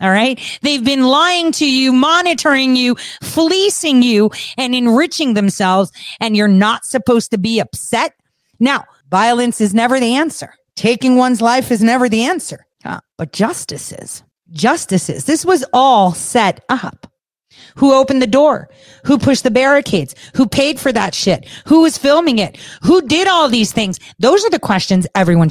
All 0.00 0.10
right. 0.10 0.40
They've 0.62 0.84
been 0.84 1.04
lying 1.04 1.52
to 1.52 1.70
you, 1.70 1.92
monitoring 1.92 2.76
you, 2.76 2.96
fleecing 3.22 4.02
you, 4.02 4.30
and 4.58 4.74
enriching 4.74 5.34
themselves. 5.34 5.92
And 6.20 6.36
you're 6.36 6.48
not 6.48 6.84
supposed 6.84 7.30
to 7.30 7.38
be 7.38 7.60
upset. 7.60 8.12
Now, 8.58 8.84
violence 9.10 9.60
is 9.60 9.72
never 9.72 10.00
the 10.00 10.16
answer. 10.16 10.52
Taking 10.74 11.16
one's 11.16 11.40
life 11.40 11.70
is 11.70 11.82
never 11.82 12.08
the 12.08 12.24
answer. 12.24 12.66
Uh, 12.84 13.00
but 13.16 13.32
justice 13.32 13.92
is. 13.92 14.22
Justice 14.50 15.08
is. 15.08 15.24
This 15.24 15.44
was 15.44 15.64
all 15.72 16.12
set 16.12 16.64
up. 16.68 17.06
Who 17.76 17.94
opened 17.94 18.20
the 18.20 18.26
door? 18.26 18.68
Who 19.04 19.18
pushed 19.18 19.44
the 19.44 19.50
barricades? 19.50 20.14
Who 20.34 20.46
paid 20.46 20.78
for 20.78 20.92
that 20.92 21.14
shit? 21.14 21.48
Who 21.66 21.82
was 21.82 21.98
filming 21.98 22.38
it? 22.38 22.58
Who 22.82 23.00
did 23.02 23.28
all 23.28 23.48
these 23.48 23.72
things? 23.72 23.98
Those 24.18 24.44
are 24.44 24.50
the 24.50 24.58
questions 24.58 25.06
everyone 25.14 25.50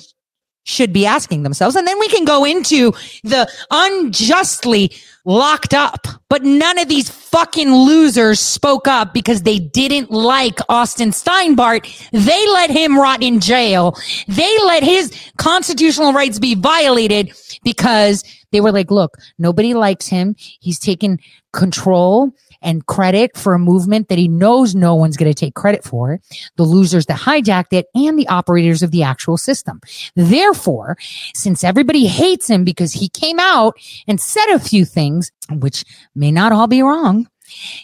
should 0.64 0.94
be 0.94 1.06
asking 1.06 1.44
themselves. 1.44 1.76
And 1.76 1.88
then 1.88 2.00
we 2.00 2.08
can 2.08 2.26
go 2.26 2.46
into 2.46 2.94
the 3.24 3.50
unjustly 3.72 4.92
locked 5.26 5.74
up. 5.74 6.08
But 6.30 6.44
none 6.44 6.80
of 6.80 6.88
these 6.88 7.10
fucking 7.10 7.74
losers 7.74 8.40
spoke 8.40 8.88
up 8.88 9.14
because 9.14 9.44
they 9.44 9.60
didn't 9.60 10.12
like 10.12 10.60
Austin 10.70 11.12
Steinbart. 11.12 12.10
They 12.12 12.48
let 12.50 12.70
him 12.70 12.98
rot 12.98 13.22
in 13.22 13.40
jail. 13.40 13.98
They 14.28 14.58
let 14.66 14.84
his 14.84 15.14
constitutional 15.38 16.14
rights 16.14 16.40
be 16.40 16.56
violated 16.56 17.32
because 17.64 18.24
they 18.52 18.62
were 18.62 18.72
like, 18.72 18.92
look, 18.92 19.18
nobody 19.38 19.74
likes 19.74 20.08
him. 20.08 20.36
He's 20.38 20.80
taken 20.80 21.20
control 21.54 22.36
and 22.64 22.86
credit 22.86 23.38
for 23.38 23.54
a 23.54 23.60
movement 23.60 24.08
that 24.10 24.18
he 24.18 24.28
knows 24.28 24.74
no 24.76 24.96
one's 24.96 25.18
going 25.18 25.32
to 25.32 25.40
take 25.40 25.56
credit 25.56 25.84
for, 25.84 26.20
the 26.56 26.64
losers 26.64 27.06
that 27.08 27.20
hijacked 27.20 27.74
it, 27.74 27.88
and 27.94 28.18
the 28.18 28.28
operators 28.28 28.82
of 28.82 28.92
the 28.92 29.04
actual 29.04 29.38
system. 29.38 29.82
Therefore, 30.16 30.98
since 31.36 31.64
everybody 31.64 32.08
hates 32.08 32.50
him 32.50 32.64
because 32.64 32.94
he 32.94 33.10
came 33.10 33.40
out 33.40 33.76
and 34.08 34.20
said 34.20 34.48
a 34.54 34.60
few 34.60 34.86
things, 34.86 35.32
which 35.52 35.84
may 36.16 36.32
not 36.32 36.52
all 36.52 36.68
be 36.68 36.82
wrong, 36.82 37.28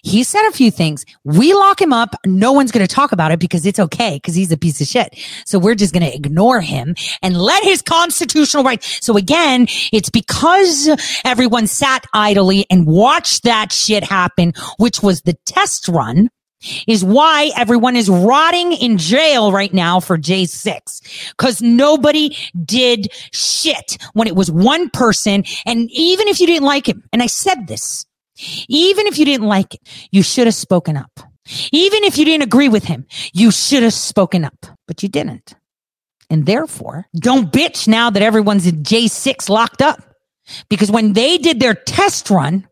he 0.04 0.24
said 0.24 0.48
a 0.48 0.52
few 0.52 0.72
things. 0.72 1.06
We 1.24 1.54
lock 1.54 1.82
him 1.82 1.94
up. 1.94 2.16
No 2.26 2.52
one's 2.52 2.72
going 2.72 2.86
to 2.86 2.94
talk 2.94 3.12
about 3.12 3.32
it 3.32 3.40
because 3.40 3.66
it's 3.66 3.80
okay 3.80 4.16
because 4.16 4.36
he's 4.36 4.52
a 4.52 4.58
piece 4.58 4.82
of 4.82 4.88
shit. 4.88 5.18
So 5.46 5.60
we're 5.60 5.76
just 5.76 5.94
going 5.94 6.10
to 6.10 6.16
ignore 6.16 6.62
him 6.62 6.96
and 7.22 7.38
let 7.38 7.64
his 7.64 7.82
constitutional 7.82 8.64
rights. 8.64 9.06
So 9.06 9.18
again, 9.18 9.68
it's 9.92 10.10
because 10.10 10.90
everyone 11.26 11.68
sat 11.68 12.06
idly 12.14 12.66
and 12.70 12.86
watched 12.86 13.44
that 13.44 13.72
shit 13.72 14.04
happen, 14.04 14.54
which 14.78 15.02
was 15.02 15.22
the 15.22 15.36
test 15.46 15.88
run 15.88 16.30
is 16.88 17.04
why 17.04 17.52
everyone 17.56 17.96
is 17.96 18.10
rotting 18.10 18.74
in 18.74 18.98
jail 18.98 19.52
right 19.52 19.74
now 19.74 20.00
for 20.00 20.18
J6 20.18 21.32
because 21.32 21.62
nobody 21.62 22.36
did 22.66 23.08
shit 23.32 23.98
when 24.14 24.28
it 24.28 24.36
was 24.36 24.52
one 24.52 24.90
person. 24.90 25.46
And 25.66 25.90
even 25.92 26.28
if 26.28 26.40
you 26.40 26.48
didn't 26.48 26.66
like 26.66 26.88
him, 26.88 27.04
and 27.14 27.24
I 27.24 27.28
said 27.28 27.68
this, 27.68 28.06
even 28.68 29.08
if 29.08 29.18
you 29.18 29.26
didn't 29.26 29.48
like 29.48 29.76
it, 29.76 29.82
you 30.12 30.24
should 30.24 30.48
have 30.48 30.56
spoken 30.56 30.98
up. 30.98 31.20
Even 31.72 32.04
if 32.04 32.18
you 32.18 32.26
didn't 32.26 32.44
agree 32.44 32.70
with 32.70 32.84
him, 32.84 33.06
you 33.34 33.52
should 33.52 33.84
have 33.84 33.94
spoken 33.94 34.46
up, 34.46 34.66
but 34.88 35.02
you 35.02 35.10
didn't. 35.10 35.56
And 36.30 36.46
therefore, 36.46 37.08
don't 37.16 37.52
bitch 37.52 37.88
now 37.88 38.10
that 38.12 38.22
everyone's 38.22 38.68
in 38.68 38.84
J6 38.84 39.50
locked 39.50 39.82
up. 39.82 40.04
Because 40.70 40.92
when 40.92 41.14
they 41.14 41.38
did 41.38 41.60
their 41.60 41.74
test 41.74 42.30
run 42.30 42.68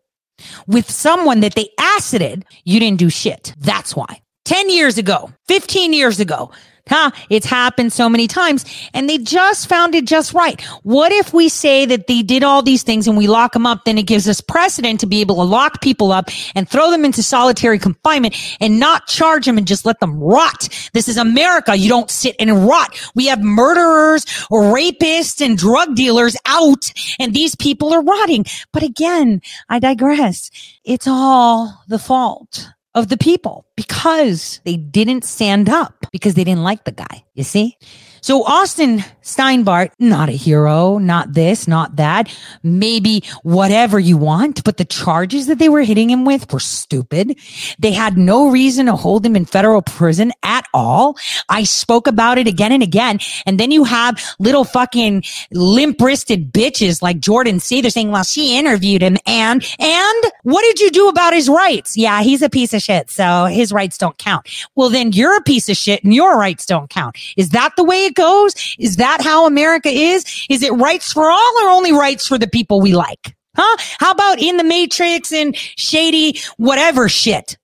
with 0.66 0.90
someone 0.90 1.40
that 1.40 1.54
they 1.54 1.68
acided, 1.96 2.44
you 2.64 2.80
didn't 2.80 2.98
do 2.98 3.10
shit. 3.10 3.54
That's 3.58 3.94
why. 3.96 4.20
10 4.44 4.70
years 4.70 4.96
ago, 4.98 5.30
15 5.48 5.92
years 5.92 6.20
ago, 6.20 6.50
Huh? 6.88 7.10
It's 7.30 7.46
happened 7.46 7.92
so 7.92 8.08
many 8.08 8.26
times 8.26 8.64
and 8.94 9.08
they 9.08 9.18
just 9.18 9.68
found 9.68 9.94
it 9.94 10.06
just 10.06 10.32
right. 10.32 10.60
What 10.82 11.12
if 11.12 11.32
we 11.32 11.48
say 11.48 11.84
that 11.86 12.06
they 12.06 12.22
did 12.22 12.42
all 12.42 12.62
these 12.62 12.82
things 12.82 13.06
and 13.06 13.16
we 13.16 13.26
lock 13.26 13.52
them 13.52 13.66
up? 13.66 13.84
Then 13.84 13.98
it 13.98 14.06
gives 14.06 14.28
us 14.28 14.40
precedent 14.40 15.00
to 15.00 15.06
be 15.06 15.20
able 15.20 15.36
to 15.36 15.42
lock 15.42 15.80
people 15.80 16.12
up 16.12 16.30
and 16.54 16.68
throw 16.68 16.90
them 16.90 17.04
into 17.04 17.22
solitary 17.22 17.78
confinement 17.78 18.36
and 18.60 18.80
not 18.80 19.06
charge 19.06 19.46
them 19.46 19.58
and 19.58 19.66
just 19.66 19.84
let 19.84 20.00
them 20.00 20.18
rot. 20.18 20.68
This 20.92 21.08
is 21.08 21.16
America. 21.16 21.76
You 21.76 21.88
don't 21.88 22.10
sit 22.10 22.36
and 22.38 22.66
rot. 22.66 22.98
We 23.14 23.26
have 23.26 23.42
murderers 23.42 24.24
rapists 24.50 25.44
and 25.44 25.56
drug 25.56 25.94
dealers 25.94 26.36
out 26.46 26.90
and 27.18 27.34
these 27.34 27.54
people 27.54 27.92
are 27.92 28.02
rotting. 28.02 28.44
But 28.72 28.82
again, 28.82 29.40
I 29.68 29.78
digress. 29.78 30.50
It's 30.84 31.06
all 31.06 31.82
the 31.88 31.98
fault 31.98 32.68
of 32.94 33.08
the 33.08 33.16
people 33.16 33.66
because 33.76 34.60
they 34.64 34.76
didn't 34.76 35.24
stand 35.24 35.68
up 35.68 36.06
because 36.12 36.34
they 36.34 36.44
didn't 36.44 36.62
like 36.62 36.84
the 36.84 36.92
guy. 36.92 37.24
You 37.34 37.44
see? 37.44 37.76
So 38.20 38.44
Austin 38.44 39.04
Steinbart, 39.22 39.90
not 39.98 40.28
a 40.28 40.32
hero, 40.32 40.98
not 40.98 41.34
this, 41.34 41.68
not 41.68 41.96
that, 41.96 42.34
maybe 42.62 43.22
whatever 43.42 43.98
you 43.98 44.16
want, 44.16 44.64
but 44.64 44.78
the 44.78 44.84
charges 44.84 45.46
that 45.46 45.58
they 45.58 45.68
were 45.68 45.82
hitting 45.82 46.10
him 46.10 46.24
with 46.24 46.50
were 46.52 46.60
stupid. 46.60 47.38
They 47.78 47.92
had 47.92 48.16
no 48.16 48.50
reason 48.50 48.86
to 48.86 48.96
hold 48.96 49.24
him 49.24 49.36
in 49.36 49.44
federal 49.44 49.82
prison 49.82 50.32
at 50.42 50.66
all. 50.72 51.16
I 51.48 51.64
spoke 51.64 52.06
about 52.06 52.38
it 52.38 52.46
again 52.46 52.72
and 52.72 52.82
again. 52.82 53.18
And 53.46 53.60
then 53.60 53.70
you 53.70 53.84
have 53.84 54.22
little 54.38 54.64
fucking 54.64 55.24
limp 55.52 56.00
wristed 56.00 56.52
bitches 56.52 57.02
like 57.02 57.20
Jordan 57.20 57.60
C. 57.60 57.80
They're 57.80 57.90
saying, 57.90 58.10
well, 58.10 58.24
she 58.24 58.58
interviewed 58.58 59.02
him 59.02 59.18
and, 59.26 59.64
and 59.78 60.32
what 60.42 60.62
did 60.62 60.80
you 60.80 60.90
do 60.90 61.08
about 61.08 61.34
his 61.34 61.48
rights? 61.48 61.96
Yeah, 61.96 62.22
he's 62.22 62.42
a 62.42 62.48
piece 62.48 62.72
of 62.72 62.80
shit. 62.80 63.10
So 63.10 63.44
his 63.44 63.72
rights 63.72 63.98
don't 63.98 64.16
count. 64.18 64.48
Well, 64.74 64.88
then 64.88 65.12
you're 65.12 65.36
a 65.36 65.42
piece 65.42 65.68
of 65.68 65.76
shit 65.76 66.02
and 66.02 66.14
your 66.14 66.38
rights 66.38 66.64
don't 66.64 66.88
count. 66.88 67.16
Is 67.36 67.50
that 67.50 67.74
the 67.76 67.84
way 67.84 68.07
it 68.08 68.14
goes? 68.14 68.54
Is 68.78 68.96
that 68.96 69.20
how 69.22 69.46
America 69.46 69.88
is? 69.88 70.24
Is 70.48 70.62
it 70.62 70.72
rights 70.72 71.12
for 71.12 71.30
all 71.30 71.52
or 71.62 71.68
only 71.68 71.92
rights 71.92 72.26
for 72.26 72.38
the 72.38 72.48
people 72.48 72.80
we 72.80 72.94
like? 72.94 73.34
Huh? 73.56 73.76
How 73.98 74.12
about 74.12 74.40
in 74.40 74.56
the 74.56 74.64
matrix 74.64 75.32
and 75.32 75.56
shady 75.56 76.40
whatever 76.56 77.08
shit? 77.08 77.57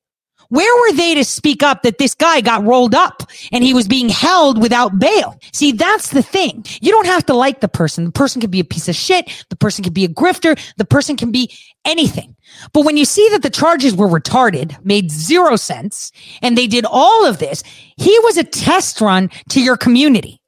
Where 0.54 0.80
were 0.82 0.96
they 0.96 1.16
to 1.16 1.24
speak 1.24 1.64
up 1.64 1.82
that 1.82 1.98
this 1.98 2.14
guy 2.14 2.40
got 2.40 2.62
rolled 2.62 2.94
up 2.94 3.24
and 3.50 3.64
he 3.64 3.74
was 3.74 3.88
being 3.88 4.08
held 4.08 4.62
without 4.62 5.00
bail? 5.00 5.36
See, 5.52 5.72
that's 5.72 6.10
the 6.10 6.22
thing. 6.22 6.64
You 6.80 6.92
don't 6.92 7.08
have 7.08 7.26
to 7.26 7.34
like 7.34 7.58
the 7.58 7.66
person. 7.66 8.04
The 8.04 8.12
person 8.12 8.40
can 8.40 8.52
be 8.52 8.60
a 8.60 8.64
piece 8.64 8.88
of 8.88 8.94
shit. 8.94 9.44
The 9.48 9.56
person 9.56 9.82
can 9.82 9.92
be 9.92 10.04
a 10.04 10.08
grifter. 10.08 10.56
The 10.76 10.84
person 10.84 11.16
can 11.16 11.32
be 11.32 11.52
anything. 11.84 12.36
But 12.72 12.84
when 12.84 12.96
you 12.96 13.04
see 13.04 13.28
that 13.30 13.42
the 13.42 13.50
charges 13.50 13.96
were 13.96 14.06
retarded, 14.06 14.76
made 14.84 15.10
zero 15.10 15.56
sense, 15.56 16.12
and 16.40 16.56
they 16.56 16.68
did 16.68 16.86
all 16.88 17.26
of 17.26 17.40
this, 17.40 17.64
he 17.96 18.16
was 18.20 18.36
a 18.36 18.44
test 18.44 19.00
run 19.00 19.30
to 19.48 19.60
your 19.60 19.76
community 19.76 20.40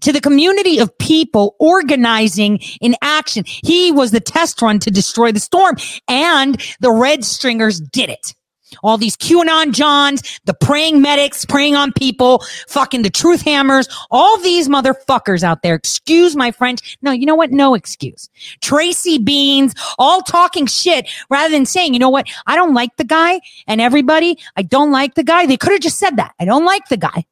to 0.00 0.10
the 0.12 0.20
community 0.20 0.80
of 0.80 0.98
people 0.98 1.54
organizing 1.60 2.58
in 2.80 2.96
action. 3.00 3.44
He 3.46 3.92
was 3.92 4.10
the 4.10 4.18
test 4.18 4.60
run 4.60 4.80
to 4.80 4.90
destroy 4.90 5.30
the 5.30 5.38
storm 5.38 5.76
and 6.08 6.60
the 6.80 6.90
red 6.90 7.24
stringers 7.24 7.80
did 7.80 8.10
it. 8.10 8.34
All 8.82 8.98
these 8.98 9.16
QAnon 9.16 9.72
Johns, 9.72 10.40
the 10.44 10.54
praying 10.54 11.00
medics 11.02 11.44
praying 11.44 11.74
on 11.76 11.92
people, 11.92 12.44
fucking 12.68 13.02
the 13.02 13.10
truth 13.10 13.42
hammers, 13.42 13.88
all 14.10 14.38
these 14.40 14.68
motherfuckers 14.68 15.42
out 15.42 15.62
there. 15.62 15.74
Excuse 15.74 16.36
my 16.36 16.50
French. 16.50 16.98
No, 17.02 17.12
you 17.12 17.26
know 17.26 17.34
what? 17.34 17.50
No 17.50 17.74
excuse. 17.74 18.28
Tracy 18.60 19.18
Beanz, 19.18 19.76
all 19.98 20.22
talking 20.22 20.66
shit 20.66 21.08
rather 21.30 21.50
than 21.50 21.66
saying, 21.66 21.94
you 21.94 22.00
know 22.00 22.10
what? 22.10 22.26
I 22.46 22.56
don't 22.56 22.74
like 22.74 22.96
the 22.96 23.04
guy 23.04 23.40
and 23.66 23.80
everybody, 23.80 24.38
I 24.56 24.62
don't 24.62 24.92
like 24.92 25.14
the 25.14 25.24
guy. 25.24 25.46
They 25.46 25.56
could 25.56 25.72
have 25.72 25.80
just 25.80 25.98
said 25.98 26.16
that. 26.16 26.34
I 26.38 26.44
don't 26.44 26.64
like 26.64 26.88
the 26.88 26.96
guy. 26.96 27.24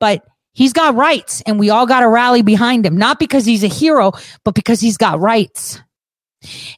But 0.00 0.24
He's 0.54 0.72
got 0.72 0.94
rights 0.94 1.42
and 1.46 1.58
we 1.58 1.68
all 1.70 1.84
got 1.84 2.00
to 2.00 2.08
rally 2.08 2.42
behind 2.42 2.86
him, 2.86 2.96
not 2.96 3.18
because 3.18 3.44
he's 3.44 3.64
a 3.64 3.68
hero, 3.68 4.12
but 4.44 4.54
because 4.54 4.80
he's 4.80 4.96
got 4.96 5.18
rights. 5.18 5.82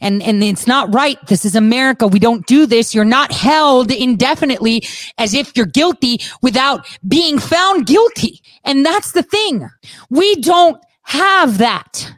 And, 0.00 0.22
and 0.22 0.42
it's 0.42 0.66
not 0.66 0.92
right. 0.94 1.18
This 1.26 1.44
is 1.44 1.54
America. 1.54 2.06
We 2.06 2.18
don't 2.18 2.46
do 2.46 2.66
this. 2.66 2.94
You're 2.94 3.04
not 3.04 3.32
held 3.32 3.90
indefinitely 3.90 4.84
as 5.18 5.34
if 5.34 5.56
you're 5.56 5.66
guilty 5.66 6.20
without 6.42 6.86
being 7.06 7.38
found 7.38 7.86
guilty. 7.86 8.40
And 8.64 8.84
that's 8.84 9.12
the 9.12 9.22
thing. 9.22 9.68
We 10.10 10.34
don't 10.36 10.82
have 11.02 11.58
that. 11.58 12.12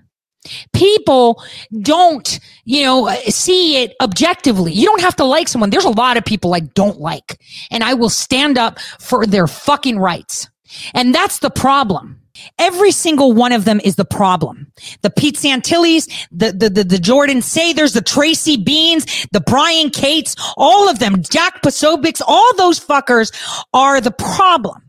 People 0.73 1.43
don't, 1.83 2.41
you 2.65 2.83
know, 2.83 3.15
see 3.27 3.83
it 3.83 3.95
objectively. 4.01 4.73
You 4.73 4.87
don't 4.87 5.03
have 5.03 5.17
to 5.17 5.25
like 5.25 5.49
someone. 5.49 5.71
There's 5.71 5.85
a 5.85 5.91
lot 5.91 6.17
of 6.17 6.25
people 6.25 6.55
I 6.55 6.61
don't 6.61 6.99
like 7.01 7.41
and 7.71 7.85
I 7.85 7.95
will 7.95 8.09
stand 8.09 8.57
up 8.57 8.79
for 8.99 9.27
their 9.27 9.47
fucking 9.47 9.99
rights. 9.99 10.49
And 10.95 11.15
that's 11.15 11.41
the 11.41 11.51
problem. 11.51 12.18
Every 12.59 12.91
single 12.91 13.33
one 13.33 13.53
of 13.53 13.65
them 13.65 13.81
is 13.85 13.97
the 13.97 14.05
problem. 14.05 14.71
The 15.03 15.11
Pete 15.11 15.37
Santillis, 15.37 16.09
the, 16.31 16.53
the, 16.53 16.71
the, 16.71 16.85
the 16.85 16.99
Jordan 16.99 17.43
Sathers, 17.43 17.93
the 17.93 18.03
Tracy 18.03 18.57
Beanz, 18.57 19.29
the 19.31 19.41
Brian 19.41 19.91
Cates, 19.91 20.37
all 20.57 20.89
of 20.89 20.99
them, 20.99 21.23
Jack 21.23 21.63
Posobiecs, 21.63 22.23
all 22.27 22.57
those 22.57 22.81
fuckers 22.81 23.33
are 23.73 24.01
the 24.01 24.11
problem. 24.11 24.83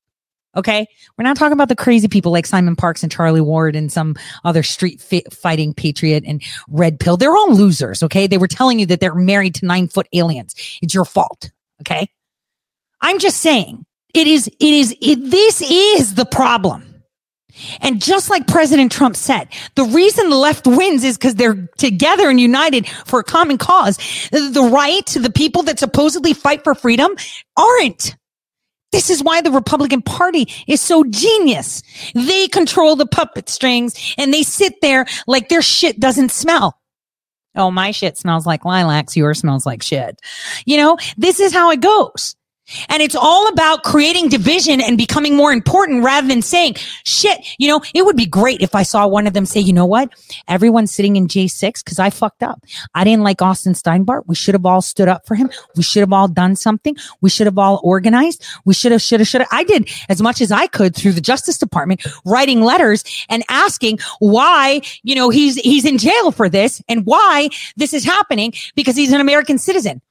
Okay. 0.56 0.88
We're 1.18 1.24
not 1.24 1.38
talking 1.38 1.54
about 1.54 1.70
the 1.70 1.76
crazy 1.76 2.08
people 2.08 2.32
like 2.32 2.46
Simon 2.46 2.76
Parkes 2.76 3.04
and 3.04 3.12
Charlie 3.12 3.40
Ward 3.40 3.76
and 3.76 3.92
some 3.92 4.16
other 4.44 4.64
street 4.64 5.00
fi- 5.00 5.24
fighting 5.32 5.74
patriot 5.74 6.24
and 6.26 6.42
red 6.68 7.00
pill. 7.00 7.18
They're 7.18 7.36
all 7.36 7.54
losers. 7.54 8.02
Okay. 8.02 8.26
They 8.26 8.38
were 8.38 8.48
telling 8.48 8.80
you 8.80 8.86
that 8.88 9.00
they're 9.00 9.16
married 9.16 9.56
to 9.56 9.66
nine 9.66 9.88
foot 9.88 10.08
aliens. 10.12 10.56
It's 10.82 10.94
your 10.94 11.06
fault. 11.06 11.52
Okay. 11.82 12.10
I'm 13.02 13.20
just 13.20 13.38
saying 13.38 13.86
it 14.14 14.28
is, 14.28 14.48
it 14.48 14.56
is, 14.60 14.96
it, 15.02 15.30
this 15.30 15.62
is 15.62 16.16
the 16.16 16.26
problem. 16.26 16.89
And 17.82 18.02
just 18.02 18.30
like 18.30 18.48
President 18.48 18.92
Trump 18.92 19.16
said, 19.16 19.50
the 19.76 19.84
reason 19.84 20.30
the 20.30 20.38
left 20.38 20.68
wins 20.68 21.04
is 21.04 21.18
because 21.18 21.36
they're 21.36 21.68
together 21.78 22.30
and 22.30 22.40
united 22.40 22.88
for 23.06 23.20
a 23.20 23.24
common 23.24 23.58
cause. 23.58 23.98
The 24.32 24.70
right, 24.72 25.06
the 25.06 25.32
people 25.32 25.64
that 25.64 25.80
supposedly 25.80 26.34
fight 26.34 26.64
for 26.64 26.76
freedom 26.76 27.12
aren't. 27.58 28.16
This 28.92 29.10
is 29.10 29.24
why 29.24 29.42
the 29.42 29.52
Republican 29.52 30.02
Party 30.02 30.48
is 30.68 30.82
so 30.82 31.04
genius. 31.04 31.84
They 32.16 32.48
control 32.48 32.96
the 32.96 33.06
puppet 33.06 33.50
strings 33.50 34.16
and 34.18 34.34
they 34.34 34.44
sit 34.44 34.82
there 34.82 35.06
like 35.28 35.50
their 35.50 35.62
shit 35.62 36.00
doesn't 36.00 36.32
smell. 36.32 36.80
Oh, 37.56 37.72
my 37.72 37.92
shit 37.92 38.18
smells 38.18 38.46
like 38.46 38.66
lilacs. 38.66 39.18
Yours 39.18 39.40
smells 39.40 39.66
like 39.66 39.84
shit. 39.84 40.20
You 40.66 40.78
know, 40.78 40.98
this 41.18 41.40
is 41.40 41.54
how 41.54 41.72
it 41.72 41.82
goes. 41.82 42.36
And 42.90 43.02
it's 43.02 43.16
all 43.16 43.48
about 43.48 43.84
creating 43.84 44.30
division 44.30 44.82
and 44.82 44.98
becoming 44.98 45.36
more 45.36 45.52
important 45.52 46.04
rather 46.04 46.28
than 46.28 46.41
saying, 46.41 46.76
shit, 47.06 47.40
you 47.58 47.68
know, 47.68 47.82
it 47.94 48.06
would 48.06 48.16
be 48.16 48.26
great 48.26 48.62
if 48.62 48.76
I 48.76 48.84
saw 48.84 49.08
one 49.08 49.28
of 49.28 49.34
them 49.34 49.46
say, 49.46 49.60
you 49.60 49.74
know 49.74 49.86
what? 49.86 50.14
Everyone's 50.48 50.94
sitting 50.94 51.16
in 51.16 51.28
J6 51.28 51.84
because 51.84 52.00
I 52.00 52.10
fucked 52.10 52.44
up. 52.44 52.64
I 52.94 53.04
didn't 53.04 53.24
like 53.24 53.41
Austin 53.41 53.74
Steinbart. 53.74 54.24
We 54.28 54.36
should 54.36 54.56
have 54.56 54.66
all 54.66 54.82
stood 54.82 55.08
up 55.08 55.26
for 55.26 55.36
him. 55.36 55.50
We 55.76 55.84
should 55.84 56.02
have 56.02 56.14
all 56.14 56.28
done 56.28 56.56
something. 56.56 56.96
We 57.22 57.30
should 57.30 57.48
have 57.48 57.58
all 57.58 57.80
organized. 57.84 58.46
We 58.66 58.74
should 58.74 58.91
have, 58.91 59.02
should 59.02 59.20
have, 59.20 59.28
should 59.28 59.41
have. 59.41 59.50
I 59.52 59.64
did 59.64 59.90
as 60.10 60.22
much 60.22 60.41
as 60.41 60.52
I 60.52 60.68
could 60.68 60.96
through 60.96 61.14
the 61.14 61.22
Justice 61.22 61.58
Department, 61.58 62.06
writing 62.26 62.62
letters 62.62 63.04
and 63.30 63.44
asking 63.50 64.00
why, 64.20 64.82
you 65.04 65.16
know, 65.16 65.30
he's, 65.30 65.56
he's 65.56 65.86
in 65.86 65.98
jail 65.98 66.32
for 66.32 66.50
this 66.50 66.82
and 66.88 67.06
why 67.06 67.50
this 67.76 67.94
is 67.94 68.04
happening 68.04 68.54
because 68.76 68.96
he's 68.96 69.12
an 69.12 69.22
American 69.22 69.58
citizen. 69.58 70.02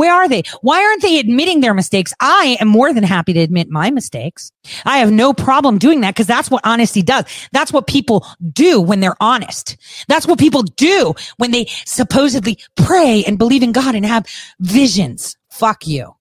Where 0.00 0.14
are 0.14 0.30
they? 0.30 0.44
Why 0.62 0.82
aren't 0.82 1.02
they 1.02 1.18
admitting 1.18 1.60
their 1.60 1.74
mistakes? 1.74 2.14
I 2.20 2.56
am 2.58 2.68
more 2.68 2.90
than 2.94 3.04
happy 3.04 3.34
to 3.34 3.40
admit 3.40 3.68
my 3.68 3.90
mistakes. 3.90 4.50
I 4.86 4.96
have 4.96 5.12
no 5.12 5.34
problem 5.34 5.76
doing 5.76 6.00
that 6.00 6.14
because 6.14 6.26
that's 6.26 6.50
what 6.50 6.64
honesty 6.64 7.02
does. 7.02 7.26
That's 7.52 7.70
what 7.70 7.86
people 7.86 8.26
do 8.50 8.80
when 8.80 9.00
they're 9.00 9.22
honest. 9.22 9.76
That's 10.08 10.26
what 10.26 10.38
people 10.38 10.62
do 10.62 11.12
when 11.36 11.50
they 11.50 11.66
supposedly 11.84 12.58
pray 12.76 13.24
and 13.26 13.36
believe 13.36 13.62
in 13.62 13.72
God 13.72 13.94
and 13.94 14.06
have 14.06 14.24
visions. 14.60 15.36
Fuck 15.50 15.86
you. 15.86 16.16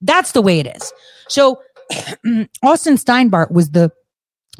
That's 0.00 0.32
the 0.32 0.40
way 0.40 0.58
it 0.60 0.74
is. 0.74 0.90
So 1.28 1.60
Austin 2.62 2.94
Steinbart 2.94 3.50
was 3.50 3.72
the 3.72 3.92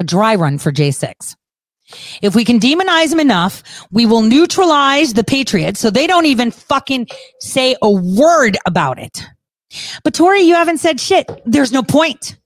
dry 0.05 0.35
run 0.35 0.59
for 0.59 0.71
J6. 0.71 1.35
If 2.21 2.35
we 2.35 2.45
can 2.45 2.59
demonize 2.59 3.09
them 3.09 3.19
enough, 3.19 3.63
we 3.91 4.05
will 4.05 4.21
neutralize 4.21 5.13
the 5.13 5.23
Patriots 5.23 5.79
so 5.79 5.89
they 5.89 6.07
don't 6.07 6.25
even 6.25 6.51
fucking 6.51 7.07
say 7.39 7.75
a 7.81 7.91
word 7.91 8.57
about 8.65 8.99
it. 8.99 9.23
But 10.03 10.13
Tori, 10.13 10.41
you 10.41 10.55
haven't 10.55 10.77
said 10.79 10.99
shit. 10.99 11.29
There's 11.45 11.71
no 11.71 11.83
point. 11.83 12.37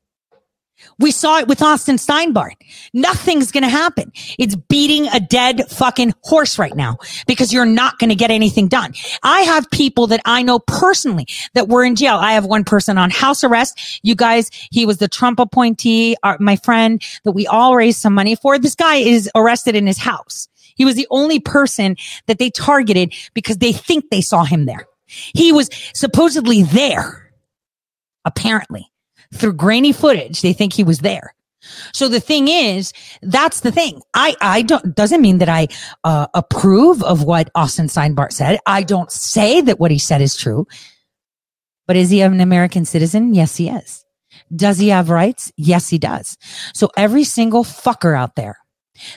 We 1.00 1.12
saw 1.12 1.38
it 1.38 1.48
with 1.48 1.62
Austin 1.62 1.98
Steinbart. 1.98 2.54
Nothing's 2.94 3.52
going 3.52 3.64
to 3.64 3.70
happen. 3.70 4.12
It's 4.40 4.56
beating 4.56 5.08
a 5.08 5.20
dead 5.20 5.70
fucking 5.70 6.14
horse 6.24 6.58
right 6.58 6.76
now 6.76 6.98
because 7.28 7.54
you're 7.54 7.66
not 7.66 8.00
going 8.00 8.10
to 8.10 8.16
get 8.16 8.32
anything 8.32 8.68
done. 8.68 8.94
I 9.22 9.42
have 9.42 9.70
people 9.70 10.08
that 10.08 10.22
I 10.26 10.42
know 10.42 10.58
personally 10.60 11.28
that 11.54 11.68
were 11.68 11.84
in 11.84 11.96
jail. 11.96 12.16
I 12.16 12.34
have 12.34 12.46
one 12.46 12.64
person 12.64 12.98
on 12.98 13.12
house 13.12 13.44
arrest. 13.44 14.00
You 14.02 14.16
guys, 14.16 14.50
he 14.72 14.86
was 14.86 14.98
the 14.98 15.08
Trump 15.08 15.40
appointee, 15.40 16.16
uh, 16.24 16.38
my 16.40 16.56
friend 16.56 17.02
that 17.24 17.34
we 17.34 17.46
all 17.46 17.76
raised 17.76 18.00
some 18.00 18.14
money 18.14 18.36
for. 18.36 18.58
This 18.58 18.76
guy 18.76 18.96
is 18.96 19.30
arrested 19.36 19.76
in 19.76 19.86
his 19.86 20.00
house. 20.00 20.48
He 20.76 20.86
was 20.86 20.96
the 20.96 21.08
only 21.12 21.40
person 21.40 21.96
that 22.26 22.40
they 22.40 22.50
targeted 22.50 23.14
because 23.34 23.58
they 23.58 23.72
think 23.72 24.10
they 24.10 24.22
saw 24.22 24.44
him 24.44 24.66
there. 24.66 24.88
He 25.06 25.52
was 25.52 25.70
supposedly 25.94 26.64
there, 26.64 27.32
apparently 28.26 28.92
through 29.34 29.54
grainy 29.54 29.92
footage, 29.92 30.42
they 30.42 30.54
think 30.54 30.74
he 30.74 30.84
was 30.84 31.00
there. 31.00 31.34
So 31.94 32.08
the 32.08 32.20
thing 32.20 32.48
is, 32.48 32.94
that's 33.22 33.62
the 33.62 33.72
thing. 33.72 34.02
I, 34.14 34.36
I 34.42 34.62
don't, 34.62 34.96
doesn't 34.96 35.22
mean 35.22 35.40
that 35.40 35.50
I, 35.50 35.68
uh, 36.04 36.28
approve 36.34 37.04
of 37.04 37.24
what 37.24 37.50
Austin 37.56 37.88
Steinbart 37.88 38.32
said. 38.32 38.60
I 38.66 38.84
don't 38.84 39.12
say 39.12 39.62
that 39.62 39.80
what 39.80 39.92
he 39.92 40.00
said 40.00 40.22
is 40.22 40.36
true. 40.36 40.68
But 41.88 41.96
is 41.96 42.10
he 42.10 42.22
an 42.22 42.42
American 42.42 42.86
citizen? 42.86 43.34
Yes, 43.34 43.56
he 43.56 43.70
is. 43.70 44.06
Does 44.56 44.78
he 44.78 44.90
have 44.90 45.10
rights? 45.10 45.52
Yes, 45.58 45.90
he 45.90 45.98
does. 45.98 46.38
So 46.74 46.90
every 46.96 47.24
single 47.24 47.64
fucker 47.64 48.18
out 48.18 48.36
there 48.36 48.58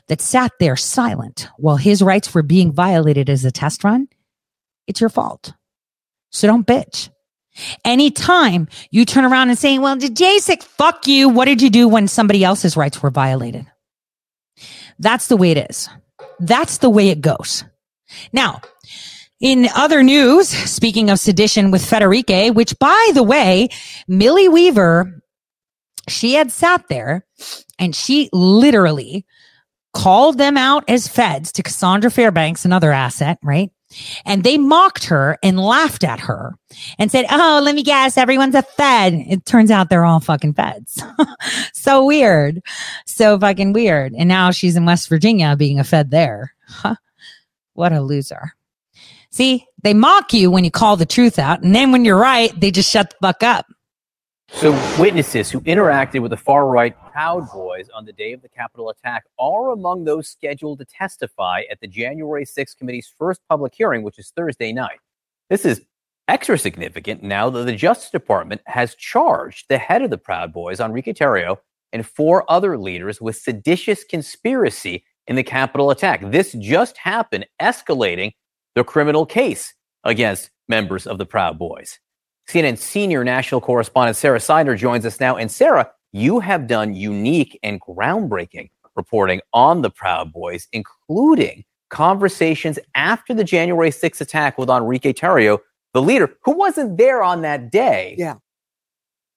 that 0.09 0.21
sat 0.21 0.53
there 0.61 0.77
silent 0.77 1.49
while 1.57 1.77
his 1.77 2.03
rights 2.03 2.33
were 2.33 2.43
being 2.43 2.73
violated 2.73 3.29
as 3.29 3.45
a 3.45 3.51
test 3.51 3.85
run, 3.85 4.09
it's 4.87 5.01
your 5.01 5.11
fault. 5.11 5.53
So 6.31 6.47
don't 6.47 6.67
bitch. 6.67 7.11
Anytime 7.85 8.69
you 8.91 9.05
turn 9.05 9.25
around 9.25 9.51
and 9.51 9.59
saying, 9.59 9.81
well, 9.81 9.97
did 9.97 10.17
J6 10.17 10.63
fuck 10.63 11.07
you? 11.07 11.29
What 11.29 11.47
did 11.47 11.63
you 11.63 11.71
do 11.71 11.89
when 11.89 12.09
somebody 12.09 12.45
else's 12.45 12.77
rights 12.77 13.03
were 13.03 13.11
violated? 13.11 13.67
That's 14.99 15.29
the 15.29 15.37
way 15.37 15.51
it 15.51 15.71
is. 15.71 15.89
That's 16.39 16.79
the 16.79 16.91
way 16.91 17.09
it 17.09 17.21
goes. 17.21 17.65
Now, 18.33 18.61
in 19.41 19.69
other 19.75 20.03
news, 20.03 20.49
speaking 20.49 21.09
of 21.11 21.19
sedition 21.19 21.71
with 21.71 21.83
Federica, 21.83 22.55
which 22.55 22.79
by 22.79 23.11
the 23.15 23.23
way, 23.23 23.69
Millie 24.07 24.49
Weaver, 24.49 25.23
she 26.09 26.35
had 26.35 26.53
sat 26.53 26.89
there 26.89 27.25
and 27.79 27.95
she 27.95 28.29
literally 28.33 29.25
called 29.93 30.39
them 30.39 30.57
out 30.57 30.85
as 30.89 31.09
feds 31.09 31.53
to 31.53 31.63
Cassandra 31.63 32.11
Fairbanks, 32.11 32.65
another 32.65 32.93
asset, 32.93 33.39
right? 33.43 33.71
And 34.25 34.45
they 34.45 34.57
mocked 34.57 35.07
her 35.07 35.39
and 35.43 35.59
laughed 35.59 36.05
at 36.05 36.21
her 36.21 36.55
and 36.99 37.11
said, 37.11 37.27
Oh, 37.31 37.61
let 37.63 37.75
me 37.75 37.83
guess, 37.83 38.17
everyone's 38.17 38.55
a 38.55 38.63
Fed. 38.63 39.15
It 39.15 39.45
turns 39.47 39.71
out 39.71 39.91
they're 39.91 40.05
all 40.05 40.21
fucking 40.21 40.55
Feds. 40.55 41.03
so 41.73 42.05
weird. 42.05 42.63
So 43.07 43.39
fucking 43.39 43.73
weird. 43.73 44.15
And 44.17 44.29
now 44.29 44.51
she's 44.53 44.77
in 44.77 44.85
West 44.85 45.09
Virginia 45.09 45.57
being 45.57 45.81
a 45.81 45.85
Fed 45.85 46.11
there. 46.11 46.55
What 47.75 47.93
a 47.93 48.01
loser. 48.03 48.53
See, 49.31 49.67
they 49.83 49.95
mock 49.95 50.35
you 50.35 50.51
when 50.51 50.65
you 50.65 50.71
call 50.71 50.97
the 50.97 51.07
truth 51.07 51.39
out. 51.39 51.63
And 51.63 51.75
then 51.75 51.93
when 51.93 52.05
you're 52.05 52.19
right, 52.19 52.53
they 52.61 52.71
just 52.71 52.91
shut 52.91 53.11
the 53.11 53.17
fuck 53.23 53.43
up. 53.43 53.67
So, 54.53 54.73
witnesses 54.99 55.51
who 55.51 55.61
interacted 55.61 56.21
with 56.21 56.33
the 56.33 56.37
far 56.37 56.67
right 56.67 56.97
Proud 57.21 57.53
Boys 57.53 57.91
on 57.95 58.07
the 58.07 58.15
day 58.15 58.33
of 58.33 58.41
the 58.41 58.49
Capitol 58.49 58.89
attack 58.89 59.25
are 59.39 59.73
among 59.73 60.05
those 60.05 60.27
scheduled 60.27 60.79
to 60.79 60.87
testify 60.87 61.65
at 61.71 61.79
the 61.79 61.87
January 61.87 62.47
6th 62.47 62.79
committee's 62.79 63.13
first 63.19 63.43
public 63.47 63.75
hearing, 63.75 64.03
which 64.03 64.19
is 64.19 64.33
Thursday 64.35 64.73
night. 64.73 65.01
This 65.51 65.67
is 65.67 65.83
extra 66.29 66.57
significant 66.57 67.23
now 67.23 67.51
that 67.51 67.65
the 67.65 67.77
Justice 67.77 68.09
Department 68.09 68.63
has 68.65 68.95
charged 68.95 69.67
the 69.69 69.77
head 69.77 70.01
of 70.01 70.09
the 70.09 70.17
Proud 70.17 70.51
Boys, 70.55 70.81
Enrique 70.81 71.13
Tarrio, 71.13 71.59
and 71.93 72.07
four 72.07 72.51
other 72.51 72.79
leaders 72.79 73.21
with 73.21 73.37
seditious 73.37 74.03
conspiracy 74.03 75.05
in 75.27 75.37
the 75.37 75.43
Capitol 75.43 75.91
attack. 75.91 76.23
This 76.31 76.53
just 76.55 76.97
happened, 76.97 77.45
escalating 77.61 78.33
the 78.75 78.83
criminal 78.83 79.27
case 79.27 79.75
against 80.05 80.49
members 80.71 81.07
of 81.07 81.19
the 81.19 81.27
Proud 81.27 81.59
Boys. 81.59 81.99
CNN 82.49 82.79
senior 82.79 83.25
national 83.25 83.61
correspondent 83.61 84.17
Sara 84.17 84.39
Sidner 84.39 84.79
joins 84.79 85.05
us 85.05 85.21
now. 85.21 85.37
And 85.37 85.53
Sara, 85.53 85.91
you 86.13 86.41
have 86.41 86.67
done 86.67 86.95
unique 86.95 87.59
and 87.63 87.81
groundbreaking 87.81 88.71
reporting 88.97 89.41
on 89.53 89.83
the 89.83 89.91
Proud 89.91 90.33
Boys, 90.33 90.69
including 90.73 91.65
conversations 91.89 92.79
after 92.95 93.35
the 93.35 93.45
January 93.45 93.91
6th 93.91 94.21
attack 94.21 94.59
with 94.59 94.71
Enrique 94.71 95.13
Tarrio, 95.13 95.59
the 95.93 96.03
leader, 96.03 96.33
who 96.45 96.53
wasn't 96.53 96.97
there 96.99 97.23
on 97.23 97.43
that 97.43 97.71
day. 97.71 98.15
Yeah. 98.19 98.37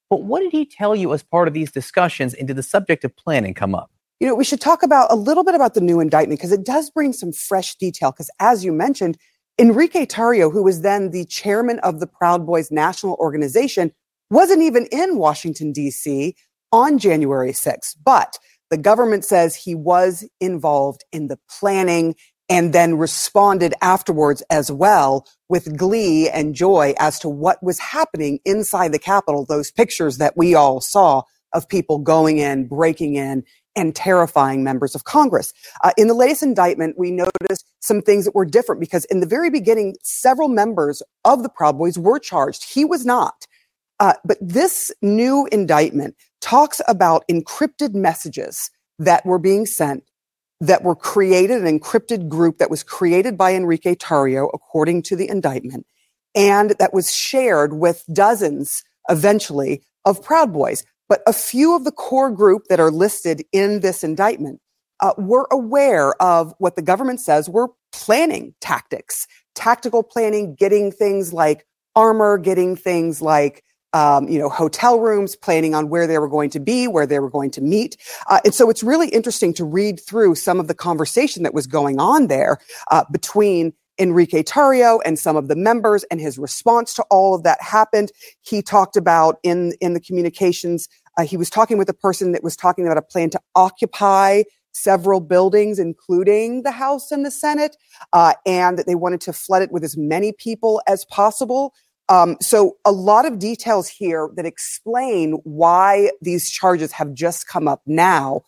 But 0.09 0.23
what 0.23 0.41
did 0.41 0.51
he 0.51 0.65
tell 0.65 0.95
you 0.95 1.13
as 1.13 1.23
part 1.23 1.47
of 1.47 1.53
these 1.53 1.71
discussions? 1.71 2.33
And 2.33 2.47
did 2.47 2.55
the 2.55 2.63
subject 2.63 3.03
of 3.03 3.15
planning 3.15 3.53
come 3.53 3.73
up? 3.73 3.89
You 4.19 4.27
know, 4.27 4.35
we 4.35 4.43
should 4.43 4.61
talk 4.61 4.83
about 4.83 5.11
a 5.11 5.15
little 5.15 5.43
bit 5.43 5.55
about 5.55 5.73
the 5.73 5.81
new 5.81 5.99
indictment 5.99 6.39
because 6.39 6.51
it 6.51 6.63
does 6.63 6.89
bring 6.91 7.13
some 7.13 7.31
fresh 7.31 7.75
detail. 7.75 8.11
Because 8.11 8.29
as 8.39 8.63
you 8.63 8.71
mentioned, 8.71 9.17
Enrique 9.59 10.05
Tarrio, 10.05 10.51
who 10.51 10.63
was 10.63 10.81
then 10.81 11.11
the 11.11 11.25
chairman 11.25 11.79
of 11.79 11.99
the 11.99 12.07
Proud 12.07 12.45
Boys 12.45 12.71
National 12.71 13.15
Organization, 13.15 13.91
wasn't 14.29 14.61
even 14.61 14.85
in 14.91 15.17
Washington, 15.17 15.71
D.C. 15.71 16.35
on 16.73 16.97
January 16.97 17.53
6th. 17.53 17.95
But 18.03 18.37
the 18.69 18.77
government 18.77 19.23
says 19.23 19.55
he 19.55 19.75
was 19.75 20.27
involved 20.41 21.05
in 21.13 21.29
the 21.29 21.39
planning 21.59 22.15
and 22.49 22.73
then 22.73 22.97
responded 22.97 23.73
afterwards 23.81 24.43
as 24.49 24.71
well 24.71 25.25
with 25.47 25.77
glee 25.77 26.29
and 26.29 26.55
joy 26.55 26.93
as 26.99 27.19
to 27.19 27.29
what 27.29 27.63
was 27.63 27.79
happening 27.79 28.39
inside 28.43 28.91
the 28.91 28.99
Capitol. 28.99 29.45
Those 29.45 29.71
pictures 29.71 30.17
that 30.17 30.35
we 30.35 30.55
all 30.55 30.81
saw 30.81 31.23
of 31.53 31.69
people 31.69 31.99
going 31.99 32.39
in, 32.39 32.67
breaking 32.67 33.15
in, 33.15 33.43
and 33.75 33.95
terrifying 33.95 34.63
members 34.63 34.95
of 34.95 35.03
Congress. 35.03 35.53
Uh, 35.83 35.91
in 35.97 36.07
the 36.07 36.13
latest 36.13 36.43
indictment, 36.43 36.97
we 36.97 37.11
noticed 37.11 37.65
some 37.79 38.01
things 38.01 38.25
that 38.25 38.35
were 38.35 38.45
different 38.45 38.81
because 38.81 39.05
in 39.05 39.19
the 39.19 39.27
very 39.27 39.49
beginning, 39.49 39.95
several 40.03 40.47
members 40.47 41.01
of 41.25 41.43
the 41.43 41.49
Proud 41.49 41.77
Boys 41.77 41.97
were 41.97 42.19
charged. 42.19 42.71
He 42.71 42.85
was 42.85 43.05
not. 43.05 43.45
Uh, 43.99 44.13
but 44.25 44.37
this 44.41 44.91
new 45.01 45.47
indictment 45.51 46.15
talks 46.43 46.81
about 46.89 47.23
encrypted 47.31 47.93
messages 47.93 48.69
that 48.99 49.25
were 49.25 49.39
being 49.39 49.65
sent 49.65 50.03
that 50.59 50.83
were 50.83 50.95
created, 50.95 51.63
an 51.63 51.79
encrypted 51.79 52.27
group 52.27 52.57
that 52.57 52.69
was 52.69 52.83
created 52.83 53.37
by 53.37 53.53
Enrique 53.53 53.95
Tarrio, 53.95 54.49
according 54.53 55.03
to 55.03 55.15
the 55.15 55.27
indictment, 55.29 55.85
and 56.35 56.75
that 56.79 56.93
was 56.93 57.13
shared 57.13 57.73
with 57.73 58.03
dozens 58.11 58.83
eventually 59.09 59.81
of 60.05 60.21
Proud 60.21 60.51
Boys. 60.53 60.83
But 61.07 61.21
a 61.25 61.33
few 61.33 61.75
of 61.75 61.85
the 61.85 61.91
core 61.91 62.31
group 62.31 62.63
that 62.69 62.79
are 62.79 62.91
listed 62.91 63.43
in 63.53 63.79
this 63.79 64.03
indictment 64.03 64.59
uh, 64.99 65.13
were 65.17 65.47
aware 65.51 66.13
of 66.21 66.53
what 66.59 66.75
the 66.75 66.81
government 66.81 67.21
says 67.21 67.49
were 67.49 67.69
planning 67.93 68.53
tactics, 68.59 69.27
tactical 69.55 70.03
planning, 70.03 70.55
getting 70.55 70.91
things 70.91 71.33
like 71.33 71.65
armor, 71.95 72.37
getting 72.37 72.75
things 72.75 73.21
like 73.21 73.63
um, 73.93 74.27
you 74.27 74.39
know, 74.39 74.49
hotel 74.49 74.99
rooms, 74.99 75.35
planning 75.35 75.73
on 75.73 75.89
where 75.89 76.07
they 76.07 76.17
were 76.17 76.27
going 76.27 76.49
to 76.51 76.59
be, 76.59 76.87
where 76.87 77.05
they 77.05 77.19
were 77.19 77.29
going 77.29 77.51
to 77.51 77.61
meet. 77.61 77.97
Uh, 78.27 78.39
and 78.43 78.53
so 78.53 78.69
it's 78.69 78.83
really 78.83 79.09
interesting 79.09 79.53
to 79.53 79.63
read 79.63 79.99
through 79.99 80.35
some 80.35 80.59
of 80.59 80.67
the 80.67 80.73
conversation 80.73 81.43
that 81.43 81.53
was 81.53 81.67
going 81.67 81.99
on 81.99 82.27
there 82.27 82.57
uh, 82.91 83.03
between 83.11 83.73
Enrique 83.99 84.41
Tarrio 84.41 84.99
and 85.05 85.19
some 85.19 85.35
of 85.35 85.47
the 85.47 85.55
members 85.55 86.03
and 86.05 86.19
his 86.19 86.37
response 86.37 86.93
to 86.95 87.03
all 87.11 87.35
of 87.35 87.43
that 87.43 87.61
happened. 87.61 88.11
He 88.41 88.61
talked 88.61 88.97
about 88.97 89.37
in, 89.43 89.73
in 89.81 89.93
the 89.93 89.99
communications, 89.99 90.89
uh, 91.17 91.23
he 91.23 91.37
was 91.37 91.49
talking 91.49 91.77
with 91.77 91.89
a 91.89 91.93
person 91.93 92.31
that 92.31 92.43
was 92.43 92.55
talking 92.55 92.85
about 92.85 92.97
a 92.97 93.03
plan 93.03 93.29
to 93.31 93.39
occupy 93.55 94.43
several 94.73 95.19
buildings, 95.19 95.77
including 95.77 96.63
the 96.63 96.71
House 96.71 97.11
and 97.11 97.25
the 97.25 97.31
Senate, 97.31 97.77
uh, 98.11 98.33
and 98.45 98.77
that 98.77 98.87
they 98.87 98.95
wanted 98.95 99.21
to 99.21 99.31
flood 99.31 99.61
it 99.61 99.71
with 99.71 99.83
as 99.83 99.95
many 99.95 100.33
people 100.33 100.81
as 100.87 101.05
possible. 101.05 101.73
Um, 102.09 102.37
so 102.41 102.77
a 102.85 102.91
lot 102.91 103.25
of 103.25 103.39
details 103.39 103.87
here 103.87 104.29
that 104.35 104.45
explain 104.45 105.33
why 105.43 106.11
these 106.21 106.49
charges 106.49 106.91
have 106.93 107.13
just 107.13 107.47
come 107.47 107.67
up 107.67 107.81
now. 107.85 108.41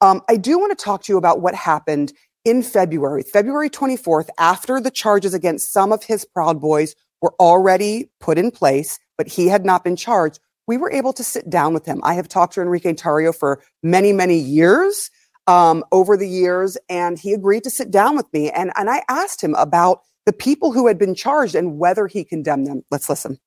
Um, 0.00 0.22
I 0.28 0.36
do 0.36 0.58
want 0.58 0.76
to 0.76 0.84
talk 0.84 1.02
to 1.04 1.12
you 1.12 1.18
about 1.18 1.40
what 1.40 1.54
happened 1.54 2.12
in 2.44 2.62
February, 2.62 3.22
February 3.22 3.70
24th, 3.70 4.28
after 4.38 4.80
the 4.80 4.90
charges 4.90 5.34
against 5.34 5.72
some 5.72 5.92
of 5.92 6.04
his 6.04 6.24
Proud 6.24 6.60
Boys 6.60 6.94
were 7.20 7.34
already 7.40 8.10
put 8.20 8.38
in 8.38 8.50
place, 8.50 8.98
but 9.16 9.26
he 9.26 9.48
had 9.48 9.64
not 9.64 9.84
been 9.84 9.96
charged. 9.96 10.38
We 10.66 10.76
were 10.76 10.92
able 10.92 11.12
to 11.14 11.24
sit 11.24 11.50
down 11.50 11.74
with 11.74 11.86
him. 11.86 12.00
I 12.04 12.14
have 12.14 12.28
talked 12.28 12.54
to 12.54 12.62
Enrique 12.62 12.92
Tarrio 12.92 13.34
for 13.34 13.62
many, 13.82 14.12
many 14.12 14.38
years 14.38 15.10
um, 15.46 15.82
over 15.90 16.16
the 16.16 16.28
years, 16.28 16.76
and 16.88 17.18
he 17.18 17.32
agreed 17.32 17.64
to 17.64 17.70
sit 17.70 17.90
down 17.90 18.16
with 18.16 18.26
me. 18.32 18.50
And, 18.50 18.70
and 18.76 18.88
I 18.88 19.02
asked 19.08 19.42
him 19.42 19.54
about 19.54 20.02
the 20.28 20.32
people 20.34 20.72
who 20.72 20.86
had 20.86 20.98
been 20.98 21.14
charged 21.14 21.54
and 21.54 21.78
whether 21.78 22.06
he 22.06 22.22
condemned 22.22 22.66
them. 22.66 22.84
Let's 22.90 23.08
listen. 23.08 23.38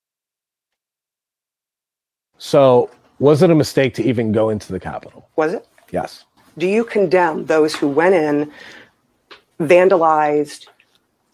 So, 2.40 2.90
was 3.20 3.44
it 3.44 3.52
a 3.52 3.56
mistake 3.56 3.94
to 3.94 4.03
even 4.03 4.32
go 4.32 4.49
into 4.49 4.72
the 4.72 4.80
Capitol? 4.80 5.30
Was 5.36 5.53
it? 5.53 5.68
Yes. 5.91 6.26
Do 6.58 6.66
you 6.66 6.84
condemn 6.84 7.45
those 7.45 7.76
who 7.76 7.88
went 7.88 8.16
in, 8.16 8.52
vandalized, 9.60 10.70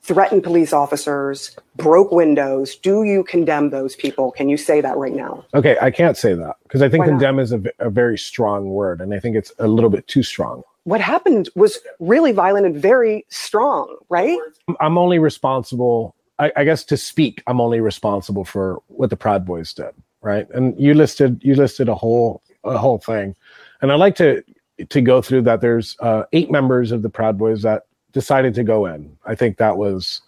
threatened 0.02 0.44
police 0.44 0.74
officers, 0.74 1.56
broke 1.78 2.12
windows? 2.12 2.76
Do 2.76 3.04
you 3.04 3.24
condemn 3.24 3.70
those 3.70 3.96
people? 3.96 4.32
Can 4.32 4.50
you 4.50 4.58
say 4.58 4.82
that 4.82 4.98
right 4.98 5.14
now? 5.14 5.46
Okay, 5.54 5.78
I 5.82 5.92
can't 5.92 6.18
say 6.18 6.34
that 6.34 6.58
because 6.64 6.82
I 6.82 6.90
think 6.90 7.06
condemn 7.06 7.40
is 7.40 7.54
a 7.54 7.90
very 7.90 8.18
strong 8.18 8.72
word, 8.72 9.00
and 9.00 9.14
I 9.14 9.20
think 9.22 9.38
it's 9.38 9.54
a 9.60 9.68
little 9.70 9.90
bit 9.90 10.10
too 10.10 10.24
strong. 10.24 10.64
What 10.88 11.02
happened 11.02 11.50
was 11.54 11.80
really 12.00 12.32
violent 12.32 12.66
and 12.66 12.74
very 12.74 13.26
strong, 13.28 13.94
right? 14.08 14.40
I'm 14.80 14.98
only 14.98 15.20
responsible, 15.20 16.16
I, 16.40 16.50
I 16.56 16.64
guess, 16.64 16.86
to 16.86 16.96
speak. 16.96 17.44
I'm 17.46 17.60
only 17.60 17.82
responsible 17.82 18.46
for 18.46 18.82
what 18.88 19.10
the 19.10 19.18
Proud 19.18 19.46
Boys 19.46 19.74
did, 19.74 19.94
right? 20.22 20.48
And 20.52 20.80
you 20.80 20.94
listed 20.94 21.42
you 21.44 21.56
listed 21.56 21.90
a 21.90 21.96
whole 21.96 22.42
a 22.64 22.78
whole 22.78 23.00
thing, 23.00 23.36
and 23.82 23.92
I'd 23.92 23.96
like 23.96 24.16
to 24.16 24.42
to 24.88 25.02
go 25.02 25.22
through 25.22 25.42
that. 25.42 25.60
There's 25.60 25.98
uh, 26.00 26.24
eight 26.32 26.50
members 26.50 26.94
of 26.94 27.02
the 27.02 27.10
Proud 27.10 27.38
Boys 27.38 27.64
that 27.64 27.84
decided 28.14 28.54
to 28.54 28.64
go 28.64 28.86
in. 28.86 29.18
I 29.26 29.36
think 29.36 29.58
that 29.58 29.76
was, 29.76 30.22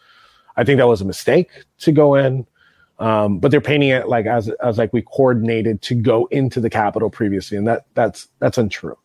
I 0.57 0.65
think 0.65 0.80
that 0.80 0.88
was 0.90 0.99
a 0.99 1.06
mistake 1.06 1.52
to 1.77 1.94
go 1.94 2.15
in. 2.15 2.45
Um, 2.99 3.40
but 3.40 3.49
they're 3.52 3.61
painting 3.61 3.91
it 3.91 4.10
like 4.10 4.26
as 4.26 4.49
as 4.61 4.77
like 4.77 4.91
we 4.91 5.03
coordinated 5.03 5.81
to 5.84 5.95
go 5.95 6.26
into 6.31 6.60
the 6.60 6.69
Capitol 6.69 7.10
previously, 7.10 7.57
and 7.57 7.65
that 7.65 7.86
that's 7.94 8.27
that's 8.40 8.57
untrue. 8.57 8.98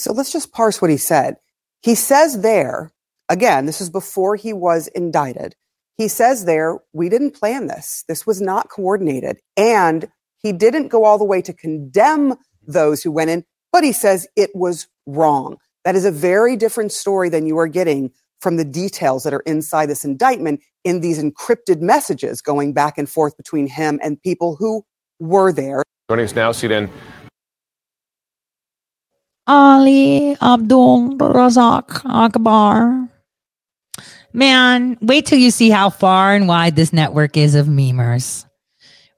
So 0.00 0.12
let's 0.12 0.32
just 0.32 0.52
parse 0.52 0.80
what 0.80 0.90
he 0.90 0.96
said. 0.96 1.36
He 1.82 1.94
says 1.94 2.40
there, 2.42 2.92
again, 3.28 3.66
this 3.66 3.80
is 3.80 3.90
before 3.90 4.36
he 4.36 4.52
was 4.52 4.88
indicted. 4.88 5.54
He 5.96 6.08
says 6.08 6.44
there, 6.44 6.78
we 6.92 7.08
didn't 7.08 7.38
plan 7.38 7.66
this. 7.66 8.04
This 8.08 8.26
was 8.26 8.40
not 8.40 8.68
coordinated. 8.68 9.38
And 9.56 10.08
he 10.38 10.52
didn't 10.52 10.88
go 10.88 11.04
all 11.04 11.18
the 11.18 11.24
way 11.24 11.42
to 11.42 11.52
condemn 11.52 12.36
those 12.66 13.02
who 13.02 13.10
went 13.10 13.30
in, 13.30 13.44
but 13.72 13.82
he 13.82 13.92
says 13.92 14.28
it 14.36 14.50
was 14.54 14.86
wrong. 15.06 15.56
That 15.84 15.96
is 15.96 16.04
a 16.04 16.12
very 16.12 16.56
different 16.56 16.92
story 16.92 17.28
than 17.28 17.46
you 17.46 17.58
are 17.58 17.66
getting 17.66 18.12
from 18.40 18.56
the 18.56 18.64
details 18.64 19.24
that 19.24 19.34
are 19.34 19.40
inside 19.40 19.86
this 19.86 20.04
indictment 20.04 20.60
in 20.84 21.00
these 21.00 21.20
encrypted 21.20 21.80
messages 21.80 22.40
going 22.40 22.72
back 22.72 22.98
and 22.98 23.08
forth 23.08 23.36
between 23.36 23.66
him 23.66 23.98
and 24.02 24.22
people 24.22 24.54
who 24.56 24.84
were 25.18 25.52
there. 25.52 25.82
Joining 26.08 26.24
us 26.24 26.34
now, 26.34 26.52
CNN 26.52 26.88
Ali 29.48 30.36
Abdul 30.42 31.16
Razak 31.16 32.02
Akbar. 32.04 33.08
Man, 34.34 34.98
wait 35.00 35.24
till 35.24 35.38
you 35.38 35.50
see 35.50 35.70
how 35.70 35.88
far 35.88 36.34
and 36.34 36.46
wide 36.46 36.76
this 36.76 36.92
network 36.92 37.36
is 37.36 37.54
of 37.54 37.66
memers. 37.66 38.44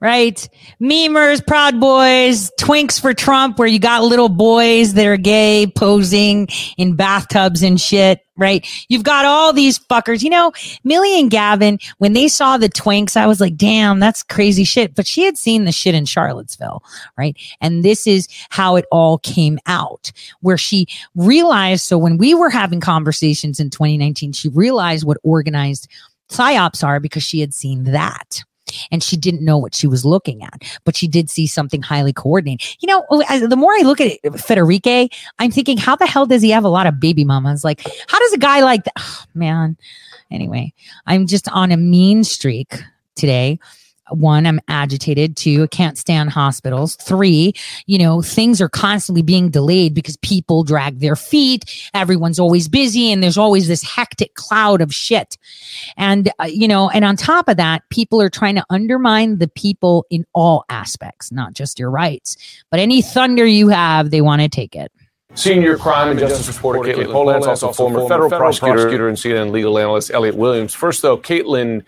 Right? 0.00 0.48
Memers, 0.80 1.46
Proud 1.46 1.78
Boys, 1.78 2.50
Twinks 2.58 2.98
for 2.98 3.12
Trump, 3.12 3.58
where 3.58 3.68
you 3.68 3.78
got 3.78 4.02
little 4.02 4.30
boys 4.30 4.94
that 4.94 5.06
are 5.06 5.18
gay 5.18 5.70
posing 5.76 6.48
in 6.78 6.96
bathtubs 6.96 7.62
and 7.62 7.78
shit. 7.78 8.20
Right? 8.38 8.66
You've 8.88 9.02
got 9.02 9.26
all 9.26 9.52
these 9.52 9.78
fuckers. 9.78 10.22
You 10.22 10.30
know, 10.30 10.52
Millie 10.84 11.20
and 11.20 11.30
Gavin, 11.30 11.78
when 11.98 12.14
they 12.14 12.28
saw 12.28 12.56
the 12.56 12.70
Twinks, 12.70 13.14
I 13.14 13.26
was 13.26 13.42
like, 13.42 13.56
damn, 13.58 14.00
that's 14.00 14.22
crazy 14.22 14.64
shit. 14.64 14.94
But 14.94 15.06
she 15.06 15.24
had 15.24 15.36
seen 15.36 15.66
the 15.66 15.72
shit 15.72 15.94
in 15.94 16.06
Charlottesville. 16.06 16.82
Right? 17.18 17.36
And 17.60 17.84
this 17.84 18.06
is 18.06 18.26
how 18.48 18.76
it 18.76 18.86
all 18.90 19.18
came 19.18 19.58
out, 19.66 20.12
where 20.40 20.56
she 20.56 20.86
realized. 21.14 21.84
So 21.84 21.98
when 21.98 22.16
we 22.16 22.32
were 22.34 22.48
having 22.48 22.80
conversations 22.80 23.60
in 23.60 23.68
2019, 23.68 24.32
she 24.32 24.48
realized 24.48 25.04
what 25.04 25.18
organized 25.22 25.88
psyops 26.30 26.82
are 26.82 27.00
because 27.00 27.22
she 27.22 27.40
had 27.40 27.52
seen 27.52 27.84
that 27.84 28.42
and 28.90 29.02
she 29.02 29.16
didn't 29.16 29.44
know 29.44 29.58
what 29.58 29.74
she 29.74 29.86
was 29.86 30.04
looking 30.04 30.42
at, 30.42 30.62
but 30.84 30.96
she 30.96 31.08
did 31.08 31.30
see 31.30 31.46
something 31.46 31.82
highly 31.82 32.12
coordinated. 32.12 32.76
You 32.80 32.86
know, 32.88 33.04
oh, 33.10 33.22
as- 33.28 33.48
the 33.48 33.56
more 33.56 33.72
I 33.72 33.82
look 33.82 34.00
at 34.00 34.12
it, 34.12 34.22
Federique, 34.34 35.12
I'm 35.38 35.50
thinking, 35.50 35.76
how 35.76 35.96
the 35.96 36.06
hell 36.06 36.26
does 36.26 36.42
he 36.42 36.50
have 36.50 36.64
a 36.64 36.68
lot 36.68 36.86
of 36.86 37.00
baby 37.00 37.24
mamas? 37.24 37.64
Like, 37.64 37.80
how 38.08 38.18
does 38.18 38.32
a 38.32 38.38
guy 38.38 38.62
like 38.62 38.84
that? 38.84 38.94
Oh, 38.98 39.24
man. 39.34 39.76
Anyway, 40.30 40.72
I'm 41.06 41.26
just 41.26 41.48
on 41.48 41.72
a 41.72 41.76
mean 41.76 42.22
streak 42.22 42.74
today. 43.16 43.58
One, 44.10 44.46
I'm 44.46 44.60
agitated. 44.68 45.36
Two, 45.36 45.64
I 45.64 45.66
can't 45.66 45.98
stand 45.98 46.30
hospitals. 46.30 46.96
Three, 46.96 47.52
you 47.86 47.98
know, 47.98 48.22
things 48.22 48.60
are 48.60 48.68
constantly 48.68 49.22
being 49.22 49.50
delayed 49.50 49.94
because 49.94 50.16
people 50.18 50.64
drag 50.64 51.00
their 51.00 51.16
feet. 51.16 51.90
Everyone's 51.94 52.38
always 52.38 52.68
busy 52.68 53.12
and 53.12 53.22
there's 53.22 53.38
always 53.38 53.68
this 53.68 53.82
hectic 53.82 54.34
cloud 54.34 54.80
of 54.80 54.94
shit. 54.94 55.38
And, 55.96 56.30
uh, 56.38 56.44
you 56.44 56.68
know, 56.68 56.90
and 56.90 57.04
on 57.04 57.16
top 57.16 57.48
of 57.48 57.56
that, 57.56 57.88
people 57.90 58.20
are 58.20 58.30
trying 58.30 58.56
to 58.56 58.64
undermine 58.70 59.38
the 59.38 59.48
people 59.48 60.06
in 60.10 60.24
all 60.32 60.64
aspects, 60.68 61.32
not 61.32 61.54
just 61.54 61.78
your 61.78 61.90
rights, 61.90 62.36
but 62.70 62.80
any 62.80 63.02
thunder 63.02 63.46
you 63.46 63.68
have, 63.68 64.10
they 64.10 64.20
want 64.20 64.42
to 64.42 64.48
take 64.48 64.76
it. 64.76 64.92
Senior 65.34 65.76
crime 65.76 66.10
and 66.10 66.18
justice 66.18 66.56
reporter 66.56 66.80
Katelyn 66.80 67.06
Polantz, 67.06 67.46
also 67.46 67.72
former 67.72 68.06
federal 68.08 68.30
prosecutor 68.30 69.06
and 69.08 69.16
CNN 69.16 69.52
legal 69.52 69.78
analyst 69.78 70.10
Elliot 70.10 70.34
Williams. 70.34 70.74
First, 70.74 71.02
though, 71.02 71.16
Katelyn, 71.16 71.84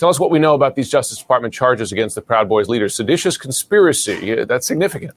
tell 0.00 0.08
us 0.08 0.18
what 0.18 0.30
we 0.30 0.38
know 0.38 0.54
about 0.54 0.74
these 0.74 0.88
Justice 0.88 1.18
Department 1.18 1.52
charges 1.52 1.92
against 1.92 2.14
the 2.14 2.22
Proud 2.22 2.48
Boys 2.48 2.68
leaders. 2.68 2.96
Seditious 2.96 3.36
conspiracy, 3.36 4.40
uh, 4.40 4.46
that's 4.46 4.66
significant. 4.66 5.12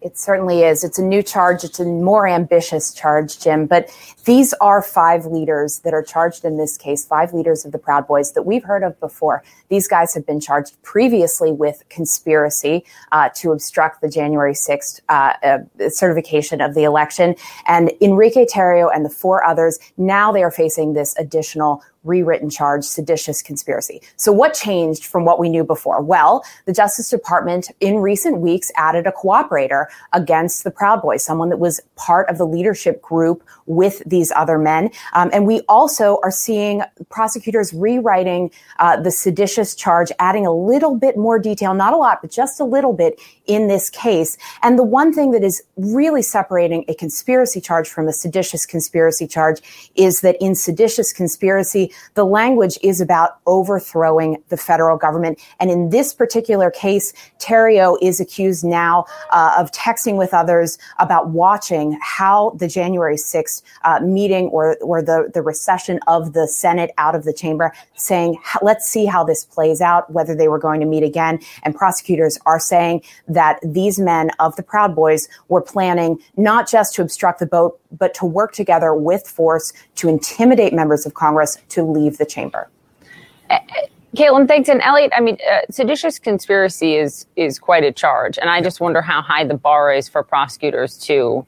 It 0.00 0.18
certainly 0.18 0.62
is. 0.62 0.84
It's 0.84 0.98
a 0.98 1.02
new 1.02 1.22
charge. 1.22 1.64
It's 1.64 1.80
a 1.80 1.84
more 1.84 2.28
ambitious 2.28 2.92
charge, 2.92 3.40
Jim. 3.40 3.64
But 3.64 3.88
these 4.26 4.52
are 4.60 4.82
five 4.82 5.24
leaders 5.24 5.78
that 5.78 5.94
are 5.94 6.02
charged 6.02 6.44
in 6.44 6.58
this 6.58 6.76
case, 6.76 7.06
five 7.06 7.32
leaders 7.32 7.64
of 7.64 7.72
the 7.72 7.78
Proud 7.78 8.06
Boys 8.06 8.32
that 8.32 8.42
we've 8.42 8.64
heard 8.64 8.82
of 8.82 9.00
before. 9.00 9.42
These 9.70 9.88
guys 9.88 10.12
have 10.12 10.26
been 10.26 10.40
charged 10.40 10.76
previously 10.82 11.52
with 11.52 11.84
conspiracy 11.88 12.84
uh, 13.12 13.30
to 13.36 13.52
obstruct 13.52 14.02
the 14.02 14.10
January 14.10 14.52
6th 14.52 15.00
uh, 15.08 15.32
uh, 15.42 15.88
certification 15.88 16.60
of 16.60 16.74
the 16.74 16.84
election. 16.84 17.34
And 17.66 17.90
Enrique 18.02 18.44
Tarrio 18.44 18.90
and 18.94 19.06
the 19.06 19.10
four 19.10 19.42
others, 19.42 19.78
now 19.96 20.32
they 20.32 20.42
are 20.42 20.50
facing 20.50 20.92
this 20.92 21.16
additional 21.18 21.82
rewritten 22.04 22.50
charge, 22.50 22.84
seditious 22.84 23.42
conspiracy. 23.42 24.00
So 24.16 24.30
what 24.30 24.54
changed 24.54 25.04
from 25.04 25.24
what 25.24 25.40
we 25.40 25.48
knew 25.48 25.64
before? 25.64 26.00
Well, 26.00 26.44
the 26.66 26.72
Justice 26.72 27.10
Department 27.10 27.70
in 27.80 27.96
recent 27.96 28.40
weeks 28.40 28.70
added 28.76 29.06
a 29.06 29.12
cooperator 29.12 29.86
against 30.12 30.64
the 30.64 30.70
Proud 30.70 31.02
Boys, 31.02 31.24
someone 31.24 31.48
that 31.48 31.58
was 31.58 31.80
part 31.96 32.28
of 32.28 32.38
the 32.38 32.46
leadership 32.46 33.00
group 33.02 33.42
with 33.66 34.02
these 34.06 34.30
other 34.32 34.58
men. 34.58 34.90
Um, 35.14 35.30
and 35.32 35.46
we 35.46 35.62
also 35.68 36.18
are 36.22 36.30
seeing 36.30 36.82
prosecutors 37.08 37.72
rewriting 37.72 38.50
uh, 38.78 39.00
the 39.00 39.10
seditious 39.10 39.74
charge, 39.74 40.12
adding 40.18 40.46
a 40.46 40.52
little 40.52 40.96
bit 40.96 41.16
more 41.16 41.38
detail, 41.38 41.74
not 41.74 41.92
a 41.92 41.96
lot, 41.96 42.20
but 42.20 42.30
just 42.30 42.60
a 42.60 42.64
little 42.64 42.92
bit 42.92 43.18
in 43.46 43.68
this 43.68 43.90
case. 43.90 44.36
And 44.62 44.78
the 44.78 44.84
one 44.84 45.12
thing 45.12 45.30
that 45.30 45.42
is 45.42 45.62
really 45.76 46.22
separating 46.22 46.84
a 46.88 46.94
conspiracy 46.94 47.60
charge 47.60 47.88
from 47.88 48.08
a 48.08 48.12
seditious 48.12 48.66
conspiracy 48.66 49.26
charge 49.26 49.62
is 49.94 50.20
that 50.20 50.36
in 50.40 50.54
seditious 50.54 51.12
conspiracy, 51.12 51.92
the 52.14 52.24
language 52.24 52.78
is 52.82 53.00
about 53.00 53.38
overthrowing 53.46 54.42
the 54.48 54.56
federal 54.56 54.96
government. 54.96 55.38
And 55.60 55.70
in 55.70 55.90
this 55.90 56.14
particular 56.14 56.70
case, 56.70 57.12
Tarrio 57.38 57.96
is 58.00 58.20
accused 58.20 58.64
now 58.64 59.06
uh, 59.30 59.54
of 59.58 59.70
texting 59.72 60.16
with 60.16 60.32
others 60.32 60.78
about 60.98 61.30
watching 61.30 61.98
how 62.02 62.50
the 62.58 62.68
January 62.68 63.16
6th 63.16 63.62
uh, 63.84 64.00
meeting 64.00 64.46
or, 64.46 64.76
or 64.82 65.02
the, 65.02 65.30
the 65.32 65.42
recession 65.42 66.00
of 66.06 66.32
the 66.32 66.46
Senate 66.48 66.90
out 66.98 67.14
of 67.14 67.24
the 67.24 67.32
chamber, 67.32 67.72
saying, 67.94 68.36
let's 68.62 68.88
see 68.88 69.04
how 69.04 69.24
this 69.24 69.44
plays 69.44 69.80
out, 69.80 70.10
whether 70.12 70.34
they 70.34 70.48
were 70.48 70.58
going 70.58 70.80
to 70.80 70.86
meet 70.86 71.02
again. 71.02 71.38
And 71.62 71.74
prosecutors 71.74 72.38
are 72.46 72.60
saying 72.60 73.02
that 73.28 73.58
these 73.62 73.98
men 73.98 74.30
of 74.38 74.56
the 74.56 74.62
Proud 74.62 74.94
Boys 74.94 75.28
were 75.48 75.62
planning 75.62 76.18
not 76.36 76.68
just 76.68 76.94
to 76.94 77.02
obstruct 77.02 77.40
the 77.40 77.46
vote, 77.46 77.80
but 77.98 78.14
to 78.14 78.26
work 78.26 78.52
together 78.52 78.94
with 78.94 79.26
force 79.26 79.72
to 79.96 80.08
intimidate 80.08 80.72
members 80.72 81.06
of 81.06 81.14
Congress 81.14 81.58
to 81.70 81.82
leave 81.82 82.18
the 82.18 82.26
chamber. 82.26 82.68
Katelyn, 84.16 84.46
thanks. 84.46 84.68
And 84.68 84.80
Elliot, 84.82 85.12
I 85.14 85.20
mean, 85.20 85.38
uh, 85.50 85.60
seditious 85.70 86.18
conspiracy 86.18 86.94
is 86.94 87.26
is 87.36 87.58
quite 87.58 87.82
a 87.82 87.92
charge, 87.92 88.38
and 88.38 88.48
I 88.48 88.62
just 88.62 88.80
wonder 88.80 89.02
how 89.02 89.20
high 89.20 89.44
the 89.44 89.54
bar 89.54 89.92
is 89.92 90.08
for 90.08 90.22
prosecutors 90.22 90.96
to 90.98 91.44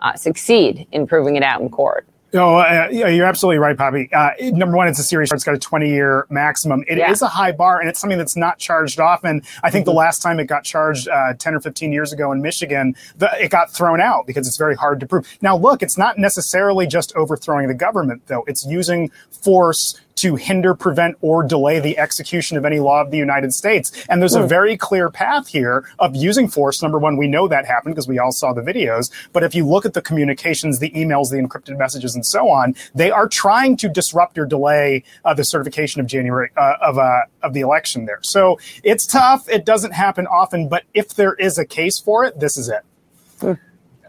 uh, 0.00 0.14
succeed 0.14 0.86
in 0.90 1.06
proving 1.06 1.36
it 1.36 1.42
out 1.42 1.60
in 1.60 1.68
court. 1.68 2.06
No, 2.32 2.56
uh, 2.58 2.88
you're 2.90 3.24
absolutely 3.24 3.58
right, 3.58 3.76
Poppy. 3.76 4.10
Uh, 4.12 4.30
number 4.40 4.76
one, 4.76 4.86
it's 4.86 4.98
a 4.98 5.02
serious 5.02 5.30
charge. 5.30 5.38
It's 5.38 5.44
got 5.44 5.54
a 5.54 5.58
20 5.58 5.88
year 5.88 6.26
maximum. 6.28 6.84
It 6.86 6.98
Yeah. 6.98 7.10
is 7.10 7.22
a 7.22 7.26
high 7.26 7.52
bar, 7.52 7.80
and 7.80 7.88
it's 7.88 7.98
something 7.98 8.18
that's 8.18 8.36
not 8.36 8.58
charged 8.58 9.00
often. 9.00 9.40
I 9.62 9.70
think 9.70 9.86
the 9.86 9.94
last 9.94 10.20
time 10.20 10.38
it 10.38 10.44
got 10.44 10.62
charged 10.64 11.08
uh, 11.08 11.32
10 11.38 11.54
or 11.54 11.60
15 11.60 11.90
years 11.90 12.12
ago 12.12 12.30
in 12.32 12.42
Michigan, 12.42 12.94
the, 13.16 13.30
it 13.42 13.50
got 13.50 13.72
thrown 13.72 14.00
out 14.02 14.26
because 14.26 14.46
it's 14.46 14.58
very 14.58 14.74
hard 14.76 15.00
to 15.00 15.06
prove. 15.06 15.26
Now, 15.40 15.56
look, 15.56 15.82
it's 15.82 15.96
not 15.96 16.18
necessarily 16.18 16.86
just 16.86 17.14
overthrowing 17.16 17.66
the 17.66 17.74
government, 17.74 18.20
though. 18.26 18.44
It's 18.46 18.66
using 18.66 19.10
force 19.30 19.98
to 20.18 20.36
hinder, 20.36 20.74
prevent, 20.74 21.16
or 21.20 21.42
delay 21.42 21.78
the 21.80 21.96
execution 21.98 22.56
of 22.56 22.64
any 22.64 22.80
law 22.80 23.00
of 23.00 23.10
the 23.10 23.16
United 23.18 23.52
States. 23.54 23.92
And 24.08 24.20
there's 24.20 24.34
a 24.34 24.42
Hmm. 24.42 24.48
very 24.48 24.76
clear 24.76 25.10
path 25.10 25.48
here 25.48 25.84
of 25.98 26.16
using 26.16 26.48
force. 26.48 26.82
Number 26.82 26.98
one, 26.98 27.16
we 27.16 27.28
know 27.28 27.46
that 27.48 27.66
happened 27.66 27.94
because 27.94 28.08
we 28.08 28.18
all 28.18 28.32
saw 28.32 28.52
the 28.52 28.60
videos. 28.62 29.10
But 29.32 29.44
if 29.44 29.54
you 29.54 29.66
look 29.66 29.84
at 29.86 29.94
the 29.94 30.02
communications, 30.02 30.78
the 30.80 30.90
emails, 30.90 31.30
the 31.30 31.36
encrypted 31.36 31.78
messages, 31.78 32.14
and 32.14 32.26
so 32.26 32.48
on, 32.48 32.74
they 32.94 33.10
are 33.10 33.28
trying 33.28 33.76
to 33.78 33.88
disrupt 33.88 34.38
or 34.38 34.44
delay 34.46 35.04
uh, 35.24 35.34
the 35.34 35.44
certification 35.44 36.00
of 36.00 36.06
January 36.06 36.50
uh, 36.56 36.74
of 36.82 36.98
uh, 36.98 37.20
of 37.42 37.52
the 37.52 37.60
election 37.60 38.04
there. 38.06 38.18
So 38.22 38.58
it's 38.82 39.06
tough. 39.06 39.48
It 39.48 39.64
doesn't 39.64 39.92
happen 39.92 40.26
often, 40.26 40.68
but 40.68 40.82
if 40.94 41.14
there 41.14 41.34
is 41.34 41.58
a 41.58 41.64
case 41.64 41.98
for 42.00 42.24
it, 42.24 42.40
this 42.40 42.56
is 42.56 42.68
it. 42.68 42.82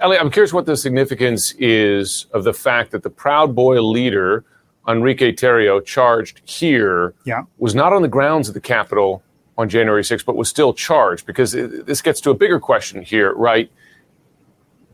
Elliot, 0.01 0.21
I'm 0.21 0.31
curious 0.31 0.53
what 0.53 0.65
the 0.65 0.77
significance 0.77 1.53
is 1.59 2.25
of 2.33 2.45
the 2.45 2.53
fact 2.53 2.91
that 2.91 3.03
the 3.03 3.09
Proud 3.09 3.53
Boy 3.53 3.81
leader, 3.81 4.45
Enrique 4.87 5.31
Tarrio, 5.31 5.83
charged 5.85 6.41
here, 6.45 7.13
Yeah. 7.25 7.43
was 7.57 7.75
not 7.75 7.93
on 7.93 8.01
the 8.01 8.07
grounds 8.07 8.47
of 8.47 8.53
the 8.53 8.61
Capitol 8.61 9.21
on 9.57 9.69
January 9.69 10.03
6th, 10.03 10.25
but 10.25 10.35
was 10.35 10.49
still 10.49 10.73
charged 10.73 11.25
because 11.25 11.53
it, 11.53 11.85
this 11.85 12.01
gets 12.01 12.21
to 12.21 12.29
a 12.29 12.33
bigger 12.33 12.59
question 12.59 13.01
here, 13.01 13.33
right? 13.33 13.69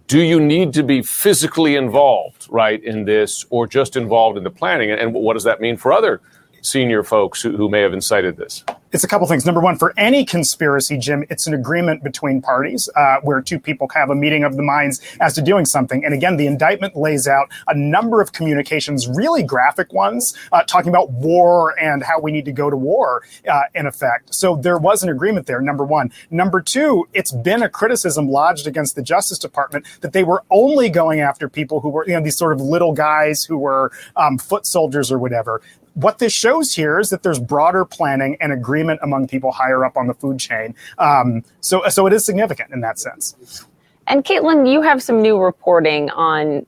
Do 0.07 0.19
you 0.21 0.39
need 0.39 0.73
to 0.73 0.83
be 0.83 1.01
physically 1.01 1.75
involved, 1.75 2.47
right, 2.49 2.83
in 2.83 3.05
this, 3.05 3.45
or 3.49 3.65
just 3.67 3.95
involved 3.95 4.37
in 4.37 4.43
the 4.43 4.51
planning? 4.51 4.91
And, 4.91 4.99
and 4.99 5.13
what 5.13 5.33
does 5.33 5.43
that 5.45 5.61
mean 5.61 5.77
for 5.77 5.91
other 5.93 6.21
senior 6.61 7.03
folks 7.03 7.41
who, 7.41 7.55
who 7.55 7.69
may 7.69 7.81
have 7.81 7.93
incited 7.93 8.37
this? 8.37 8.63
It's 8.95 9.03
a 9.03 9.09
couple 9.09 9.27
things. 9.27 9.45
Number 9.45 9.59
one, 9.59 9.77
for 9.77 9.93
any 9.97 10.23
conspiracy, 10.23 10.97
Jim, 10.97 11.25
it's 11.29 11.47
an 11.47 11.53
agreement 11.53 12.01
between 12.01 12.41
parties 12.41 12.89
uh, 12.95 13.17
where 13.23 13.41
two 13.41 13.59
people 13.59 13.89
have 13.93 14.09
a 14.09 14.15
meeting 14.15 14.45
of 14.45 14.55
the 14.55 14.61
minds 14.63 15.01
as 15.19 15.33
to 15.33 15.41
doing 15.41 15.65
something. 15.65 16.05
And 16.05 16.13
again, 16.13 16.37
the 16.37 16.47
indictment 16.47 16.95
lays 16.95 17.27
out 17.27 17.51
a 17.67 17.77
number 17.77 18.21
of 18.21 18.31
communications, 18.31 19.05
really 19.09 19.43
graphic 19.43 19.91
ones, 19.91 20.33
uh, 20.53 20.63
talking 20.63 20.87
about 20.87 21.11
war 21.11 21.77
and 21.77 22.03
how 22.03 22.21
we 22.21 22.31
need 22.31 22.45
to 22.45 22.53
go 22.53 22.69
to 22.69 22.77
war, 22.77 23.21
uh, 23.51 23.63
in 23.73 23.85
effect. 23.85 24.33
So 24.33 24.55
there 24.55 24.77
was 24.77 25.03
an 25.03 25.09
agreement 25.09 25.45
there, 25.45 25.59
number 25.59 25.83
one. 25.83 26.09
Number 26.31 26.61
two, 26.61 27.05
it's 27.11 27.33
been 27.33 27.63
a 27.63 27.67
criticism 27.67 28.29
lodged 28.29 28.65
against 28.65 28.95
the 28.95 29.01
Justice 29.01 29.39
Department 29.39 29.85
that 29.99 30.13
they 30.13 30.23
were 30.23 30.45
only 30.49 30.87
going 30.87 31.19
after 31.19 31.49
people 31.49 31.81
who 31.81 31.89
were, 31.89 32.07
you 32.07 32.13
know, 32.13 32.23
these 32.23 32.37
sort 32.37 32.53
of 32.53 32.61
little 32.61 32.93
guys 32.93 33.43
who 33.43 33.57
were 33.57 33.91
um, 34.15 34.37
foot 34.37 34.65
soldiers 34.65 35.11
or 35.11 35.19
whatever 35.19 35.61
what 35.95 36.19
this 36.19 36.33
shows 36.33 36.73
here 36.73 36.99
is 36.99 37.09
that 37.09 37.23
there's 37.23 37.39
broader 37.39 37.83
planning 37.85 38.37
and 38.39 38.51
agreement 38.51 38.99
among 39.01 39.27
people 39.27 39.51
higher 39.51 39.83
up 39.83 39.97
on 39.97 40.07
the 40.07 40.13
food 40.13 40.39
chain. 40.39 40.75
Um, 40.97 41.43
so, 41.61 41.87
so 41.89 42.05
it 42.05 42.13
is 42.13 42.25
significant 42.25 42.71
in 42.71 42.81
that 42.81 42.99
sense. 42.99 43.65
And 44.07 44.23
Katelyn, 44.23 44.71
you 44.71 44.81
have 44.81 45.01
some 45.01 45.21
new 45.21 45.41
reporting 45.41 46.09
on 46.11 46.65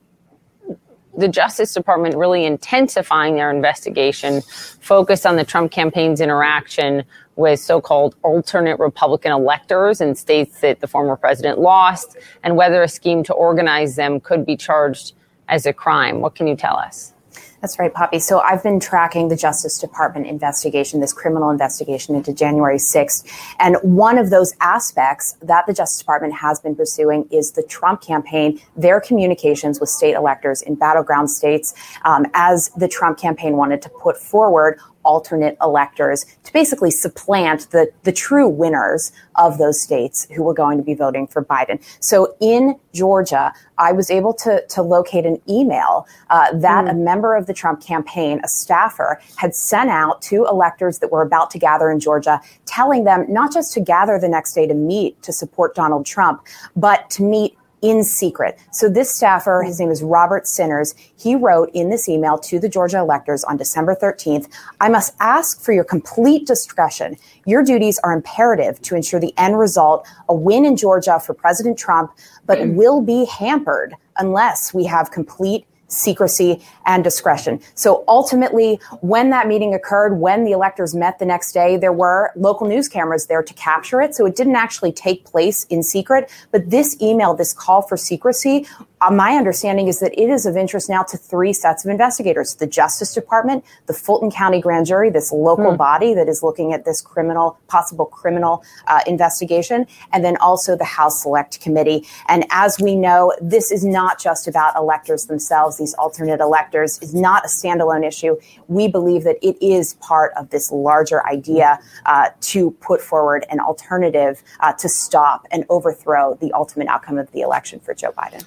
the 1.18 1.28
Justice 1.28 1.74
Department 1.74 2.16
really 2.16 2.46
intensifying 2.46 3.36
their 3.36 3.52
investigation, 3.52 4.42
focused 4.80 5.26
on 5.26 5.36
the 5.36 5.44
Trump 5.44 5.72
campaign's 5.72 6.22
interaction 6.22 7.04
with 7.36 7.60
so 7.60 7.82
called 7.82 8.16
alternate 8.24 8.80
Republican 8.80 9.32
electors 9.32 10.00
in 10.00 10.16
states 10.16 10.62
that 10.62 10.80
the 10.80 10.88
former 10.88 11.16
president 11.16 11.60
lost, 11.60 12.18
and 12.44 12.56
whether 12.56 12.82
a 12.82 12.88
scheme 12.88 13.24
to 13.24 13.34
organize 13.34 13.96
them 13.96 14.20
could 14.20 14.46
be 14.46 14.56
charged 14.56 15.14
as 15.50 15.66
a 15.66 15.74
crime. 15.74 16.22
What 16.22 16.36
can 16.36 16.48
you 16.48 16.56
tell 16.56 16.78
us? 16.78 17.14
That's 17.62 17.80
right, 17.80 17.92
Poppy. 17.92 18.20
So 18.20 18.40
I've 18.40 18.62
been 18.62 18.80
tracking 18.80 19.30
the 19.30 19.36
Justice 19.36 19.80
Department 19.80 20.28
investigation, 20.28 21.00
this 21.00 21.12
criminal 21.12 21.50
investigation 21.50 22.16
into 22.16 22.32
January 22.32 22.78
6th. 22.78 23.28
And 23.60 23.78
one 23.82 24.20
of 24.20 24.30
those 24.30 24.54
aspects 24.62 25.36
that 25.42 25.66
the 25.66 25.74
Justice 25.74 25.98
Department 25.98 26.36
has 26.36 26.60
been 26.60 26.76
pursuing 26.76 27.28
is 27.32 27.54
the 27.54 27.64
Trump 27.64 28.02
campaign, 28.02 28.62
their 28.76 29.02
communications 29.02 29.80
with 29.80 29.90
state 29.90 30.14
electors 30.14 30.62
in 30.62 30.76
battleground 30.76 31.32
states, 31.32 31.74
um, 32.06 32.28
as 32.36 32.70
the 32.78 32.88
Trump 32.88 33.18
campaign 33.18 33.58
wanted 33.58 33.82
to 33.82 33.90
put 33.90 34.18
forward 34.18 34.80
alternate 35.08 35.58
electors 35.62 36.26
to 36.44 36.54
basically 36.54 36.92
supplant 36.92 37.72
the, 37.72 37.90
the 38.04 38.12
true 38.12 38.50
winners 38.50 39.12
of 39.36 39.58
those 39.58 39.82
states 39.82 40.28
who 40.36 40.44
were 40.44 40.54
going 40.54 40.78
to 40.78 40.84
be 40.84 40.94
voting 40.94 41.26
for 41.26 41.44
Biden. 41.44 41.82
So 42.02 42.36
in 42.42 42.76
Georgia, 42.94 43.54
I 43.78 43.94
was 43.94 44.12
able 44.12 44.34
to, 44.44 44.66
to 44.68 44.82
locate 44.82 45.26
an 45.26 45.42
email 45.48 46.06
uh, 46.30 46.52
that 46.58 46.88
a 46.90 46.94
member 46.94 47.36
of 47.36 47.46
the 47.46 47.54
Trump 47.54 47.82
campaign, 47.82 48.42
a 48.44 48.48
staffer, 48.48 49.22
had 49.38 49.56
sent 49.56 49.90
out 49.90 50.22
to 50.24 50.46
electors 50.46 51.00
that 51.00 51.12
were 51.12 51.22
about 51.22 51.52
to 51.52 51.60
gather 51.60 51.90
in 51.90 52.00
Georgia, 52.00 52.42
telling 52.66 53.06
them 53.06 53.26
not 53.30 53.54
just 53.54 53.74
to 53.74 53.80
gather 53.80 54.20
the 54.20 54.28
next 54.28 54.54
day 54.54 54.68
to 54.68 54.74
meet 54.74 55.22
to 55.22 55.32
support 55.32 55.74
Donald 55.74 56.06
Trump, 56.06 56.42
but 56.76 57.10
to 57.12 57.24
meet 57.24 57.58
in 57.82 58.04
secret. 58.04 58.58
So 58.72 58.90
this 58.90 59.12
staffer, 59.12 59.64
his 59.66 59.80
name 59.80 59.92
is 59.92 60.02
Robert 60.02 60.48
Sinners, 60.48 60.96
he 61.18 61.36
wrote 61.36 61.70
in 61.74 61.90
this 61.90 62.10
email 62.10 62.38
to 62.40 62.60
the 62.60 62.70
Georgia 62.70 62.98
electors 62.98 63.44
on 63.44 63.58
December 63.58 63.96
13th, 63.96 64.52
I 64.82 64.90
must 64.90 65.16
ask 65.20 65.62
for 65.62 65.72
your 65.72 65.84
complete 65.84 66.48
discretion. 66.48 67.18
Your 67.46 67.64
duties 67.64 68.00
are 68.04 68.14
imperative 68.14 68.82
to 68.84 68.96
ensure 68.96 69.20
the 69.20 69.34
end 69.38 69.60
result, 69.60 70.08
a 70.28 70.34
win 70.34 70.66
in 70.66 70.76
Georgia 70.76 71.20
for 71.20 71.34
President 71.34 71.78
Trump, 71.78 72.12
but 72.46 72.60
mm. 72.60 72.76
will 72.76 73.02
be 73.02 73.26
hampered 73.26 73.94
unless 74.18 74.74
we 74.74 74.86
have 74.86 75.12
complete 75.12 75.66
secrecy 75.88 76.62
and 76.86 77.04
discretion. 77.04 77.60
So 77.76 78.04
ultimately, 78.08 78.80
when 79.02 79.30
that 79.30 79.48
meeting 79.48 79.74
occurred, 79.74 80.20
when 80.20 80.44
the 80.44 80.52
electors 80.52 80.94
met 80.94 81.20
the 81.20 81.26
next 81.26 81.54
day, 81.54 81.78
there 81.78 81.94
were 81.94 82.32
local 82.36 82.68
news 82.68 82.88
cameras 82.88 83.28
there 83.28 83.44
to 83.44 83.54
capture 83.54 84.02
it. 84.02 84.16
So 84.16 84.26
it 84.26 84.36
didn't 84.36 84.56
actually 84.56 84.92
take 84.92 85.26
place 85.26 85.64
in 85.66 85.84
secret. 85.84 86.30
But 86.52 86.70
this 86.70 87.00
email, 87.02 87.34
this 87.34 87.54
call 87.54 87.82
for 87.82 87.98
secrecy, 87.98 88.68
uh, 89.02 89.12
my 89.12 89.34
understanding 89.34 89.88
is 89.88 90.00
that 90.00 90.12
it 90.20 90.30
is 90.30 90.46
of 90.46 90.58
interest 90.58 90.90
now 90.90 91.04
to 91.04 91.18
three 91.18 91.54
sets 91.54 91.86
of 91.86 91.92
investigators 91.92 92.56
the 92.56 92.68
Justice 92.68 93.14
Department, 93.14 93.64
the 93.86 93.94
Fulton 93.94 94.32
County 94.32 94.60
Grand 94.60 94.86
Jury, 94.86 95.10
this 95.10 95.32
local 95.32 95.72
Hmm. 95.72 95.78
body 95.78 96.14
that 96.14 96.28
is 96.28 96.42
looking 96.42 96.74
at 96.74 96.86
this 96.86 97.02
criminal, 97.02 97.60
possible 97.68 98.06
criminal 98.06 98.64
uh, 98.88 99.02
investigation, 99.06 99.86
and 100.12 100.26
then 100.26 100.38
also 100.38 100.76
the 100.76 100.84
House 100.84 101.22
Select 101.22 101.62
Committee. 101.62 102.06
And 102.28 102.46
as 102.50 102.80
we 102.80 102.96
know, 102.96 103.34
this 103.42 103.72
is 103.72 103.86
not 103.86 104.20
just 104.20 104.48
about 104.48 104.76
electors 104.76 105.26
themselves, 105.26 105.78
these 105.78 105.94
alternate 105.96 106.40
electors 106.40 107.00
is 107.02 107.14
not 107.14 107.46
a 107.46 107.48
standalone 107.48 108.06
issue. 108.06 108.38
We 108.68 108.88
believe 108.88 109.24
that 109.26 109.38
it 109.42 109.58
is 109.64 109.94
part 109.96 110.34
of 110.36 110.50
this 110.50 110.72
larger 110.72 111.26
idea 111.28 111.80
uh, 112.06 112.30
to 112.42 112.72
put 112.72 113.02
forward 113.02 113.46
an 113.50 113.60
alternative 113.60 114.42
uh, 114.60 114.74
to 114.74 114.90
stop 114.90 115.46
and 115.52 115.66
overthrow 115.70 116.36
the 116.42 116.52
ultimate 116.54 116.88
outcome 116.88 117.18
of 117.18 117.32
the 117.32 117.42
election 117.42 117.80
for 117.80 117.94
Joe 117.94 118.12
Biden. 118.12 118.44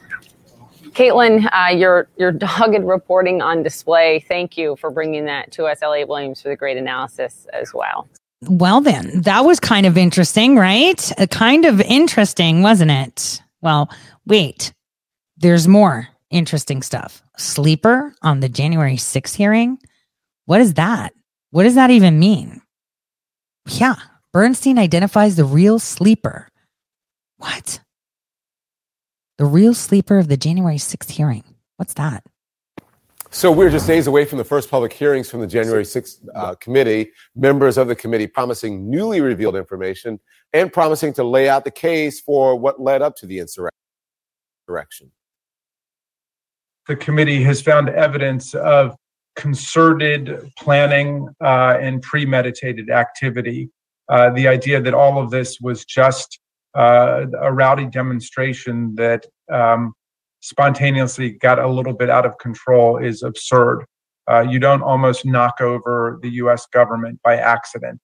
Katelyn, 0.93 1.49
uh, 1.53 1.75
your 1.75 2.09
your 2.17 2.33
dogged 2.33 2.85
reporting 2.85 3.43
on 3.43 3.63
display. 3.63 4.25
Thank 4.29 4.57
you 4.57 4.77
for 4.77 4.91
bringing 4.91 5.25
that 5.27 5.53
to 5.53 5.65
us, 5.65 5.83
Elliot 5.83 6.09
Williams, 6.09 6.43
for 6.43 6.49
the 6.49 6.57
great 6.57 6.77
analysis 6.77 7.47
as 7.53 7.73
well. 7.75 8.09
Well, 8.43 8.81
then, 8.81 9.21
that 9.23 9.45
was 9.45 9.61
kind 9.61 9.85
of 9.85 9.99
interesting, 9.99 10.57
right? 10.57 11.13
Uh, 11.21 11.27
kind 11.27 11.67
of 11.67 11.81
interesting, 11.83 12.63
wasn't 12.63 12.91
it? 12.91 13.43
Well, 13.61 13.91
wait, 14.27 14.73
there's 15.37 15.69
more 15.69 16.09
interesting 16.31 16.83
stuff. 16.83 17.23
Sleeper 17.37 18.15
on 18.23 18.41
the 18.41 18.49
January 18.49 18.97
6th 18.97 19.35
hearing? 19.35 19.79
What 20.47 20.61
is 20.61 20.75
that? 20.75 21.13
What 21.51 21.65
does 21.65 21.75
that 21.75 21.91
even 21.91 22.19
mean? 22.19 22.63
Yeah, 23.67 23.97
Bernstein 24.33 24.79
identifies 24.79 25.37
the 25.37 25.45
real 25.45 25.79
sleeper. 25.79 26.49
What? 27.39 27.81
The 29.41 29.47
real 29.47 29.73
sleeper 29.73 30.19
of 30.19 30.29
the 30.29 30.37
January 30.37 30.77
6th 30.77 31.13
hearing. 31.13 31.45
What's 31.79 31.95
that? 31.95 32.23
So 33.31 33.51
we're 33.51 33.71
just 33.71 33.87
days 33.87 34.07
away 34.07 34.27
from 34.27 34.37
the 34.37 34.45
first 34.45 34.71
public 34.71 34.93
hearings 34.93 35.31
from 35.31 35.41
the 35.41 35.47
January 35.47 35.85
6th 35.85 36.29
uh, 36.35 36.57
committee. 36.57 37.13
Members 37.35 37.79
of 37.79 37.89
the 37.89 37.97
committee 37.97 38.27
promising 38.27 38.91
newly 38.91 39.23
revealed 39.23 39.57
information 39.57 40.21
and 40.53 40.71
promising 40.71 41.15
to 41.15 41.25
lay 41.25 41.49
out 41.49 41.65
the 41.65 41.71
case 41.71 42.21
for 42.21 42.55
what 42.55 42.83
led 42.83 43.01
up 43.01 43.17
to 43.17 43.27
the 43.27 43.39
insurrection. 43.39 45.11
the 46.87 46.97
committee 46.97 47.43
has 47.43 47.63
found 47.63 47.89
evidence 47.89 48.55
of 48.55 48.95
concerted 49.37 50.53
planning 50.59 51.35
uh, 51.41 51.79
and 51.81 52.03
premeditated 52.03 52.91
activity. 52.91 53.71
Uh, 54.11 54.29
the 54.29 54.47
idea 54.47 54.83
that 54.83 54.93
all 54.93 55.19
of 55.19 55.31
this 55.31 55.59
was 55.63 55.87
just 55.87 56.41
uh, 56.75 57.27
a 57.41 57.53
rowdy 57.53 57.87
demonstration 57.87 58.95
that 58.97 59.27
um, 59.51 59.95
spontaneously 60.41 61.33
got 61.33 61.59
a 61.59 61.69
little 61.69 61.93
bit 61.93 62.11
out 62.11 62.27
of 62.27 62.39
control 62.39 62.97
is 62.97 63.23
absurd. 63.23 63.85
Uh, 64.31 64.41
you 64.41 64.59
don't 64.59 64.83
almost 64.83 65.25
knock 65.25 65.61
over 65.61 66.19
the 66.23 66.31
U.S. 66.31 66.67
government 66.67 67.21
by 67.23 67.37
accident. 67.37 68.01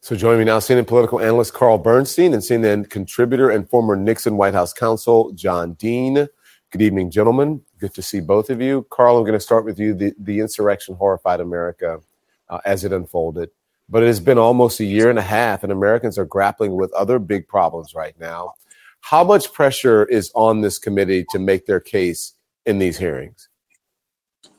So 0.00 0.14
joining 0.14 0.40
me 0.40 0.44
now, 0.44 0.58
CNN 0.58 0.86
political 0.86 1.20
analyst 1.20 1.54
Carl 1.54 1.78
Bernstein 1.78 2.34
and 2.34 2.42
CNN 2.42 2.88
contributor 2.88 3.50
and 3.50 3.68
former 3.68 3.96
Nixon 3.96 4.36
White 4.36 4.54
House 4.54 4.72
counsel 4.72 5.32
John 5.32 5.72
Dean. 5.74 6.28
Good 6.70 6.82
evening, 6.82 7.10
gentlemen. 7.10 7.62
Good 7.78 7.94
to 7.94 8.02
see 8.02 8.20
both 8.20 8.50
of 8.50 8.60
you. 8.60 8.86
Carl, 8.90 9.16
I'm 9.16 9.24
going 9.24 9.32
to 9.32 9.40
start 9.40 9.64
with 9.64 9.78
you. 9.78 9.94
The, 9.94 10.12
the 10.18 10.40
insurrection 10.40 10.94
horrified 10.94 11.40
America 11.40 12.00
uh, 12.48 12.58
as 12.64 12.84
it 12.84 12.92
unfolded. 12.92 13.50
But 13.88 14.02
it 14.02 14.06
has 14.06 14.20
been 14.20 14.38
almost 14.38 14.80
a 14.80 14.84
year 14.84 15.10
and 15.10 15.18
a 15.18 15.22
half, 15.22 15.62
and 15.62 15.70
Americans 15.70 16.18
are 16.18 16.24
grappling 16.24 16.74
with 16.74 16.92
other 16.92 17.18
big 17.18 17.46
problems 17.46 17.94
right 17.94 18.18
now. 18.18 18.54
How 19.00 19.22
much 19.22 19.52
pressure 19.52 20.04
is 20.06 20.32
on 20.34 20.60
this 20.60 20.78
committee 20.78 21.24
to 21.30 21.38
make 21.38 21.66
their 21.66 21.80
case 21.80 22.32
in 22.64 22.78
these 22.78 22.98
hearings? 22.98 23.48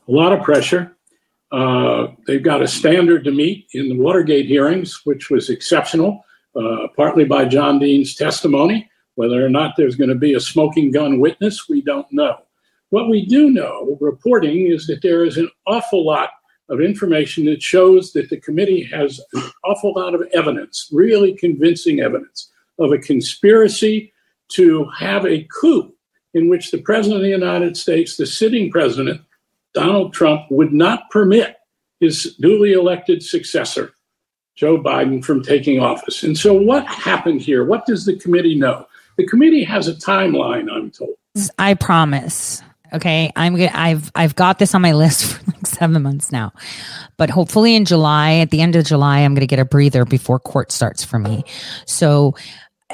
a 0.07 0.11
lot 0.11 0.33
of 0.33 0.43
pressure. 0.43 0.95
Uh, 1.51 2.07
they've 2.25 2.43
got 2.43 2.61
a 2.61 2.67
standard 2.67 3.23
to 3.23 3.31
meet 3.31 3.67
in 3.73 3.89
the 3.89 3.95
Watergate 3.95 4.47
hearings, 4.47 5.01
which 5.05 5.29
was 5.29 5.49
exceptional, 5.49 6.23
uh, 6.55 6.87
partly 6.95 7.25
by 7.25 7.45
John 7.45 7.79
Dean's 7.79 8.15
testimony. 8.15 8.89
Whether 9.15 9.43
or 9.43 9.49
not 9.49 9.73
there's 9.77 9.95
going 9.95 10.09
to 10.09 10.15
be 10.15 10.33
a 10.33 10.39
smoking 10.39 10.91
gun 10.91 11.19
witness, 11.19 11.67
we 11.67 11.81
don't 11.81 12.07
know. 12.11 12.37
What 12.89 13.09
we 13.09 13.25
do 13.25 13.49
know, 13.49 13.97
reporting, 13.99 14.67
is 14.67 14.87
that 14.87 15.01
there 15.01 15.25
is 15.25 15.37
an 15.37 15.49
awful 15.65 16.05
lot 16.05 16.29
of 16.69 16.81
information 16.81 17.45
that 17.45 17.61
shows 17.61 18.13
that 18.13 18.29
the 18.29 18.37
committee 18.37 18.83
has 18.83 19.21
an 19.33 19.43
awful 19.63 19.93
lot 19.95 20.13
of 20.13 20.21
evidence, 20.33 20.89
really 20.91 21.33
convincing 21.33 21.99
evidence, 21.99 22.51
of 22.79 22.91
a 22.91 22.97
conspiracy 22.97 24.13
to 24.49 24.85
have 24.97 25.25
a 25.25 25.47
coup 25.59 25.93
in 26.33 26.49
which 26.49 26.71
the 26.71 26.81
President 26.81 27.17
of 27.17 27.23
the 27.23 27.29
United 27.29 27.75
States, 27.75 28.17
the 28.17 28.25
sitting 28.25 28.69
president, 28.69 29.21
Donald 29.73 30.13
Trump, 30.13 30.41
would 30.49 30.73
not 30.73 31.09
permit 31.09 31.55
his 31.99 32.35
duly 32.39 32.73
elected 32.73 33.23
successor, 33.23 33.93
Joe 34.55 34.77
Biden, 34.77 35.23
from 35.23 35.41
taking 35.41 35.79
office. 35.79 36.23
And 36.23 36.37
so, 36.37 36.53
what 36.53 36.85
happened 36.85 37.41
here? 37.41 37.65
What 37.65 37.85
does 37.85 38.05
the 38.05 38.15
committee 38.17 38.55
know? 38.55 38.87
The 39.17 39.25
committee 39.25 39.63
has 39.63 39.87
a 39.87 39.93
timeline, 39.93 40.71
I'm 40.71 40.91
told. 40.91 41.15
I 41.57 41.73
promise. 41.73 42.61
Okay, 42.93 43.31
I'm 43.35 43.55
gonna. 43.55 43.71
I've 43.73 44.11
I've 44.15 44.35
got 44.35 44.59
this 44.59 44.73
on 44.73 44.81
my 44.81 44.93
list 44.93 45.25
for 45.33 45.51
like 45.51 45.65
seven 45.65 46.01
months 46.01 46.31
now, 46.31 46.53
but 47.17 47.29
hopefully 47.29 47.75
in 47.75 47.85
July, 47.85 48.35
at 48.35 48.51
the 48.51 48.61
end 48.61 48.75
of 48.75 48.85
July, 48.85 49.19
I'm 49.19 49.33
gonna 49.33 49.45
get 49.45 49.59
a 49.59 49.65
breather 49.65 50.05
before 50.05 50.39
court 50.39 50.71
starts 50.71 51.03
for 51.03 51.19
me. 51.19 51.43
So, 51.85 52.35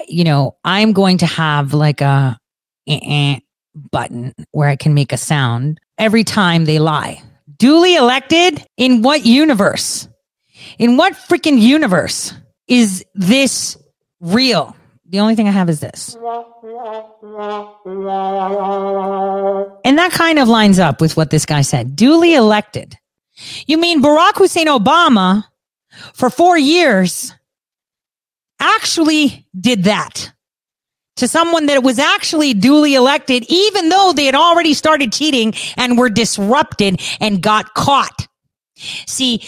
you 0.07 0.23
know, 0.23 0.55
I'm 0.63 0.93
going 0.93 1.19
to 1.19 1.25
have 1.25 1.73
like 1.73 2.01
a 2.01 2.39
eh, 2.87 2.99
eh 3.03 3.39
button 3.91 4.33
where 4.51 4.69
I 4.69 4.75
can 4.75 4.93
make 4.93 5.13
a 5.13 5.17
sound 5.17 5.79
every 5.97 6.23
time 6.23 6.65
they 6.65 6.79
lie. 6.79 7.21
Duly 7.57 7.95
elected 7.95 8.65
in 8.77 9.01
what 9.01 9.25
universe? 9.25 10.07
In 10.79 10.97
what 10.97 11.13
freaking 11.13 11.59
universe 11.59 12.33
is 12.67 13.05
this 13.13 13.77
real? 14.19 14.75
The 15.13 15.19
only 15.19 15.35
thing 15.35 15.47
I 15.47 15.51
have 15.51 15.69
is 15.69 15.79
this. 15.79 16.15
And 16.15 16.23
that 19.99 20.11
kind 20.11 20.39
of 20.39 20.47
lines 20.47 20.79
up 20.79 20.99
with 21.01 21.15
what 21.15 21.29
this 21.29 21.45
guy 21.45 21.61
said. 21.61 21.95
Duly 21.95 22.33
elected. 22.33 22.97
You 23.67 23.77
mean 23.77 24.01
Barack 24.01 24.37
Hussein 24.37 24.65
Obama 24.65 25.43
for 26.15 26.31
four 26.31 26.57
years 26.57 27.31
actually 28.59 29.45
did 29.55 29.83
that 29.83 30.33
to 31.17 31.27
someone 31.27 31.67
that 31.67 31.83
was 31.83 31.99
actually 31.99 32.55
duly 32.55 32.95
elected, 32.95 33.45
even 33.49 33.89
though 33.89 34.13
they 34.15 34.25
had 34.25 34.33
already 34.33 34.73
started 34.73 35.13
cheating 35.13 35.53
and 35.77 35.95
were 35.95 36.09
disrupted 36.09 36.99
and 37.19 37.39
got 37.39 37.75
caught. 37.75 38.27
See, 39.05 39.47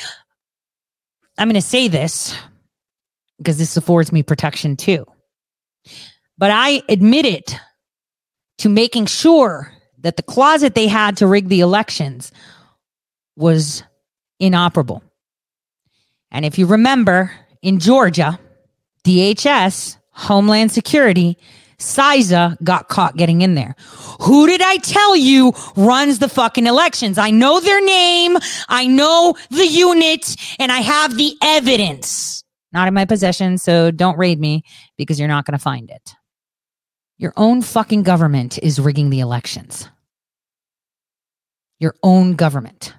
I'm 1.40 1.48
going 1.48 1.56
to 1.56 1.62
say 1.62 1.88
this 1.88 2.38
because 3.40 3.58
this 3.58 3.76
affords 3.78 4.12
me 4.12 4.22
protection 4.22 4.76
too. 4.76 5.08
But 6.38 6.52
I 6.52 6.82
admitted 6.90 7.44
to 8.60 8.70
making 8.70 9.06
sure 9.06 9.72
that 10.00 10.18
the 10.18 10.24
closet 10.24 10.76
they 10.76 10.88
had 10.88 11.18
to 11.18 11.28
rig 11.28 11.48
the 11.48 11.62
elections 11.62 12.32
was 13.36 13.84
inoperable. 14.40 15.04
And 16.32 16.46
if 16.46 16.58
you 16.58 16.66
remember 16.66 17.32
in 17.62 17.80
Georgia, 17.80 18.40
DHS, 19.06 19.98
Homeland 20.12 20.72
Security, 20.72 21.38
CISA 21.78 22.62
got 22.64 22.88
caught 22.88 23.18
getting 23.18 23.42
in 23.42 23.56
there. 23.56 23.76
Who 24.22 24.48
did 24.48 24.62
I 24.62 24.78
tell 24.78 25.16
you 25.16 25.54
runs 25.76 26.20
the 26.20 26.30
fucking 26.30 26.68
elections? 26.68 27.18
I 27.18 27.32
know 27.32 27.60
their 27.60 27.84
name, 27.84 28.38
I 28.70 28.88
know 28.88 29.36
the 29.50 29.68
unit, 29.68 30.36
and 30.60 30.72
I 30.72 30.80
have 30.80 31.18
the 31.18 31.36
evidence. 31.42 32.44
Not 32.72 32.88
in 32.88 32.94
my 32.94 33.06
possession, 33.06 33.58
so 33.58 33.92
don't 33.92 34.18
raid 34.18 34.40
me 34.40 34.64
because 34.98 35.20
you're 35.20 35.28
not 35.28 35.46
going 35.46 35.58
to 35.58 35.64
find 35.64 35.90
it. 35.90 36.14
Your 37.18 37.34
own 37.38 37.62
fucking 37.62 38.04
government 38.04 38.60
is 38.62 38.80
rigging 38.80 39.10
the 39.10 39.22
elections. 39.22 39.90
Your 41.80 41.96
own 42.04 42.36
government. 42.36 42.94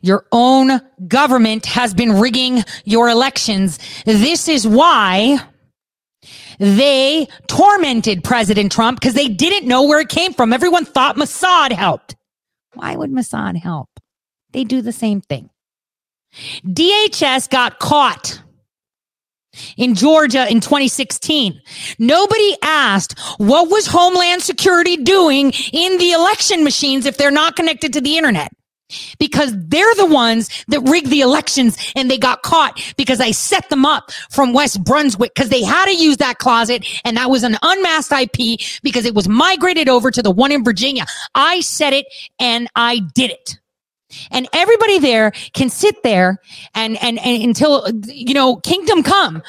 Your 0.00 0.26
own 0.32 0.80
government 1.06 1.66
has 1.66 1.94
been 1.94 2.18
rigging 2.18 2.62
your 2.84 3.08
elections. 3.08 3.78
This 4.04 4.48
is 4.48 4.66
why 4.66 5.38
they 6.58 7.26
tormented 7.46 8.22
President 8.22 8.70
Trump 8.72 9.00
because 9.00 9.14
they 9.14 9.28
didn't 9.28 9.66
know 9.66 9.84
where 9.84 10.00
it 10.00 10.08
came 10.08 10.32
from. 10.34 10.52
Everyone 10.52 10.84
thought 10.84 11.16
Mossad 11.16 11.72
helped. 11.72 12.16
Why 12.74 12.96
would 12.96 13.10
Mossad 13.10 13.56
help? 13.56 13.88
They 14.52 14.64
do 14.64 14.82
the 14.82 14.92
same 14.92 15.20
thing. 15.20 15.50
DHS 16.66 17.50
got 17.50 17.78
caught 17.78 18.41
in 19.76 19.94
Georgia 19.94 20.50
in 20.50 20.60
2016. 20.60 21.60
Nobody 21.98 22.56
asked 22.62 23.18
what 23.38 23.70
was 23.70 23.86
Homeland 23.86 24.42
Security 24.42 24.96
doing 24.96 25.52
in 25.72 25.98
the 25.98 26.12
election 26.12 26.64
machines 26.64 27.06
if 27.06 27.16
they're 27.16 27.30
not 27.30 27.56
connected 27.56 27.92
to 27.92 28.00
the 28.00 28.16
internet. 28.16 28.50
because 29.18 29.52
they're 29.68 29.94
the 29.94 30.06
ones 30.06 30.64
that 30.68 30.80
rigged 30.82 31.08
the 31.10 31.22
elections 31.22 31.78
and 31.96 32.10
they 32.10 32.18
got 32.18 32.42
caught 32.42 32.78
because 32.96 33.20
I 33.20 33.30
set 33.30 33.70
them 33.70 33.86
up 33.86 34.10
from 34.30 34.52
West 34.52 34.84
Brunswick 34.84 35.32
because 35.34 35.48
they 35.48 35.62
had 35.62 35.86
to 35.86 35.94
use 35.94 36.18
that 36.18 36.38
closet 36.38 36.86
and 37.04 37.16
that 37.16 37.30
was 37.30 37.42
an 37.42 37.56
unmasked 37.62 38.12
IP 38.12 38.60
because 38.82 39.06
it 39.06 39.14
was 39.14 39.28
migrated 39.28 39.88
over 39.88 40.10
to 40.10 40.22
the 40.22 40.30
one 40.30 40.52
in 40.52 40.62
Virginia. 40.64 41.06
I 41.34 41.60
said 41.60 41.92
it 41.92 42.06
and 42.38 42.68
I 42.76 43.00
did 43.14 43.30
it. 43.30 43.58
And 44.30 44.48
everybody 44.52 44.98
there 44.98 45.32
can 45.52 45.68
sit 45.68 46.02
there 46.02 46.38
and, 46.74 47.02
and, 47.02 47.18
and 47.20 47.42
until, 47.42 47.88
you 48.06 48.34
know, 48.34 48.56
kingdom 48.56 49.02
come 49.02 49.42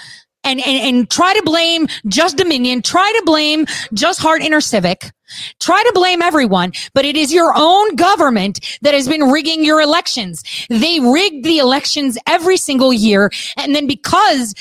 and, 0.44 0.60
and, 0.60 0.95
and 0.95 1.10
try 1.10 1.34
to 1.34 1.44
blame 1.44 1.88
just 2.07 2.38
Dominion, 2.38 2.81
try 2.81 3.11
to 3.18 3.23
blame 3.26 3.65
just 3.94 4.19
Hart 4.19 4.41
InterCivic 4.41 5.11
try 5.60 5.81
to 5.84 5.91
blame 5.94 6.22
everyone, 6.22 6.72
but 6.94 7.06
it 7.06 7.15
is 7.15 7.34
your 7.34 7.53
own 7.56 7.95
government 7.95 8.60
that 8.81 8.94
has 8.94 9.07
been 9.07 9.31
rigging 9.31 9.64
your 9.64 9.81
elections. 9.81 10.44
They 10.69 10.99
rigged 10.99 11.45
the 11.45 11.60
elections 11.60 12.18
every 12.27 12.57
single 12.57 12.94
year. 12.94 13.31
And 13.57 13.76
then 13.76 13.88
because 13.88 14.53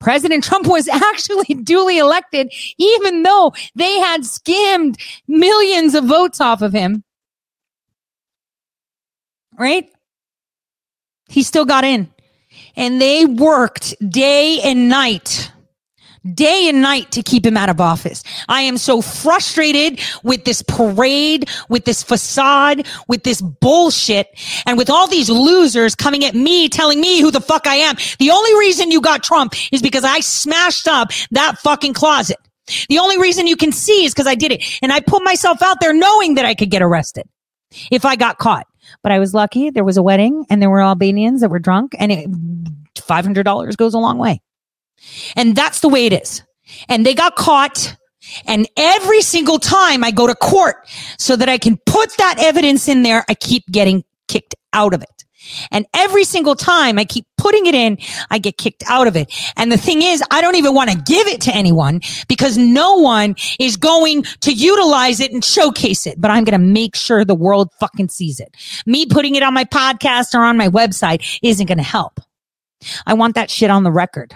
President 0.00 0.44
Trump 0.44 0.66
was 0.66 0.88
actually 0.92 1.54
duly 1.62 1.98
elected, 1.98 2.52
even 2.78 3.22
though 3.22 3.52
they 3.74 3.98
had 3.98 4.24
skimmed 4.24 4.98
millions 5.28 5.94
of 5.94 6.04
votes 6.04 6.40
off 6.40 6.62
of 6.62 6.72
him, 6.72 7.04
right? 9.58 9.88
He 11.28 11.42
still 11.42 11.64
got 11.64 11.84
in 11.84 12.12
and 12.76 13.00
they 13.00 13.24
worked 13.24 13.94
day 14.10 14.60
and 14.62 14.88
night 14.88 15.50
day 16.32 16.68
and 16.68 16.80
night 16.80 17.10
to 17.12 17.22
keep 17.22 17.44
him 17.44 17.56
out 17.56 17.68
of 17.68 17.80
office. 17.80 18.22
I 18.48 18.62
am 18.62 18.78
so 18.78 19.02
frustrated 19.02 20.00
with 20.22 20.44
this 20.44 20.62
parade, 20.62 21.48
with 21.68 21.84
this 21.84 22.02
facade, 22.02 22.86
with 23.08 23.24
this 23.24 23.42
bullshit, 23.42 24.28
and 24.66 24.78
with 24.78 24.88
all 24.88 25.06
these 25.06 25.28
losers 25.28 25.94
coming 25.94 26.24
at 26.24 26.34
me, 26.34 26.68
telling 26.68 27.00
me 27.00 27.20
who 27.20 27.30
the 27.30 27.40
fuck 27.40 27.66
I 27.66 27.76
am. 27.76 27.96
The 28.18 28.30
only 28.30 28.58
reason 28.58 28.90
you 28.90 29.00
got 29.00 29.22
Trump 29.22 29.54
is 29.72 29.82
because 29.82 30.04
I 30.04 30.20
smashed 30.20 30.88
up 30.88 31.10
that 31.32 31.58
fucking 31.58 31.92
closet. 31.92 32.38
The 32.88 32.98
only 32.98 33.18
reason 33.18 33.46
you 33.46 33.56
can 33.56 33.72
see 33.72 34.06
is 34.06 34.14
because 34.14 34.26
I 34.26 34.34
did 34.34 34.52
it. 34.52 34.62
And 34.80 34.92
I 34.92 35.00
put 35.00 35.22
myself 35.22 35.60
out 35.60 35.80
there 35.80 35.92
knowing 35.92 36.36
that 36.36 36.46
I 36.46 36.54
could 36.54 36.70
get 36.70 36.80
arrested 36.80 37.28
if 37.90 38.06
I 38.06 38.16
got 38.16 38.38
caught. 38.38 38.66
But 39.04 39.12
I 39.12 39.20
was 39.20 39.34
lucky. 39.34 39.70
There 39.70 39.84
was 39.84 39.96
a 39.96 40.02
wedding 40.02 40.46
and 40.50 40.60
there 40.60 40.70
were 40.70 40.82
Albanians 40.82 41.42
that 41.42 41.50
were 41.50 41.60
drunk 41.60 41.94
and 41.98 42.10
it, 42.10 42.28
$500 42.96 43.76
goes 43.76 43.94
a 43.94 43.98
long 43.98 44.18
way. 44.18 44.40
And 45.36 45.54
that's 45.54 45.80
the 45.80 45.88
way 45.88 46.06
it 46.06 46.12
is. 46.12 46.42
And 46.88 47.04
they 47.04 47.14
got 47.14 47.36
caught. 47.36 47.96
And 48.46 48.66
every 48.76 49.20
single 49.20 49.58
time 49.58 50.02
I 50.02 50.10
go 50.10 50.26
to 50.26 50.34
court 50.34 50.76
so 51.18 51.36
that 51.36 51.48
I 51.48 51.58
can 51.58 51.76
put 51.84 52.16
that 52.16 52.36
evidence 52.38 52.88
in 52.88 53.02
there, 53.02 53.24
I 53.28 53.34
keep 53.34 53.64
getting 53.70 54.02
kicked 54.26 54.54
out 54.72 54.94
of 54.94 55.02
it. 55.02 55.13
And 55.70 55.86
every 55.94 56.24
single 56.24 56.54
time 56.54 56.98
I 56.98 57.04
keep 57.04 57.26
putting 57.38 57.66
it 57.66 57.74
in, 57.74 57.98
I 58.30 58.38
get 58.38 58.56
kicked 58.56 58.82
out 58.86 59.06
of 59.06 59.16
it. 59.16 59.32
And 59.56 59.70
the 59.70 59.76
thing 59.76 60.02
is, 60.02 60.22
I 60.30 60.40
don't 60.40 60.56
even 60.56 60.74
want 60.74 60.90
to 60.90 60.96
give 60.96 61.26
it 61.26 61.40
to 61.42 61.54
anyone 61.54 62.00
because 62.28 62.56
no 62.56 62.94
one 62.94 63.36
is 63.58 63.76
going 63.76 64.24
to 64.40 64.52
utilize 64.52 65.20
it 65.20 65.32
and 65.32 65.44
showcase 65.44 66.06
it. 66.06 66.20
But 66.20 66.30
I'm 66.30 66.44
going 66.44 66.58
to 66.58 66.66
make 66.66 66.96
sure 66.96 67.24
the 67.24 67.34
world 67.34 67.70
fucking 67.80 68.08
sees 68.08 68.40
it. 68.40 68.54
Me 68.86 69.06
putting 69.06 69.34
it 69.34 69.42
on 69.42 69.54
my 69.54 69.64
podcast 69.64 70.34
or 70.34 70.42
on 70.42 70.56
my 70.56 70.68
website 70.68 71.38
isn't 71.42 71.66
going 71.66 71.78
to 71.78 71.84
help. 71.84 72.20
I 73.06 73.14
want 73.14 73.34
that 73.34 73.50
shit 73.50 73.70
on 73.70 73.82
the 73.82 73.92
record. 73.92 74.34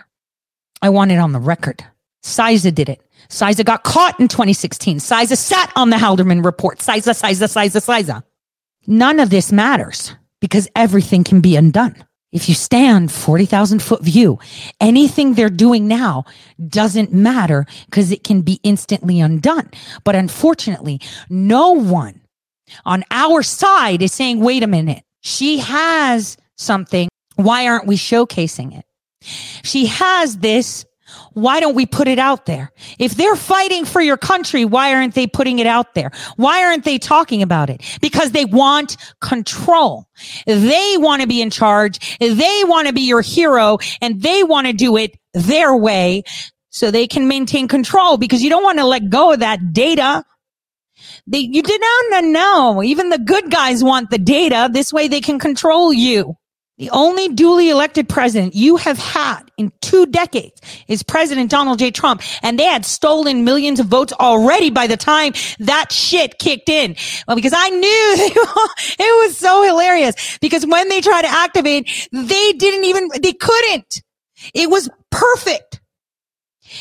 I 0.81 0.91
want 0.91 1.11
it 1.11 1.19
on 1.19 1.33
the 1.33 1.41
record. 1.41 1.85
CISA 2.23 2.75
did 2.75 2.89
it. 2.89 3.03
CISA 3.29 3.65
got 3.65 3.85
caught 3.85 4.19
in 4.21 4.29
2016. 4.29 4.99
CISA 4.99 5.37
sat 5.37 5.73
on 5.77 5.91
the 5.91 5.97
Halderman 5.97 6.45
report. 6.45 6.79
CISA, 6.79 7.15
CISA, 7.21 7.49
CISA, 7.49 7.85
CISA. 7.85 8.23
None 8.87 9.21
of 9.21 9.31
this 9.31 9.53
matters 9.53 10.15
because 10.41 10.69
everything 10.75 11.25
can 11.25 11.41
be 11.41 11.57
undone. 11.57 12.05
If 12.31 12.49
you 12.49 12.55
stand 12.55 13.11
40,000 13.11 13.81
foot 13.83 14.03
view, 14.03 14.39
anything 14.81 15.33
they're 15.33 15.49
doing 15.49 15.89
now 15.89 16.25
doesn't 16.69 17.13
matter 17.13 17.65
because 17.87 18.13
it 18.13 18.23
can 18.23 18.43
be 18.43 18.61
instantly 18.63 19.19
undone. 19.19 19.71
But 20.05 20.15
unfortunately, 20.15 21.01
no 21.31 21.73
one 21.73 22.21
on 22.85 23.05
our 23.11 23.43
side 23.43 24.03
is 24.03 24.13
saying, 24.13 24.41
wait 24.41 24.63
a 24.63 24.67
minute, 24.67 25.05
she 25.21 25.59
has 25.59 26.37
something. 26.57 27.09
Why 27.37 27.67
aren't 27.67 27.87
we 27.87 27.97
showcasing 27.97 28.79
it? 28.79 28.85
She 29.65 29.87
has 29.87 30.39
this. 30.39 30.85
Why 31.33 31.61
don't 31.61 31.75
we 31.75 31.87
put 31.87 32.09
it 32.09 32.19
out 32.19 32.47
there? 32.47 32.73
If 32.99 33.15
they're 33.15 33.37
fighting 33.37 33.85
for 33.85 34.01
your 34.01 34.17
country, 34.17 34.65
why 34.65 34.95
aren't 34.95 35.15
they 35.15 35.27
putting 35.27 35.59
it 35.59 35.67
out 35.67 35.95
there? 35.95 36.11
Why 36.37 36.65
aren't 36.65 36.85
they 36.85 36.99
talking 36.99 37.43
about 37.43 37.71
it? 37.71 37.83
Because 38.01 38.33
they 38.33 38.45
want 38.45 38.97
control. 39.21 40.09
They 40.47 40.97
want 40.99 41.23
to 41.23 41.29
be 41.29 41.41
in 41.41 41.51
charge. 41.51 42.19
They 42.19 42.63
want 42.65 42.89
to 42.89 42.93
be 42.93 43.03
your 43.03 43.23
hero 43.23 43.79
and 44.01 44.23
they 44.23 44.45
want 44.45 44.67
to 44.67 44.73
do 44.73 44.97
it 44.97 45.19
their 45.35 45.77
way 45.77 46.25
so 46.71 46.91
they 46.91 47.07
can 47.07 47.29
maintain 47.29 47.69
control 47.69 48.19
because 48.19 48.43
you 48.43 48.51
don't 48.51 48.65
want 48.65 48.79
to 48.79 48.85
let 48.85 49.09
go 49.09 49.33
of 49.33 49.41
that 49.41 49.73
data. 49.73 50.25
They, 51.27 51.39
you 51.39 51.63
did 51.63 51.81
not 52.11 52.25
know. 52.25 52.83
Even 52.83 53.11
the 53.11 53.19
good 53.19 53.51
guys 53.51 53.85
want 53.85 54.11
the 54.11 54.19
data. 54.19 54.69
This 54.73 54.93
way 54.93 55.09
they 55.09 55.21
can 55.21 55.39
control 55.39 55.93
you. 55.93 56.37
The 56.79 56.91
only 56.91 57.29
duly 57.29 57.71
elected 57.71 58.09
president 58.09 58.55
you 58.55 58.77
have 58.77 58.99
had 58.99 59.43
in 59.57 59.73
two 59.81 60.07
decades 60.07 60.61
is 60.87 61.03
President 61.03 61.51
Donald 61.51 61.81
J. 61.81 61.91
Trump. 61.91 62.23
And 62.43 62.57
they 62.57 62.65
had 62.65 62.85
stolen 62.85 63.45
millions 63.45 63.81
of 63.81 63.87
votes 63.87 64.13
already 64.13 64.71
by 64.71 64.87
the 64.87 64.97
time 64.97 65.33
that 65.59 65.91
shit 65.91 66.39
kicked 66.39 66.69
in. 66.69 66.95
Well, 67.27 67.35
because 67.35 67.55
I 67.55 67.69
knew 67.71 67.81
it 69.01 69.27
was 69.27 69.37
so 69.37 69.65
hilarious 69.65 70.39
because 70.41 70.65
when 70.65 70.89
they 70.89 71.01
tried 71.01 71.23
to 71.23 71.29
activate, 71.29 72.09
they 72.13 72.53
didn't 72.53 72.85
even, 72.85 73.09
they 73.21 73.33
couldn't. 73.33 74.03
It 74.55 74.71
was 74.71 74.89
perfect. 75.11 75.81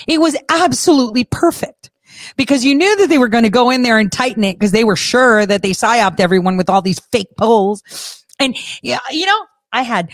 It 0.08 0.20
was 0.20 0.38
absolutely 0.50 1.24
perfect 1.24 1.90
because 2.36 2.64
you 2.64 2.76
knew 2.76 2.98
that 2.98 3.10
they 3.10 3.18
were 3.18 3.30
going 3.30 3.46
to 3.46 3.50
go 3.50 3.72
in 3.72 3.82
there 3.82 3.98
and 3.98 4.12
tighten 4.12 4.44
it 4.44 4.60
because 4.60 4.74
they 4.74 4.84
were 4.84 4.96
sure 4.96 5.46
that 5.46 5.64
they 5.64 5.72
psyoped 5.72 6.20
everyone 6.20 6.56
with 6.56 6.70
all 6.70 6.84
these 6.84 7.00
fake 7.00 7.36
polls. 7.36 8.24
And 8.40 8.56
yeah, 8.84 9.00
you 9.10 9.26
know, 9.26 9.46
I 9.78 9.84
had 9.84 10.10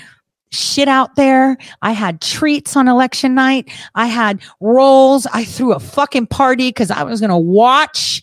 shit 0.51 0.89
out 0.89 1.15
there. 1.15 1.57
I 1.81 1.93
had 1.93 2.19
treats 2.19 2.75
on 2.75 2.89
election 2.89 3.33
night. 3.33 3.71
I 3.95 4.07
had 4.07 4.41
rolls. 4.59 5.25
I 5.33 5.45
threw 5.45 5.71
a 5.71 5.79
fucking 5.79 6.27
party 6.27 6.67
because 6.67 6.91
I 6.91 7.03
was 7.03 7.21
going 7.21 7.29
to 7.29 7.37
watch 7.37 8.21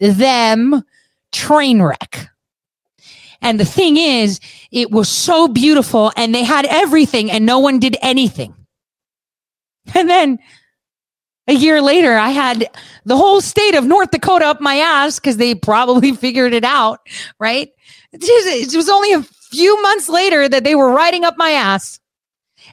them 0.00 0.82
train 1.32 1.82
wreck. 1.82 2.30
And 3.42 3.60
the 3.60 3.66
thing 3.66 3.98
is, 3.98 4.40
it 4.70 4.90
was 4.90 5.08
so 5.08 5.48
beautiful 5.48 6.12
and 6.16 6.34
they 6.34 6.44
had 6.44 6.64
everything 6.66 7.30
and 7.30 7.44
no 7.44 7.58
one 7.58 7.78
did 7.78 7.96
anything. 8.00 8.54
And 9.94 10.08
then 10.08 10.38
a 11.46 11.54
year 11.54 11.82
later, 11.82 12.14
I 12.14 12.30
had 12.30 12.70
the 13.04 13.16
whole 13.16 13.40
state 13.40 13.74
of 13.74 13.84
North 13.84 14.10
Dakota 14.12 14.46
up 14.46 14.60
my 14.60 14.76
ass 14.76 15.18
because 15.18 15.36
they 15.36 15.54
probably 15.54 16.12
figured 16.16 16.54
it 16.54 16.64
out, 16.64 17.00
right? 17.38 17.70
It 18.12 18.74
was 18.74 18.88
only 18.88 19.12
a 19.12 19.24
few 19.50 19.80
months 19.82 20.08
later 20.08 20.48
that 20.48 20.64
they 20.64 20.74
were 20.74 20.90
riding 20.90 21.24
up 21.24 21.34
my 21.36 21.50
ass. 21.50 22.00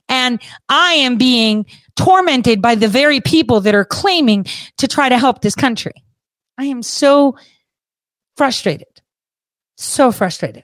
And 0.09 0.41
I 0.69 0.93
am 0.93 1.17
being 1.17 1.65
tormented 1.95 2.61
by 2.61 2.75
the 2.75 2.87
very 2.87 3.19
people 3.19 3.61
that 3.61 3.73
are 3.75 3.85
claiming 3.85 4.45
to 4.77 4.87
try 4.87 5.09
to 5.09 5.17
help 5.17 5.41
this 5.41 5.55
country. 5.55 5.93
I 6.57 6.65
am 6.65 6.83
so 6.83 7.37
frustrated. 8.35 8.87
So 9.77 10.11
frustrated. 10.11 10.63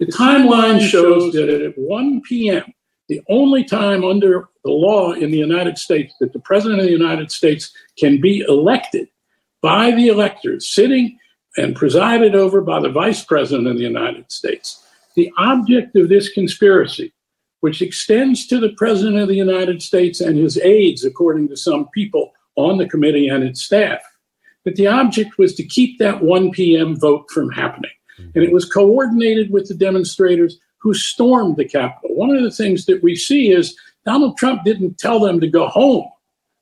The 0.00 0.06
timeline 0.06 0.80
shows 0.80 1.32
that 1.34 1.48
at 1.48 1.78
1 1.78 2.22
p.m., 2.22 2.64
the 3.08 3.20
only 3.28 3.64
time 3.64 4.04
under 4.04 4.48
the 4.64 4.70
law 4.70 5.12
in 5.12 5.30
the 5.30 5.38
United 5.38 5.78
States 5.78 6.14
that 6.20 6.32
the 6.32 6.40
President 6.40 6.80
of 6.80 6.86
the 6.86 6.92
United 6.92 7.30
States 7.30 7.72
can 7.98 8.20
be 8.20 8.40
elected 8.48 9.08
by 9.60 9.90
the 9.90 10.08
electors, 10.08 10.68
sitting 10.68 11.18
and 11.56 11.76
presided 11.76 12.34
over 12.34 12.60
by 12.60 12.80
the 12.80 12.88
Vice 12.88 13.24
President 13.24 13.68
of 13.68 13.76
the 13.76 13.82
United 13.82 14.30
States, 14.32 14.83
the 15.14 15.30
object 15.38 15.96
of 15.96 16.08
this 16.08 16.28
conspiracy, 16.28 17.12
which 17.60 17.82
extends 17.82 18.46
to 18.46 18.60
the 18.60 18.74
President 18.76 19.18
of 19.18 19.28
the 19.28 19.34
United 19.34 19.82
States 19.82 20.20
and 20.20 20.36
his 20.36 20.58
aides, 20.58 21.04
according 21.04 21.48
to 21.48 21.56
some 21.56 21.88
people 21.88 22.32
on 22.56 22.78
the 22.78 22.88
committee 22.88 23.28
and 23.28 23.42
its 23.42 23.62
staff, 23.62 24.00
that 24.64 24.76
the 24.76 24.86
object 24.86 25.38
was 25.38 25.54
to 25.54 25.64
keep 25.64 25.98
that 25.98 26.22
1 26.22 26.50
p.m. 26.50 26.98
vote 26.98 27.30
from 27.30 27.50
happening. 27.50 27.90
And 28.18 28.44
it 28.44 28.52
was 28.52 28.70
coordinated 28.70 29.50
with 29.50 29.68
the 29.68 29.74
demonstrators 29.74 30.58
who 30.78 30.94
stormed 30.94 31.56
the 31.56 31.64
Capitol. 31.64 32.14
One 32.14 32.36
of 32.36 32.42
the 32.42 32.50
things 32.50 32.86
that 32.86 33.02
we 33.02 33.16
see 33.16 33.50
is 33.50 33.76
Donald 34.04 34.36
Trump 34.36 34.64
didn't 34.64 34.98
tell 34.98 35.18
them 35.18 35.40
to 35.40 35.48
go 35.48 35.66
home 35.68 36.08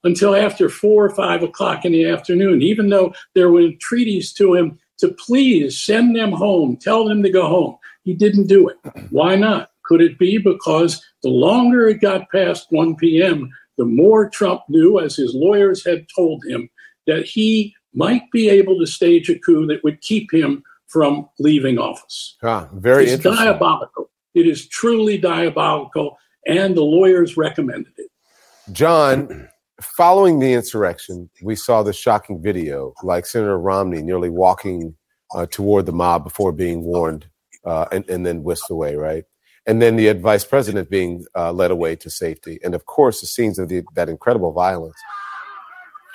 until 0.05 0.35
after 0.35 0.69
four 0.69 1.05
or 1.05 1.11
five 1.11 1.43
o'clock 1.43 1.85
in 1.85 1.93
the 1.93 2.09
afternoon, 2.09 2.62
even 2.62 2.89
though 2.89 3.15
there 3.35 3.51
were 3.51 3.61
entreaties 3.61 4.33
to 4.35 4.55
him 4.55 4.79
to 4.99 5.09
please 5.09 5.81
send 5.81 6.15
them 6.15 6.33
home, 6.33 6.77
tell 6.77 7.05
them 7.05 7.23
to 7.23 7.31
go 7.31 7.49
home. 7.49 7.77
He 8.05 8.15
didn't 8.15 8.47
do 8.47 8.69
it. 8.69 8.77
Why 9.11 9.37
not? 9.37 9.70
Could 9.85 10.01
it 10.01 10.19
be 10.19 10.39
because 10.39 11.05
the 11.23 11.29
longer 11.29 11.89
it 11.89 12.01
got 12.01 12.31
past 12.31 12.66
1 12.70 12.97
p.m., 12.97 13.51
the 13.79 13.85
more 13.85 14.29
Trump 14.29 14.62
knew, 14.69 15.01
as 15.01 15.16
his 15.16 15.35
lawyers 15.35 15.85
had 15.85 16.07
told 16.15 16.45
him, 16.47 16.69
that 17.07 17.24
he 17.24 17.74
might 17.95 18.31
be 18.31 18.49
able 18.49 18.79
to 18.79 18.87
stage 18.87 19.29
a 19.29 19.39
coup 19.39 19.66
that 19.66 19.83
would 19.85 20.01
keep 20.01 20.33
him 20.33 20.62
from 20.89 21.29
leaving 21.39 21.79
office. 21.79 22.37
Ah, 22.43 22.69
very 22.74 23.05
it's 23.05 23.12
interesting. 23.15 23.47
diabolical. 23.47 24.11
It 24.35 24.47
is 24.47 24.69
truly 24.69 25.19
diabolical, 25.19 26.19
and 26.47 26.77
the 26.77 26.83
lawyers 26.83 27.37
recommended 27.37 27.93
it. 27.97 28.11
John, 28.73 29.49
following 29.81 30.39
the 30.39 30.53
insurrection, 30.53 31.29
we 31.43 31.57
saw 31.57 31.83
the 31.83 31.93
shocking 31.93 32.43
video, 32.43 32.95
like 33.03 33.27
Senator 33.27 33.59
Romney 33.59 34.03
nearly 34.03 34.31
walking 34.31 34.95
uh, 35.35 35.47
toward 35.47 35.87
the 35.87 35.93
mob 35.93 36.24
before 36.24 36.53
being 36.53 36.83
warned 36.83 37.27
uh, 37.65 37.87
and, 37.93 38.09
and 38.09 38.27
then 38.27 38.43
whisked 38.43 38.71
away, 38.71 38.97
right? 38.97 39.25
And 39.67 39.81
then 39.81 39.97
the 39.97 40.13
vice 40.15 40.45
president 40.45 40.91
being 40.91 41.25
uh, 41.37 41.53
led 41.53 41.71
away 41.71 41.97
to 41.97 42.11
safety. 42.11 42.59
And 42.65 42.75
of 42.75 42.87
course, 42.87 43.21
the 43.21 43.27
scenes 43.27 43.59
of 43.59 43.69
the, 43.69 43.83
that 43.95 44.09
incredible 44.09 44.53
violence. 44.53 44.97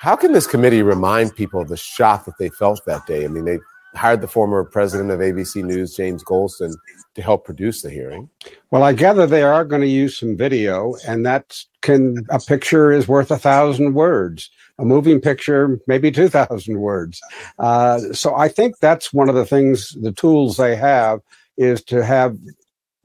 How 0.00 0.14
can 0.14 0.32
this 0.32 0.46
committee 0.46 0.82
remind 0.82 1.34
people 1.34 1.60
of 1.60 1.68
the 1.68 1.76
shock 1.76 2.24
that 2.26 2.38
they 2.38 2.50
felt 2.50 2.82
that 2.86 3.06
day? 3.06 3.24
I 3.24 3.28
mean, 3.28 3.46
they 3.46 3.58
hired 3.94 4.20
the 4.20 4.28
former 4.28 4.64
president 4.64 5.10
of 5.10 5.20
ABC 5.20 5.64
News, 5.64 5.96
James 5.96 6.22
Goldston, 6.22 6.74
to 7.14 7.22
help 7.22 7.44
produce 7.44 7.82
the 7.82 7.90
hearing. 7.90 8.28
Well, 8.70 8.82
I 8.82 8.92
gather 8.92 9.26
they 9.26 9.42
are 9.42 9.64
going 9.64 9.82
to 9.82 9.88
use 9.88 10.18
some 10.18 10.36
video, 10.36 10.94
and 11.06 11.24
that 11.26 11.58
can 11.80 12.26
a 12.30 12.38
picture 12.38 12.92
is 12.92 13.08
worth 13.08 13.30
a 13.30 13.38
thousand 13.38 13.94
words. 13.94 14.50
A 14.80 14.84
moving 14.84 15.20
picture, 15.20 15.80
maybe 15.88 16.12
two 16.12 16.28
thousand 16.28 16.78
words. 16.78 17.20
Uh, 17.58 17.98
so 18.12 18.36
I 18.36 18.48
think 18.48 18.78
that's 18.78 19.12
one 19.12 19.28
of 19.28 19.34
the 19.34 19.44
things, 19.44 19.96
the 20.00 20.12
tools 20.12 20.56
they 20.56 20.76
have, 20.76 21.20
is 21.56 21.82
to 21.84 22.04
have 22.04 22.36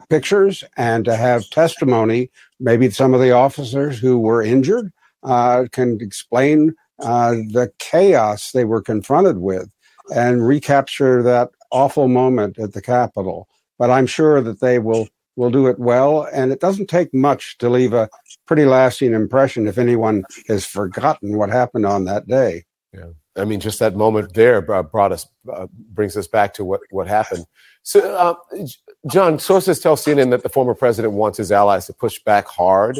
pictures 0.07 0.63
and 0.77 1.03
to 1.05 1.15
have 1.15 1.49
testimony. 1.49 2.29
Maybe 2.59 2.91
some 2.91 3.15
of 3.15 3.21
the 3.21 3.31
officers 3.31 3.97
who 3.97 4.19
were 4.19 4.43
injured 4.43 4.93
uh, 5.23 5.65
can 5.71 5.97
explain 5.99 6.75
uh, 7.01 7.31
the 7.31 7.71
chaos 7.79 8.51
they 8.51 8.65
were 8.65 8.81
confronted 8.81 9.39
with 9.39 9.71
and 10.13 10.47
recapture 10.47 11.23
that 11.23 11.49
awful 11.71 12.07
moment 12.07 12.59
at 12.59 12.73
the 12.73 12.81
Capitol. 12.81 13.47
But 13.79 13.89
I'm 13.89 14.05
sure 14.05 14.41
that 14.41 14.59
they 14.59 14.77
will 14.77 15.07
will 15.35 15.49
do 15.49 15.68
it 15.68 15.80
well, 15.80 16.27
and 16.34 16.51
it 16.51 16.60
doesn't 16.60 16.88
take 16.88 17.14
much 17.14 17.57
to 17.57 17.69
leave 17.69 17.93
a 17.93 18.10
pretty 18.45 18.65
lasting 18.65 19.14
impression 19.14 19.68
if 19.68 19.77
anyone 19.77 20.23
has 20.47 20.65
forgotten 20.65 21.38
what 21.38 21.49
happened 21.49 21.85
on 21.85 22.05
that 22.05 22.27
day. 22.27 22.64
Yeah, 22.93 23.10
I 23.35 23.45
mean, 23.45 23.60
just 23.60 23.80
that 23.80 23.95
moment 23.95 24.34
there 24.34 24.61
brought 24.61 25.11
us 25.11 25.27
uh, 25.51 25.68
brings 25.72 26.15
us 26.15 26.27
back 26.27 26.53
to 26.55 26.64
what 26.64 26.81
what 26.91 27.07
happened. 27.07 27.45
So, 27.84 27.99
uh, 28.15 28.65
John, 29.11 29.39
sources 29.39 29.80
tell 29.80 29.97
CNN 29.97 30.30
that 30.30 30.43
the 30.43 30.49
former 30.49 30.73
president 30.73 31.14
wants 31.14 31.38
his 31.38 31.51
allies 31.51 31.85
to 31.88 31.93
push 31.93 32.19
back 32.23 32.47
hard 32.47 32.99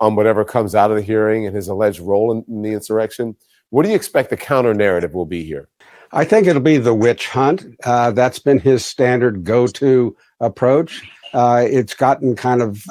on 0.00 0.16
whatever 0.16 0.44
comes 0.44 0.74
out 0.74 0.90
of 0.90 0.96
the 0.96 1.02
hearing 1.02 1.46
and 1.46 1.54
his 1.54 1.68
alleged 1.68 2.00
role 2.00 2.32
in, 2.32 2.44
in 2.48 2.62
the 2.62 2.72
insurrection. 2.72 3.36
What 3.70 3.84
do 3.84 3.90
you 3.90 3.94
expect 3.94 4.30
the 4.30 4.36
counter 4.36 4.74
narrative 4.74 5.14
will 5.14 5.26
be 5.26 5.44
here? 5.44 5.68
I 6.12 6.24
think 6.24 6.46
it'll 6.46 6.62
be 6.62 6.78
the 6.78 6.94
witch 6.94 7.28
hunt. 7.28 7.64
Uh, 7.84 8.10
that's 8.12 8.38
been 8.38 8.58
his 8.58 8.84
standard 8.86 9.44
go 9.44 9.66
to 9.66 10.16
approach. 10.40 11.02
Uh, 11.34 11.64
it's 11.68 11.94
gotten 11.94 12.36
kind 12.36 12.62
of 12.62 12.84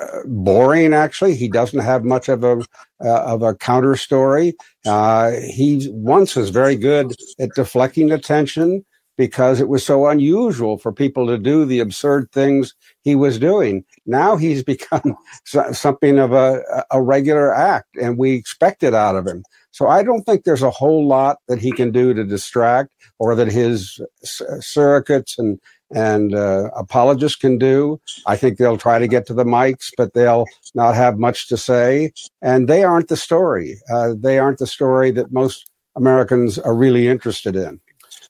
uh, 0.00 0.20
boring, 0.24 0.94
actually. 0.94 1.34
He 1.34 1.48
doesn't 1.48 1.80
have 1.80 2.04
much 2.04 2.28
of 2.28 2.42
a 2.42 2.62
uh, 3.04 3.22
of 3.22 3.42
a 3.42 3.54
counter 3.54 3.96
story. 3.96 4.54
Uh, 4.86 5.32
he 5.32 5.88
once 5.92 6.36
was 6.36 6.50
very 6.50 6.76
good 6.76 7.14
at 7.38 7.50
deflecting 7.54 8.10
attention 8.10 8.84
because 9.18 9.60
it 9.60 9.68
was 9.68 9.84
so 9.84 10.06
unusual 10.06 10.78
for 10.78 10.92
people 10.92 11.26
to 11.26 11.36
do 11.36 11.66
the 11.66 11.78
absurd 11.78 12.30
things 12.32 12.74
he 13.02 13.14
was 13.14 13.38
doing. 13.38 13.84
Now 14.06 14.36
he's 14.36 14.62
become 14.74 15.14
something 15.44 16.18
of 16.18 16.32
a, 16.32 16.62
a 16.90 17.02
regular 17.02 17.54
act, 17.54 17.96
and 18.00 18.16
we 18.16 18.32
expect 18.32 18.82
it 18.82 18.94
out 18.94 19.16
of 19.16 19.26
him. 19.26 19.44
So 19.72 19.88
I 19.88 20.02
don't 20.02 20.22
think 20.22 20.44
there's 20.44 20.62
a 20.62 20.70
whole 20.70 21.06
lot 21.06 21.38
that 21.48 21.58
he 21.58 21.70
can 21.70 21.90
do 21.92 22.14
to 22.14 22.24
distract, 22.24 22.94
or 23.18 23.34
that 23.34 23.52
his 23.52 24.00
surrogates 24.24 25.38
and 25.38 25.60
and 25.94 26.34
uh, 26.34 26.70
apologists 26.76 27.36
can 27.36 27.58
do. 27.58 28.00
I 28.26 28.36
think 28.36 28.58
they'll 28.58 28.78
try 28.78 28.98
to 28.98 29.08
get 29.08 29.26
to 29.26 29.34
the 29.34 29.44
mics, 29.44 29.90
but 29.96 30.14
they'll 30.14 30.46
not 30.74 30.94
have 30.94 31.18
much 31.18 31.48
to 31.48 31.56
say, 31.56 32.12
and 32.42 32.68
they 32.68 32.84
aren't 32.84 33.08
the 33.08 33.16
story. 33.16 33.76
Uh, 33.92 34.14
they 34.16 34.38
aren't 34.38 34.58
the 34.58 34.66
story 34.66 35.10
that 35.12 35.32
most 35.32 35.70
Americans 35.96 36.58
are 36.58 36.74
really 36.74 37.08
interested 37.08 37.56
in. 37.56 37.80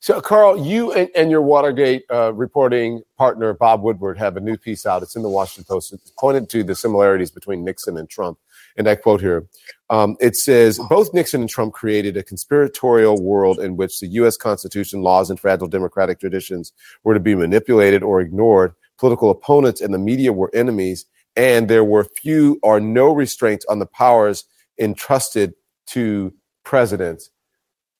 So, 0.02 0.18
Carl, 0.18 0.66
you 0.66 0.92
and, 0.92 1.10
and 1.14 1.30
your 1.30 1.42
Watergate 1.42 2.04
uh, 2.10 2.32
reporting 2.32 3.02
partner, 3.18 3.52
Bob 3.52 3.82
Woodward, 3.82 4.16
have 4.16 4.38
a 4.38 4.40
new 4.40 4.56
piece 4.56 4.86
out. 4.86 5.02
It's 5.02 5.14
in 5.14 5.22
the 5.22 5.28
Washington 5.28 5.64
Post. 5.68 5.92
It's 5.92 6.10
pointed 6.18 6.48
to 6.50 6.64
the 6.64 6.74
similarities 6.74 7.30
between 7.30 7.64
Nixon 7.64 7.98
and 7.98 8.08
Trump. 8.08 8.38
And 8.76 8.88
I 8.88 8.94
quote 8.94 9.20
here 9.20 9.46
um, 9.90 10.16
it 10.20 10.36
says, 10.36 10.78
both 10.88 11.12
Nixon 11.12 11.40
and 11.40 11.50
Trump 11.50 11.74
created 11.74 12.16
a 12.16 12.22
conspiratorial 12.22 13.20
world 13.20 13.58
in 13.58 13.76
which 13.76 13.98
the 13.98 14.06
U.S. 14.06 14.36
Constitution, 14.36 15.02
laws, 15.02 15.30
and 15.30 15.38
fragile 15.38 15.66
democratic 15.66 16.20
traditions 16.20 16.72
were 17.02 17.14
to 17.14 17.20
be 17.20 17.34
manipulated 17.34 18.02
or 18.02 18.20
ignored. 18.20 18.72
Political 18.98 19.30
opponents 19.30 19.80
and 19.80 19.92
the 19.92 19.98
media 19.98 20.32
were 20.32 20.50
enemies, 20.54 21.06
and 21.34 21.68
there 21.68 21.84
were 21.84 22.04
few 22.04 22.60
or 22.62 22.78
no 22.80 23.12
restraints 23.12 23.66
on 23.66 23.80
the 23.80 23.86
powers 23.86 24.44
entrusted 24.78 25.54
to 25.86 26.32
presidents. 26.64 27.30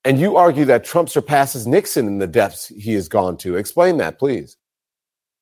And 0.05 0.19
you 0.19 0.37
argue 0.37 0.65
that 0.65 0.83
Trump 0.83 1.09
surpasses 1.09 1.67
Nixon 1.67 2.07
in 2.07 2.17
the 2.19 2.27
depths 2.27 2.67
he 2.67 2.93
has 2.93 3.07
gone 3.07 3.37
to. 3.37 3.55
Explain 3.55 3.97
that, 3.97 4.17
please. 4.17 4.57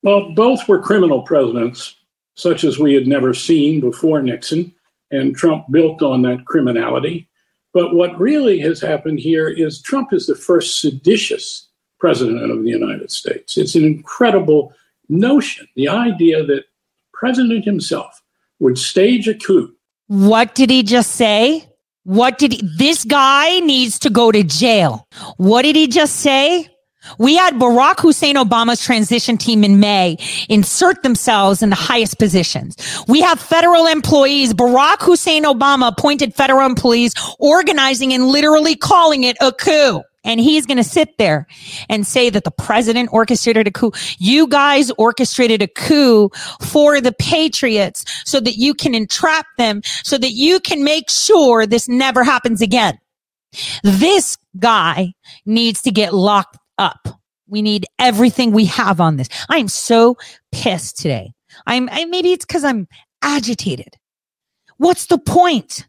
Well, 0.01 0.31
both 0.31 0.68
were 0.68 0.81
criminal 0.81 1.22
presidents, 1.22 1.95
such 2.35 2.64
as 2.64 2.80
we 2.80 2.93
had 2.93 3.07
never 3.07 3.34
seen 3.34 3.80
before 3.81 4.22
Nixon, 4.22 4.73
and 5.11 5.36
Trump 5.36 5.65
built 5.72 6.02
on 6.02 6.22
that 6.23 6.45
criminality. 6.45 7.27
But 7.73 7.94
what 7.94 8.19
really 8.19 8.60
has 8.60 8.81
happened 8.81 9.19
here 9.19 9.48
is 9.48 9.81
Trump 9.81 10.14
is 10.14 10.27
the 10.27 10.36
first 10.36 10.81
seditious 10.81 11.68
president 11.99 12.52
of 12.52 12.64
the 12.64 12.69
United 12.69 13.11
States. 13.11 13.57
It's 13.57 13.76
an 13.76 13.84
incredible 13.84 14.73
notion, 15.10 15.68
the 15.76 15.90
idea 15.90 16.44
that 16.44 16.65
president 17.14 17.65
himself 17.65 18.22
would 18.60 18.77
stage 18.77 19.27
a 19.27 19.34
coup. 19.34 19.73
What 20.07 20.56
did 20.56 20.69
he 20.69 20.84
just 20.84 21.11
say? 21.11 21.69
What 22.03 22.38
did 22.40 22.53
he, 22.53 22.61
this 22.77 23.06
guy 23.06 23.60
needs 23.60 23.99
to 23.99 24.10
go 24.10 24.31
to 24.31 24.44
jail? 24.44 25.07
What 25.38 25.64
did 25.64 25.76
he 25.76 25.88
just 25.88 26.18
say? 26.18 26.69
We 27.18 27.36
had 27.36 27.56
Barack 27.56 27.99
Hussein 27.99 28.36
Obama's 28.36 28.84
transition 28.84 29.38
team 29.38 29.64
in 29.64 29.80
May 29.80 30.18
insert 30.48 31.03
themselves 31.03 31.61
in 31.61 31.69
the 31.69 31.76
highest 31.76 32.19
positions. 32.19 32.76
We 33.07 33.22
have 33.22 33.40
federal 33.40 33.88
employees, 33.88 34.53
Barack 34.53 35.02
Hussein 35.02 35.44
Obama 35.44 35.90
appointed 35.90 36.36
federal 36.36 36.65
employees 36.65 37.14
organizing 37.40 38.14
and 38.14 38.27
literally 38.27 38.76
calling 38.76 39.23
it 39.23 39.38
a 39.41 39.52
coup. 39.52 40.03
And 40.26 40.40
he's 40.40 40.65
going 40.65 40.77
to 40.77 40.84
sit 40.84 41.18
there 41.18 41.48
and 41.88 42.06
say 42.06 42.30
that 42.30 42.44
the 42.44 42.52
president 42.52 43.10
orchestrated 43.14 43.68
a 43.68 43.72
coup. 43.72 43.94
You 44.18 44.48
guys 44.48 44.91
orchestrated 44.91 45.61
a 45.61 45.68
coup 45.68 46.30
for 46.61 46.99
the 46.99 47.14
patriots 47.14 48.03
so 48.26 48.41
that 48.41 48.57
you 48.57 48.73
can 48.73 48.94
entrap 48.94 49.45
them, 49.57 49.81
so 50.03 50.18
that 50.18 50.31
you 50.31 50.60
can 50.60 50.84
make 50.84 51.10
sure 51.10 51.65
this 51.65 51.88
never 51.88 52.23
happens 52.23 52.61
again. 52.61 52.99
This 53.81 54.38
guy 54.60 55.14
needs 55.45 55.81
to 55.84 55.91
get 55.91 56.14
locked 56.14 56.57
up. 56.80 57.07
We 57.47 57.61
need 57.61 57.85
everything 57.99 58.51
we 58.51 58.65
have 58.65 58.99
on 58.99 59.18
this. 59.18 59.30
I 59.49 59.57
am 59.57 59.68
so 59.68 60.18
pissed 60.51 60.97
today. 60.97 61.34
I'm 61.68 61.89
I, 61.91 62.06
maybe 62.06 62.31
it's 62.31 62.45
because 62.45 62.64
I'm 62.64 62.88
agitated. 63.22 63.95
What's 64.77 65.07
the 65.07 65.18
point? 65.19 65.88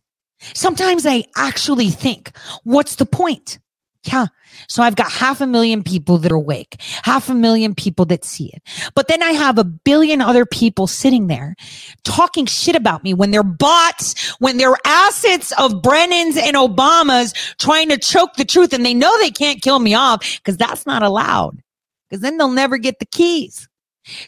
Sometimes 0.55 1.07
I 1.07 1.25
actually 1.37 1.91
think, 1.91 2.37
what's 2.65 2.97
the 2.97 3.07
point? 3.07 3.59
Yeah. 4.05 4.27
So 4.67 4.83
I've 4.83 4.97
got 4.97 5.13
half 5.13 5.43
a 5.43 5.47
million 5.47 5.83
people 5.83 6.17
that 6.19 6.33
are 6.33 6.37
awake, 6.37 6.81
half 7.03 7.29
a 7.29 7.35
million 7.35 7.75
people 7.75 8.07
that 8.07 8.25
see 8.25 8.51
it. 8.53 8.63
But 8.95 9.09
then 9.09 9.23
I 9.23 9.33
have 9.33 9.59
a 9.59 9.65
billion 9.65 10.23
other 10.23 10.47
people 10.47 10.87
sitting 10.87 11.27
there 11.27 11.55
talking 12.03 12.47
shit 12.47 12.75
about 12.75 13.05
me 13.05 13.13
when 13.13 13.31
they're 13.31 13.43
bots, 13.43 14.31
when 14.39 14.57
they're 14.57 14.77
assets 14.87 15.53
of 15.59 15.83
Brennan's 15.83 16.39
and 16.39 16.57
Obama's 16.57 17.35
trying 17.59 17.91
to 17.91 17.99
choke 17.99 18.35
the 18.35 18.45
truth 18.45 18.73
and 18.73 18.87
they 18.87 18.95
know 18.95 19.17
they 19.19 19.31
can't 19.31 19.61
kill 19.61 19.79
me 19.79 19.93
off 19.93 20.39
because 20.39 20.57
that's 20.57 20.87
not 20.87 21.03
allowed 21.03 21.63
because 22.09 22.23
then 22.23 22.39
they'll 22.39 22.49
never 22.49 22.79
get 22.79 23.01
the 23.01 23.07
keys. 23.07 23.69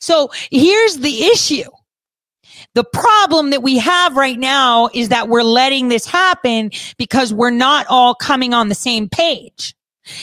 So 0.01 0.31
here's 0.51 0.99
the 0.99 1.25
issue. 1.25 1.71
The 2.75 2.85
problem 2.85 3.51
that 3.51 3.63
we 3.63 3.79
have 3.79 4.17
right 4.17 4.39
now 4.39 4.89
is 4.95 5.11
that 5.11 5.29
we're 5.29 5.43
letting 5.43 5.89
this 5.89 6.07
happen 6.07 6.71
because 6.97 7.33
we're 7.33 7.51
not 7.51 7.87
all 7.89 8.15
coming 8.15 8.55
on 8.55 8.69
the 8.69 8.75
same 8.75 9.09
page. 9.09 9.75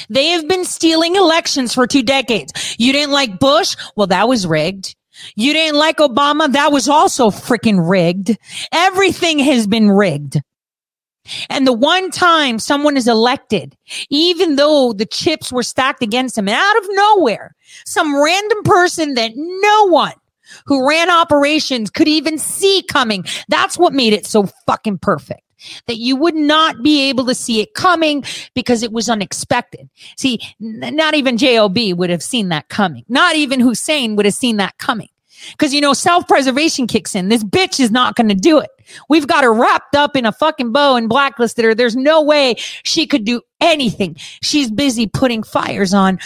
They 0.09 0.27
have 0.29 0.47
been 0.47 0.65
stealing 0.65 1.15
elections 1.15 1.73
for 1.73 1.85
two 1.87 2.03
decades. 2.03 2.75
You 2.79 2.91
didn't 2.91 3.13
like 3.13 3.39
Bush? 3.39 3.75
Well, 3.95 4.07
that 4.07 4.27
was 4.27 4.47
rigged. 4.47 4.95
You 5.35 5.53
didn't 5.53 5.77
like 5.77 5.97
Obama? 5.97 6.51
That 6.51 6.71
was 6.71 6.89
also 6.89 7.29
freaking 7.29 7.87
rigged. 7.87 8.37
Everything 8.71 9.39
has 9.39 9.67
been 9.67 9.91
rigged. 9.91 10.41
And 11.49 11.67
the 11.67 11.73
one 11.73 12.09
time 12.09 12.57
someone 12.57 12.97
is 12.97 13.07
elected, 13.07 13.75
even 14.09 14.55
though 14.55 14.93
the 14.93 15.05
chips 15.05 15.51
were 15.51 15.63
stacked 15.63 16.01
against 16.01 16.37
him, 16.37 16.47
and 16.47 16.57
out 16.57 16.77
of 16.77 16.85
nowhere, 16.89 17.55
some 17.85 18.19
random 18.21 18.63
person 18.63 19.13
that 19.13 19.33
no 19.35 19.87
one 19.89 20.13
who 20.65 20.87
ran 20.87 21.09
operations 21.09 21.89
could 21.89 22.07
even 22.07 22.37
see 22.37 22.83
coming. 22.89 23.23
That's 23.47 23.77
what 23.77 23.93
made 23.93 24.13
it 24.13 24.25
so 24.25 24.47
fucking 24.65 24.99
perfect. 24.99 25.41
that 25.87 25.97
you 25.97 26.15
would 26.15 26.35
not 26.35 26.81
be 26.81 27.09
able 27.09 27.25
to 27.25 27.35
see 27.35 27.59
it 27.59 27.73
coming 27.73 28.23
because 28.53 28.81
it 28.81 28.93
was 28.93 29.09
unexpected. 29.09 29.89
See, 30.17 30.39
n- 30.61 30.95
not 30.95 31.15
even 31.15 31.37
JOB 31.37 31.77
would 31.97 32.09
have 32.09 32.23
seen 32.23 32.49
that 32.49 32.69
coming. 32.69 33.03
Not 33.09 33.35
even 33.35 33.59
Hussein 33.59 34.15
would 34.15 34.25
have 34.25 34.33
seen 34.35 34.57
that 34.57 34.77
coming. 34.77 35.09
Because, 35.51 35.73
you 35.73 35.79
know, 35.81 35.93
self 35.93 36.27
preservation 36.27 36.85
kicks 36.87 37.15
in. 37.15 37.29
This 37.29 37.43
bitch 37.45 37.79
is 37.79 37.91
not 37.91 38.15
going 38.15 38.27
to 38.29 38.35
do 38.35 38.59
it. 38.59 38.69
We've 39.09 39.27
got 39.27 39.43
her 39.45 39.53
wrapped 39.53 39.95
up 39.95 40.15
in 40.17 40.25
a 40.25 40.31
fucking 40.33 40.71
bow 40.73 40.95
and 40.97 41.07
blacklisted 41.07 41.63
her. 41.63 41.73
There's 41.75 41.95
no 41.95 42.21
way 42.21 42.55
she 42.83 43.07
could 43.07 43.23
do 43.23 43.41
anything. 43.61 44.15
She's 44.41 44.69
busy 44.69 45.07
putting 45.07 45.43
fires 45.43 45.93
on 45.93 46.19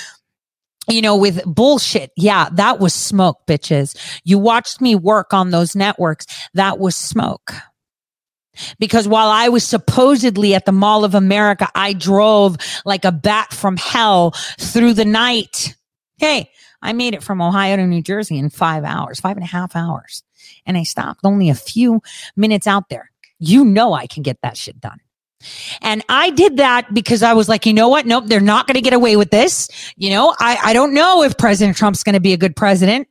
you 0.90 1.02
know, 1.02 1.16
with 1.16 1.44
bullshit. 1.46 2.12
Yeah, 2.18 2.50
that 2.54 2.80
was 2.80 2.94
smoke, 2.94 3.46
bitches. 3.48 3.96
You 4.24 4.38
watched 4.38 4.82
me 4.82 4.96
work 4.96 5.34
on 5.34 5.52
those 5.52 5.76
networks. 5.76 6.26
That 6.54 6.80
was 6.80 6.96
smoke. 6.96 7.54
Because 8.78 9.08
while 9.08 9.30
I 9.30 9.50
was 9.50 9.64
supposedly 9.64 10.54
at 10.54 10.66
the 10.66 10.72
Mall 10.72 11.04
of 11.04 11.16
America, 11.16 11.68
I 11.74 11.94
drove 11.94 12.58
like 12.86 13.04
a 13.04 13.12
bat 13.12 13.52
from 13.52 13.78
hell 13.78 14.32
through 14.60 14.94
the 14.94 15.06
night. 15.06 15.76
Hey, 16.18 16.52
I 16.82 16.94
made 16.94 17.16
it 17.16 17.24
from 17.24 17.42
Ohio 17.42 17.78
to 17.78 17.88
New 17.88 18.04
Jersey 18.04 18.38
in 18.38 18.50
five 18.50 18.84
hours, 18.84 19.20
five 19.20 19.38
and 19.38 19.44
a 19.44 19.48
half 19.48 19.76
hours. 19.76 20.24
And 20.66 20.78
I 20.78 20.84
stopped 20.84 21.22
only 21.24 21.50
a 21.50 21.56
few 21.56 22.02
minutes 22.36 22.68
out 22.68 22.90
there. 22.90 23.10
You 23.40 23.66
know, 23.66 23.94
I 23.94 24.06
can 24.06 24.22
get 24.22 24.38
that 24.44 24.58
shit 24.58 24.80
done. 24.80 25.00
And 25.82 26.04
I 26.10 26.30
did 26.30 26.58
that 26.58 26.94
because 26.94 27.24
I 27.24 27.34
was 27.34 27.50
like, 27.50 27.66
you 27.66 27.74
know 27.74 27.90
what? 27.90 28.06
Nope, 28.06 28.26
they're 28.28 28.40
not 28.40 28.68
going 28.68 28.76
to 28.76 28.82
get 28.82 28.94
away 28.94 29.16
with 29.16 29.32
this. 29.32 29.70
You 29.96 30.12
know, 30.12 30.36
I, 30.40 30.58
I 30.64 30.74
don't 30.74 30.94
know 30.94 31.24
if 31.24 31.38
President 31.38 31.78
Trump's 31.78 32.04
going 32.04 32.14
to 32.14 32.20
be 32.20 32.34
a 32.34 32.38
good 32.38 32.56
president. 32.56 33.08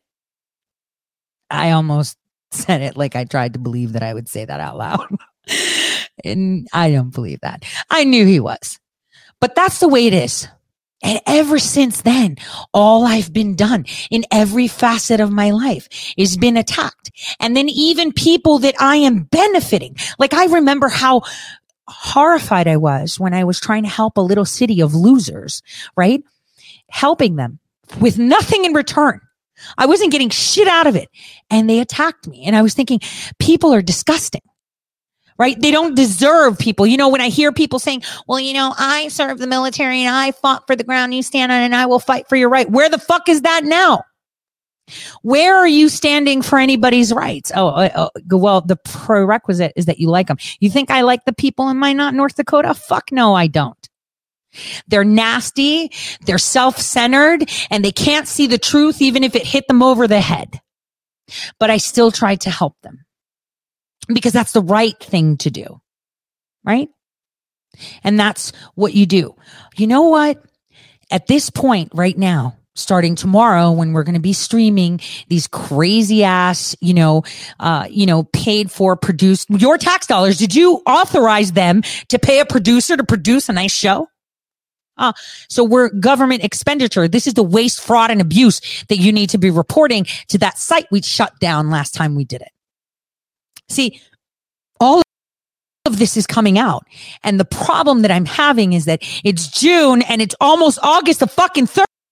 I 1.51 1.73
almost 1.73 2.17
said 2.51 2.83
it 2.83 2.97
like 2.97 3.17
I 3.17 3.25
tried 3.25 3.55
to 3.55 3.59
believe 3.59 3.93
that 3.93 4.03
I 4.03 4.15
would 4.15 4.29
say 4.29 4.45
that 4.45 4.61
out 4.61 4.77
loud. 4.77 5.09
and 6.25 6.69
I 6.73 6.91
don't 6.91 7.15
believe 7.15 7.41
that. 7.41 7.65
I 7.91 8.05
knew 8.05 8.27
he 8.27 8.41
was. 8.41 8.79
But 9.41 9.55
that's 9.55 9.81
the 9.81 9.89
way 9.89 10.07
it 10.07 10.15
is. 10.15 10.49
And 11.03 11.21
ever 11.27 11.59
since 11.59 12.03
then, 12.03 12.37
all 12.73 13.05
I've 13.05 13.33
been 13.33 13.57
done 13.57 13.87
in 14.11 14.25
every 14.31 14.69
facet 14.69 15.19
of 15.19 15.33
my 15.33 15.51
life 15.51 15.89
is 16.17 16.37
been 16.37 16.57
attacked. 16.57 17.11
And 17.41 17.57
then 17.57 17.69
even 17.69 18.13
people 18.13 18.61
that 18.61 18.77
I 18.81 18.97
am 18.97 19.25
benefiting. 19.25 19.97
Like 20.19 20.33
I 20.33 20.47
remember 20.47 20.89
how 20.89 21.23
horrified 21.93 22.67
I 22.67 22.77
was 22.77 23.21
when 23.21 23.35
I 23.35 23.45
was 23.45 23.61
trying 23.61 23.83
to 23.85 23.89
help 23.89 24.17
a 24.17 24.23
little 24.23 24.45
city 24.45 24.81
of 24.81 24.95
losers, 24.95 25.63
right? 25.97 26.23
Helping 26.89 27.37
them 27.37 27.59
with 28.01 28.19
nothing 28.19 28.65
in 28.65 28.73
return. 28.73 29.21
I 29.79 29.87
wasn't 29.87 30.13
getting 30.13 30.31
shit 30.31 30.69
out 30.69 30.87
of 30.87 30.97
it. 30.97 31.09
And 31.51 31.69
they 31.69 31.81
attacked 31.81 32.27
me. 32.27 32.45
And 32.45 32.57
I 32.57 32.63
was 32.63 32.75
thinking, 32.75 33.01
people 33.39 33.73
are 33.73 33.83
disgusting. 33.83 34.43
Right? 35.39 35.61
They 35.61 35.71
don't 35.71 35.97
deserve 35.97 36.59
people. 36.59 36.87
You 36.87 36.97
know, 36.97 37.09
when 37.09 37.21
I 37.21 37.29
hear 37.29 37.53
people 37.53 37.79
saying, 37.79 38.03
well, 38.29 38.39
you 38.39 38.53
know, 38.53 38.75
I 38.79 39.09
served 39.09 39.41
the 39.41 39.47
military 39.47 40.01
and 40.01 40.15
I 40.15 40.31
fought 40.31 40.67
for 40.67 40.77
the 40.77 40.85
ground 40.85 41.15
you 41.15 41.23
stand 41.23 41.51
on 41.51 41.63
and 41.63 41.75
I 41.75 41.87
will 41.87 41.99
fight 41.99 42.29
for 42.29 42.37
your 42.37 42.49
right. 42.49 42.71
Where 42.71 42.89
the 42.89 42.99
fuck 42.99 43.29
is 43.29 43.43
that 43.43 43.65
now? 43.65 44.05
Where 45.23 45.57
are 45.57 45.69
you 45.69 45.89
standing 45.89 46.43
for 46.43 46.59
anybody's 46.59 47.13
rights? 47.13 47.53
Oh, 47.55 47.69
uh, 47.69 47.89
uh, 47.95 48.37
well, 48.37 48.61
the 48.61 48.77
prerequisite 48.77 49.73
is 49.77 49.87
that 49.87 49.99
you 49.99 50.09
like 50.09 50.29
them. 50.29 50.39
You 50.61 50.71
think 50.71 50.91
I 50.91 51.03
like 51.03 51.25
the 51.25 51.33
people 51.33 51.69
in 51.69 51.77
my 51.77 51.93
not 51.93 52.15
North 52.15 52.37
Dakota? 52.37 52.75
Fuck 52.75 53.13
no, 53.13 53.35
I 53.35 53.47
don't. 53.47 53.89
They're 54.87 55.05
nasty, 55.05 55.91
they're 56.27 56.39
self 56.39 56.79
centered, 56.79 57.51
and 57.71 57.85
they 57.85 57.93
can't 57.93 58.29
see 58.29 58.47
the 58.47 58.59
truth 58.59 59.01
even 59.01 59.25
if 59.25 59.35
it 59.35 59.47
hit 59.47 59.67
them 59.69 59.83
over 59.83 60.07
the 60.07 60.21
head. 60.21 60.61
But 61.59 61.71
I 61.71 61.79
still 61.79 62.11
try 62.11 62.35
to 62.37 62.51
help 62.51 62.75
them 62.83 63.05
because 64.09 64.33
that's 64.33 64.53
the 64.53 64.63
right 64.63 64.99
thing 64.99 65.39
to 65.39 65.51
do. 65.51 65.81
Right? 66.65 66.89
And 68.05 68.21
that's 68.21 68.53
what 68.75 68.95
you 68.95 69.07
do. 69.07 69.35
You 69.77 69.87
know 69.87 70.03
what? 70.03 70.43
At 71.11 71.27
this 71.27 71.51
point 71.51 71.93
right 71.95 72.17
now, 72.17 72.57
starting 72.75 73.15
tomorrow 73.15 73.71
when 73.71 73.93
we're 73.93 74.03
going 74.03 74.15
to 74.15 74.21
be 74.21 74.33
streaming 74.33 75.01
these 75.29 75.47
crazy 75.47 76.25
ass, 76.25 76.75
you 76.81 76.95
know, 76.95 77.23
uh, 77.61 77.87
you 77.91 78.07
know, 78.07 78.25
paid 78.33 78.71
for 78.71 78.97
produced 78.97 79.49
your 79.51 79.79
tax 79.79 80.07
dollars. 80.07 80.39
Did 80.39 80.55
you 80.55 80.83
authorize 80.87 81.53
them 81.53 81.83
to 82.09 82.19
pay 82.19 82.41
a 82.41 82.47
producer 82.47 82.97
to 82.97 83.05
produce 83.05 83.49
a 83.49 83.53
nice 83.53 83.73
show? 83.73 84.09
Uh, 84.99 85.13
so 85.49 85.65
we're 85.65 85.89
government 85.91 86.45
expenditure. 86.45 87.09
This 87.09 87.27
is 87.27 87.35
the 87.35 87.43
waste, 87.43 87.81
fraud, 87.81 88.11
and 88.11 88.21
abuse 88.21 88.61
that 88.89 88.99
you 88.99 89.13
need 89.13 89.31
to 89.31 89.39
be 89.39 89.51
reporting 89.51 90.07
to 90.29 90.39
that 90.39 90.59
site 90.59 90.87
we 90.91 91.03
shut 91.03 91.39
down 91.41 91.71
last 91.71 91.95
time 91.95 92.15
we 92.15 92.25
did 92.25 92.43
it. 92.43 92.51
See, 93.69 94.01
all 94.81 95.03
of 95.87 95.99
this 95.99 96.17
is 96.17 96.27
coming 96.27 96.59
out. 96.59 96.87
And 97.25 97.41
the 97.41 97.45
problem 97.45 98.03
that 98.03 98.11
I'm 98.11 98.27
having 98.27 98.75
is 98.75 98.85
that 98.85 99.01
it's 99.25 99.49
June 99.49 100.03
and 100.03 100.23
it's 100.23 100.35
almost 100.41 100.79
August 100.83 101.21
the 101.21 101.27
fucking 101.27 101.67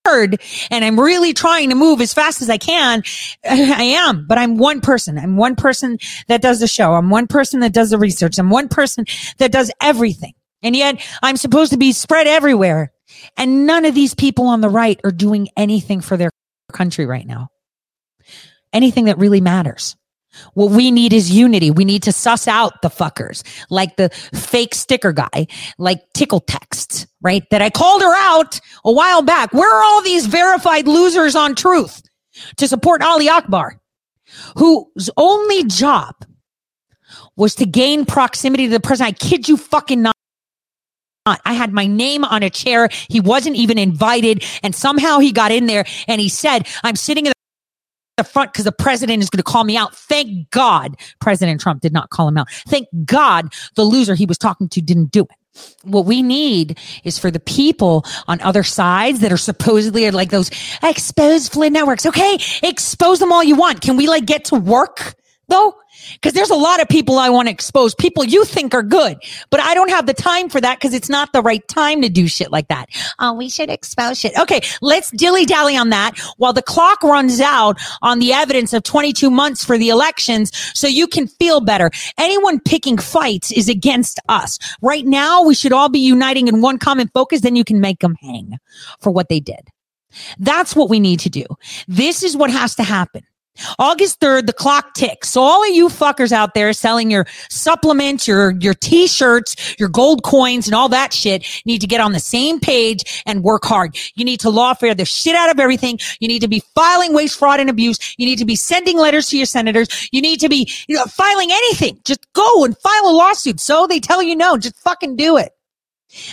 third 0.05 0.41
and 0.71 0.85
I'm 0.85 0.99
really 0.99 1.33
trying 1.33 1.71
to 1.71 1.75
move 1.75 2.01
as 2.01 2.13
fast 2.15 2.43
as 2.43 2.51
I 2.51 2.59
can. 2.59 3.03
I 3.45 3.83
am, 3.83 4.27
but 4.27 4.39
I'm 4.39 4.57
one 4.57 4.81
person. 4.81 5.19
I'm 5.19 5.37
one 5.37 5.57
person 5.57 5.99
that 6.29 6.43
does 6.43 6.61
the 6.61 6.67
show. 6.67 6.95
I'm 6.95 7.11
one 7.11 7.27
person 7.27 7.61
that 7.61 7.73
does 7.73 7.91
the 7.91 7.99
research. 7.99 8.39
I'm 8.39 8.51
one 8.51 8.69
person 8.69 9.05
that 9.39 9.53
does 9.53 9.71
everything. 9.81 10.35
And 10.63 10.77
yet 10.77 11.01
I'm 11.23 11.37
supposed 11.37 11.73
to 11.73 11.79
be 11.79 11.93
spread 11.93 12.27
everywhere. 12.27 12.93
And 13.37 13.67
none 13.67 13.85
of 13.85 13.95
these 13.95 14.15
people 14.15 14.47
on 14.47 14.61
the 14.61 14.69
right 14.69 15.01
are 15.05 15.11
doing 15.11 15.49
anything 15.57 16.01
for 16.01 16.17
their 16.17 16.31
country 16.73 17.07
right 17.07 17.27
now. 17.27 17.49
Anything 18.73 19.07
that 19.07 19.19
really 19.19 19.41
matters. 19.41 19.97
What 20.55 20.71
we 20.71 20.91
need 20.91 21.13
is 21.13 21.31
unity. 21.31 21.71
We 21.71 21.85
need 21.85 22.03
to 22.05 22.13
suss 22.13 22.47
out 22.47 22.83
the 22.83 22.89
fuckers 22.89 23.43
like 23.69 23.97
the 23.97 24.11
fake 24.33 24.75
sticker 24.75 25.13
guy, 25.13 25.47
like 25.79 26.01
tickle 26.15 26.41
texts, 26.41 27.07
right? 27.21 27.43
That 27.51 27.63
I 27.63 27.71
called 27.71 28.03
her 28.03 28.15
out 28.17 28.61
a 28.85 28.93
while 28.93 29.23
back. 29.23 29.53
Where 29.53 29.73
are 29.73 29.83
all 29.83 30.03
these 30.03 30.27
verified 30.27 30.87
losers 30.87 31.35
on 31.35 31.55
truth 31.55 32.03
to 32.57 32.69
support 32.69 33.03
Ali 33.03 33.29
Akbar, 33.29 33.81
whose 34.57 35.11
only 35.17 35.65
job 35.65 36.15
was 37.37 37.55
to 37.57 37.67
gain 37.67 38.05
proximity 38.05 38.67
to 38.67 38.73
the 38.73 38.81
president? 38.81 39.17
I 39.23 39.27
kid 39.27 39.49
you 39.49 39.57
fucking 39.57 40.03
not. 40.03 40.15
I 41.27 41.53
had 41.53 41.73
my 41.73 41.87
name 41.87 42.25
on 42.25 42.43
a 42.43 42.51
chair. 42.51 42.89
He 43.09 43.21
wasn't 43.21 43.55
even 43.55 43.79
invited. 43.79 44.45
And 44.63 44.75
somehow 44.75 45.19
he 45.19 45.33
got 45.33 45.53
in 45.53 45.67
there 45.67 45.85
and 46.09 46.21
he 46.21 46.29
said, 46.29 46.67
I'm 46.83 46.97
sitting 46.97 47.27
in 47.27 47.31
the 47.31 47.40
front 48.25 48.53
because 48.53 48.65
the 48.65 48.73
president 48.73 49.23
is 49.23 49.31
going 49.31 49.39
to 49.39 49.43
call 49.43 49.65
me 49.65 49.77
out. 49.77 49.95
Thank 49.95 50.51
God 50.51 50.97
President 51.21 51.61
Trump 51.61 51.81
did 51.81 51.93
not 51.93 52.11
call 52.11 52.29
him 52.29 52.39
out. 52.39 52.51
Thank 52.69 52.89
God 53.05 53.53
the 53.75 53.85
loser 53.85 54.15
he 54.15 54.27
was 54.27 54.39
talking 54.39 54.69
to 54.71 54.81
didn't 54.81 55.11
do 55.11 55.23
it. 55.23 55.31
What 55.83 56.07
we 56.07 56.23
need 56.23 56.79
is 57.05 57.19
for 57.19 57.31
the 57.31 57.41
people 57.41 58.05
on 58.29 58.41
other 58.41 58.63
sides 58.63 59.21
that 59.21 59.33
are 59.33 59.37
supposedly 59.37 60.11
like 60.11 60.31
those 60.31 60.51
exposed 60.83 61.53
Flynn 61.53 61.73
networks. 61.73 62.07
Okay, 62.07 62.39
expose 62.63 63.19
them 63.19 63.33
all 63.33 63.43
you 63.43 63.57
want. 63.57 63.81
Can 63.81 63.97
we 63.97 64.07
like 64.07 64.27
get 64.27 64.45
to 64.47 64.57
work 64.57 65.15
though? 65.51 65.75
Because 66.15 66.33
there's 66.33 66.51
a 66.51 66.55
lot 66.55 66.81
of 66.81 66.89
people 66.89 67.19
I 67.19 67.29
want 67.29 67.49
to 67.49 67.53
expose, 67.53 67.95
people 67.95 68.25
you 68.25 68.45
think 68.45 68.75
are 68.75 68.83
good, 68.83 69.19
but 69.51 69.61
I 69.61 69.75
don't 69.75 69.91
have 69.91 70.07
the 70.07 70.15
time 70.15 70.49
for 70.49 70.61
that 70.61 70.79
because 70.79 70.95
it's 70.95 71.09
not 71.09 71.33
the 71.33 71.43
right 71.43 71.67
time 71.69 72.01
to 72.03 72.09
do 72.09 72.27
shit 72.27 72.51
like 72.51 72.69
that. 72.69 72.89
Oh, 73.19 73.35
we 73.35 73.49
should 73.49 73.69
expose 73.69 74.19
shit. 74.19 74.37
Okay, 74.39 74.61
let's 74.81 75.11
dilly 75.11 75.45
dally 75.45 75.77
on 75.77 75.91
that 75.91 76.19
while 76.39 76.53
the 76.53 76.63
clock 76.63 77.03
runs 77.03 77.41
out 77.41 77.79
on 78.03 78.19
the 78.19 78.33
evidence 78.33 78.73
of 78.73 78.83
22 78.83 79.31
months 79.31 79.65
for 79.65 79.77
the 79.77 79.91
elections 79.91 80.51
so 80.75 80.87
you 80.87 81.07
can 81.07 81.27
feel 81.27 81.61
better. 81.61 81.91
Anyone 82.17 82.61
picking 82.61 82.97
fights 82.97 83.53
is 83.53 83.69
against 83.69 84.19
us. 84.29 84.59
Right 84.81 85.05
now, 85.05 85.43
we 85.43 85.55
should 85.55 85.73
all 85.73 85.89
be 85.89 86.01
uniting 86.01 86.49
in 86.49 86.63
one 86.63 86.79
common 86.79 87.09
focus, 87.09 87.43
then 87.43 87.57
you 87.57 87.65
can 87.65 87.81
make 87.81 88.01
them 88.01 88.15
hang 88.21 88.57
for 89.01 89.11
what 89.11 89.29
they 89.29 89.41
did. 89.41 89.69
That's 90.39 90.75
what 90.75 90.91
we 90.91 91.01
need 91.01 91.21
to 91.21 91.31
do. 91.31 91.45
This 91.87 92.23
is 92.23 92.37
what 92.37 92.51
has 92.51 92.75
to 92.77 92.83
happen. 92.83 93.23
August 93.79 94.21
3rd, 94.21 94.47
the 94.47 94.53
clock 94.53 94.95
ticks. 94.95 95.31
So 95.31 95.43
all 95.43 95.63
of 95.63 95.75
you 95.75 95.89
fuckers 95.89 96.33
out 96.33 96.55
there 96.55 96.73
selling 96.73 97.11
your 97.11 97.27
supplements, 97.51 98.27
your, 98.27 98.53
your 98.61 98.75
t-shirts, 98.75 99.77
your 99.79 99.89
gold 99.89 100.23
coins 100.23 100.67
and 100.67 100.75
all 100.75 100.89
that 100.89 101.13
shit 101.13 101.47
need 101.67 101.81
to 101.81 101.87
get 101.87 102.01
on 102.01 102.13
the 102.13 102.21
same 102.21 102.61
page 102.61 103.23
and 103.27 103.43
work 103.43 103.65
hard. 103.65 103.97
You 104.15 104.25
need 104.25 104.41
to 104.41 104.49
lawfare 104.49 104.97
the 104.97 105.05
shit 105.05 105.35
out 105.35 105.51
of 105.51 105.61
everything. 105.61 105.99
You 106.21 106.29
need 106.29 106.41
to 106.41 106.49
be 106.49 106.63
filing 106.75 107.15
waste, 107.15 107.39
fraud, 107.39 107.61
and 107.61 107.71
abuse. 107.71 107.99
You 108.19 108.27
need 108.27 108.39
to 108.39 108.45
be 108.45 108.57
sending 108.57 108.99
letters 108.99 109.29
to 109.29 109.37
your 109.37 109.47
senators. 109.47 110.09
You 110.13 110.21
need 110.21 110.41
to 110.41 110.49
be 110.49 110.71
you 110.89 110.97
know, 110.97 111.05
filing 111.05 111.51
anything. 111.51 111.99
Just 112.05 112.27
go 112.33 112.65
and 112.65 112.77
file 112.79 113.07
a 113.07 113.13
lawsuit. 113.13 113.61
So 113.61 113.87
they 113.87 114.01
tell 114.01 114.23
you 114.23 114.37
no, 114.37 114.57
just 114.57 114.77
fucking 114.79 115.17
do 115.17 115.37
it. 115.37 115.53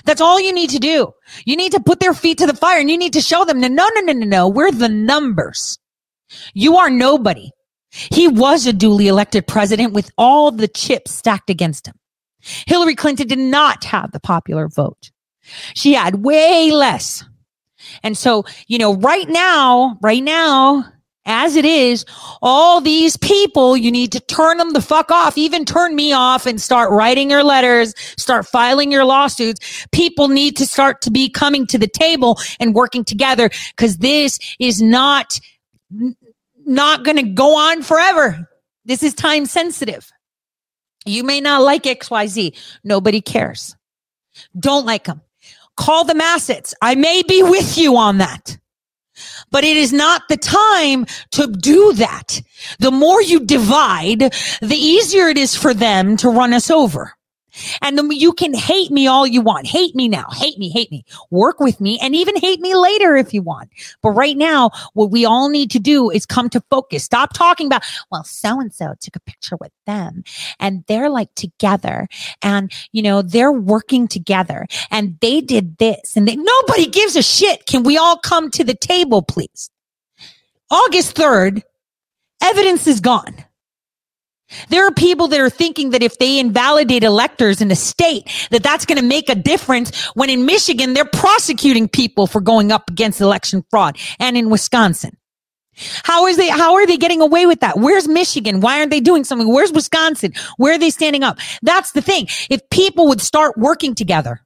That's 0.05 0.21
all 0.21 0.39
you 0.39 0.53
need 0.53 0.71
to 0.71 0.79
do. 0.79 1.13
You 1.45 1.55
need 1.55 1.71
to 1.73 1.79
put 1.79 1.99
their 1.99 2.13
feet 2.13 2.39
to 2.39 2.47
the 2.47 2.55
fire 2.55 2.79
and 2.79 2.89
you 2.89 2.97
need 2.97 3.13
to 3.13 3.21
show 3.21 3.45
them, 3.45 3.59
no, 3.59 3.67
no, 3.67 3.89
no, 4.01 4.13
no, 4.13 4.25
no. 4.25 4.47
We're 4.47 4.71
the 4.71 4.89
numbers. 4.89 5.77
You 6.53 6.77
are 6.77 6.89
nobody. 6.89 7.49
He 7.89 8.27
was 8.27 8.65
a 8.67 8.73
duly 8.73 9.07
elected 9.07 9.47
president 9.47 9.93
with 9.93 10.11
all 10.17 10.51
the 10.51 10.67
chips 10.67 11.11
stacked 11.11 11.49
against 11.49 11.87
him. 11.87 11.95
Hillary 12.67 12.95
Clinton 12.95 13.27
did 13.27 13.39
not 13.39 13.83
have 13.85 14.11
the 14.11 14.19
popular 14.19 14.67
vote. 14.67 15.11
She 15.73 15.93
had 15.93 16.23
way 16.23 16.71
less. 16.71 17.23
And 18.03 18.17
so, 18.17 18.43
you 18.67 18.77
know, 18.77 18.95
right 18.95 19.29
now, 19.29 19.97
right 20.01 20.23
now, 20.23 20.85
As 21.27 21.57
it 21.57 21.65
is, 21.65 22.05
all 22.41 22.79
these 22.79 23.17
people, 23.17 23.75
you 23.75 23.91
need 23.91 24.13
to 24.13 24.21
turn 24.21 24.57
them 24.57 24.71
the 24.71 24.81
fuck 24.81 25.11
off, 25.11 25.37
even 25.37 25.65
turn 25.65 25.93
me 25.93 26.13
off 26.13 26.45
and 26.45 26.59
start 26.61 26.89
writing 26.89 27.29
your 27.29 27.43
letters, 27.43 27.93
start 28.17 28.47
filing 28.47 28.93
your 28.93 29.03
lawsuits. 29.03 29.85
People 29.91 30.29
need 30.29 30.55
to 30.55 30.65
start 30.65 31.01
to 31.01 31.11
be 31.11 31.29
coming 31.29 31.67
to 31.67 31.77
the 31.77 31.87
table 31.87 32.39
and 32.61 32.73
working 32.73 33.03
together 33.03 33.49
because 33.75 33.97
this 33.97 34.39
is 34.57 34.81
not, 34.81 35.37
not 36.65 37.03
going 37.03 37.17
to 37.17 37.23
go 37.23 37.57
on 37.57 37.81
forever. 37.83 38.47
This 38.85 39.03
is 39.03 39.13
time 39.13 39.45
sensitive. 39.45 40.11
You 41.05 41.23
may 41.23 41.41
not 41.41 41.61
like 41.61 41.83
XYZ. 41.83 42.55
Nobody 42.83 43.21
cares. 43.21 43.75
Don't 44.59 44.85
like 44.85 45.05
them. 45.05 45.21
Call 45.77 46.03
them 46.03 46.21
assets. 46.21 46.73
I 46.81 46.95
may 46.95 47.23
be 47.23 47.43
with 47.43 47.77
you 47.77 47.97
on 47.97 48.17
that. 48.17 48.57
But 49.49 49.63
it 49.63 49.77
is 49.77 49.93
not 49.93 50.23
the 50.29 50.37
time 50.37 51.05
to 51.31 51.47
do 51.47 51.93
that. 51.93 52.41
The 52.79 52.91
more 52.91 53.21
you 53.21 53.39
divide, 53.39 54.19
the 54.61 54.77
easier 54.77 55.27
it 55.27 55.37
is 55.37 55.55
for 55.55 55.73
them 55.73 56.17
to 56.17 56.29
run 56.29 56.53
us 56.53 56.69
over. 56.69 57.16
And 57.81 57.97
then 57.97 58.11
you 58.11 58.33
can 58.33 58.53
hate 58.53 58.91
me 58.91 59.07
all 59.07 59.27
you 59.27 59.41
want. 59.41 59.67
Hate 59.67 59.95
me 59.95 60.07
now. 60.07 60.25
Hate 60.33 60.57
me, 60.57 60.69
hate 60.69 60.91
me. 60.91 61.05
Work 61.31 61.59
with 61.59 61.79
me 61.81 61.99
and 62.01 62.15
even 62.15 62.35
hate 62.37 62.59
me 62.59 62.75
later 62.75 63.15
if 63.15 63.33
you 63.33 63.41
want. 63.41 63.69
But 64.01 64.11
right 64.11 64.37
now, 64.37 64.71
what 64.93 65.11
we 65.11 65.25
all 65.25 65.49
need 65.49 65.71
to 65.71 65.79
do 65.79 66.09
is 66.09 66.25
come 66.25 66.49
to 66.49 66.61
focus. 66.69 67.03
Stop 67.03 67.33
talking 67.33 67.67
about, 67.67 67.83
well, 68.11 68.23
so 68.23 68.59
and 68.59 68.73
so 68.73 68.93
took 68.99 69.15
a 69.15 69.19
picture 69.21 69.57
with 69.59 69.71
them 69.85 70.23
and 70.59 70.83
they're 70.87 71.09
like 71.09 71.33
together 71.35 72.07
and, 72.41 72.71
you 72.91 73.01
know, 73.01 73.21
they're 73.21 73.51
working 73.51 74.07
together 74.07 74.65
and 74.91 75.17
they 75.21 75.41
did 75.41 75.77
this 75.77 76.15
and 76.15 76.27
they, 76.27 76.35
nobody 76.35 76.87
gives 76.87 77.15
a 77.15 77.23
shit. 77.23 77.65
Can 77.65 77.83
we 77.83 77.97
all 77.97 78.17
come 78.17 78.49
to 78.51 78.63
the 78.63 78.75
table, 78.75 79.21
please? 79.21 79.69
August 80.69 81.15
3rd, 81.15 81.63
evidence 82.41 82.87
is 82.87 82.99
gone. 82.99 83.35
There 84.69 84.87
are 84.87 84.91
people 84.91 85.27
that 85.29 85.39
are 85.39 85.49
thinking 85.49 85.89
that 85.89 86.03
if 86.03 86.17
they 86.19 86.39
invalidate 86.39 87.03
electors 87.03 87.61
in 87.61 87.69
a 87.69 87.75
state, 87.75 88.29
that 88.51 88.63
that's 88.63 88.85
going 88.85 88.97
to 88.97 89.05
make 89.05 89.29
a 89.29 89.35
difference 89.35 90.05
when 90.15 90.29
in 90.29 90.45
Michigan, 90.45 90.93
they're 90.93 91.05
prosecuting 91.05 91.87
people 91.89 92.27
for 92.27 92.39
going 92.39 92.71
up 92.71 92.89
against 92.89 93.19
election 93.19 93.63
fraud 93.69 93.97
and 94.19 94.37
in 94.37 94.49
Wisconsin. 94.49 95.17
How 96.03 96.25
is 96.25 96.37
they, 96.37 96.49
how 96.49 96.75
are 96.75 96.87
they 96.87 96.97
getting 96.97 97.21
away 97.21 97.45
with 97.45 97.59
that? 97.59 97.77
Where's 97.77 98.07
Michigan? 98.07 98.61
Why 98.61 98.79
aren't 98.79 98.89
they 98.89 98.99
doing 98.99 99.23
something? 99.23 99.47
Where's 99.47 99.71
Wisconsin? 99.71 100.33
Where 100.57 100.73
are 100.73 100.79
they 100.79 100.89
standing 100.89 101.23
up? 101.23 101.37
That's 101.61 101.91
the 101.91 102.01
thing. 102.01 102.27
If 102.49 102.67
people 102.69 103.07
would 103.09 103.21
start 103.21 103.57
working 103.57 103.93
together, 103.93 104.41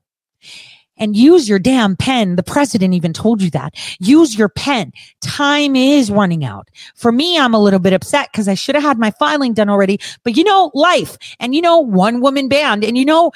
and 1.02 1.18
use 1.18 1.50
your 1.50 1.60
damn 1.60 1.98
pen. 1.98 2.38
The 2.38 2.44
president 2.44 2.94
even 2.94 3.12
told 3.12 3.42
you 3.42 3.50
that. 3.50 3.74
Use 4.00 4.38
your 4.38 4.48
pen. 4.48 4.94
Time 5.20 5.76
is 5.76 6.12
running 6.12 6.46
out. 6.46 6.70
For 6.96 7.12
me, 7.12 7.38
I'm 7.38 7.56
a 7.56 7.60
little 7.60 7.80
bit 7.80 7.92
upset 7.92 8.30
because 8.32 8.48
I 8.48 8.54
should 8.54 8.76
have 8.76 8.84
had 8.84 9.00
my 9.00 9.12
filing 9.12 9.54
done 9.54 9.68
already. 9.68 10.00
But 10.24 10.38
you 10.38 10.44
know, 10.46 10.72
life 10.74 11.18
and 11.40 11.54
you 11.54 11.62
know, 11.62 11.80
one 11.80 12.22
woman 12.22 12.48
band 12.48 12.86
and 12.86 12.98
you 12.98 13.04
know, 13.04 13.32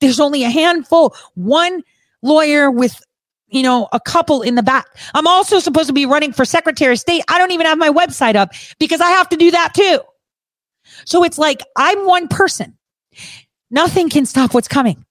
there's 0.00 0.18
only 0.18 0.42
a 0.42 0.50
handful, 0.50 1.14
one 1.34 1.84
lawyer 2.22 2.70
with 2.70 3.00
you 3.48 3.62
know, 3.64 3.88
a 3.92 4.00
couple 4.00 4.42
in 4.42 4.54
the 4.54 4.62
back. 4.62 4.86
I'm 5.12 5.26
also 5.26 5.58
supposed 5.58 5.88
to 5.88 5.92
be 5.92 6.06
running 6.06 6.32
for 6.32 6.44
Secretary 6.44 6.92
of 6.92 7.00
State. 7.00 7.24
I 7.28 7.36
don't 7.36 7.50
even 7.50 7.66
have 7.66 7.78
my 7.78 7.90
website 7.90 8.36
up 8.36 8.52
because 8.78 9.00
I 9.00 9.10
have 9.10 9.28
to 9.30 9.36
do 9.36 9.50
that 9.50 9.74
too. 9.74 10.00
So 11.04 11.24
it's 11.24 11.36
like 11.36 11.60
I'm 11.76 12.06
one 12.06 12.28
person. 12.28 12.76
Nothing 13.70 14.08
can 14.08 14.24
stop 14.24 14.54
what's 14.54 14.68
coming. 14.68 15.04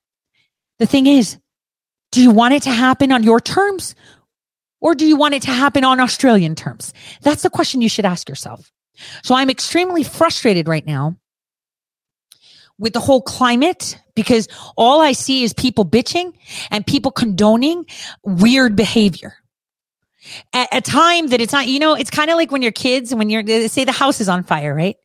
The 0.79 0.85
thing 0.85 1.05
is, 1.05 1.37
do 2.11 2.21
you 2.21 2.31
want 2.31 2.53
it 2.53 2.63
to 2.63 2.71
happen 2.71 3.11
on 3.11 3.23
your 3.23 3.39
terms 3.39 3.95
or 4.81 4.95
do 4.95 5.05
you 5.05 5.15
want 5.15 5.33
it 5.33 5.41
to 5.43 5.51
happen 5.51 5.83
on 5.83 5.99
Australian 5.99 6.55
terms? 6.55 6.93
That's 7.21 7.43
the 7.43 7.49
question 7.49 7.81
you 7.81 7.89
should 7.89 8.05
ask 8.05 8.29
yourself. 8.29 8.71
So 9.23 9.35
I'm 9.35 9.49
extremely 9.49 10.03
frustrated 10.03 10.67
right 10.67 10.85
now 10.85 11.17
with 12.77 12.93
the 12.93 12.99
whole 12.99 13.21
climate 13.21 13.99
because 14.15 14.47
all 14.77 15.01
I 15.01 15.11
see 15.11 15.43
is 15.43 15.53
people 15.53 15.85
bitching 15.85 16.33
and 16.71 16.85
people 16.85 17.11
condoning 17.11 17.85
weird 18.23 18.75
behavior. 18.75 19.35
At 20.53 20.69
a 20.71 20.81
time 20.81 21.27
that 21.27 21.41
it's 21.41 21.53
not, 21.53 21.67
you 21.67 21.79
know, 21.79 21.93
it's 21.95 22.09
kind 22.09 22.29
of 22.29 22.37
like 22.37 22.51
when 22.51 22.61
your 22.61 22.71
kids, 22.71 23.13
when 23.13 23.29
you're, 23.29 23.67
say 23.67 23.85
the 23.85 23.91
house 23.91 24.21
is 24.21 24.29
on 24.29 24.43
fire, 24.43 24.73
right? 24.73 24.97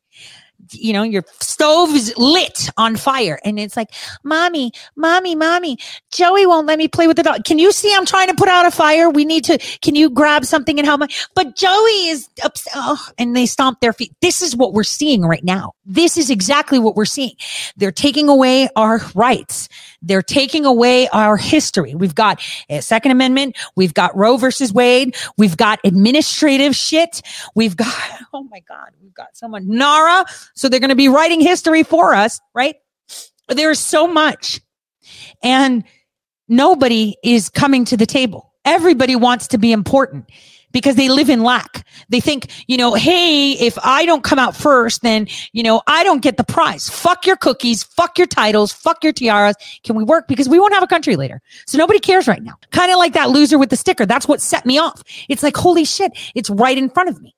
You 0.72 0.92
know, 0.92 1.02
your 1.02 1.24
stove 1.40 1.90
is 1.94 2.12
lit 2.16 2.70
on 2.76 2.96
fire. 2.96 3.38
And 3.44 3.58
it's 3.58 3.76
like, 3.76 3.90
mommy, 4.22 4.72
mommy, 4.96 5.34
mommy, 5.34 5.78
Joey 6.12 6.46
won't 6.46 6.66
let 6.66 6.78
me 6.78 6.88
play 6.88 7.06
with 7.06 7.16
the 7.16 7.22
dog. 7.22 7.44
Can 7.44 7.58
you 7.58 7.72
see 7.72 7.94
I'm 7.94 8.06
trying 8.06 8.28
to 8.28 8.34
put 8.34 8.48
out 8.48 8.66
a 8.66 8.70
fire? 8.70 9.10
We 9.10 9.24
need 9.24 9.44
to, 9.44 9.58
can 9.82 9.94
you 9.94 10.10
grab 10.10 10.44
something 10.44 10.78
and 10.78 10.86
help 10.86 11.00
me? 11.00 11.08
But 11.34 11.56
Joey 11.56 12.08
is 12.08 12.28
upset. 12.42 12.72
Oh, 12.76 13.08
and 13.18 13.36
they 13.36 13.46
stomp 13.46 13.80
their 13.80 13.92
feet. 13.92 14.12
This 14.20 14.42
is 14.42 14.56
what 14.56 14.72
we're 14.72 14.84
seeing 14.84 15.22
right 15.22 15.44
now. 15.44 15.72
This 15.84 16.16
is 16.16 16.30
exactly 16.30 16.78
what 16.78 16.96
we're 16.96 17.04
seeing. 17.04 17.34
They're 17.76 17.92
taking 17.92 18.28
away 18.28 18.68
our 18.76 19.00
rights. 19.14 19.68
They're 20.06 20.22
taking 20.22 20.64
away 20.66 21.08
our 21.08 21.36
history. 21.36 21.94
We've 21.94 22.14
got 22.14 22.40
a 22.68 22.82
second 22.82 23.12
amendment. 23.12 23.56
We've 23.74 23.94
got 23.94 24.16
Roe 24.16 24.36
versus 24.36 24.72
Wade. 24.72 25.16
We've 25.36 25.56
got 25.56 25.80
administrative 25.84 26.76
shit. 26.76 27.22
We've 27.54 27.76
got, 27.76 27.94
oh 28.32 28.44
my 28.44 28.60
God, 28.60 28.90
we've 29.02 29.14
got 29.14 29.36
someone, 29.36 29.66
NARA. 29.68 30.24
So 30.54 30.68
they're 30.68 30.80
going 30.80 30.90
to 30.90 30.94
be 30.94 31.08
writing 31.08 31.40
history 31.40 31.82
for 31.82 32.14
us, 32.14 32.40
right? 32.54 32.76
There's 33.48 33.78
so 33.78 34.06
much 34.06 34.60
and 35.42 35.84
nobody 36.48 37.16
is 37.22 37.50
coming 37.50 37.84
to 37.86 37.96
the 37.96 38.06
table. 38.06 38.52
Everybody 38.64 39.16
wants 39.16 39.48
to 39.48 39.58
be 39.58 39.72
important 39.72 40.30
because 40.74 40.96
they 40.96 41.08
live 41.08 41.30
in 41.30 41.42
lack. 41.42 41.86
They 42.10 42.20
think, 42.20 42.50
you 42.66 42.76
know, 42.76 42.92
hey, 42.92 43.52
if 43.52 43.78
I 43.82 44.04
don't 44.04 44.24
come 44.24 44.38
out 44.38 44.54
first, 44.54 45.00
then, 45.02 45.28
you 45.52 45.62
know, 45.62 45.80
I 45.86 46.02
don't 46.02 46.20
get 46.20 46.36
the 46.36 46.44
prize. 46.44 46.90
Fuck 46.90 47.24
your 47.24 47.36
cookies, 47.36 47.84
fuck 47.84 48.18
your 48.18 48.26
titles, 48.26 48.72
fuck 48.72 49.02
your 49.02 49.12
tiaras. 49.12 49.54
Can 49.84 49.96
we 49.96 50.02
work? 50.04 50.26
Because 50.28 50.48
we 50.48 50.58
won't 50.58 50.74
have 50.74 50.82
a 50.82 50.88
country 50.88 51.16
later. 51.16 51.40
So 51.66 51.78
nobody 51.78 52.00
cares 52.00 52.26
right 52.26 52.42
now. 52.42 52.54
Kind 52.72 52.90
of 52.90 52.98
like 52.98 53.14
that 53.14 53.30
loser 53.30 53.56
with 53.56 53.70
the 53.70 53.76
sticker. 53.76 54.04
That's 54.04 54.26
what 54.26 54.42
set 54.42 54.66
me 54.66 54.76
off. 54.76 55.00
It's 55.28 55.44
like, 55.44 55.56
holy 55.56 55.84
shit, 55.84 56.12
it's 56.34 56.50
right 56.50 56.76
in 56.76 56.90
front 56.90 57.08
of 57.08 57.22
me. 57.22 57.34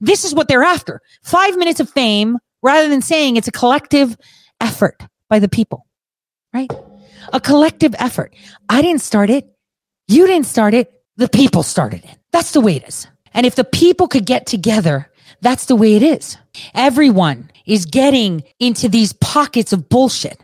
This 0.00 0.24
is 0.24 0.34
what 0.34 0.48
they're 0.48 0.64
after. 0.64 1.00
Five 1.22 1.56
minutes 1.58 1.80
of 1.80 1.90
fame 1.90 2.38
rather 2.62 2.88
than 2.88 3.02
saying 3.02 3.36
it's 3.36 3.48
a 3.48 3.52
collective 3.52 4.16
effort 4.62 5.02
by 5.28 5.38
the 5.38 5.48
people, 5.48 5.86
right? 6.54 6.72
A 7.34 7.40
collective 7.40 7.94
effort. 7.98 8.34
I 8.70 8.80
didn't 8.80 9.02
start 9.02 9.28
it. 9.28 9.46
You 10.08 10.26
didn't 10.26 10.46
start 10.46 10.72
it. 10.72 10.97
The 11.18 11.28
people 11.28 11.64
started 11.64 12.04
it. 12.04 12.16
That's 12.32 12.52
the 12.52 12.60
way 12.60 12.76
it 12.76 12.88
is. 12.88 13.08
And 13.34 13.44
if 13.44 13.56
the 13.56 13.64
people 13.64 14.06
could 14.08 14.24
get 14.24 14.46
together, 14.46 15.10
that's 15.40 15.66
the 15.66 15.76
way 15.76 15.94
it 15.96 16.02
is. 16.02 16.36
Everyone 16.74 17.50
is 17.66 17.86
getting 17.86 18.44
into 18.60 18.88
these 18.88 19.12
pockets 19.14 19.72
of 19.72 19.88
bullshit. 19.88 20.40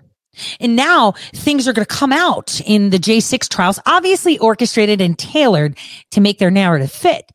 And 0.59 0.75
now 0.75 1.13
things 1.33 1.69
are 1.69 1.73
going 1.73 1.87
to 1.87 1.95
come 1.95 2.13
out 2.13 2.61
in 2.67 2.91
the 2.91 2.99
J6 2.99 3.49
trials, 3.49 3.79
obviously 3.87 4.37
orchestrated 4.39 5.01
and 5.01 5.17
tailored 5.17 5.79
to 6.11 6.21
make 6.21 6.41
their 6.41 6.51
narrative 6.51 6.91
fit. 6.91 7.31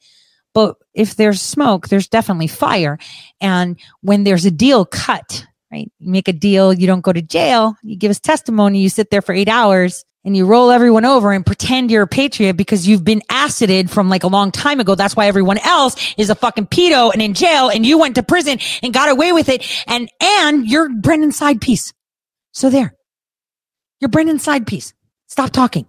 But 0.53 0.75
if 0.93 1.15
there's 1.15 1.41
smoke, 1.41 1.87
there's 1.87 2.09
definitely 2.09 2.47
fire. 2.47 2.99
And 3.39 3.79
when 4.01 4.25
there's 4.25 4.45
a 4.45 4.51
deal 4.51 4.83
cut, 4.83 5.45
right? 5.71 5.89
You 5.99 6.11
make 6.11 6.27
a 6.27 6.33
deal, 6.33 6.73
you 6.73 6.87
don't 6.87 6.99
go 6.99 7.13
to 7.13 7.21
jail, 7.21 7.77
you 7.83 7.95
give 7.95 8.11
us 8.11 8.19
testimony, 8.19 8.81
you 8.81 8.89
sit 8.89 9.11
there 9.11 9.21
for 9.21 9.31
eight 9.31 9.47
hours 9.47 10.03
and 10.25 10.35
you 10.35 10.45
roll 10.45 10.69
everyone 10.69 11.05
over 11.05 11.31
and 11.31 11.45
pretend 11.45 11.91
you're 11.91 12.03
a 12.03 12.07
patriot 12.07 12.53
because 12.53 12.87
you've 12.87 13.03
been 13.03 13.21
acided 13.29 13.89
from 13.89 14.09
like 14.09 14.23
a 14.23 14.27
long 14.27 14.51
time 14.51 14.79
ago. 14.79 14.95
That's 14.95 15.15
why 15.15 15.27
everyone 15.27 15.57
else 15.59 16.13
is 16.17 16.29
a 16.29 16.35
fucking 16.35 16.67
pedo 16.67 17.11
and 17.13 17.21
in 17.21 17.33
jail 17.33 17.69
and 17.69 17.85
you 17.85 17.97
went 17.97 18.15
to 18.15 18.23
prison 18.23 18.59
and 18.83 18.93
got 18.93 19.09
away 19.09 19.31
with 19.31 19.49
it. 19.49 19.65
And, 19.87 20.09
and 20.21 20.67
you're 20.67 20.89
Brendan's 20.89 21.37
side 21.37 21.61
piece. 21.61 21.93
So 22.51 22.69
there, 22.69 22.95
you're 24.01 24.09
Brendan's 24.09 24.43
side 24.43 24.67
piece. 24.67 24.93
Stop 25.27 25.51
talking. 25.51 25.85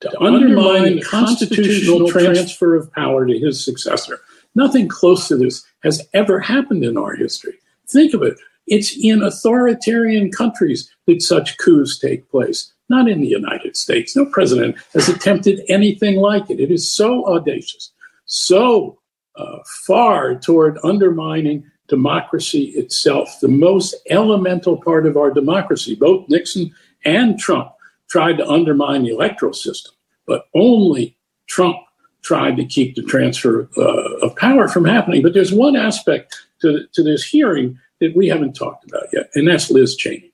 To 0.00 0.20
undermine 0.20 0.96
the 0.96 1.02
constitutional 1.02 2.08
transfer 2.08 2.74
of 2.74 2.92
power 2.92 3.24
to 3.24 3.38
his 3.38 3.64
successor. 3.64 4.20
Nothing 4.54 4.88
close 4.88 5.28
to 5.28 5.36
this 5.36 5.64
has 5.82 6.06
ever 6.12 6.40
happened 6.40 6.84
in 6.84 6.98
our 6.98 7.14
history. 7.14 7.54
Think 7.88 8.12
of 8.12 8.22
it. 8.22 8.36
It's 8.66 8.96
in 9.00 9.22
authoritarian 9.22 10.30
countries 10.30 10.90
that 11.06 11.22
such 11.22 11.56
coups 11.58 11.98
take 11.98 12.28
place, 12.30 12.72
not 12.88 13.08
in 13.08 13.20
the 13.20 13.28
United 13.28 13.76
States. 13.76 14.16
No 14.16 14.26
president 14.26 14.76
has 14.92 15.08
attempted 15.08 15.62
anything 15.68 16.16
like 16.16 16.50
it. 16.50 16.60
It 16.60 16.70
is 16.70 16.92
so 16.92 17.26
audacious, 17.26 17.92
so 18.26 18.98
uh, 19.36 19.58
far 19.86 20.34
toward 20.34 20.78
undermining 20.84 21.64
democracy 21.88 22.72
itself, 22.76 23.38
the 23.40 23.48
most 23.48 23.94
elemental 24.08 24.76
part 24.76 25.06
of 25.06 25.16
our 25.16 25.30
democracy. 25.30 25.94
Both 25.94 26.28
Nixon 26.28 26.74
and 27.04 27.38
Trump 27.38 27.72
tried 28.08 28.38
to 28.38 28.48
undermine 28.48 29.02
the 29.02 29.10
electoral 29.10 29.52
system, 29.52 29.94
but 30.26 30.46
only 30.54 31.16
Trump 31.46 31.76
tried 32.22 32.56
to 32.56 32.64
keep 32.64 32.94
the 32.94 33.02
transfer 33.02 33.68
uh, 33.76 34.26
of 34.26 34.36
power 34.36 34.68
from 34.68 34.84
happening. 34.84 35.22
But 35.22 35.34
there's 35.34 35.52
one 35.52 35.76
aspect 35.76 36.34
to, 36.60 36.86
to 36.92 37.02
this 37.02 37.24
hearing 37.24 37.78
that 38.00 38.16
we 38.16 38.28
haven't 38.28 38.54
talked 38.54 38.84
about 38.88 39.08
yet, 39.12 39.30
and 39.34 39.48
that's 39.48 39.70
Liz 39.70 39.96
Cheney. 39.96 40.31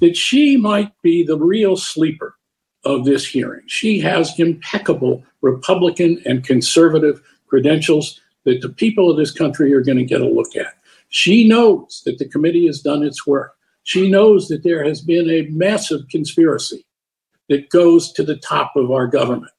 That 0.00 0.16
she 0.16 0.56
might 0.56 0.92
be 1.02 1.22
the 1.24 1.38
real 1.38 1.76
sleeper 1.76 2.36
of 2.84 3.04
this 3.04 3.26
hearing. 3.26 3.62
She 3.66 4.00
has 4.00 4.38
impeccable 4.38 5.24
Republican 5.42 6.22
and 6.24 6.44
conservative 6.44 7.20
credentials. 7.46 8.20
that 8.44 8.62
the 8.62 8.70
people 8.70 9.10
of 9.10 9.18
this 9.18 9.30
country 9.30 9.72
are 9.74 9.82
going 9.82 9.98
to 9.98 10.04
get 10.04 10.22
a 10.22 10.26
look 10.28 10.56
at. 10.56 10.74
She 11.10 11.46
knows 11.46 12.02
that 12.06 12.18
the 12.18 12.28
committee 12.28 12.66
has 12.66 12.80
done 12.80 13.02
its 13.02 13.26
work. 13.26 13.54
She 13.82 14.10
knows 14.10 14.48
that 14.48 14.62
there 14.62 14.82
has 14.84 15.00
been 15.00 15.28
a 15.28 15.48
massive 15.50 16.08
conspiracy 16.08 16.86
that 17.48 17.68
goes 17.68 18.12
to 18.12 18.22
the 18.22 18.36
top 18.36 18.72
of 18.76 18.90
our 18.90 19.06
government. 19.06 19.52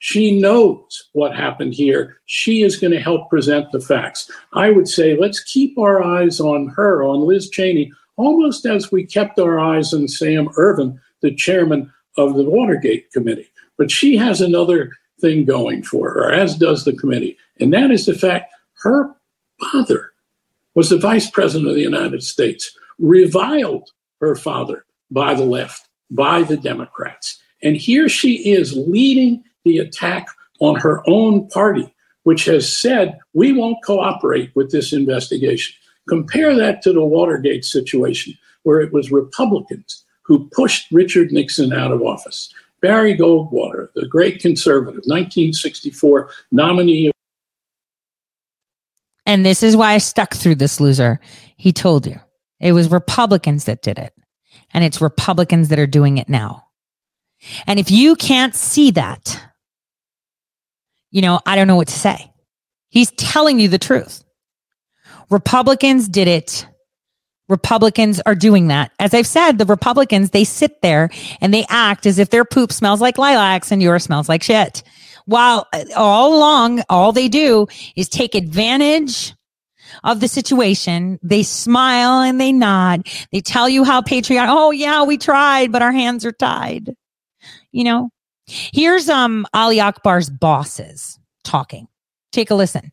She 0.00 0.40
knows 0.40 1.08
what 1.12 1.34
happened 1.34 1.74
here. 1.74 2.20
She 2.26 2.62
is 2.62 2.76
going 2.76 2.92
to 2.92 3.00
help 3.00 3.30
present 3.30 3.70
the 3.72 3.80
facts. 3.80 4.30
I 4.52 4.70
would 4.70 4.88
say 4.88 5.16
let's 5.16 5.40
keep 5.40 5.76
our 5.78 6.02
eyes 6.02 6.40
on 6.40 6.68
her, 6.76 7.02
on 7.02 7.20
Liz 7.20 7.48
Cheney, 7.50 7.90
almost 8.18 8.66
as 8.66 8.92
we 8.92 9.06
kept 9.06 9.38
our 9.38 9.58
eyes 9.58 9.94
on 9.94 10.08
Sam 10.08 10.48
Ervin, 10.58 11.00
the 11.22 11.34
chairman 11.34 11.90
of 12.18 12.34
the 12.34 12.44
Watergate 12.44 13.10
Committee. 13.12 13.50
But 13.78 13.90
she 13.90 14.16
has 14.16 14.40
another 14.40 14.92
thing 15.20 15.44
going 15.44 15.82
for 15.82 16.10
her, 16.10 16.32
as 16.32 16.56
does 16.56 16.84
the 16.84 16.92
committee, 16.92 17.36
and 17.58 17.72
that 17.72 17.90
is 17.90 18.06
the 18.06 18.14
fact 18.14 18.52
her 18.82 19.14
father 19.60 20.12
was 20.74 20.90
the 20.90 20.98
vice 20.98 21.30
president 21.30 21.68
of 21.68 21.74
the 21.74 21.80
United 21.80 22.22
States, 22.22 22.76
reviled 22.98 23.90
her 24.20 24.36
father 24.36 24.84
by 25.10 25.34
the 25.34 25.44
left, 25.44 25.88
by 26.10 26.42
the 26.42 26.56
Democrats. 26.56 27.40
And 27.62 27.76
here 27.76 28.08
she 28.08 28.52
is 28.52 28.76
leading 28.76 29.42
the 29.64 29.78
attack 29.78 30.28
on 30.60 30.76
her 30.76 31.02
own 31.08 31.48
party, 31.48 31.92
which 32.22 32.44
has 32.44 32.72
said, 32.72 33.18
we 33.32 33.52
won't 33.52 33.82
cooperate 33.84 34.54
with 34.54 34.70
this 34.70 34.92
investigation. 34.92 35.74
Compare 36.08 36.56
that 36.56 36.82
to 36.82 36.92
the 36.92 37.04
Watergate 37.04 37.64
situation, 37.64 38.34
where 38.62 38.80
it 38.80 38.92
was 38.92 39.12
Republicans 39.12 40.04
who 40.22 40.48
pushed 40.50 40.90
Richard 40.90 41.32
Nixon 41.32 41.72
out 41.72 41.92
of 41.92 42.02
office. 42.02 42.52
Barry 42.80 43.16
Goldwater, 43.16 43.88
the 43.94 44.06
great 44.06 44.40
conservative, 44.40 45.02
1964 45.06 46.30
nominee. 46.52 47.10
And 49.26 49.44
this 49.44 49.62
is 49.62 49.76
why 49.76 49.94
I 49.94 49.98
stuck 49.98 50.34
through 50.34 50.56
this 50.56 50.80
loser. 50.80 51.20
He 51.56 51.72
told 51.72 52.06
you 52.06 52.20
it 52.60 52.72
was 52.72 52.90
Republicans 52.90 53.64
that 53.64 53.82
did 53.82 53.98
it. 53.98 54.12
And 54.72 54.84
it's 54.84 55.00
Republicans 55.00 55.68
that 55.68 55.78
are 55.78 55.86
doing 55.86 56.18
it 56.18 56.28
now. 56.28 56.64
And 57.66 57.78
if 57.78 57.90
you 57.90 58.16
can't 58.16 58.54
see 58.54 58.90
that, 58.92 59.40
you 61.10 61.22
know, 61.22 61.40
I 61.46 61.56
don't 61.56 61.68
know 61.68 61.76
what 61.76 61.88
to 61.88 61.98
say. 61.98 62.30
He's 62.90 63.10
telling 63.12 63.58
you 63.58 63.68
the 63.68 63.78
truth. 63.78 64.24
Republicans 65.30 66.08
did 66.08 66.28
it. 66.28 66.66
Republicans 67.48 68.20
are 68.26 68.34
doing 68.34 68.68
that. 68.68 68.92
As 68.98 69.14
I've 69.14 69.26
said, 69.26 69.58
the 69.58 69.64
Republicans, 69.64 70.30
they 70.30 70.44
sit 70.44 70.82
there 70.82 71.10
and 71.40 71.52
they 71.52 71.64
act 71.68 72.04
as 72.04 72.18
if 72.18 72.30
their 72.30 72.44
poop 72.44 72.72
smells 72.72 73.00
like 73.00 73.16
lilacs 73.18 73.72
and 73.72 73.82
yours 73.82 74.04
smells 74.04 74.28
like 74.28 74.42
shit. 74.42 74.82
While 75.24 75.66
uh, 75.72 75.84
all 75.96 76.36
along, 76.36 76.82
all 76.88 77.12
they 77.12 77.28
do 77.28 77.66
is 77.96 78.08
take 78.08 78.34
advantage 78.34 79.34
of 80.04 80.20
the 80.20 80.28
situation. 80.28 81.18
They 81.22 81.42
smile 81.42 82.20
and 82.20 82.40
they 82.40 82.52
nod. 82.52 83.06
They 83.32 83.40
tell 83.40 83.68
you 83.68 83.84
how 83.84 84.02
patriotic. 84.02 84.50
Oh 84.50 84.70
yeah, 84.70 85.04
we 85.04 85.16
tried, 85.16 85.72
but 85.72 85.82
our 85.82 85.92
hands 85.92 86.24
are 86.24 86.32
tied. 86.32 86.94
You 87.72 87.84
know, 87.84 88.10
here's 88.46 89.08
um 89.08 89.46
Ali 89.54 89.80
Akbar's 89.80 90.30
bosses 90.30 91.18
talking. 91.44 91.88
Take 92.32 92.50
a 92.50 92.54
listen. 92.54 92.92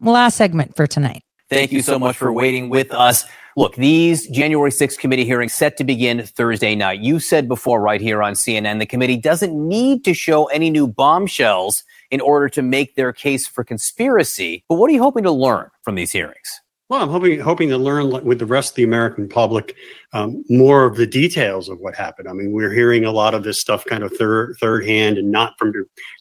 Last 0.00 0.36
segment 0.36 0.76
for 0.76 0.86
tonight. 0.86 1.22
Thank 1.48 1.70
you 1.70 1.80
so 1.80 1.96
much 1.98 2.16
for 2.16 2.32
waiting 2.32 2.70
with 2.70 2.92
us. 2.92 3.24
Look, 3.56 3.76
these 3.76 4.26
January 4.28 4.70
6th 4.70 4.98
committee 4.98 5.24
hearings 5.24 5.54
set 5.54 5.76
to 5.76 5.84
begin 5.84 6.22
Thursday 6.22 6.74
night. 6.74 7.00
You 7.00 7.20
said 7.20 7.46
before 7.46 7.80
right 7.80 8.00
here 8.00 8.20
on 8.20 8.34
CNN, 8.34 8.80
the 8.80 8.86
committee 8.86 9.16
doesn't 9.16 9.54
need 9.54 10.04
to 10.04 10.12
show 10.12 10.46
any 10.46 10.70
new 10.70 10.88
bombshells 10.88 11.84
in 12.10 12.20
order 12.20 12.48
to 12.48 12.62
make 12.62 12.96
their 12.96 13.12
case 13.12 13.46
for 13.46 13.62
conspiracy. 13.62 14.64
But 14.68 14.74
what 14.74 14.90
are 14.90 14.92
you 14.92 15.02
hoping 15.02 15.22
to 15.22 15.30
learn 15.30 15.70
from 15.82 15.94
these 15.94 16.10
hearings? 16.10 16.60
Well, 16.88 17.02
I'm 17.02 17.08
hoping 17.08 17.40
hoping 17.40 17.68
to 17.70 17.78
learn 17.78 18.10
with 18.24 18.38
the 18.38 18.46
rest 18.46 18.72
of 18.72 18.76
the 18.76 18.84
American 18.84 19.28
public 19.28 19.74
um, 20.12 20.44
more 20.48 20.84
of 20.84 20.96
the 20.96 21.06
details 21.06 21.68
of 21.68 21.80
what 21.80 21.96
happened. 21.96 22.28
I 22.28 22.32
mean, 22.32 22.52
we're 22.52 22.72
hearing 22.72 23.04
a 23.04 23.10
lot 23.10 23.34
of 23.34 23.42
this 23.42 23.60
stuff 23.60 23.84
kind 23.86 24.04
of 24.04 24.12
third 24.12 24.56
third 24.60 24.86
hand 24.86 25.18
and 25.18 25.32
not 25.32 25.54
from 25.58 25.72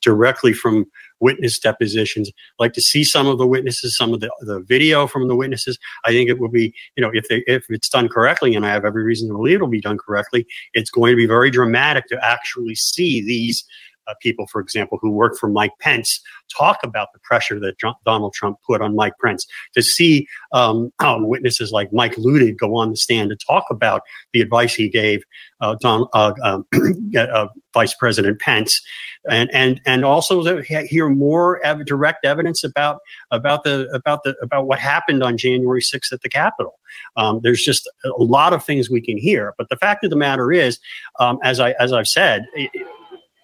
directly 0.02 0.54
from 0.54 0.86
witness 1.20 1.60
depositions. 1.60 2.30
I'd 2.30 2.64
like 2.64 2.74
to 2.74 2.82
see 2.82 3.04
some 3.04 3.28
of 3.28 3.38
the 3.38 3.48
witnesses, 3.48 3.96
some 3.96 4.14
of 4.14 4.20
the, 4.20 4.30
the 4.42 4.62
video 4.62 5.08
from 5.08 5.28
the 5.28 5.36
witnesses. 5.36 5.78
I 6.06 6.12
think 6.12 6.30
it 6.30 6.40
will 6.40 6.50
be, 6.50 6.74
you 6.96 7.02
know, 7.02 7.12
if 7.14 7.28
they 7.28 7.44
if 7.48 7.66
it's 7.70 7.90
done 7.90 8.10
correctly, 8.10 8.56
and 8.56 8.66
I 8.66 8.70
have 8.70 8.86
every 8.86 9.04
reason 9.04 9.28
to 9.30 9.36
believe 9.36 9.56
it'll 9.56 9.68
be 9.68 9.82
done 9.82 9.98
correctly, 9.98 10.46
it's 10.74 10.90
going 10.90 11.12
to 11.12 11.18
be 11.18 11.26
very 11.28 11.50
dramatic 11.50 12.08
to 12.08 12.26
actually 12.26 12.76
see 12.76 13.24
these 13.26 13.64
uh, 14.08 14.14
people, 14.22 14.48
for 14.48 14.62
example, 14.62 14.98
who 15.02 15.12
work 15.12 15.38
for 15.38 15.50
Mike 15.50 15.74
Pence, 15.80 16.22
talk 16.56 16.80
about 16.84 17.10
the 17.14 17.20
pressure 17.20 17.60
that 17.60 17.78
John, 17.80 17.96
Donald 18.06 18.34
Trump 18.34 18.58
put 18.66 18.82
on 18.82 18.96
Mike 18.96 19.14
Pence. 19.24 19.46
To 19.74 19.82
see 19.82 20.28
um, 20.54 20.92
witnesses 21.02 21.72
like 21.72 21.92
Mike 21.92 22.16
Luttig 22.16 22.58
go 22.58 22.76
on 22.76 22.92
the 22.92 22.98
stand 22.98 23.30
to 23.30 23.36
talk 23.36 23.66
about 23.70 24.02
the 24.34 24.42
advice 24.42 24.74
he 24.76 24.90
gave 24.90 25.24
uh, 25.62 25.76
Don, 25.80 26.08
uh, 26.14 26.34
um, 26.44 26.66
uh, 27.18 27.48
Vice 27.74 27.94
President 27.94 28.40
Pence, 28.40 28.82
and 29.30 29.50
and 29.54 29.82
and 29.86 30.06
also 30.06 30.44
to 30.44 30.62
hear 30.62 31.10
more 31.10 31.64
ev- 31.66 31.86
direct 31.86 32.26
evidence 32.26 32.64
about 32.64 33.00
about 33.32 33.64
the 33.64 33.90
about 33.94 34.24
the 34.24 34.36
about 34.42 34.68
what 34.68 34.80
happened 34.80 35.24
on 35.24 35.38
January 35.38 35.82
6th 35.82 36.12
at 36.12 36.22
the 36.22 36.30
Capitol. 36.30 36.80
Um, 37.18 37.40
there's 37.44 37.64
just 37.64 37.90
a 38.06 38.24
lot 38.24 38.54
of 38.54 38.64
things 38.64 38.90
we 38.90 39.02
can 39.02 39.18
hear, 39.18 39.54
but 39.58 39.70
the 39.70 39.78
fact 39.78 40.04
of 40.04 40.10
the 40.10 40.16
matter 40.16 40.52
is, 40.52 40.80
um, 41.20 41.40
as 41.44 41.60
I 41.60 41.72
as 41.74 41.94
I've 41.94 42.08
said. 42.08 42.46
It, 42.54 42.72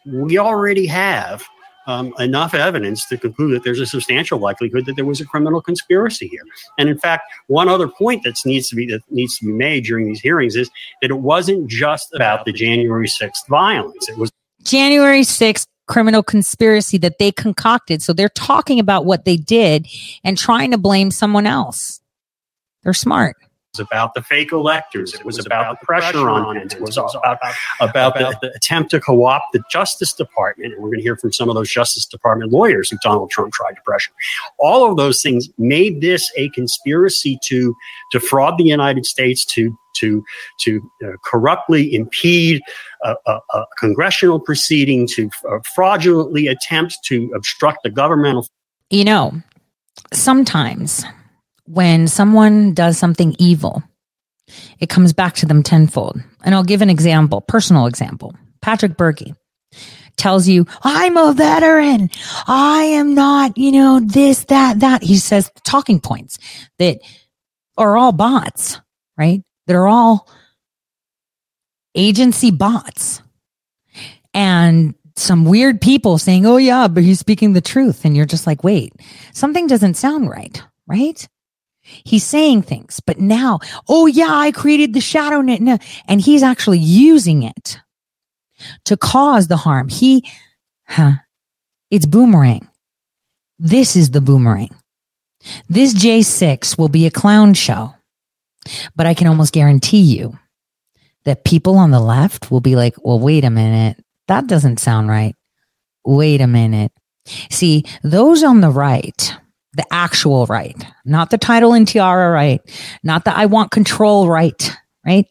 we 0.06 0.38
already 0.38 0.86
have 0.88 1.44
um, 1.88 2.14
enough 2.20 2.54
evidence 2.54 3.06
to 3.08 3.18
conclude 3.18 3.54
that 3.56 3.64
there's 3.64 3.80
a 3.80 3.86
substantial 3.86 4.40
likelihood 4.40 4.86
that 4.86 4.96
there 4.96 5.06
was 5.06 5.20
a 5.20 5.26
criminal 5.26 5.62
conspiracy 5.62 6.28
here. 6.28 6.44
And 6.78 6.90
in 6.90 6.98
fact, 6.98 7.24
one 7.48 7.68
other 7.68 7.88
point 7.88 8.24
that 8.24 8.40
needs 8.46 8.70
to 8.70 8.76
be 8.76 8.86
that 8.88 9.02
needs 9.10 9.38
to 9.40 9.46
be 9.46 9.52
made 9.52 9.86
during 9.86 10.06
these 10.06 10.22
hearings 10.22 10.56
is 10.56 10.70
that 11.02 11.12
it 11.12 11.20
wasn't 11.20 11.68
just 11.68 12.14
about 12.14 12.46
the 12.46 12.54
January 12.54 13.08
6th 13.08 13.48
violence. 13.50 14.08
It 14.10 14.18
was 14.18 14.32
January 14.64 15.22
6th 15.22 15.66
criminal 15.88 16.24
conspiracy 16.24 16.98
that 17.00 17.18
they 17.20 17.32
concocted. 17.32 18.02
So 18.02 18.14
they're 18.14 18.30
talking 18.30 18.80
about 18.80 19.06
what 19.06 19.26
they 19.26 19.36
did 19.36 19.88
and 20.24 20.38
trying 20.38 20.72
to 20.72 20.78
blame 20.78 21.12
someone 21.12 21.48
else. 21.48 22.00
They're 22.84 22.94
smart 22.94 23.36
was 23.72 23.80
about 23.80 24.14
the 24.14 24.22
fake 24.22 24.52
electors. 24.52 25.14
It 25.14 25.26
was 25.26 25.44
about 25.44 25.80
the 25.80 25.86
pressure 25.86 26.30
on 26.30 26.56
Pence. 26.56 26.74
It 26.74 26.82
was 26.82 26.98
about, 26.98 27.38
about 27.80 28.16
the, 28.16 28.38
the 28.42 28.54
attempt 28.54 28.92
to 28.92 29.00
co-opt 29.00 29.54
the 29.54 29.64
Justice 29.72 30.14
Department. 30.14 30.74
And 30.74 30.82
we're 30.82 30.90
going 30.90 31.00
to 31.00 31.04
hear 31.04 31.16
from 31.16 31.32
some 31.32 31.48
of 31.48 31.56
those 31.56 31.70
Justice 31.70 32.06
Department 32.06 32.52
lawyers 32.52 32.90
who 32.90 32.98
Donald 33.02 33.30
Trump 33.30 33.54
tried 33.54 33.74
to 33.74 33.82
pressure. 33.86 34.12
All 34.58 34.90
of 34.90 34.98
those 34.98 35.22
things 35.22 35.50
made 35.58 36.02
this 36.02 36.30
a 36.36 36.50
conspiracy 36.50 37.40
to 37.46 37.76
defraud 38.12 38.58
the 38.58 38.66
United 38.66 39.06
States, 39.06 39.46
to 39.46 39.78
to 39.94 40.24
to 40.62 40.92
uh, 41.04 41.12
corruptly 41.24 41.94
impede 41.94 42.62
a, 43.04 43.16
a, 43.26 43.40
a, 43.54 43.66
congressional 43.78 44.40
proceeding, 44.40 45.06
to 45.06 45.30
uh, 45.50 45.60
fraudulently 45.76 46.48
attempt 46.48 46.98
to 47.06 47.32
obstruct 47.36 47.84
the 47.84 47.90
governmental. 47.90 48.48
You 48.90 49.04
know, 49.04 49.42
sometimes 50.14 51.06
when 51.72 52.08
someone 52.08 52.74
does 52.74 52.98
something 52.98 53.36
evil, 53.40 53.82
it 54.80 54.90
comes 54.90 55.14
back 55.14 55.36
to 55.36 55.46
them 55.46 55.64
tenfold. 55.64 56.20
And 56.44 56.54
I'll 56.54 56.64
give 56.64 56.82
an 56.82 56.90
example, 56.90 57.42
personal 57.42 57.86
example. 57.86 58.36
Patrick 58.62 58.98
Bergy 58.98 59.36
tells 60.18 60.48
you, 60.48 60.66
I'm 60.84 61.16
a 61.16 61.34
veteran. 61.34 62.10
I 62.46 62.84
am 62.84 63.14
not, 63.16 63.58
you 63.58 63.72
know, 63.72 64.02
this, 64.02 64.46
that, 64.46 64.82
that. 64.82 65.02
He 65.02 65.16
says 65.18 65.50
talking 65.64 66.02
points 66.02 66.38
that 66.78 67.00
are 67.78 67.98
all 67.98 68.12
bots, 68.12 68.82
right? 69.18 69.42
That 69.68 69.78
are 69.78 69.88
all 69.88 70.30
agency 71.96 72.52
bots. 72.52 73.22
And 74.34 74.94
some 75.16 75.46
weird 75.46 75.80
people 75.80 76.18
saying, 76.18 76.46
oh, 76.46 76.58
yeah, 76.58 76.90
but 76.90 77.04
he's 77.04 77.20
speaking 77.20 77.54
the 77.54 77.62
truth. 77.62 78.04
And 78.04 78.16
you're 78.16 78.26
just 78.26 78.46
like, 78.46 78.64
wait, 78.64 78.94
something 79.34 79.68
doesn't 79.68 79.96
sound 79.96 80.30
right, 80.30 80.62
right? 80.88 81.28
He's 82.04 82.26
saying 82.26 82.64
things, 82.64 83.00
but 83.00 83.20
now, 83.20 83.60
oh 83.88 84.06
yeah, 84.08 84.30
I 84.32 84.52
created 84.52 84.94
the 84.94 85.02
shadow 85.02 85.42
net. 85.42 85.82
And 86.08 86.22
he's 86.22 86.44
actually 86.44 86.80
using 86.80 87.44
it 87.44 87.80
to 88.86 88.98
cause 88.98 89.48
the 89.48 89.58
harm. 89.58 89.90
He, 89.90 90.28
huh, 90.88 91.14
it's 91.90 92.06
boomerang. 92.06 92.68
This 93.60 93.96
is 93.96 94.12
the 94.12 94.22
boomerang. 94.22 94.70
This 95.70 95.94
J6 95.94 96.78
will 96.78 96.90
be 96.90 97.06
a 97.06 97.12
clown 97.12 97.54
show, 97.54 97.94
but 98.96 99.06
I 99.06 99.14
can 99.14 99.28
almost 99.28 99.54
guarantee 99.54 100.02
you 100.02 100.38
that 101.26 101.46
people 101.46 101.78
on 101.78 101.92
the 101.92 102.00
left 102.00 102.52
will 102.52 102.62
be 102.62 102.76
like, 102.76 102.96
well, 103.04 103.20
wait 103.20 103.44
a 103.44 103.50
minute. 103.50 104.04
That 104.28 104.48
doesn't 104.48 104.80
sound 104.80 105.10
right. 105.10 105.36
Wait 106.06 106.42
a 106.42 106.48
minute. 106.48 106.92
See, 107.50 107.84
those 108.04 108.44
on 108.44 108.62
the 108.62 108.72
right, 108.72 109.36
the 109.74 109.86
actual 109.92 110.46
right, 110.48 110.76
not 111.06 111.30
the 111.30 111.38
title 111.38 111.74
and 111.74 111.88
tiara 111.88 112.32
right, 112.32 112.62
not 113.04 113.26
the 113.26 113.36
I 113.36 113.46
want 113.46 113.72
control 113.72 114.28
right, 114.28 114.72
right? 115.06 115.26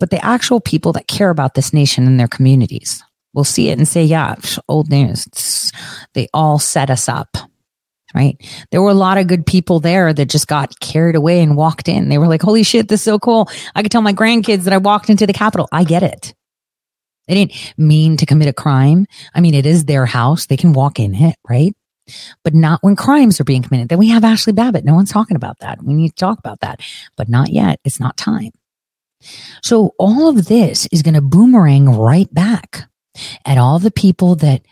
But 0.00 0.10
the 0.10 0.24
actual 0.24 0.60
people 0.60 0.92
that 0.92 1.06
care 1.06 1.30
about 1.30 1.54
this 1.54 1.72
nation 1.72 2.06
and 2.06 2.18
their 2.18 2.28
communities 2.28 3.02
will 3.34 3.44
see 3.44 3.68
it 3.68 3.78
and 3.78 3.86
say, 3.86 4.02
yeah, 4.02 4.34
old 4.68 4.90
news. 4.90 5.26
It's, 5.26 5.70
they 6.14 6.28
all 6.32 6.58
set 6.58 6.88
us 6.88 7.08
up, 7.08 7.36
right? 8.14 8.36
There 8.70 8.80
were 8.80 8.90
a 8.90 8.94
lot 8.94 9.18
of 9.18 9.26
good 9.26 9.44
people 9.44 9.80
there 9.80 10.14
that 10.14 10.30
just 10.30 10.48
got 10.48 10.80
carried 10.80 11.14
away 11.14 11.42
and 11.42 11.56
walked 11.56 11.88
in. 11.88 12.08
They 12.08 12.16
were 12.16 12.28
like, 12.28 12.40
holy 12.40 12.62
shit, 12.62 12.88
this 12.88 13.00
is 13.00 13.04
so 13.04 13.18
cool. 13.18 13.50
I 13.74 13.82
could 13.82 13.92
tell 13.92 14.00
my 14.00 14.14
grandkids 14.14 14.64
that 14.64 14.72
I 14.72 14.78
walked 14.78 15.10
into 15.10 15.26
the 15.26 15.34
Capitol. 15.34 15.68
I 15.70 15.84
get 15.84 16.02
it. 16.02 16.34
They 17.28 17.34
didn't 17.34 17.74
mean 17.76 18.16
to 18.16 18.26
commit 18.26 18.48
a 18.48 18.52
crime. 18.54 19.06
I 19.34 19.40
mean, 19.40 19.52
it 19.52 19.66
is 19.66 19.84
their 19.84 20.06
house. 20.06 20.46
They 20.46 20.56
can 20.56 20.72
walk 20.72 20.98
in 20.98 21.14
it, 21.14 21.36
right? 21.48 21.74
But 22.44 22.54
not 22.54 22.82
when 22.82 22.96
crimes 22.96 23.40
are 23.40 23.44
being 23.44 23.62
committed. 23.62 23.88
Then 23.88 23.98
we 23.98 24.08
have 24.08 24.22
Ashli 24.22 24.54
Babbitt. 24.54 24.84
No 24.84 24.94
one's 24.94 25.10
talking 25.10 25.36
about 25.36 25.58
that. 25.58 25.82
We 25.82 25.94
need 25.94 26.10
to 26.10 26.14
talk 26.14 26.38
about 26.38 26.60
that, 26.60 26.80
but 27.16 27.28
not 27.28 27.50
yet. 27.50 27.80
It's 27.84 28.00
not 28.00 28.16
time. 28.16 28.52
So 29.62 29.94
all 29.98 30.28
of 30.28 30.46
this 30.46 30.86
is 30.92 31.02
going 31.02 31.14
to 31.14 31.20
boomerang 31.20 31.88
right 31.88 32.32
back 32.32 32.88
at 33.44 33.58
all 33.58 33.78
the 33.78 33.90
people 33.90 34.36
that 34.36 34.62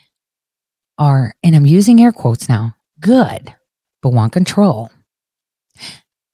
are, 0.98 1.35
and 1.43 1.56
I'm 1.56 1.66
using 1.66 2.01
air 2.01 2.12
quotes 2.12 2.48
now, 2.48 2.77
good, 3.01 3.55
but 4.02 4.12
want 4.12 4.32
control. 4.32 4.90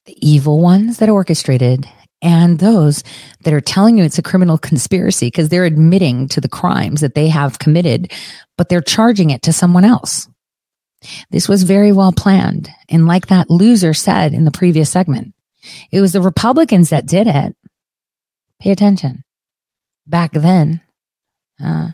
The 0.07 0.29
evil 0.29 0.61
ones 0.61 0.99
that 0.99 1.09
orchestrated 1.09 1.89
and 2.23 2.59
those 2.59 3.03
that 3.45 3.55
are 3.55 3.61
telling 3.61 3.97
you 3.97 4.05
it's 4.05 4.19
a 4.19 4.23
criminal 4.23 4.59
conspiracy 4.59 5.29
because 5.29 5.49
they're 5.49 5.65
admitting 5.65 6.29
to 6.29 6.41
the 6.41 6.49
crimes 6.49 7.01
that 7.01 7.15
they 7.15 7.29
have 7.29 7.59
committed, 7.59 8.13
but 8.59 8.69
they're 8.69 8.83
charging 8.83 9.31
it 9.31 9.43
to 9.43 9.53
someone 9.53 9.85
else. 9.85 10.29
This 11.31 11.49
was 11.49 11.63
very 11.63 11.93
well 11.93 12.13
planned. 12.13 12.71
And 12.89 13.07
like 13.07 13.27
that 13.29 13.51
loser 13.51 13.95
said 13.95 14.35
in 14.35 14.45
the 14.45 14.51
previous 14.51 14.91
segment, 14.91 15.35
it 15.91 16.01
was 16.01 16.13
the 16.13 16.21
Republicans 16.21 16.91
that 16.91 17.07
did 17.07 17.27
it. 17.27 17.57
Pay 18.61 18.71
attention. 18.71 19.25
Back 20.07 20.33
then. 20.33 20.81
Uh, 21.63 21.91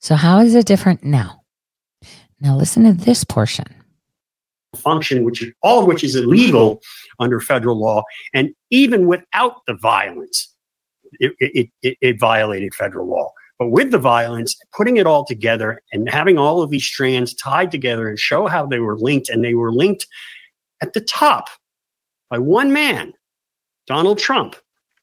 so 0.00 0.14
how 0.14 0.40
is 0.40 0.54
it 0.54 0.66
different 0.66 1.04
now? 1.04 1.42
Now 2.40 2.56
listen 2.56 2.84
to 2.84 2.92
this 2.92 3.24
portion. 3.24 3.66
function, 4.76 5.24
which 5.24 5.44
all 5.62 5.80
of 5.80 5.86
which 5.86 6.04
is 6.04 6.14
illegal 6.14 6.80
under 7.18 7.40
federal 7.40 7.78
law, 7.78 8.02
and 8.34 8.50
even 8.70 9.06
without 9.06 9.56
the 9.66 9.74
violence, 9.74 10.54
it, 11.20 11.32
it, 11.40 11.68
it, 11.82 11.96
it 12.00 12.20
violated 12.20 12.74
federal 12.74 13.08
law. 13.08 13.30
But 13.58 13.68
with 13.68 13.90
the 13.90 13.98
violence, 13.98 14.56
putting 14.72 14.98
it 14.98 15.06
all 15.06 15.24
together 15.24 15.82
and 15.92 16.08
having 16.08 16.38
all 16.38 16.62
of 16.62 16.70
these 16.70 16.84
strands 16.84 17.34
tied 17.34 17.72
together 17.72 18.08
and 18.08 18.18
show 18.18 18.46
how 18.46 18.66
they 18.66 18.78
were 18.78 18.96
linked, 18.96 19.28
and 19.28 19.44
they 19.44 19.54
were 19.54 19.72
linked 19.72 20.06
at 20.80 20.92
the 20.92 21.00
top 21.00 21.48
by 22.30 22.38
one 22.38 22.72
man, 22.72 23.12
Donald 23.86 24.18
Trump. 24.18 24.56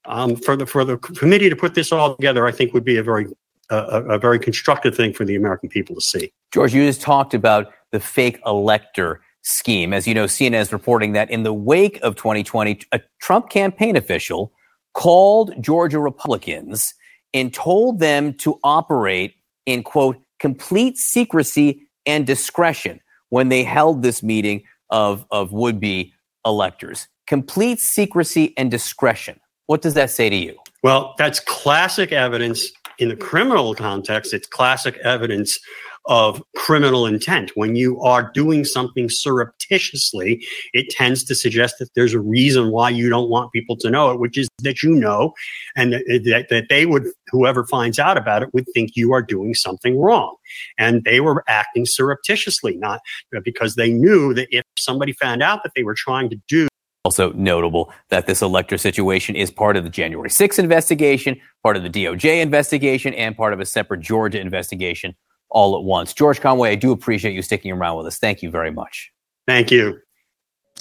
Um, 0.07 0.35
for 0.35 0.55
the 0.55 0.67
for 0.67 0.85
the 0.85 0.97
committee 0.97 1.49
to 1.49 1.55
put 1.55 1.73
this 1.73 1.91
all 1.91 2.15
together, 2.15 2.45
I 2.45 2.51
think 2.51 2.73
would 2.75 2.85
be 2.85 2.97
a 2.97 3.03
very 3.03 3.25
uh, 3.71 4.03
a, 4.07 4.13
a 4.13 4.19
very 4.19 4.37
constructive 4.37 4.95
thing 4.95 5.13
for 5.13 5.25
the 5.25 5.35
American 5.35 5.67
people 5.67 5.95
to 5.95 6.01
see. 6.01 6.31
George, 6.53 6.75
you 6.75 6.85
just 6.85 7.01
talked 7.01 7.33
about 7.33 7.73
the 7.91 7.99
fake 7.99 8.39
elector 8.45 9.21
scheme. 9.41 9.93
As 9.93 10.07
you 10.07 10.13
know, 10.13 10.25
CNN 10.25 10.61
is 10.61 10.71
reporting 10.71 11.13
that 11.13 11.31
in 11.31 11.41
the 11.41 11.53
wake 11.53 11.99
of 12.03 12.15
2020, 12.15 12.81
a 12.91 13.01
Trump 13.19 13.49
campaign 13.49 13.95
official 13.95 14.51
called 14.93 15.53
Georgia 15.61 15.99
Republicans 15.99 16.93
and 17.33 17.53
told 17.53 17.99
them 17.99 18.33
to 18.33 18.59
operate 18.63 19.35
in 19.65 19.83
quote 19.83 20.17
complete 20.39 20.97
secrecy 20.97 21.87
and 22.05 22.27
discretion 22.27 22.99
when 23.29 23.49
they 23.49 23.63
held 23.63 24.03
this 24.03 24.21
meeting 24.21 24.63
of, 24.89 25.25
of 25.31 25.51
would 25.51 25.79
be 25.79 26.13
electors. 26.45 27.07
Complete 27.27 27.79
secrecy 27.79 28.53
and 28.57 28.69
discretion. 28.69 29.39
What 29.65 29.81
does 29.81 29.95
that 29.95 30.11
say 30.11 30.29
to 30.29 30.35
you? 30.35 30.57
Well, 30.83 31.15
that's 31.17 31.39
classic 31.39 32.11
evidence 32.11 32.71
in 32.99 33.09
the 33.09 33.15
criminal 33.15 33.73
context. 33.73 34.33
It's 34.33 34.47
classic 34.47 34.97
evidence 34.97 35.59
of 36.07 36.41
criminal 36.55 37.05
intent. 37.05 37.51
When 37.55 37.75
you 37.75 37.99
are 38.01 38.31
doing 38.31 38.63
something 38.63 39.09
surreptitiously, 39.09 40.45
it 40.73 40.89
tends 40.89 41.23
to 41.25 41.35
suggest 41.35 41.75
that 41.79 41.89
there's 41.95 42.13
a 42.13 42.19
reason 42.19 42.71
why 42.71 42.89
you 42.89 43.09
don't 43.09 43.29
want 43.29 43.51
people 43.51 43.75
to 43.77 43.89
know 43.89 44.11
it, 44.11 44.19
which 44.19 44.37
is 44.37 44.47
that 44.61 44.83
you 44.83 44.91
know, 44.91 45.33
and 45.75 45.93
that, 45.93 46.03
eh, 46.09 46.43
that 46.49 46.65
they 46.69 46.85
would, 46.85 47.07
whoever 47.31 47.65
finds 47.65 47.97
out 47.99 48.17
about 48.17 48.43
it, 48.43 48.53
would 48.53 48.65
think 48.73 48.91
you 48.95 49.13
are 49.13 49.21
doing 49.21 49.53
something 49.53 49.99
wrong. 49.99 50.35
And 50.77 51.03
they 51.03 51.19
were 51.21 51.43
acting 51.47 51.85
surreptitiously, 51.85 52.77
not 52.77 53.01
eh, 53.33 53.39
because 53.43 53.75
they 53.75 53.91
knew 53.91 54.33
that 54.35 54.47
if 54.51 54.63
somebody 54.77 55.13
found 55.13 55.41
out 55.41 55.63
that 55.63 55.71
they 55.75 55.83
were 55.83 55.95
trying 55.95 56.29
to 56.29 56.39
do 56.47 56.67
Also 57.03 57.31
notable 57.33 57.91
that 58.09 58.25
this 58.25 58.41
elector 58.41 58.77
situation 58.77 59.35
is 59.35 59.51
part 59.51 59.77
of 59.77 59.83
the 59.83 59.89
January 59.89 60.29
6th 60.29 60.59
investigation, 60.59 61.39
part 61.63 61.77
of 61.77 61.83
the 61.83 61.89
DOJ 61.89 62.41
investigation, 62.41 63.13
and 63.13 63.35
part 63.37 63.53
of 63.53 63.59
a 63.59 63.65
separate 63.65 64.01
Georgia 64.01 64.39
investigation 64.39 65.15
all 65.55 65.77
at 65.77 65.83
once. 65.83 66.13
George 66.13 66.41
Conway, 66.41 66.69
I 66.69 66.75
do 66.75 66.91
appreciate 66.91 67.33
you 67.33 67.41
sticking 67.41 67.71
around 67.71 67.97
with 67.97 68.07
us. 68.07 68.19
Thank 68.19 68.43
you 68.43 68.51
very 68.51 68.71
much. 68.71 69.11
Thank 69.47 69.71
you. 69.71 69.97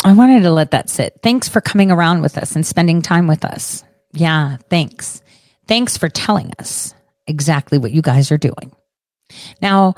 I 0.05 0.13
wanted 0.13 0.43
to 0.43 0.51
let 0.51 0.73
that 0.73 0.91
sit. 0.91 1.21
Thanks 1.23 1.49
for 1.49 1.61
coming 1.61 1.93
around 1.93 2.21
with 2.21 2.37
us 2.37 2.57
and 2.57 2.67
spending 2.67 3.01
time 3.01 3.29
with 3.29 3.45
us. 3.45 3.85
Yeah, 4.13 4.57
thanks. 4.69 5.23
Thanks 5.69 5.97
for 5.97 6.09
telling 6.09 6.53
us 6.59 6.93
exactly 7.27 7.79
what 7.79 7.93
you 7.93 8.03
guys 8.03 8.33
are 8.33 8.37
doing. 8.37 8.75
Now, 9.63 9.95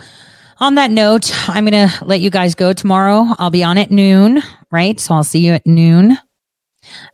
on 0.58 0.74
that 0.76 0.90
note, 0.90 1.32
I'm 1.48 1.66
going 1.66 1.88
to 1.88 2.04
let 2.04 2.20
you 2.20 2.30
guys 2.30 2.54
go 2.54 2.72
tomorrow. 2.72 3.26
I'll 3.38 3.50
be 3.50 3.64
on 3.64 3.78
at 3.78 3.90
noon, 3.90 4.42
right? 4.70 5.00
So 5.00 5.14
I'll 5.14 5.24
see 5.24 5.40
you 5.40 5.54
at 5.54 5.66
noon. 5.66 6.18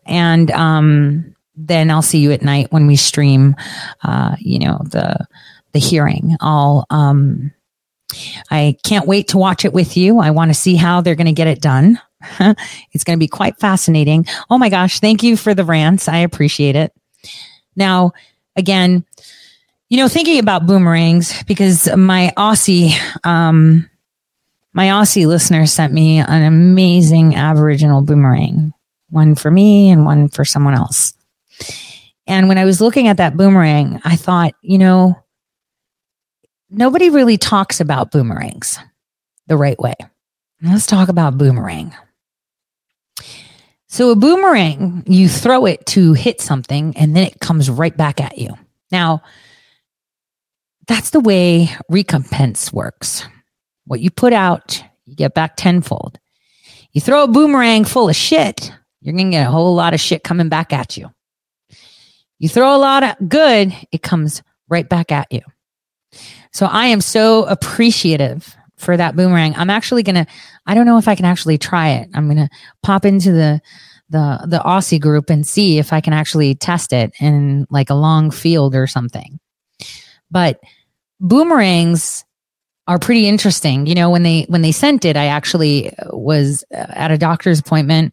And 0.04 0.50
um, 0.50 1.34
then 1.54 1.90
I'll 1.90 2.02
see 2.02 2.18
you 2.18 2.32
at 2.32 2.42
night 2.42 2.72
when 2.72 2.88
we 2.88 2.96
stream, 2.96 3.54
uh, 4.02 4.36
you 4.40 4.58
know, 4.58 4.80
the 4.84 5.26
the 5.72 5.78
hearing. 5.78 6.36
I'll 6.40 6.86
um, 6.90 7.52
I 8.50 8.76
can't 8.82 9.06
wait 9.06 9.28
to 9.28 9.38
watch 9.38 9.64
it 9.64 9.72
with 9.72 9.96
you. 9.96 10.18
I 10.18 10.30
want 10.30 10.50
to 10.50 10.54
see 10.54 10.76
how 10.76 11.00
they're 11.00 11.14
going 11.14 11.26
to 11.26 11.32
get 11.32 11.46
it 11.46 11.60
done. 11.60 12.00
it's 12.92 13.04
going 13.04 13.18
to 13.18 13.22
be 13.22 13.28
quite 13.28 13.58
fascinating. 13.58 14.26
Oh 14.50 14.58
my 14.58 14.68
gosh, 14.68 15.00
thank 15.00 15.22
you 15.22 15.36
for 15.36 15.54
the 15.54 15.64
rants. 15.64 16.08
I 16.08 16.18
appreciate 16.18 16.76
it. 16.76 16.92
Now, 17.74 18.12
again, 18.56 19.04
you 19.88 19.98
know, 19.98 20.08
thinking 20.08 20.38
about 20.38 20.66
boomerangs 20.66 21.42
because 21.44 21.94
my 21.96 22.32
Aussie, 22.36 22.92
um, 23.24 23.88
my 24.72 24.86
Aussie 24.86 25.26
listener 25.26 25.66
sent 25.66 25.92
me 25.92 26.18
an 26.18 26.42
amazing 26.42 27.34
Aboriginal 27.34 28.02
boomerang, 28.02 28.72
one 29.10 29.34
for 29.34 29.50
me 29.50 29.90
and 29.90 30.06
one 30.06 30.28
for 30.28 30.44
someone 30.44 30.74
else. 30.74 31.12
And 32.26 32.48
when 32.48 32.56
I 32.56 32.64
was 32.64 32.80
looking 32.80 33.08
at 33.08 33.18
that 33.18 33.36
boomerang, 33.36 34.00
I 34.04 34.16
thought, 34.16 34.54
you 34.62 34.78
know, 34.78 35.21
nobody 36.72 37.10
really 37.10 37.36
talks 37.36 37.80
about 37.80 38.10
boomerangs 38.10 38.78
the 39.46 39.56
right 39.56 39.78
way. 39.78 39.94
Let's 40.62 40.86
talk 40.86 41.08
about 41.08 41.38
boomerang. 41.38 41.94
So, 43.88 44.10
a 44.10 44.16
boomerang, 44.16 45.02
you 45.06 45.28
throw 45.28 45.66
it 45.66 45.84
to 45.86 46.14
hit 46.14 46.40
something 46.40 46.96
and 46.96 47.14
then 47.14 47.26
it 47.26 47.40
comes 47.40 47.68
right 47.68 47.94
back 47.94 48.20
at 48.20 48.38
you. 48.38 48.56
Now, 48.90 49.22
that's 50.86 51.10
the 51.10 51.20
way 51.20 51.68
recompense 51.88 52.72
works. 52.72 53.26
What 53.84 54.00
you 54.00 54.10
put 54.10 54.32
out, 54.32 54.82
you 55.04 55.14
get 55.14 55.34
back 55.34 55.56
tenfold. 55.56 56.18
You 56.92 57.00
throw 57.00 57.24
a 57.24 57.28
boomerang 57.28 57.84
full 57.84 58.08
of 58.08 58.16
shit, 58.16 58.72
you're 59.00 59.14
going 59.14 59.30
to 59.30 59.36
get 59.36 59.46
a 59.46 59.50
whole 59.50 59.74
lot 59.74 59.94
of 59.94 60.00
shit 60.00 60.24
coming 60.24 60.48
back 60.48 60.72
at 60.72 60.96
you. 60.96 61.10
You 62.38 62.48
throw 62.48 62.74
a 62.74 62.78
lot 62.78 63.02
of 63.02 63.28
good, 63.28 63.74
it 63.90 64.02
comes 64.02 64.42
right 64.68 64.88
back 64.88 65.12
at 65.12 65.30
you. 65.32 65.40
So 66.52 66.66
I 66.66 66.86
am 66.86 67.00
so 67.00 67.44
appreciative 67.44 68.56
for 68.76 68.96
that 68.96 69.16
boomerang. 69.16 69.54
I'm 69.56 69.70
actually 69.70 70.02
going 70.02 70.16
to, 70.16 70.26
I 70.66 70.74
don't 70.74 70.86
know 70.86 70.98
if 70.98 71.08
I 71.08 71.14
can 71.14 71.24
actually 71.24 71.58
try 71.58 71.90
it. 71.90 72.08
I'm 72.14 72.26
going 72.26 72.48
to 72.48 72.48
pop 72.82 73.04
into 73.04 73.32
the, 73.32 73.60
the, 74.10 74.44
the 74.46 74.58
Aussie 74.58 75.00
group 75.00 75.30
and 75.30 75.46
see 75.46 75.78
if 75.78 75.92
I 75.92 76.00
can 76.00 76.12
actually 76.12 76.54
test 76.54 76.92
it 76.92 77.12
in 77.20 77.66
like 77.70 77.90
a 77.90 77.94
long 77.94 78.30
field 78.30 78.74
or 78.74 78.86
something. 78.86 79.38
But 80.30 80.60
boomerangs 81.20 82.24
are 82.86 82.98
pretty 82.98 83.28
interesting. 83.28 83.86
You 83.86 83.94
know, 83.94 84.10
when 84.10 84.22
they, 84.22 84.42
when 84.48 84.62
they 84.62 84.72
sent 84.72 85.04
it, 85.04 85.16
I 85.16 85.26
actually 85.26 85.92
was 86.10 86.64
at 86.70 87.10
a 87.10 87.18
doctor's 87.18 87.60
appointment 87.60 88.12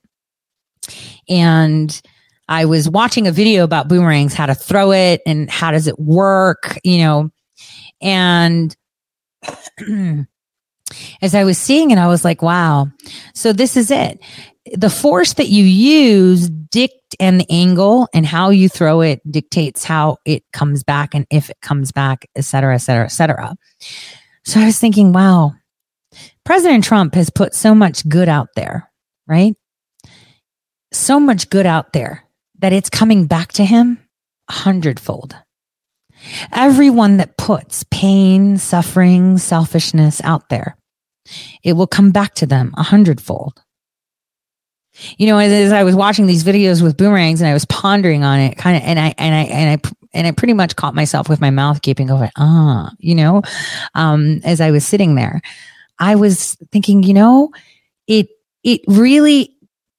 and 1.27 2.01
I 2.47 2.65
was 2.65 2.87
watching 2.89 3.27
a 3.27 3.31
video 3.31 3.63
about 3.63 3.89
boomerangs, 3.89 4.33
how 4.33 4.45
to 4.45 4.55
throw 4.55 4.91
it 4.91 5.21
and 5.25 5.49
how 5.49 5.71
does 5.71 5.87
it 5.87 5.99
work, 5.99 6.79
you 6.83 6.99
know, 6.99 7.31
and 8.01 8.75
as 11.21 11.35
I 11.35 11.43
was 11.43 11.57
seeing 11.57 11.91
it, 11.91 11.97
I 11.97 12.07
was 12.07 12.25
like, 12.25 12.41
wow. 12.41 12.89
So 13.33 13.53
this 13.53 13.77
is 13.77 13.91
it. 13.91 14.19
The 14.73 14.89
force 14.89 15.33
that 15.33 15.47
you 15.47 15.63
use 15.63 16.49
dict 16.49 17.15
and 17.19 17.39
the 17.39 17.45
angle 17.49 18.07
and 18.13 18.25
how 18.25 18.49
you 18.49 18.69
throw 18.69 19.01
it 19.01 19.19
dictates 19.29 19.83
how 19.83 20.17
it 20.25 20.43
comes 20.53 20.83
back 20.83 21.15
and 21.15 21.25
if 21.31 21.49
it 21.49 21.59
comes 21.61 21.91
back, 21.91 22.27
et 22.35 22.45
cetera, 22.45 22.75
et 22.75 22.79
cetera, 22.79 23.05
et 23.05 23.09
cetera. 23.09 23.55
So 24.45 24.59
I 24.59 24.65
was 24.65 24.79
thinking, 24.79 25.11
wow, 25.11 25.53
President 26.43 26.83
Trump 26.83 27.15
has 27.15 27.29
put 27.29 27.53
so 27.53 27.73
much 27.73 28.07
good 28.07 28.29
out 28.29 28.49
there, 28.55 28.91
right? 29.27 29.55
So 30.91 31.19
much 31.19 31.49
good 31.49 31.65
out 31.65 31.93
there 31.93 32.23
that 32.59 32.73
it's 32.73 32.89
coming 32.89 33.25
back 33.25 33.53
to 33.53 33.65
him 33.65 33.99
a 34.49 34.53
hundredfold. 34.53 35.35
Everyone 36.51 37.17
that 37.17 37.37
puts 37.37 37.85
pain, 37.91 38.57
suffering, 38.57 39.37
selfishness 39.37 40.21
out 40.23 40.49
there 40.49 40.75
it 41.63 41.73
will 41.73 41.87
come 41.87 42.11
back 42.11 42.35
to 42.35 42.45
them 42.45 42.73
a 42.77 42.83
hundredfold. 42.83 43.61
You 45.17 45.27
know, 45.27 45.37
as, 45.37 45.51
as 45.51 45.71
I 45.71 45.83
was 45.83 45.95
watching 45.95 46.27
these 46.27 46.43
videos 46.43 46.81
with 46.81 46.97
boomerangs 46.97 47.41
and 47.41 47.49
I 47.49 47.53
was 47.53 47.65
pondering 47.65 48.23
on 48.23 48.39
it, 48.39 48.57
kind 48.57 48.75
of, 48.75 48.83
and 48.83 48.99
I 48.99 49.13
and 49.17 49.35
I 49.35 49.43
and 49.43 49.69
I 49.69 49.91
and 50.13 50.27
I 50.27 50.31
pretty 50.31 50.53
much 50.53 50.75
caught 50.75 50.95
myself 50.95 51.29
with 51.29 51.39
my 51.39 51.51
mouth 51.51 51.81
gaping, 51.81 52.07
going, 52.07 52.31
ah, 52.37 52.91
you 52.97 53.15
know, 53.15 53.41
um, 53.95 54.41
as 54.43 54.59
I 54.59 54.71
was 54.71 54.85
sitting 54.85 55.15
there, 55.15 55.41
I 55.99 56.15
was 56.15 56.57
thinking, 56.71 57.03
you 57.03 57.13
know, 57.13 57.51
it 58.07 58.27
it 58.63 58.81
really 58.87 59.55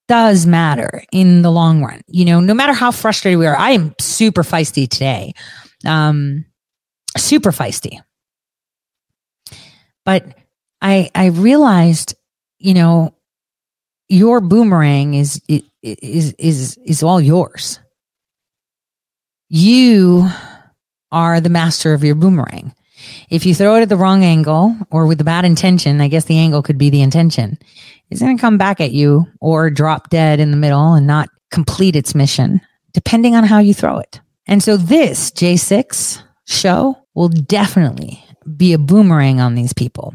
does 0.06 0.44
matter 0.44 1.02
in 1.12 1.42
the 1.42 1.52
long 1.52 1.82
run. 1.82 2.02
You 2.08 2.26
know, 2.26 2.40
no 2.40 2.52
matter 2.52 2.72
how 2.72 2.90
frustrated 2.90 3.38
we 3.38 3.46
are, 3.46 3.56
I 3.56 3.70
am 3.70 3.94
super 4.00 4.42
feisty 4.42 4.88
today. 4.88 5.32
Um, 5.86 6.44
super 7.16 7.50
feisty. 7.50 8.00
But 10.04 10.26
I 10.80 11.10
I 11.14 11.26
realized, 11.26 12.14
you 12.58 12.74
know, 12.74 13.14
your 14.08 14.40
boomerang 14.40 15.14
is 15.14 15.40
is 15.82 16.32
is 16.32 16.78
is 16.84 17.02
all 17.02 17.20
yours. 17.20 17.80
You 19.48 20.28
are 21.12 21.40
the 21.40 21.48
master 21.48 21.92
of 21.92 22.04
your 22.04 22.14
boomerang. 22.14 22.74
If 23.30 23.46
you 23.46 23.54
throw 23.54 23.76
it 23.76 23.82
at 23.82 23.88
the 23.88 23.96
wrong 23.96 24.24
angle 24.24 24.76
or 24.90 25.06
with 25.06 25.18
the 25.18 25.24
bad 25.24 25.44
intention, 25.44 26.00
I 26.00 26.08
guess 26.08 26.26
the 26.26 26.38
angle 26.38 26.62
could 26.62 26.78
be 26.78 26.90
the 26.90 27.02
intention. 27.02 27.58
It's 28.10 28.20
going 28.20 28.36
to 28.36 28.40
come 28.40 28.58
back 28.58 28.80
at 28.80 28.92
you 28.92 29.26
or 29.40 29.70
drop 29.70 30.10
dead 30.10 30.40
in 30.40 30.50
the 30.50 30.56
middle 30.56 30.92
and 30.92 31.06
not 31.06 31.30
complete 31.50 31.96
its 31.96 32.14
mission, 32.14 32.60
depending 32.92 33.34
on 33.34 33.44
how 33.44 33.58
you 33.58 33.72
throw 33.74 33.98
it. 33.98 34.20
And 34.50 34.62
so 34.62 34.76
this 34.76 35.30
J6 35.30 36.22
show 36.46 36.98
will 37.14 37.28
definitely 37.28 38.22
be 38.56 38.72
a 38.72 38.78
boomerang 38.78 39.40
on 39.40 39.54
these 39.54 39.72
people. 39.72 40.14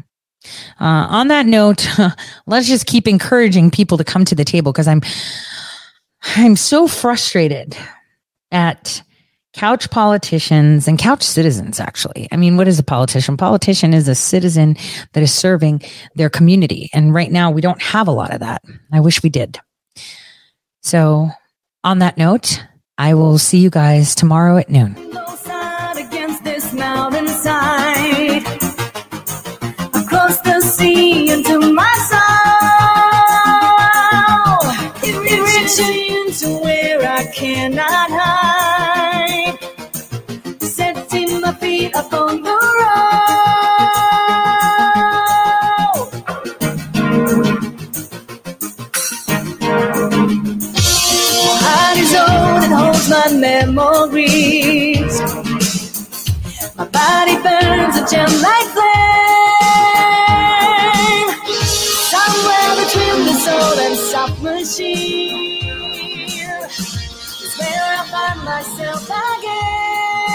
Uh, 0.78 1.08
on 1.08 1.28
that 1.28 1.46
note, 1.46 1.88
let's 2.46 2.68
just 2.68 2.86
keep 2.86 3.08
encouraging 3.08 3.70
people 3.70 3.96
to 3.98 4.04
come 4.04 4.26
to 4.26 4.34
the 4.34 4.44
table 4.44 4.72
because 4.72 4.86
I'm 4.86 5.00
I'm 6.36 6.54
so 6.54 6.86
frustrated 6.86 7.76
at 8.52 9.02
couch 9.54 9.90
politicians 9.90 10.86
and 10.86 10.98
couch 10.98 11.22
citizens 11.22 11.80
actually. 11.80 12.28
I 12.30 12.36
mean 12.36 12.58
what 12.58 12.68
is 12.68 12.78
a 12.78 12.84
politician? 12.84 13.38
Politician 13.38 13.94
is 13.94 14.06
a 14.06 14.14
citizen 14.14 14.76
that 15.14 15.22
is 15.22 15.32
serving 15.32 15.82
their 16.14 16.28
community. 16.28 16.90
And 16.92 17.14
right 17.14 17.32
now 17.32 17.50
we 17.50 17.62
don't 17.62 17.80
have 17.80 18.06
a 18.06 18.12
lot 18.12 18.34
of 18.34 18.40
that. 18.40 18.62
I 18.92 19.00
wish 19.00 19.22
we 19.22 19.30
did. 19.30 19.58
So 20.82 21.30
on 21.82 22.00
that 22.00 22.18
note 22.18 22.62
i 22.98 23.14
will 23.14 23.38
see 23.38 23.58
you 23.58 23.70
guys 23.70 24.14
tomorrow 24.14 24.56
at 24.56 24.70
noon. 24.70 24.96
Cannot 37.34 38.08
hide. 38.10 39.58
Setting 40.58 41.40
my 41.42 41.52
feet 41.52 41.94
upon 41.94 42.45
my 53.26 53.32
memories. 53.38 55.20
My 56.76 56.84
body 56.86 57.36
burns 57.42 57.96
a 57.96 58.06
gem 58.10 58.30
like 58.46 58.68
flame. 58.76 60.06
Somewhere 62.12 62.72
between 62.82 63.18
the 63.26 63.34
soul 63.44 63.78
and 63.86 63.96
soft 63.96 64.38
machine 64.42 65.58
is 67.42 67.54
where 67.58 67.84
I 67.98 68.06
find 68.12 68.40
myself 68.44 69.10
again. 69.10 70.25